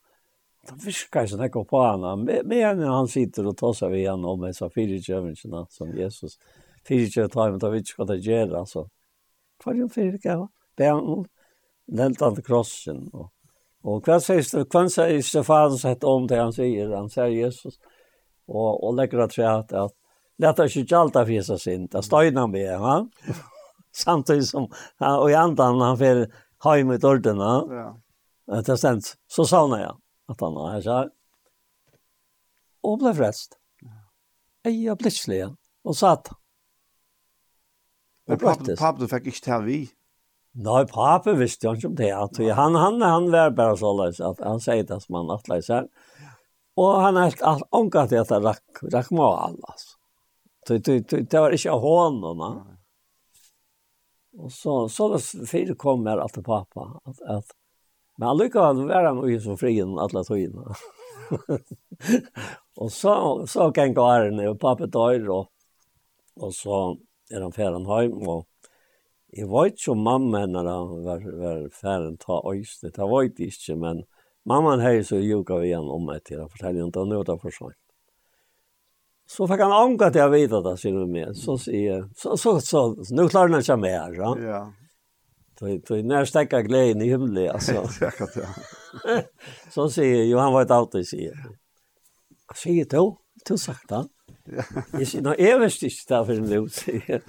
da 0.69 0.77
visker 0.79 1.25
jeg 1.25 1.33
sånn 1.33 1.45
ikke 1.47 1.65
på 1.69 1.83
han. 1.83 2.05
Men 2.27 2.53
enn 2.59 2.83
han 2.87 3.11
sitter 3.11 3.49
og 3.51 3.57
tar 3.59 3.77
seg 3.79 3.95
ved 3.95 4.09
han 4.11 4.27
om 4.29 4.45
disse 4.47 4.69
fyre 4.75 4.99
kjøvnene 5.03 5.65
som 5.73 5.95
Jesus. 5.97 6.37
Fyre 6.87 7.09
kjøvnene 7.09 7.35
tar 7.35 7.49
han, 7.49 7.63
da 7.63 7.71
vet 7.73 7.89
ikke 7.89 8.03
hva 8.03 8.09
det 8.13 8.19
gjør, 8.27 8.57
altså. 8.61 8.85
Hva 9.63 9.73
er 9.73 9.81
det 9.81 9.89
fyre 9.95 10.21
kjøvnene? 10.21 10.53
Det 10.79 10.89
er 10.89 10.99
han, 10.99 11.25
den 12.03 12.43
krossen 12.47 13.07
og 13.13 13.31
Og 13.83 14.05
hva 14.07 14.19
sier 14.23 14.67
hva 14.71 14.85
sier 14.91 15.25
Stefanus 15.27 15.85
et 15.89 16.05
om 16.07 16.29
det 16.31 16.39
han 16.39 16.55
sier, 16.55 16.93
han 16.95 17.11
sier 17.11 17.33
Jesus, 17.35 17.79
og, 18.51 18.79
og 18.79 18.95
legger 18.99 19.25
det 19.25 19.47
at 19.49 19.73
at, 19.73 19.95
at 20.43 20.61
er 20.63 20.77
ikke 20.83 20.99
alt 20.99 21.19
av 21.19 21.27
Fisa 21.31 21.59
sin, 21.59 21.89
det 21.91 22.05
støyner 22.07 22.47
med, 22.51 22.69
ja? 22.71 23.01
Samtidig 24.05 24.47
som, 24.49 24.69
ja, 25.03 25.17
og 25.19 25.31
i 25.31 25.37
andan 25.37 25.83
han 25.83 25.99
fer 26.01 26.23
heim 26.65 26.95
ut 26.95 27.05
ordene, 27.05 27.51
ja. 27.75 27.89
det 28.55 28.73
er 28.73 28.79
stendt, 28.81 29.17
så 29.29 29.45
sa 29.49 29.65
han 29.67 29.75
ja, 29.81 29.91
at 30.31 30.47
han 30.47 30.61
har 30.63 30.87
her, 30.87 31.11
og 32.83 33.03
ble 33.03 33.13
frest. 33.19 33.59
Jeg 34.63 34.79
er 34.87 34.99
ble 34.99 35.11
ja. 35.35 35.51
og 35.85 35.99
satt. 35.99 36.31
Men 38.31 38.39
pappen, 38.39 38.77
pappen 38.79 39.11
fikk 39.11 39.29
ikke 39.33 39.45
til 39.45 39.67
vi. 39.67 39.79
Nei, 40.53 40.83
pape 40.85 41.33
visste 41.39 41.65
jo 41.65 41.73
ikke 41.77 41.89
om 41.89 41.95
det. 41.97 42.11
At, 42.13 42.41
han, 42.59 42.75
han, 42.77 43.01
han 43.01 43.31
var 43.33 43.55
bare 43.57 43.77
så 43.81 43.93
løs 43.97 44.21
at 44.21 44.41
han 44.45 44.61
sier 44.61 44.85
det 44.89 44.99
som 45.01 45.17
han 45.23 45.33
atleis 45.33 45.71
her. 45.73 45.89
Og 46.81 47.01
han 47.01 47.17
er 47.17 47.31
helt 47.31 47.65
omgatt 47.73 48.13
i 48.13 48.21
at 48.21 48.33
det 48.33 48.41
rakk, 48.45 48.83
rakk 48.93 49.11
med 49.13 49.25
alle. 49.29 49.75
Det, 50.69 50.79
det, 50.85 50.99
det, 51.11 51.23
det 51.33 51.41
var 51.41 51.57
ikke 51.57 51.79
hånden. 51.81 52.45
Og 54.39 54.53
så, 54.53 54.77
så 54.89 55.09
det 55.13 55.49
fire 55.49 55.77
kom 55.77 56.07
her 56.09 56.21
at 56.21 56.37
pappa. 56.45 56.89
At, 57.09 57.25
at, 57.39 57.57
men 58.19 58.29
han 58.29 58.41
lykket 58.41 58.85
være 58.89 59.09
han 59.09 59.25
ui 59.25 59.39
som 59.41 59.59
frien 59.61 59.97
alle 60.01 60.25
togene. 60.29 60.77
og 62.81 62.93
så, 62.93 63.15
så 63.49 63.71
kan 63.73 63.97
gå 63.97 64.07
her 64.09 64.31
ned, 64.31 64.53
og 64.53 64.61
pappa 64.61 64.89
dør, 64.89 65.29
og, 65.33 65.51
og 66.41 66.57
så 66.57 66.81
er 67.33 67.41
han 67.41 67.57
ferdig 67.57 67.85
hjem, 67.89 68.21
og 68.29 68.47
Jeg 69.33 69.49
vet 69.49 69.79
ikke 69.79 69.95
om 69.95 70.03
mamma 70.05 70.43
henne 70.43 70.61
da 70.67 70.75
var, 70.85 71.23
var 71.41 71.61
ferdig 71.73 72.19
ta 72.21 72.41
øyne. 72.45 72.91
det 72.93 73.07
vet 73.13 73.39
jeg 73.41 73.55
ikke, 73.55 73.77
men 73.81 74.03
mamma 74.45 74.77
hei 74.83 74.99
så 75.05 75.17
ljuga 75.17 75.57
vi 75.63 75.71
igjen 75.71 75.89
om 75.89 76.05
meg 76.05 76.25
til 76.29 76.43
å 76.43 76.51
fortelle 76.51 76.83
henne, 76.83 76.93
og 76.93 77.09
nå 77.09 77.21
er 77.21 77.31
det 77.31 77.39
for 77.41 77.57
sånn. 77.57 77.79
Så 79.33 79.49
fikk 79.49 79.65
han 79.65 79.73
ånga 79.73 80.11
til 80.13 80.27
å 80.27 80.33
vite 80.35 80.61
det, 80.67 80.75
sier 80.83 80.99
hun 80.99 81.13
med. 81.15 81.33
Så 81.39 81.57
sier 81.57 81.87
jeg, 81.87 82.05
så, 82.19 82.37
så, 82.37 82.59
så, 82.61 82.83
så, 83.01 83.15
nå 83.17 83.25
klarer 83.33 83.55
han 83.55 83.65
ikke 83.65 83.79
mer, 83.81 84.19
ja. 84.19 84.35
Ja. 84.45 84.63
Så 85.57 86.03
når 86.03 86.17
jeg 86.19 86.29
stekker 86.29 86.67
gleden 86.67 87.05
i 87.05 87.09
himmelen, 87.09 87.49
altså. 87.55 87.87
Säkert 87.97 88.37
ja. 88.37 88.53
Så 89.73 89.89
säger 89.91 90.25
Johan 90.25 90.53
var 90.53 90.63
et 90.63 90.71
auto 90.71 91.05
säger. 91.05 91.39
Jag 92.49 92.57
säger 92.57 92.85
då, 92.85 93.19
du 93.49 93.59
sagt 93.59 93.89
det. 93.89 94.05
Jeg 94.99 95.07
sier, 95.07 95.23
nå 95.23 95.31
nej, 95.31 95.49
jag 95.49 95.65
ikke 95.65 95.89
det 95.89 95.95
for 96.09 96.25
för 96.27 96.33
en 96.35 96.51
lot, 96.51 96.73
säger 96.73 97.23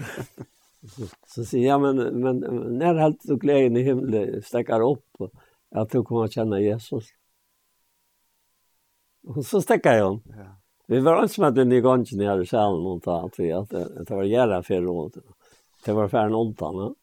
Så, 1.28 1.46
säger 1.46 1.68
jag, 1.68 1.82
men, 1.82 2.20
men 2.20 2.40
när 2.78 2.96
allt 2.96 3.22
du 3.24 3.38
glädjen 3.38 3.78
i 3.78 3.84
himlen 3.84 4.42
stäcker 4.42 4.92
upp 4.92 5.06
att 5.76 5.90
du 5.90 6.04
kommer 6.04 6.24
att 6.24 6.34
känna 6.34 6.60
Jesus. 6.60 7.04
Och 9.28 9.46
så 9.46 9.62
stäcker 9.62 9.94
jag 9.94 10.04
honom. 10.04 10.24
Ja. 10.26 10.60
Vi 10.88 11.00
var 11.00 11.24
inte 11.24 11.42
med 11.42 11.54
den 11.54 11.72
i 11.72 11.82
när 11.82 12.24
jag 12.24 12.38
här 12.38 12.44
salen 12.44 12.86
och 12.86 13.08
allt 13.08 13.40
vi 13.40 13.52
att 13.52 13.70
det 13.70 14.10
var 14.10 14.24
jävla 14.24 14.64
fel 14.64 14.84
råd. 14.84 15.18
Det 15.86 15.94
var 15.94 16.08
färden 16.08 16.36
ontan. 16.36 16.76
Ja. 16.76 16.96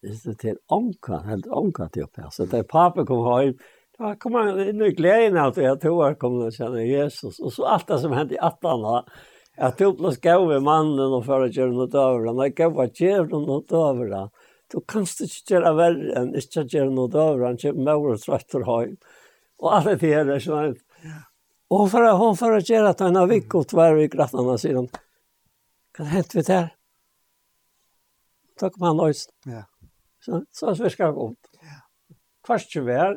Det 0.00 0.30
är 0.30 0.34
till 0.34 0.56
onka, 0.66 1.16
helt 1.16 1.46
onka 1.46 1.88
till 1.88 2.02
uppe. 2.02 2.26
Så 2.30 2.44
det 2.44 2.64
pappa 2.64 3.06
kom 3.06 3.40
hem. 3.40 3.54
Ja, 3.98 4.16
kom 4.18 4.34
han 4.34 4.68
in 4.68 4.82
i 4.82 4.90
glädjen 4.90 5.36
att 5.36 5.56
jag 5.56 5.80
tror 5.80 6.06
jag 6.06 6.18
kommer 6.18 6.46
att 6.46 6.54
känna 6.54 6.82
Jesus. 6.82 7.40
Och 7.40 7.52
så 7.52 7.64
allt 7.64 7.86
det 7.86 7.98
som 7.98 8.12
hände 8.12 8.34
i 8.34 8.38
attan 8.38 9.04
at 9.56 9.78
du 9.78 9.92
plus 9.96 10.16
gav 10.22 10.48
i 10.52 10.60
mannen 10.64 11.12
og 11.12 11.26
for 11.26 11.44
å 11.44 11.50
gjøre 11.50 11.74
noe 11.74 11.88
over 11.90 12.28
han. 12.30 12.40
Jeg 12.46 12.54
gav 12.56 12.78
at 12.80 13.00
gjøre 13.00 13.40
noe 13.42 13.60
over 13.76 14.14
han. 14.14 14.30
Du 14.72 14.78
kan 14.88 15.04
ikke 15.04 15.52
gjøre 15.52 15.74
verre 15.76 16.14
enn 16.20 16.30
ikke 16.38 16.64
gjøre 16.64 16.92
noe 16.94 17.10
over 17.10 17.44
han. 17.46 17.58
Kjøp 17.60 17.80
mor 17.88 18.14
og 18.14 18.22
trøtter 18.22 18.64
høy. 18.68 18.94
Og 19.62 19.74
alle 19.76 19.96
de 20.00 20.12
her 20.14 20.30
er 20.32 20.40
sånn. 20.42 20.78
Og 21.72 21.88
for 21.92 22.04
å 22.04 22.14
hun 22.20 22.38
for 22.38 22.56
å 22.56 22.62
gjøre 22.62 22.92
at 22.92 23.02
han 23.04 23.16
har 23.16 23.28
vikk 23.28 23.58
og 23.60 23.68
tvær 23.70 24.00
i 24.00 24.08
grattene 24.12 24.56
sier 24.60 24.80
han. 24.80 24.88
Kan 25.92 26.08
hente 26.08 26.38
vi 26.38 26.46
der? 26.48 26.72
Takk 28.60 28.78
om 28.80 28.88
han 28.88 29.00
løs. 29.00 29.26
Ja. 29.48 29.66
Så, 30.22 30.44
så 30.54 30.72
svisker 30.78 31.10
han 31.10 31.20
opp. 31.20 31.52
Ja. 31.60 31.82
Kvart 32.46 32.68
ikke 32.68 32.86
vær. 32.88 33.16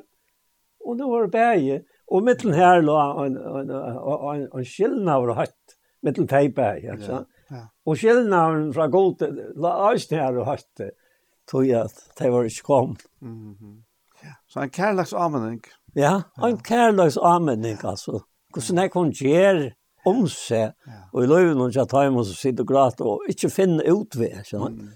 Og 0.85 0.99
nå 0.99 1.07
var 1.09 1.25
det 1.25 1.33
bæge. 1.35 1.79
Og 2.11 2.23
mittlen 2.25 2.55
her 2.55 2.83
lå 2.83 2.95
en, 3.23 3.37
en, 3.39 3.71
en, 3.71 3.97
en, 4.03 4.45
en 4.51 4.67
skillnad 4.67 5.15
av 5.15 5.27
det 5.29 5.37
høyt 5.39 5.74
med 6.05 6.15
till 6.15 6.27
tejpa, 6.27 6.77
ja. 6.79 6.97
Så. 7.01 7.25
Ja. 7.49 7.67
og 7.85 7.97
skillnaden 7.97 8.71
fra 8.73 8.87
god 8.89 9.21
la 9.55 9.73
oss 9.91 10.07
här 10.11 10.37
og 10.37 10.45
hatt 10.45 10.81
tog 11.45 11.65
jag 11.65 11.85
att 11.85 12.11
det 12.17 12.29
var 12.29 12.43
ikke 12.43 12.63
kom. 12.63 12.95
Mm 13.21 13.55
-hmm. 13.55 13.83
ja. 14.23 14.33
Så 14.47 14.59
en 14.59 14.69
kærlags 14.69 15.13
användning. 15.13 15.61
Ja, 15.93 16.21
en 16.37 16.57
kärleks 16.57 17.17
användning 17.17 17.77
altså 17.83 18.23
Hvordan 18.53 18.77
jeg 18.77 18.91
kan 18.91 19.11
gjøre 19.11 19.71
om 20.05 20.27
seg, 20.27 20.71
og 21.13 21.23
i 21.23 21.27
løven 21.27 21.61
og 21.61 21.75
jeg 21.75 21.87
tar 21.87 22.07
imot 22.07 22.27
og 22.27 22.35
sitte 22.35 22.61
og 22.61 22.67
gråter, 22.67 23.05
og 23.05 23.21
ikke 23.29 23.49
finne 23.49 23.83
ut 23.91 24.15
ved, 24.15 24.43
sånn. 24.43 24.73
Mm. 24.73 24.89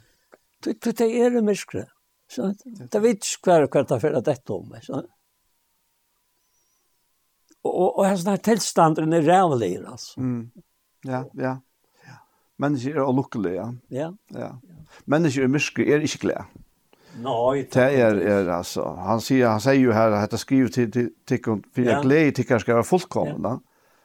Det 0.64 0.98
det 0.98 1.22
er 1.22 1.30
det 1.30 1.44
myskere, 1.44 1.86
Så 2.30 2.54
det 2.94 3.02
vet 3.02 3.26
ikke 3.26 3.44
hver 3.44 3.68
hver 3.68 3.84
det 3.84 4.02
fyrir 4.02 4.22
dette 4.22 4.54
om 4.54 4.70
meg, 4.70 4.84
sånn. 4.84 5.08
Og, 7.64 7.74
og, 7.74 8.00
og 8.00 8.06
hans 8.06 8.24
tilstanden 8.24 9.14
er 9.14 9.22
rævlig, 9.28 9.80
altså. 9.86 10.22
Mm. 10.22 10.52
Ja, 11.06 11.24
ja. 11.38 11.56
ja. 12.06 12.18
Mennesker 12.60 13.00
er 13.00 13.14
lukkelige, 13.16 13.56
ja. 13.56 13.70
Ja. 13.92 14.10
ja. 14.36 14.50
Mennesker 15.06 15.44
er 15.44 15.54
myske, 15.54 15.86
er 15.86 16.04
ikke 16.04 16.26
glede. 16.26 16.46
Nei. 17.20 17.64
Det 17.74 17.86
er, 18.00 18.20
er 18.22 18.52
altså, 18.54 18.84
han 19.04 19.22
sier, 19.24 19.50
han 19.50 19.64
sier 19.64 19.80
jo 19.82 19.96
her, 19.96 20.14
at 20.20 20.36
jeg 20.36 20.44
skriver 20.44 20.70
til, 20.76 20.92
til, 20.92 21.10
til, 21.28 21.40
for 21.44 21.82
jeg 21.82 21.96
ja. 21.96 22.02
glede 22.04 22.36
til 22.38 22.48
hva 22.48 22.60
skal 22.62 22.80
være 22.80 22.88
fullkommen, 22.88 23.48
ja. 23.48 23.58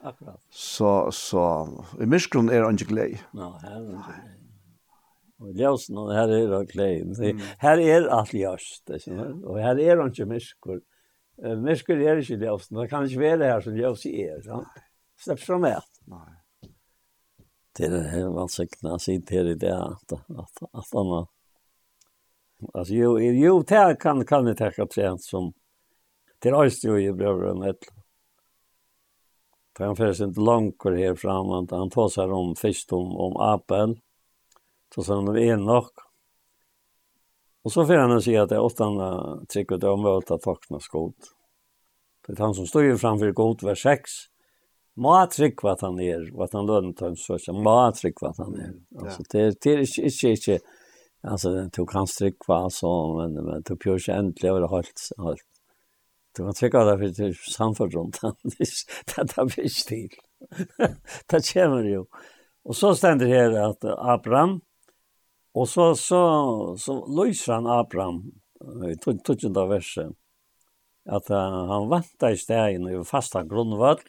Akkurat. 0.05 0.37
Så, 0.53 1.11
så, 1.17 1.43
i 1.97 2.07
myskron 2.07 2.51
er 2.53 2.67
han 2.67 2.77
ikke 2.77 2.91
glede. 2.91 3.23
Nei, 3.33 3.53
her 3.63 3.71
er 3.71 3.79
han 3.79 3.93
ikke 3.95 4.09
glede. 4.09 4.33
Og 5.45 5.55
ljøsen, 5.59 5.99
og 5.99 6.11
her 6.13 6.33
er 6.33 6.53
han 6.53 6.67
glede. 6.69 7.33
Her 7.63 7.81
er 7.81 8.09
alt 8.19 8.35
ljøst, 8.37 8.91
og 8.91 9.59
her 9.61 9.81
er 9.81 10.03
han 10.03 10.13
ikke 10.13 10.29
myskron. 10.29 10.83
Myskron 11.65 12.05
er 12.05 12.21
ikke 12.21 12.37
ljøsen, 12.43 12.77
det 12.77 12.89
kan 12.91 13.09
ikke 13.09 13.21
være 13.21 13.51
her 13.51 13.65
som 13.65 13.77
ljøs 13.79 14.05
er, 14.13 14.41
sant? 14.45 14.85
Slipp 15.25 15.41
fra 15.41 15.59
meg. 15.63 15.81
Nei 16.11 16.29
det 17.77 17.85
är 17.85 18.03
här 18.03 18.29
vad 18.29 18.51
signa 18.51 18.99
sitt 18.99 19.31
här 19.31 19.47
i 19.47 19.55
det 19.55 19.79
at, 19.79 20.13
att 20.13 20.63
att 20.73 20.89
han 20.93 21.27
alltså 22.75 22.95
jo 22.95 23.21
jo 23.21 23.63
det 23.63 23.97
kan 24.01 24.27
kan 24.27 24.45
det 24.45 24.55
ta 24.55 24.87
tränt 24.87 25.23
som 25.23 25.53
Det 26.39 26.53
oss 26.53 26.85
ju 26.85 26.99
i 26.99 27.13
bröderna 27.13 27.69
ett 27.71 27.85
Han 29.79 29.97
färs 29.97 30.21
inte 30.21 30.41
långt 30.41 30.85
her 30.85 31.15
fram, 31.15 31.67
han 31.71 31.91
tar 31.91 32.09
seg 32.09 32.33
om 32.33 32.57
først 32.57 32.93
om, 32.93 33.17
om 33.17 33.37
Abel, 33.37 34.01
så 34.95 35.03
sen 35.03 35.29
om 35.29 35.65
nok. 35.65 35.93
Och 37.63 37.73
så 37.73 37.87
får 37.87 37.95
han 37.95 38.13
att 38.13 38.25
säga 38.25 38.43
att 38.43 38.49
det 38.49 38.55
är 38.55 38.61
åttan 38.61 38.99
det 39.81 39.89
om 39.89 40.03
völt 40.03 40.27
takna 40.27 40.81
skot. 40.81 41.17
Det 42.27 42.33
er 42.33 42.43
han 42.43 42.55
som 42.55 42.67
står 42.67 42.83
ju 42.83 42.99
framför 42.99 43.33
god 43.33 43.63
vers 43.63 43.83
6 43.83 44.11
må 44.95 45.15
trykva 45.31 45.75
hva 45.75 45.89
han 45.89 46.01
er, 46.03 46.29
og 46.35 46.45
at 46.47 46.55
han 46.55 46.69
lønner 46.69 46.95
til 46.99 47.11
en 47.11 47.19
søkja, 47.19 47.55
må 47.57 47.77
trykva 47.99 48.31
hva 48.35 48.47
han 48.47 48.61
er. 48.63 48.75
Altså, 49.01 49.25
det 49.33 49.41
er, 49.41 49.57
det 49.59 49.73
er 49.73 49.83
ikke, 49.87 50.11
ikke, 50.11 50.35
ikke, 50.39 50.59
altså, 51.23 51.55
du 51.75 51.83
kan 51.91 52.07
trykva, 52.11 52.61
så, 52.71 52.93
men, 53.19 53.41
men 53.49 53.67
du 53.67 53.75
pjør 53.75 53.99
ikke 54.03 54.21
endelig 54.21 54.53
over 54.53 54.69
holdt, 54.77 55.09
holdt. 55.19 55.49
Du 56.35 56.43
kan 56.43 56.57
trykva 56.59 56.85
det 56.89 56.95
for 56.99 57.17
det 57.17 57.27
er 57.29 57.43
samfunn 57.55 57.93
rundt 57.95 58.23
han, 58.23 58.39
det 58.55 59.19
er 59.19 59.29
det 59.31 59.67
ikke 59.71 59.89
til. 59.91 60.17
det 61.31 61.43
kommer 61.51 61.91
jo. 61.91 62.07
Og 62.65 62.79
så 62.79 62.95
stender 62.97 63.29
her 63.29 63.55
at 63.61 63.85
Abraham, 63.85 64.61
og 65.55 65.69
så, 65.71 65.93
så, 65.99 66.23
så 66.81 66.97
løser 67.07 67.59
han 67.59 67.71
Abraham, 67.71 68.25
i 68.89 68.95
12. 68.97 69.51
verset, 69.69 70.15
at 71.05 71.31
uh, 71.31 71.57
han 71.69 71.91
vantar 71.91 72.33
i 72.33 72.41
stegen 72.41 72.89
i 72.89 72.97
fasta 73.05 73.43
grunnvall, 73.45 74.01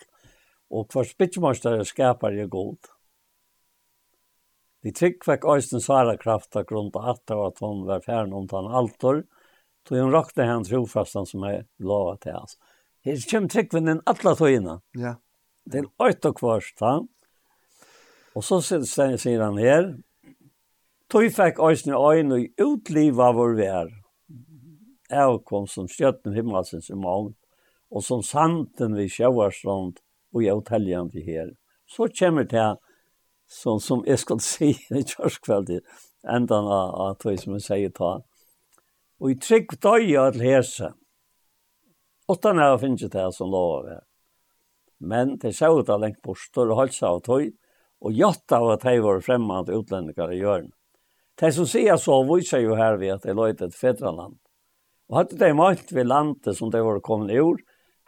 og 0.75 0.91
hver 0.91 1.07
spitsmøster 1.07 1.83
skapar 1.87 2.35
er 2.35 2.51
god. 2.51 2.91
Vi 4.85 4.91
trygg 4.93 5.23
fikk 5.25 5.47
øysten 5.49 5.81
svara 5.81 6.17
kraft 6.21 6.55
av 6.59 6.67
grunn 6.69 6.91
av 6.93 7.15
at 7.15 7.31
av 7.33 7.45
at 7.47 7.61
hun 7.63 7.85
var 7.87 8.03
færen 8.05 8.35
om 8.37 8.45
den 8.51 8.67
altor, 8.69 9.23
så 9.87 9.97
hun 9.97 10.13
rakte 10.13 10.45
hen 10.45 10.65
trofastan 10.67 11.25
som 11.25 11.45
jeg 11.47 11.63
lovet 11.79 12.21
til 12.25 12.37
hans. 12.37 12.57
Her 13.05 13.21
kommer 13.31 13.49
tryggven 13.53 13.89
inn 13.89 14.03
alle 14.05 14.35
togene. 14.37 14.79
Ja. 14.97 15.15
Det 15.65 15.81
er 15.81 15.89
øyt 16.05 16.25
og 16.29 16.37
kvarst, 16.37 16.77
da. 16.81 16.99
Og 18.35 18.45
så 18.45 18.59
sier 18.61 19.41
han 19.41 19.57
her, 19.57 19.95
tog 21.09 21.29
fikk 21.33 21.61
øysten 21.65 21.93
i 21.93 21.97
øyne 21.97 22.37
og 22.37 22.65
utliva 22.67 23.31
vår 23.33 23.57
vær. 23.57 23.93
Jeg 25.09 25.41
kom 25.49 25.65
som 25.69 25.89
stjøtten 25.89 26.33
himmelsens 26.33 26.89
i 26.89 26.97
mån, 26.97 27.33
og 27.93 28.03
som 28.03 28.21
sanden 28.25 28.97
vi 28.97 29.05
sjøvarstånd, 29.09 30.01
og 30.35 30.43
jeg 30.43 30.57
hotellet 30.57 31.11
til 31.13 31.23
her. 31.23 31.53
Så 31.87 32.09
kommer 32.19 32.43
det 32.43 32.75
som, 33.47 33.79
som 33.79 34.03
jeg 34.05 34.19
skal 34.19 34.41
si 34.51 34.73
i 34.75 35.03
kjørskveldet, 35.03 35.83
enda 36.27 36.59
av 36.59 37.17
det 37.23 37.37
som 37.41 37.55
jeg 37.55 37.65
sier 37.65 37.95
ta. 37.95 38.17
Og 39.23 39.31
i 39.31 39.39
trygg 39.39 39.77
døg 39.79 40.09
av 40.19 40.33
til 40.35 40.43
hese. 40.43 40.91
Åttan 42.27 42.59
her 42.59 42.77
finnes 42.81 43.05
det 43.13 43.27
som 43.37 43.51
lov 43.53 43.87
her. 43.87 44.03
Men 44.99 45.35
det 45.37 45.53
ser 45.55 45.75
ut 45.77 45.89
av 45.91 46.01
lengt 46.01 46.21
bort, 46.23 46.49
og 46.57 46.73
holdt 46.75 46.95
seg 46.95 47.09
av 47.09 47.21
tøy, 47.23 47.51
og 48.05 48.15
jatta 48.15 48.59
av 48.59 48.73
at 48.75 48.85
hei 48.87 48.97
var 49.03 49.21
fremmede 49.23 49.75
utlendinger 49.75 50.33
i 50.33 50.41
hjørnet. 50.41 50.73
Det 51.35 51.51
som 51.51 51.67
sier 51.67 51.97
så 51.99 52.21
viser 52.27 52.63
jo 52.63 52.77
her 52.79 52.95
ved 52.99 53.17
at 53.17 53.25
det 53.27 53.35
løyt 53.35 53.61
et 53.61 53.75
fedraland. 53.75 54.37
Og 55.11 55.17
hadde 55.19 55.39
de 55.39 55.49
malt 55.53 55.91
ved 55.91 56.07
landet 56.07 56.55
som 56.57 56.71
de 56.71 56.79
var 56.81 57.01
kommet 57.03 57.33
i 57.35 57.41
ord, 57.43 57.59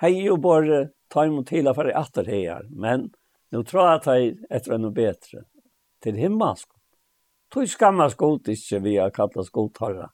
hei 0.02 0.14
jo 0.16 0.38
bare 0.42 0.88
ta 1.12 1.26
imot 1.28 1.48
til 1.50 1.70
for 1.76 1.92
atter 1.92 2.28
her, 2.30 2.68
men 2.70 3.10
nu 3.52 3.64
tror 3.64 3.88
jeg 3.88 4.00
at 4.00 4.08
jeg 4.12 4.34
etter 4.60 4.82
noe 4.82 4.96
bedre, 4.96 5.46
til 6.04 6.20
himmelsk. 6.20 6.70
Tog 7.54 7.70
skammas 7.72 8.16
god 8.20 8.50
ikke 8.52 8.82
vi 8.84 8.98
har 9.00 9.14
kallet 9.16 9.48
skottarra. 9.48 10.10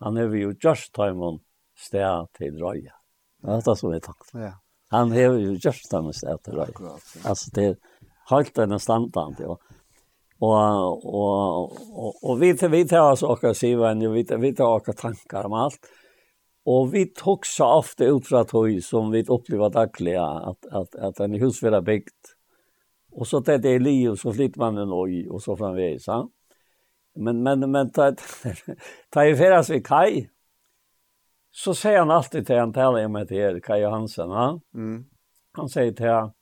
Han 0.00 0.16
er 0.16 0.30
jo 0.38 0.52
just 0.54 0.92
ta 0.94 1.10
imot 1.10 1.42
sted 1.76 2.30
til 2.38 2.60
røya. 2.62 2.94
Det 3.42 3.56
er 3.56 3.64
det 3.66 3.76
som 3.78 3.92
er 3.92 4.04
takt. 4.04 4.30
Ja. 4.34 4.52
Han 4.94 5.12
er 5.12 5.34
jo 5.34 5.56
just 5.58 5.90
ta 5.90 5.98
imot 5.98 6.16
sted 6.16 6.38
til 6.46 6.60
røya. 6.60 6.94
Altså 7.24 7.50
det 7.56 7.66
er 7.72 7.76
helt 8.30 8.62
enn 8.62 8.78
standant, 8.78 9.42
ja. 9.42 9.58
Og, 10.40 11.04
og, 11.04 11.74
og, 11.92 12.14
og 12.24 12.38
vi 12.40 12.54
tar 12.88 13.10
oss 13.10 13.26
åker 13.26 13.52
sivann, 13.52 14.00
vi 14.14 14.24
tar 14.24 14.70
åker 14.70 14.96
tankar 14.96 15.50
om 15.50 15.58
alt, 15.66 15.90
Och 16.72 16.94
vi 16.94 17.06
tog 17.06 17.46
så 17.46 17.66
ofta 17.66 18.04
utrat 18.04 18.50
höj 18.50 18.80
som 18.80 19.10
vi 19.10 19.24
upplever 19.24 19.70
dagliga 19.70 20.24
att, 20.24 20.66
att, 20.66 20.94
att 20.94 21.14
den 21.14 21.34
hus 21.34 21.62
var 21.62 21.80
byggt. 21.80 22.36
Och 23.10 23.26
så 23.26 23.40
det 23.40 23.68
är 23.68 23.80
liv 23.80 24.14
så 24.14 24.32
flyttar 24.32 24.58
man 24.58 24.78
en 24.78 24.92
oj 24.92 25.28
och 25.28 25.42
så 25.42 25.56
framvis. 25.56 26.06
Ja? 26.06 26.30
Men, 27.14 27.42
men, 27.42 27.70
men 27.70 27.90
ta, 27.90 28.14
ta 29.10 29.24
i 29.24 29.36
färdas 29.36 29.70
vi 29.70 29.82
Kaj. 29.82 30.30
Så 31.50 31.74
säger 31.74 31.98
han 31.98 32.10
alltid 32.10 32.46
till 32.46 32.56
han 32.56 32.72
talare 32.72 33.08
med 33.08 33.26
det 33.26 33.42
här, 33.42 33.60
Kaj 33.60 33.80
Johansen. 33.80 34.30
Ja? 34.30 34.60
Mm. 34.74 35.04
Han 35.52 35.68
säger 35.68 35.92
till 35.92 36.08
han, 36.08 36.32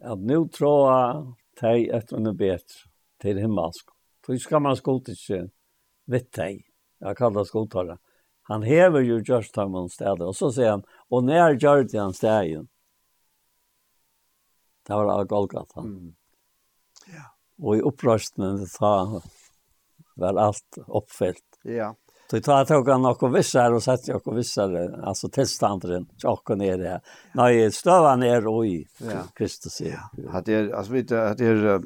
att 0.00 0.18
nu 0.18 0.48
tror 0.48 0.92
jag 0.92 1.34
dig 1.60 1.88
ett 1.88 2.10
noe 2.10 2.32
bedre 2.32 2.58
till 3.20 3.38
himmelsk. 3.38 3.88
Så 4.26 4.36
ska 4.38 4.60
man 4.60 4.76
skotiskt 4.76 5.30
vitt 6.06 6.32
dig. 6.32 6.64
Jag 6.98 7.16
kallar 7.16 7.44
skotare. 7.44 7.90
Mm 7.90 7.98
Han 8.42 8.62
hever 8.62 9.00
ju 9.00 9.22
just 9.26 9.56
ham 9.56 9.74
om 9.74 9.88
stedet. 9.88 10.20
Og 10.20 10.36
så 10.36 10.52
säger 10.52 10.70
han, 10.70 10.82
och 11.08 11.24
när 11.24 11.54
gjør 11.54 11.82
det 11.82 11.98
han 11.98 12.14
stägen? 12.14 12.68
Det 14.86 14.92
var 14.92 15.04
av 15.04 15.24
Golgata. 15.24 15.80
Mm. 15.80 16.14
Ja. 17.06 17.36
Och 17.66 17.76
i 17.76 17.80
uppröstningen 17.80 18.66
ta 18.78 19.22
var 20.16 20.34
allt 20.34 20.78
uppfyllt. 20.86 21.58
Ja. 21.62 21.94
Så 22.30 22.40
jag 22.46 22.68
tog 22.68 22.88
han 22.88 23.02
något 23.02 23.34
vissare 23.34 23.74
och 23.74 23.82
satt 23.82 24.08
jag 24.08 24.28
och 24.28 24.36
altså 24.36 24.62
alltså 25.02 25.28
tjokken 25.28 26.08
tjock 26.16 26.50
och 26.50 26.58
ner 26.58 26.78
det 26.78 26.88
här. 26.88 27.00
Nej, 27.34 27.72
stövan 27.72 28.22
är 28.22 28.42
oj, 28.46 28.88
Kristus 29.34 29.80
är. 29.80 30.00
Ja, 30.16 30.32
att 30.32 30.44
det, 30.44 30.72
alltså 30.72 30.92
vet 30.92 31.08
du, 31.08 31.20
att 31.20 31.38
det 31.38 31.46
är 31.46 31.82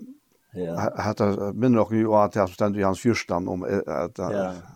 Ja. 0.56 0.92
Hatta 0.96 1.52
minner 1.52 1.78
också 1.78 1.94
jo 1.94 2.14
at 2.16 2.36
jag 2.36 2.48
stendur 2.48 2.80
i 2.80 2.84
hans 2.84 3.00
fyrstan 3.00 3.48
om 3.48 3.62
att 3.86 4.18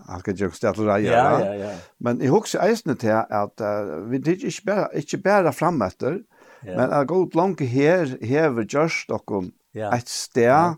han 0.07 0.21
ska 0.21 0.31
ju 0.31 0.51
ställa 0.51 0.93
det 0.95 1.01
Ja, 1.01 1.45
ja, 1.45 1.55
ja. 1.55 1.71
Men 1.99 2.23
i 2.23 2.27
hooks 2.27 2.55
eisne 2.55 2.97
at 3.31 3.61
uh, 3.61 4.11
vi 4.11 4.19
det 4.19 4.43
ikke 4.43 4.63
bara 4.65 4.89
inte 4.93 5.87
etter, 5.87 6.23
ja. 6.63 6.77
men 6.77 6.93
att 6.93 7.07
gå 7.07 7.31
langt 7.35 7.61
her 7.61 8.19
hever 8.21 8.65
gjørst 8.65 9.09
just 9.11 9.53
ja. 9.73 9.93
et 9.95 10.09
sted, 10.09 10.75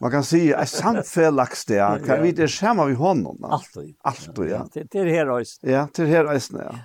man 0.00 0.10
kan 0.10 0.24
si 0.24 0.52
et 0.52 0.68
samfälligt 0.68 1.56
stär 1.56 1.98
kan 2.06 2.22
vi 2.22 2.32
det 2.32 2.48
skjema 2.48 2.84
vi 2.84 2.94
honom 2.94 3.44
alltid 3.44 3.94
alltid 4.02 4.50
ja. 4.50 4.66
Till 4.90 5.08
her 5.08 5.38
eisne 5.38 5.70
ja 5.70 5.86
til 5.92 6.06
her 6.06 6.32
eisne 6.32 6.64
ja. 6.64 6.78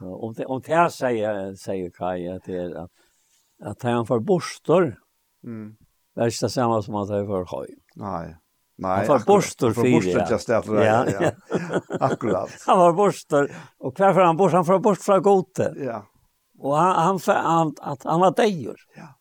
Om 0.00 0.34
det 0.34 0.46
om 0.46 0.60
det 0.62 0.92
sier, 0.92 1.54
sier 1.56 1.90
Kai 1.90 2.28
at 2.30 2.46
det 2.46 2.56
er 2.60 2.74
at, 2.84 2.90
at 3.66 3.82
han 3.82 4.06
får 4.06 4.20
bostor, 4.20 4.92
mm 5.42 5.72
var 6.18 6.40
det 6.40 6.50
samma 6.50 6.82
som 6.82 6.94
att 6.94 7.08
han 7.08 7.26
var 7.26 7.58
höj. 7.58 7.68
Nej. 7.94 8.36
Nej, 8.78 8.98
han 8.98 9.06
var 9.06 9.18
borster 9.26 9.70
för 9.70 9.92
borster 9.92 10.26
just 10.30 10.46
därför. 10.46 10.84
Ja, 10.84 11.06
ja. 11.20 11.32
Akkurat. 12.00 12.50
Han 12.66 12.78
var 12.78 12.92
borster 12.92 13.56
och 13.78 13.96
kvar 13.96 14.12
han 14.14 14.36
bort 14.36 14.52
han 14.52 14.64
från 14.64 14.82
bort 14.82 14.98
från 14.98 15.22
gote. 15.22 15.74
Ja. 15.76 16.06
Och 16.58 16.76
han 16.76 16.94
han 16.94 17.20
han 17.26 17.74
att 17.80 18.02
han 18.02 18.20
var 18.20 18.34
dejur. 18.36 18.76
Ja. 18.96 19.14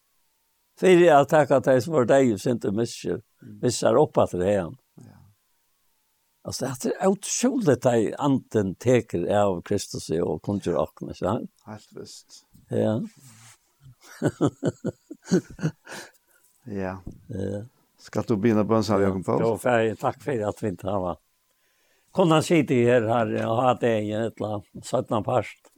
För 0.79 1.11
att 1.11 1.29
tacka 1.29 1.59
dig 1.59 1.81
som 1.81 1.93
var 1.93 2.05
dejur 2.05 2.37
så 2.37 2.49
inte 2.49 2.71
missar 2.71 3.21
missar 3.61 3.95
upp 3.95 4.17
att 4.17 4.31
det 4.31 4.53
är. 4.53 4.55
Ja. 4.55 4.75
Alltså 6.43 6.65
det 6.83 6.93
är 6.99 7.07
otroligt 7.07 7.85
att 7.85 8.19
anten 8.19 8.75
teker 8.75 9.37
av 9.37 9.61
Kristus 9.61 10.09
och 10.09 10.41
kontur 10.41 10.75
och 10.75 11.15
så. 11.15 11.47
Helt 11.65 11.89
visst. 11.95 12.45
Ja. 12.69 13.01
Ja. 16.67 16.91
Eh. 17.29 17.63
Ska 17.97 18.21
du 18.21 18.37
bina 18.37 18.63
bönsa 18.63 19.01
Jakob 19.01 19.25
Paul? 19.25 19.41
Jo, 19.41 19.49
Ja, 19.49 19.57
för 19.57 19.95
tack 19.95 20.21
för 20.21 20.39
att 20.49 20.63
vi 20.63 20.67
inte 20.67 20.87
har. 20.87 21.17
Kon 22.11 22.31
han 22.31 22.43
sitte 22.43 22.73
her, 22.73 23.01
her 23.01 23.45
og 23.45 23.57
ha 23.61 23.73
det 23.73 23.91
en 23.99 24.21
etla 24.25 24.61
sötna 24.83 25.21
past. 25.23 25.71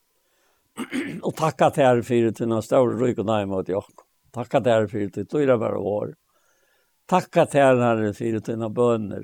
Och 1.21 1.35
tacka 1.35 1.69
till 1.71 1.83
er 1.83 2.01
for 2.01 2.27
att 2.27 2.39
ni 2.39 2.61
står 2.61 2.97
ryck 2.97 3.17
och 3.17 3.25
nej 3.25 3.45
mot 3.45 3.69
jag. 3.69 3.83
Tacka 4.31 4.61
till 4.61 4.71
er 4.71 4.87
för 4.87 5.05
att 5.05 5.29
du 5.29 5.45
bare 5.47 5.57
bara 5.57 5.79
år. 5.79 6.15
Tacka 7.05 7.45
till 7.45 7.59
er 7.59 7.75
her 7.75 8.13
for 8.13 8.35
att 8.35 8.59
ni 8.59 8.69
bønner. 8.69 9.23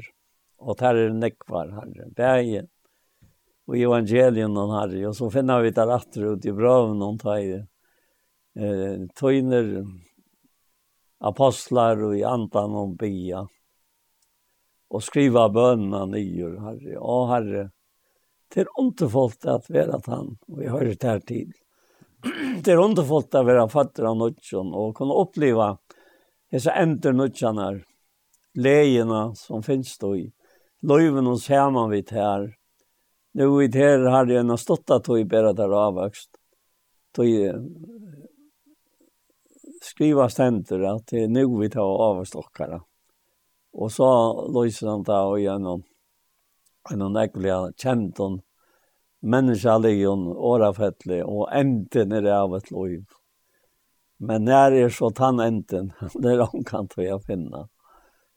Og 0.57 0.81
här 0.81 0.95
är 0.95 1.09
nekvar 1.09 1.67
här. 1.67 2.09
Bägen. 2.09 2.67
Og 3.67 3.77
evangelien 3.77 4.55
hon 4.55 4.69
har. 4.69 5.05
Och 5.07 5.15
så 5.15 5.31
finner 5.31 5.61
vi 5.61 5.71
där 5.71 5.87
att 5.87 6.17
ut 6.17 6.45
i 6.45 6.51
brøven, 6.51 7.01
hon 7.01 7.17
tar 7.17 7.37
i. 7.37 7.65
Eh, 8.55 9.07
tøyner, 9.15 9.85
apostlar 11.19 12.03
och 12.03 12.17
i 12.17 12.23
antan 12.23 12.75
om 12.75 12.95
bia 12.95 13.47
och 14.87 15.03
skriva 15.03 15.49
bönerna 15.49 16.05
nyer, 16.05 16.57
Herre. 16.59 16.93
Ja, 16.93 17.25
Herre, 17.25 17.71
det 18.53 18.61
är 18.61 18.67
underfullt 18.79 19.45
att 19.45 19.69
vara 19.69 20.01
han 20.05 20.37
och 20.47 20.61
vi 20.61 20.67
hör 20.67 20.95
det 20.99 21.03
här 21.03 21.19
tid. 21.19 21.53
Det 22.63 22.71
är 22.71 22.77
underfullt 22.77 23.35
att 23.35 23.45
vara 23.45 23.69
fattig 23.69 24.03
av 24.03 24.17
nutjon 24.17 24.73
och 24.73 24.95
kunna 24.95 25.13
uppleva 25.13 25.77
dessa 26.51 26.71
änder 26.71 27.13
nutjonar, 27.13 27.85
lejerna 28.53 29.35
som 29.35 29.63
finns 29.63 29.97
då 29.97 30.17
i, 30.17 30.31
löven 30.81 31.27
och 31.27 31.41
samman 31.41 31.89
vi 31.89 32.05
här. 32.09 32.55
Nu 33.31 33.57
vi 33.57 33.79
här 33.79 33.99
har 33.99 34.27
jag 34.27 34.49
en 34.49 34.57
stått 34.57 34.89
att 34.89 35.09
vi 35.09 35.25
bära 35.25 35.53
där 35.53 35.69
avväxt. 35.69 36.29
Då 37.11 37.23
skriva 39.95 40.27
stendur 40.29 40.83
at 40.89 41.07
det 41.07 41.23
er 41.23 41.29
nu 41.31 41.45
vi 41.61 41.69
tar 41.71 42.01
avstokkare. 42.09 42.81
Og 43.75 43.91
så 43.91 44.07
løser 44.51 44.91
han 44.91 45.05
da 45.07 45.21
og 45.29 45.39
gjennom 45.39 45.85
en 46.91 47.19
ekkelig 47.19 47.75
kjent 47.81 48.19
om 48.19 48.41
menneskeligen, 49.25 50.27
årafettelig 50.35 51.23
og 51.23 51.47
enden 51.55 52.11
er 52.13 52.27
av 52.35 52.57
et 52.59 52.67
liv. 52.71 53.05
Men 54.19 54.45
når 54.47 54.75
er 54.83 54.91
så 54.91 55.09
tann 55.15 55.39
enden, 55.39 55.93
det 56.19 56.31
er 56.35 56.45
omkant 56.45 56.93
vi 56.99 57.09
har 57.09 57.23
finna. 57.23 57.65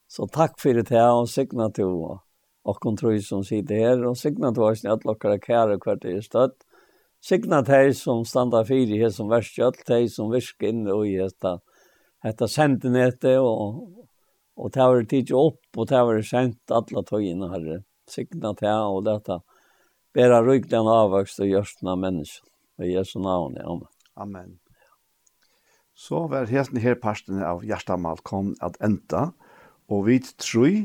Så 0.09 0.31
takk 0.31 0.57
for 0.63 0.79
det 0.79 0.89
her 0.95 1.11
og 1.13 1.29
signa 1.29 1.69
til 1.75 1.91
og 1.91 2.25
og 2.69 2.77
kontroll 2.85 3.21
som 3.25 3.45
sitter 3.47 3.81
her 3.81 4.03
og 4.05 4.17
signa 4.21 4.51
til 4.53 4.67
oss 4.67 4.85
at 4.85 5.07
lokkar 5.09 5.39
kære 5.41 5.79
kvart 5.81 6.05
er 6.05 6.21
støtt 6.25 6.67
Signa 7.21 7.63
teg 7.67 7.93
som 7.99 8.23
standa 8.27 8.63
fyrir 8.67 8.95
i 8.95 9.03
hesson 9.03 9.31
verskjall, 9.31 9.75
teg 9.87 10.07
som 10.13 10.31
virk 10.31 10.63
inn 10.67 10.87
og 10.87 11.07
i 11.09 11.17
hetta, 11.19 11.59
hetta 12.25 12.47
sendinete 12.51 13.35
og, 13.43 13.81
og 14.59 14.73
teg 14.75 14.93
var 14.95 15.09
tidsi 15.11 15.35
opp 15.37 15.81
og 15.81 15.89
teg 15.91 16.07
var 16.07 16.23
sendt 16.27 16.75
alla 16.75 17.03
tøyina 17.07 17.51
herre. 17.55 17.83
Signa 18.09 18.55
teg 18.57 18.71
og 18.71 19.03
detta 19.09 19.41
bæra 20.17 20.41
rygdan 20.47 20.89
avvokst 20.89 21.43
og 21.43 21.51
gjørstna 21.51 21.99
mennesken. 21.99 22.47
I 22.79 22.93
Jesu 22.93 23.19
navn, 23.19 23.57
ja. 23.59 23.75
Amen. 24.23 24.59
Så 25.99 26.29
var 26.31 26.47
hesten 26.47 26.79
her 26.79 26.95
parten 26.95 27.41
av 27.43 27.65
Gjerstamal 27.67 28.21
kom 28.23 28.53
at 28.63 28.79
enda, 28.79 29.33
og 29.91 30.07
vi 30.07 30.21
tror 30.39 30.85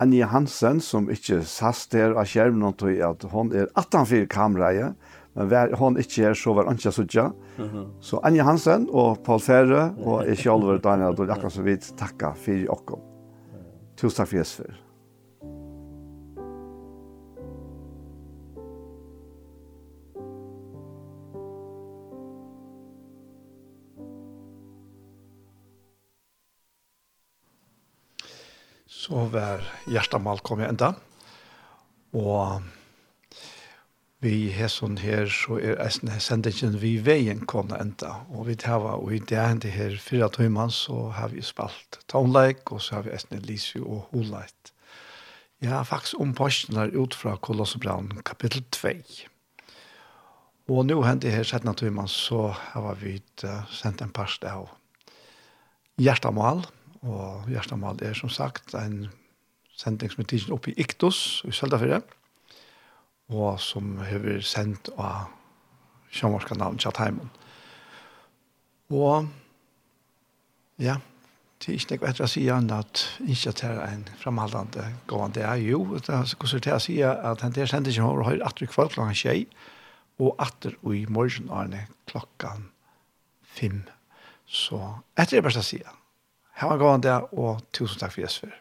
Anja 0.00 0.28
Hansen, 0.32 0.82
som 0.84 1.08
ikke 1.12 1.42
sast 1.48 1.92
der 1.92 2.12
av 2.12 2.28
skjermen, 2.28 2.64
at 2.68 3.24
hun 3.32 3.52
er 3.56 3.68
18 3.76 4.28
kameraet, 4.32 4.96
Men 5.36 5.50
var 5.50 5.72
hon 5.78 5.98
ikke 6.00 6.24
her, 6.26 6.34
så 6.34 6.54
var 6.56 6.66
han 6.66 6.78
ikke 6.80 6.92
suttja. 6.94 7.28
Så 8.02 8.18
Anja 8.26 8.44
Hansen 8.48 8.88
og 8.90 9.22
Paul 9.26 9.42
Ferre 9.44 9.90
og 10.02 10.26
jeg 10.26 10.40
selv 10.44 10.66
og 10.74 10.82
Daniel 10.84 11.14
og 11.14 11.30
akkurat 11.30 11.54
så 11.54 11.66
vidt 11.66 11.92
takka 12.00 12.34
for 12.34 12.76
okkom. 12.76 13.08
Tusen 14.00 14.22
takk 14.22 14.32
for 14.32 14.40
Jesper. 14.42 14.78
Så 28.90 29.24
var 29.32 29.62
hjertemål 29.90 30.42
kom 30.44 30.60
jeg 30.62 30.70
enda. 30.70 30.92
Og 32.14 32.60
vi 34.20 34.50
hesson 34.52 34.98
her, 35.00 35.28
så 35.32 35.56
er 35.56 35.78
eisen 35.80 36.10
sendingen 36.20 36.76
vi 36.82 36.98
veien 37.04 37.46
kom 37.48 37.72
enda. 37.72 38.12
Og 38.28 38.50
vi 38.50 38.56
tava, 38.60 38.98
og 39.00 39.14
i 39.16 39.18
det 39.18 39.38
enda 39.40 39.70
her 39.72 39.96
fyra 40.00 40.28
tøyman, 40.28 40.70
så 40.70 41.08
har 41.16 41.32
vi 41.32 41.42
spalt 41.42 42.00
tonelag, 42.08 42.60
og 42.68 42.82
så 42.84 42.98
har 42.98 43.06
vi 43.06 43.14
eisen 43.16 43.38
Elise 43.38 43.80
og 43.80 44.10
Holeit. 44.12 44.74
Ja, 45.60 45.82
faktisk 45.82 46.20
om 46.20 46.34
posten 46.34 46.76
her 46.76 46.92
ut 46.96 47.14
fra 47.14 47.36
Kolossebraun, 47.36 48.12
kapittel 48.24 48.64
2. 48.72 48.94
Og 50.70 50.84
nå 50.86 51.00
hendte 51.02 51.32
her 51.32 51.42
17 51.42 51.74
tøyman, 51.76 52.08
så 52.08 52.52
har 52.52 52.94
vi 53.00 53.18
sendt 53.72 54.04
en 54.04 54.12
parst 54.12 54.44
av 54.44 54.68
Hjertamal, 56.00 56.62
og 57.02 57.48
Hjertamal 57.50 58.00
er 58.04 58.14
som 58.16 58.30
sagt 58.32 58.74
en 58.76 59.08
sending 59.76 60.12
som 60.12 60.22
er 60.22 60.28
tidsen 60.30 60.54
oppe 60.54 60.72
i 60.72 60.78
Iktus, 60.80 61.42
i 61.48 61.52
Søldafyrre 61.52 62.02
og 63.30 63.60
som 63.62 63.98
har 64.02 64.26
sendt 64.42 64.90
av 64.98 65.30
sjømarskandalen 66.10 66.80
Tjatheimen. 66.82 67.30
Og 68.90 69.28
ja, 70.82 70.96
det 71.60 71.68
er 71.68 71.76
ikke 71.76 71.98
noe 72.00 72.08
etter 72.10 72.24
å 72.24 72.30
si 72.30 72.46
enn 72.50 72.70
at 72.74 73.04
ikke 73.20 73.52
at 73.52 73.62
det 73.62 73.70
er 73.70 73.82
en 73.92 74.06
fremhaldende 74.22 74.86
gående. 75.10 75.38
Det 75.38 75.44
er 75.46 75.62
jo, 75.62 75.82
det 75.94 76.14
er 76.16 76.26
så 76.26 76.58
til 76.58 76.74
å 76.74 76.80
si 76.82 76.96
at 77.04 77.44
han 77.44 77.54
der 77.54 77.70
sendte 77.70 77.92
ikke 77.92 78.08
over 78.08 78.26
høyre 78.30 78.48
atter 78.48 78.70
kvart 78.70 78.96
klokken 78.96 79.18
tjei, 79.18 79.44
og 80.20 80.34
atter 80.42 80.74
og 80.82 80.96
i 80.96 81.04
morgen 81.08 81.52
er 81.54 81.70
det 81.72 81.84
klokkan 82.10 82.70
fem. 83.44 83.84
Så 84.48 84.80
etter 85.14 85.36
det 85.36 85.42
er 85.42 85.46
bare 85.46 85.62
å 85.62 85.68
si, 85.68 85.78
ha 86.60 86.72
en 86.72 86.80
gående 86.80 87.20
og 87.30 87.62
tusen 87.76 88.00
takk 88.00 88.16
for 88.16 88.24
Jesper. 88.24 88.56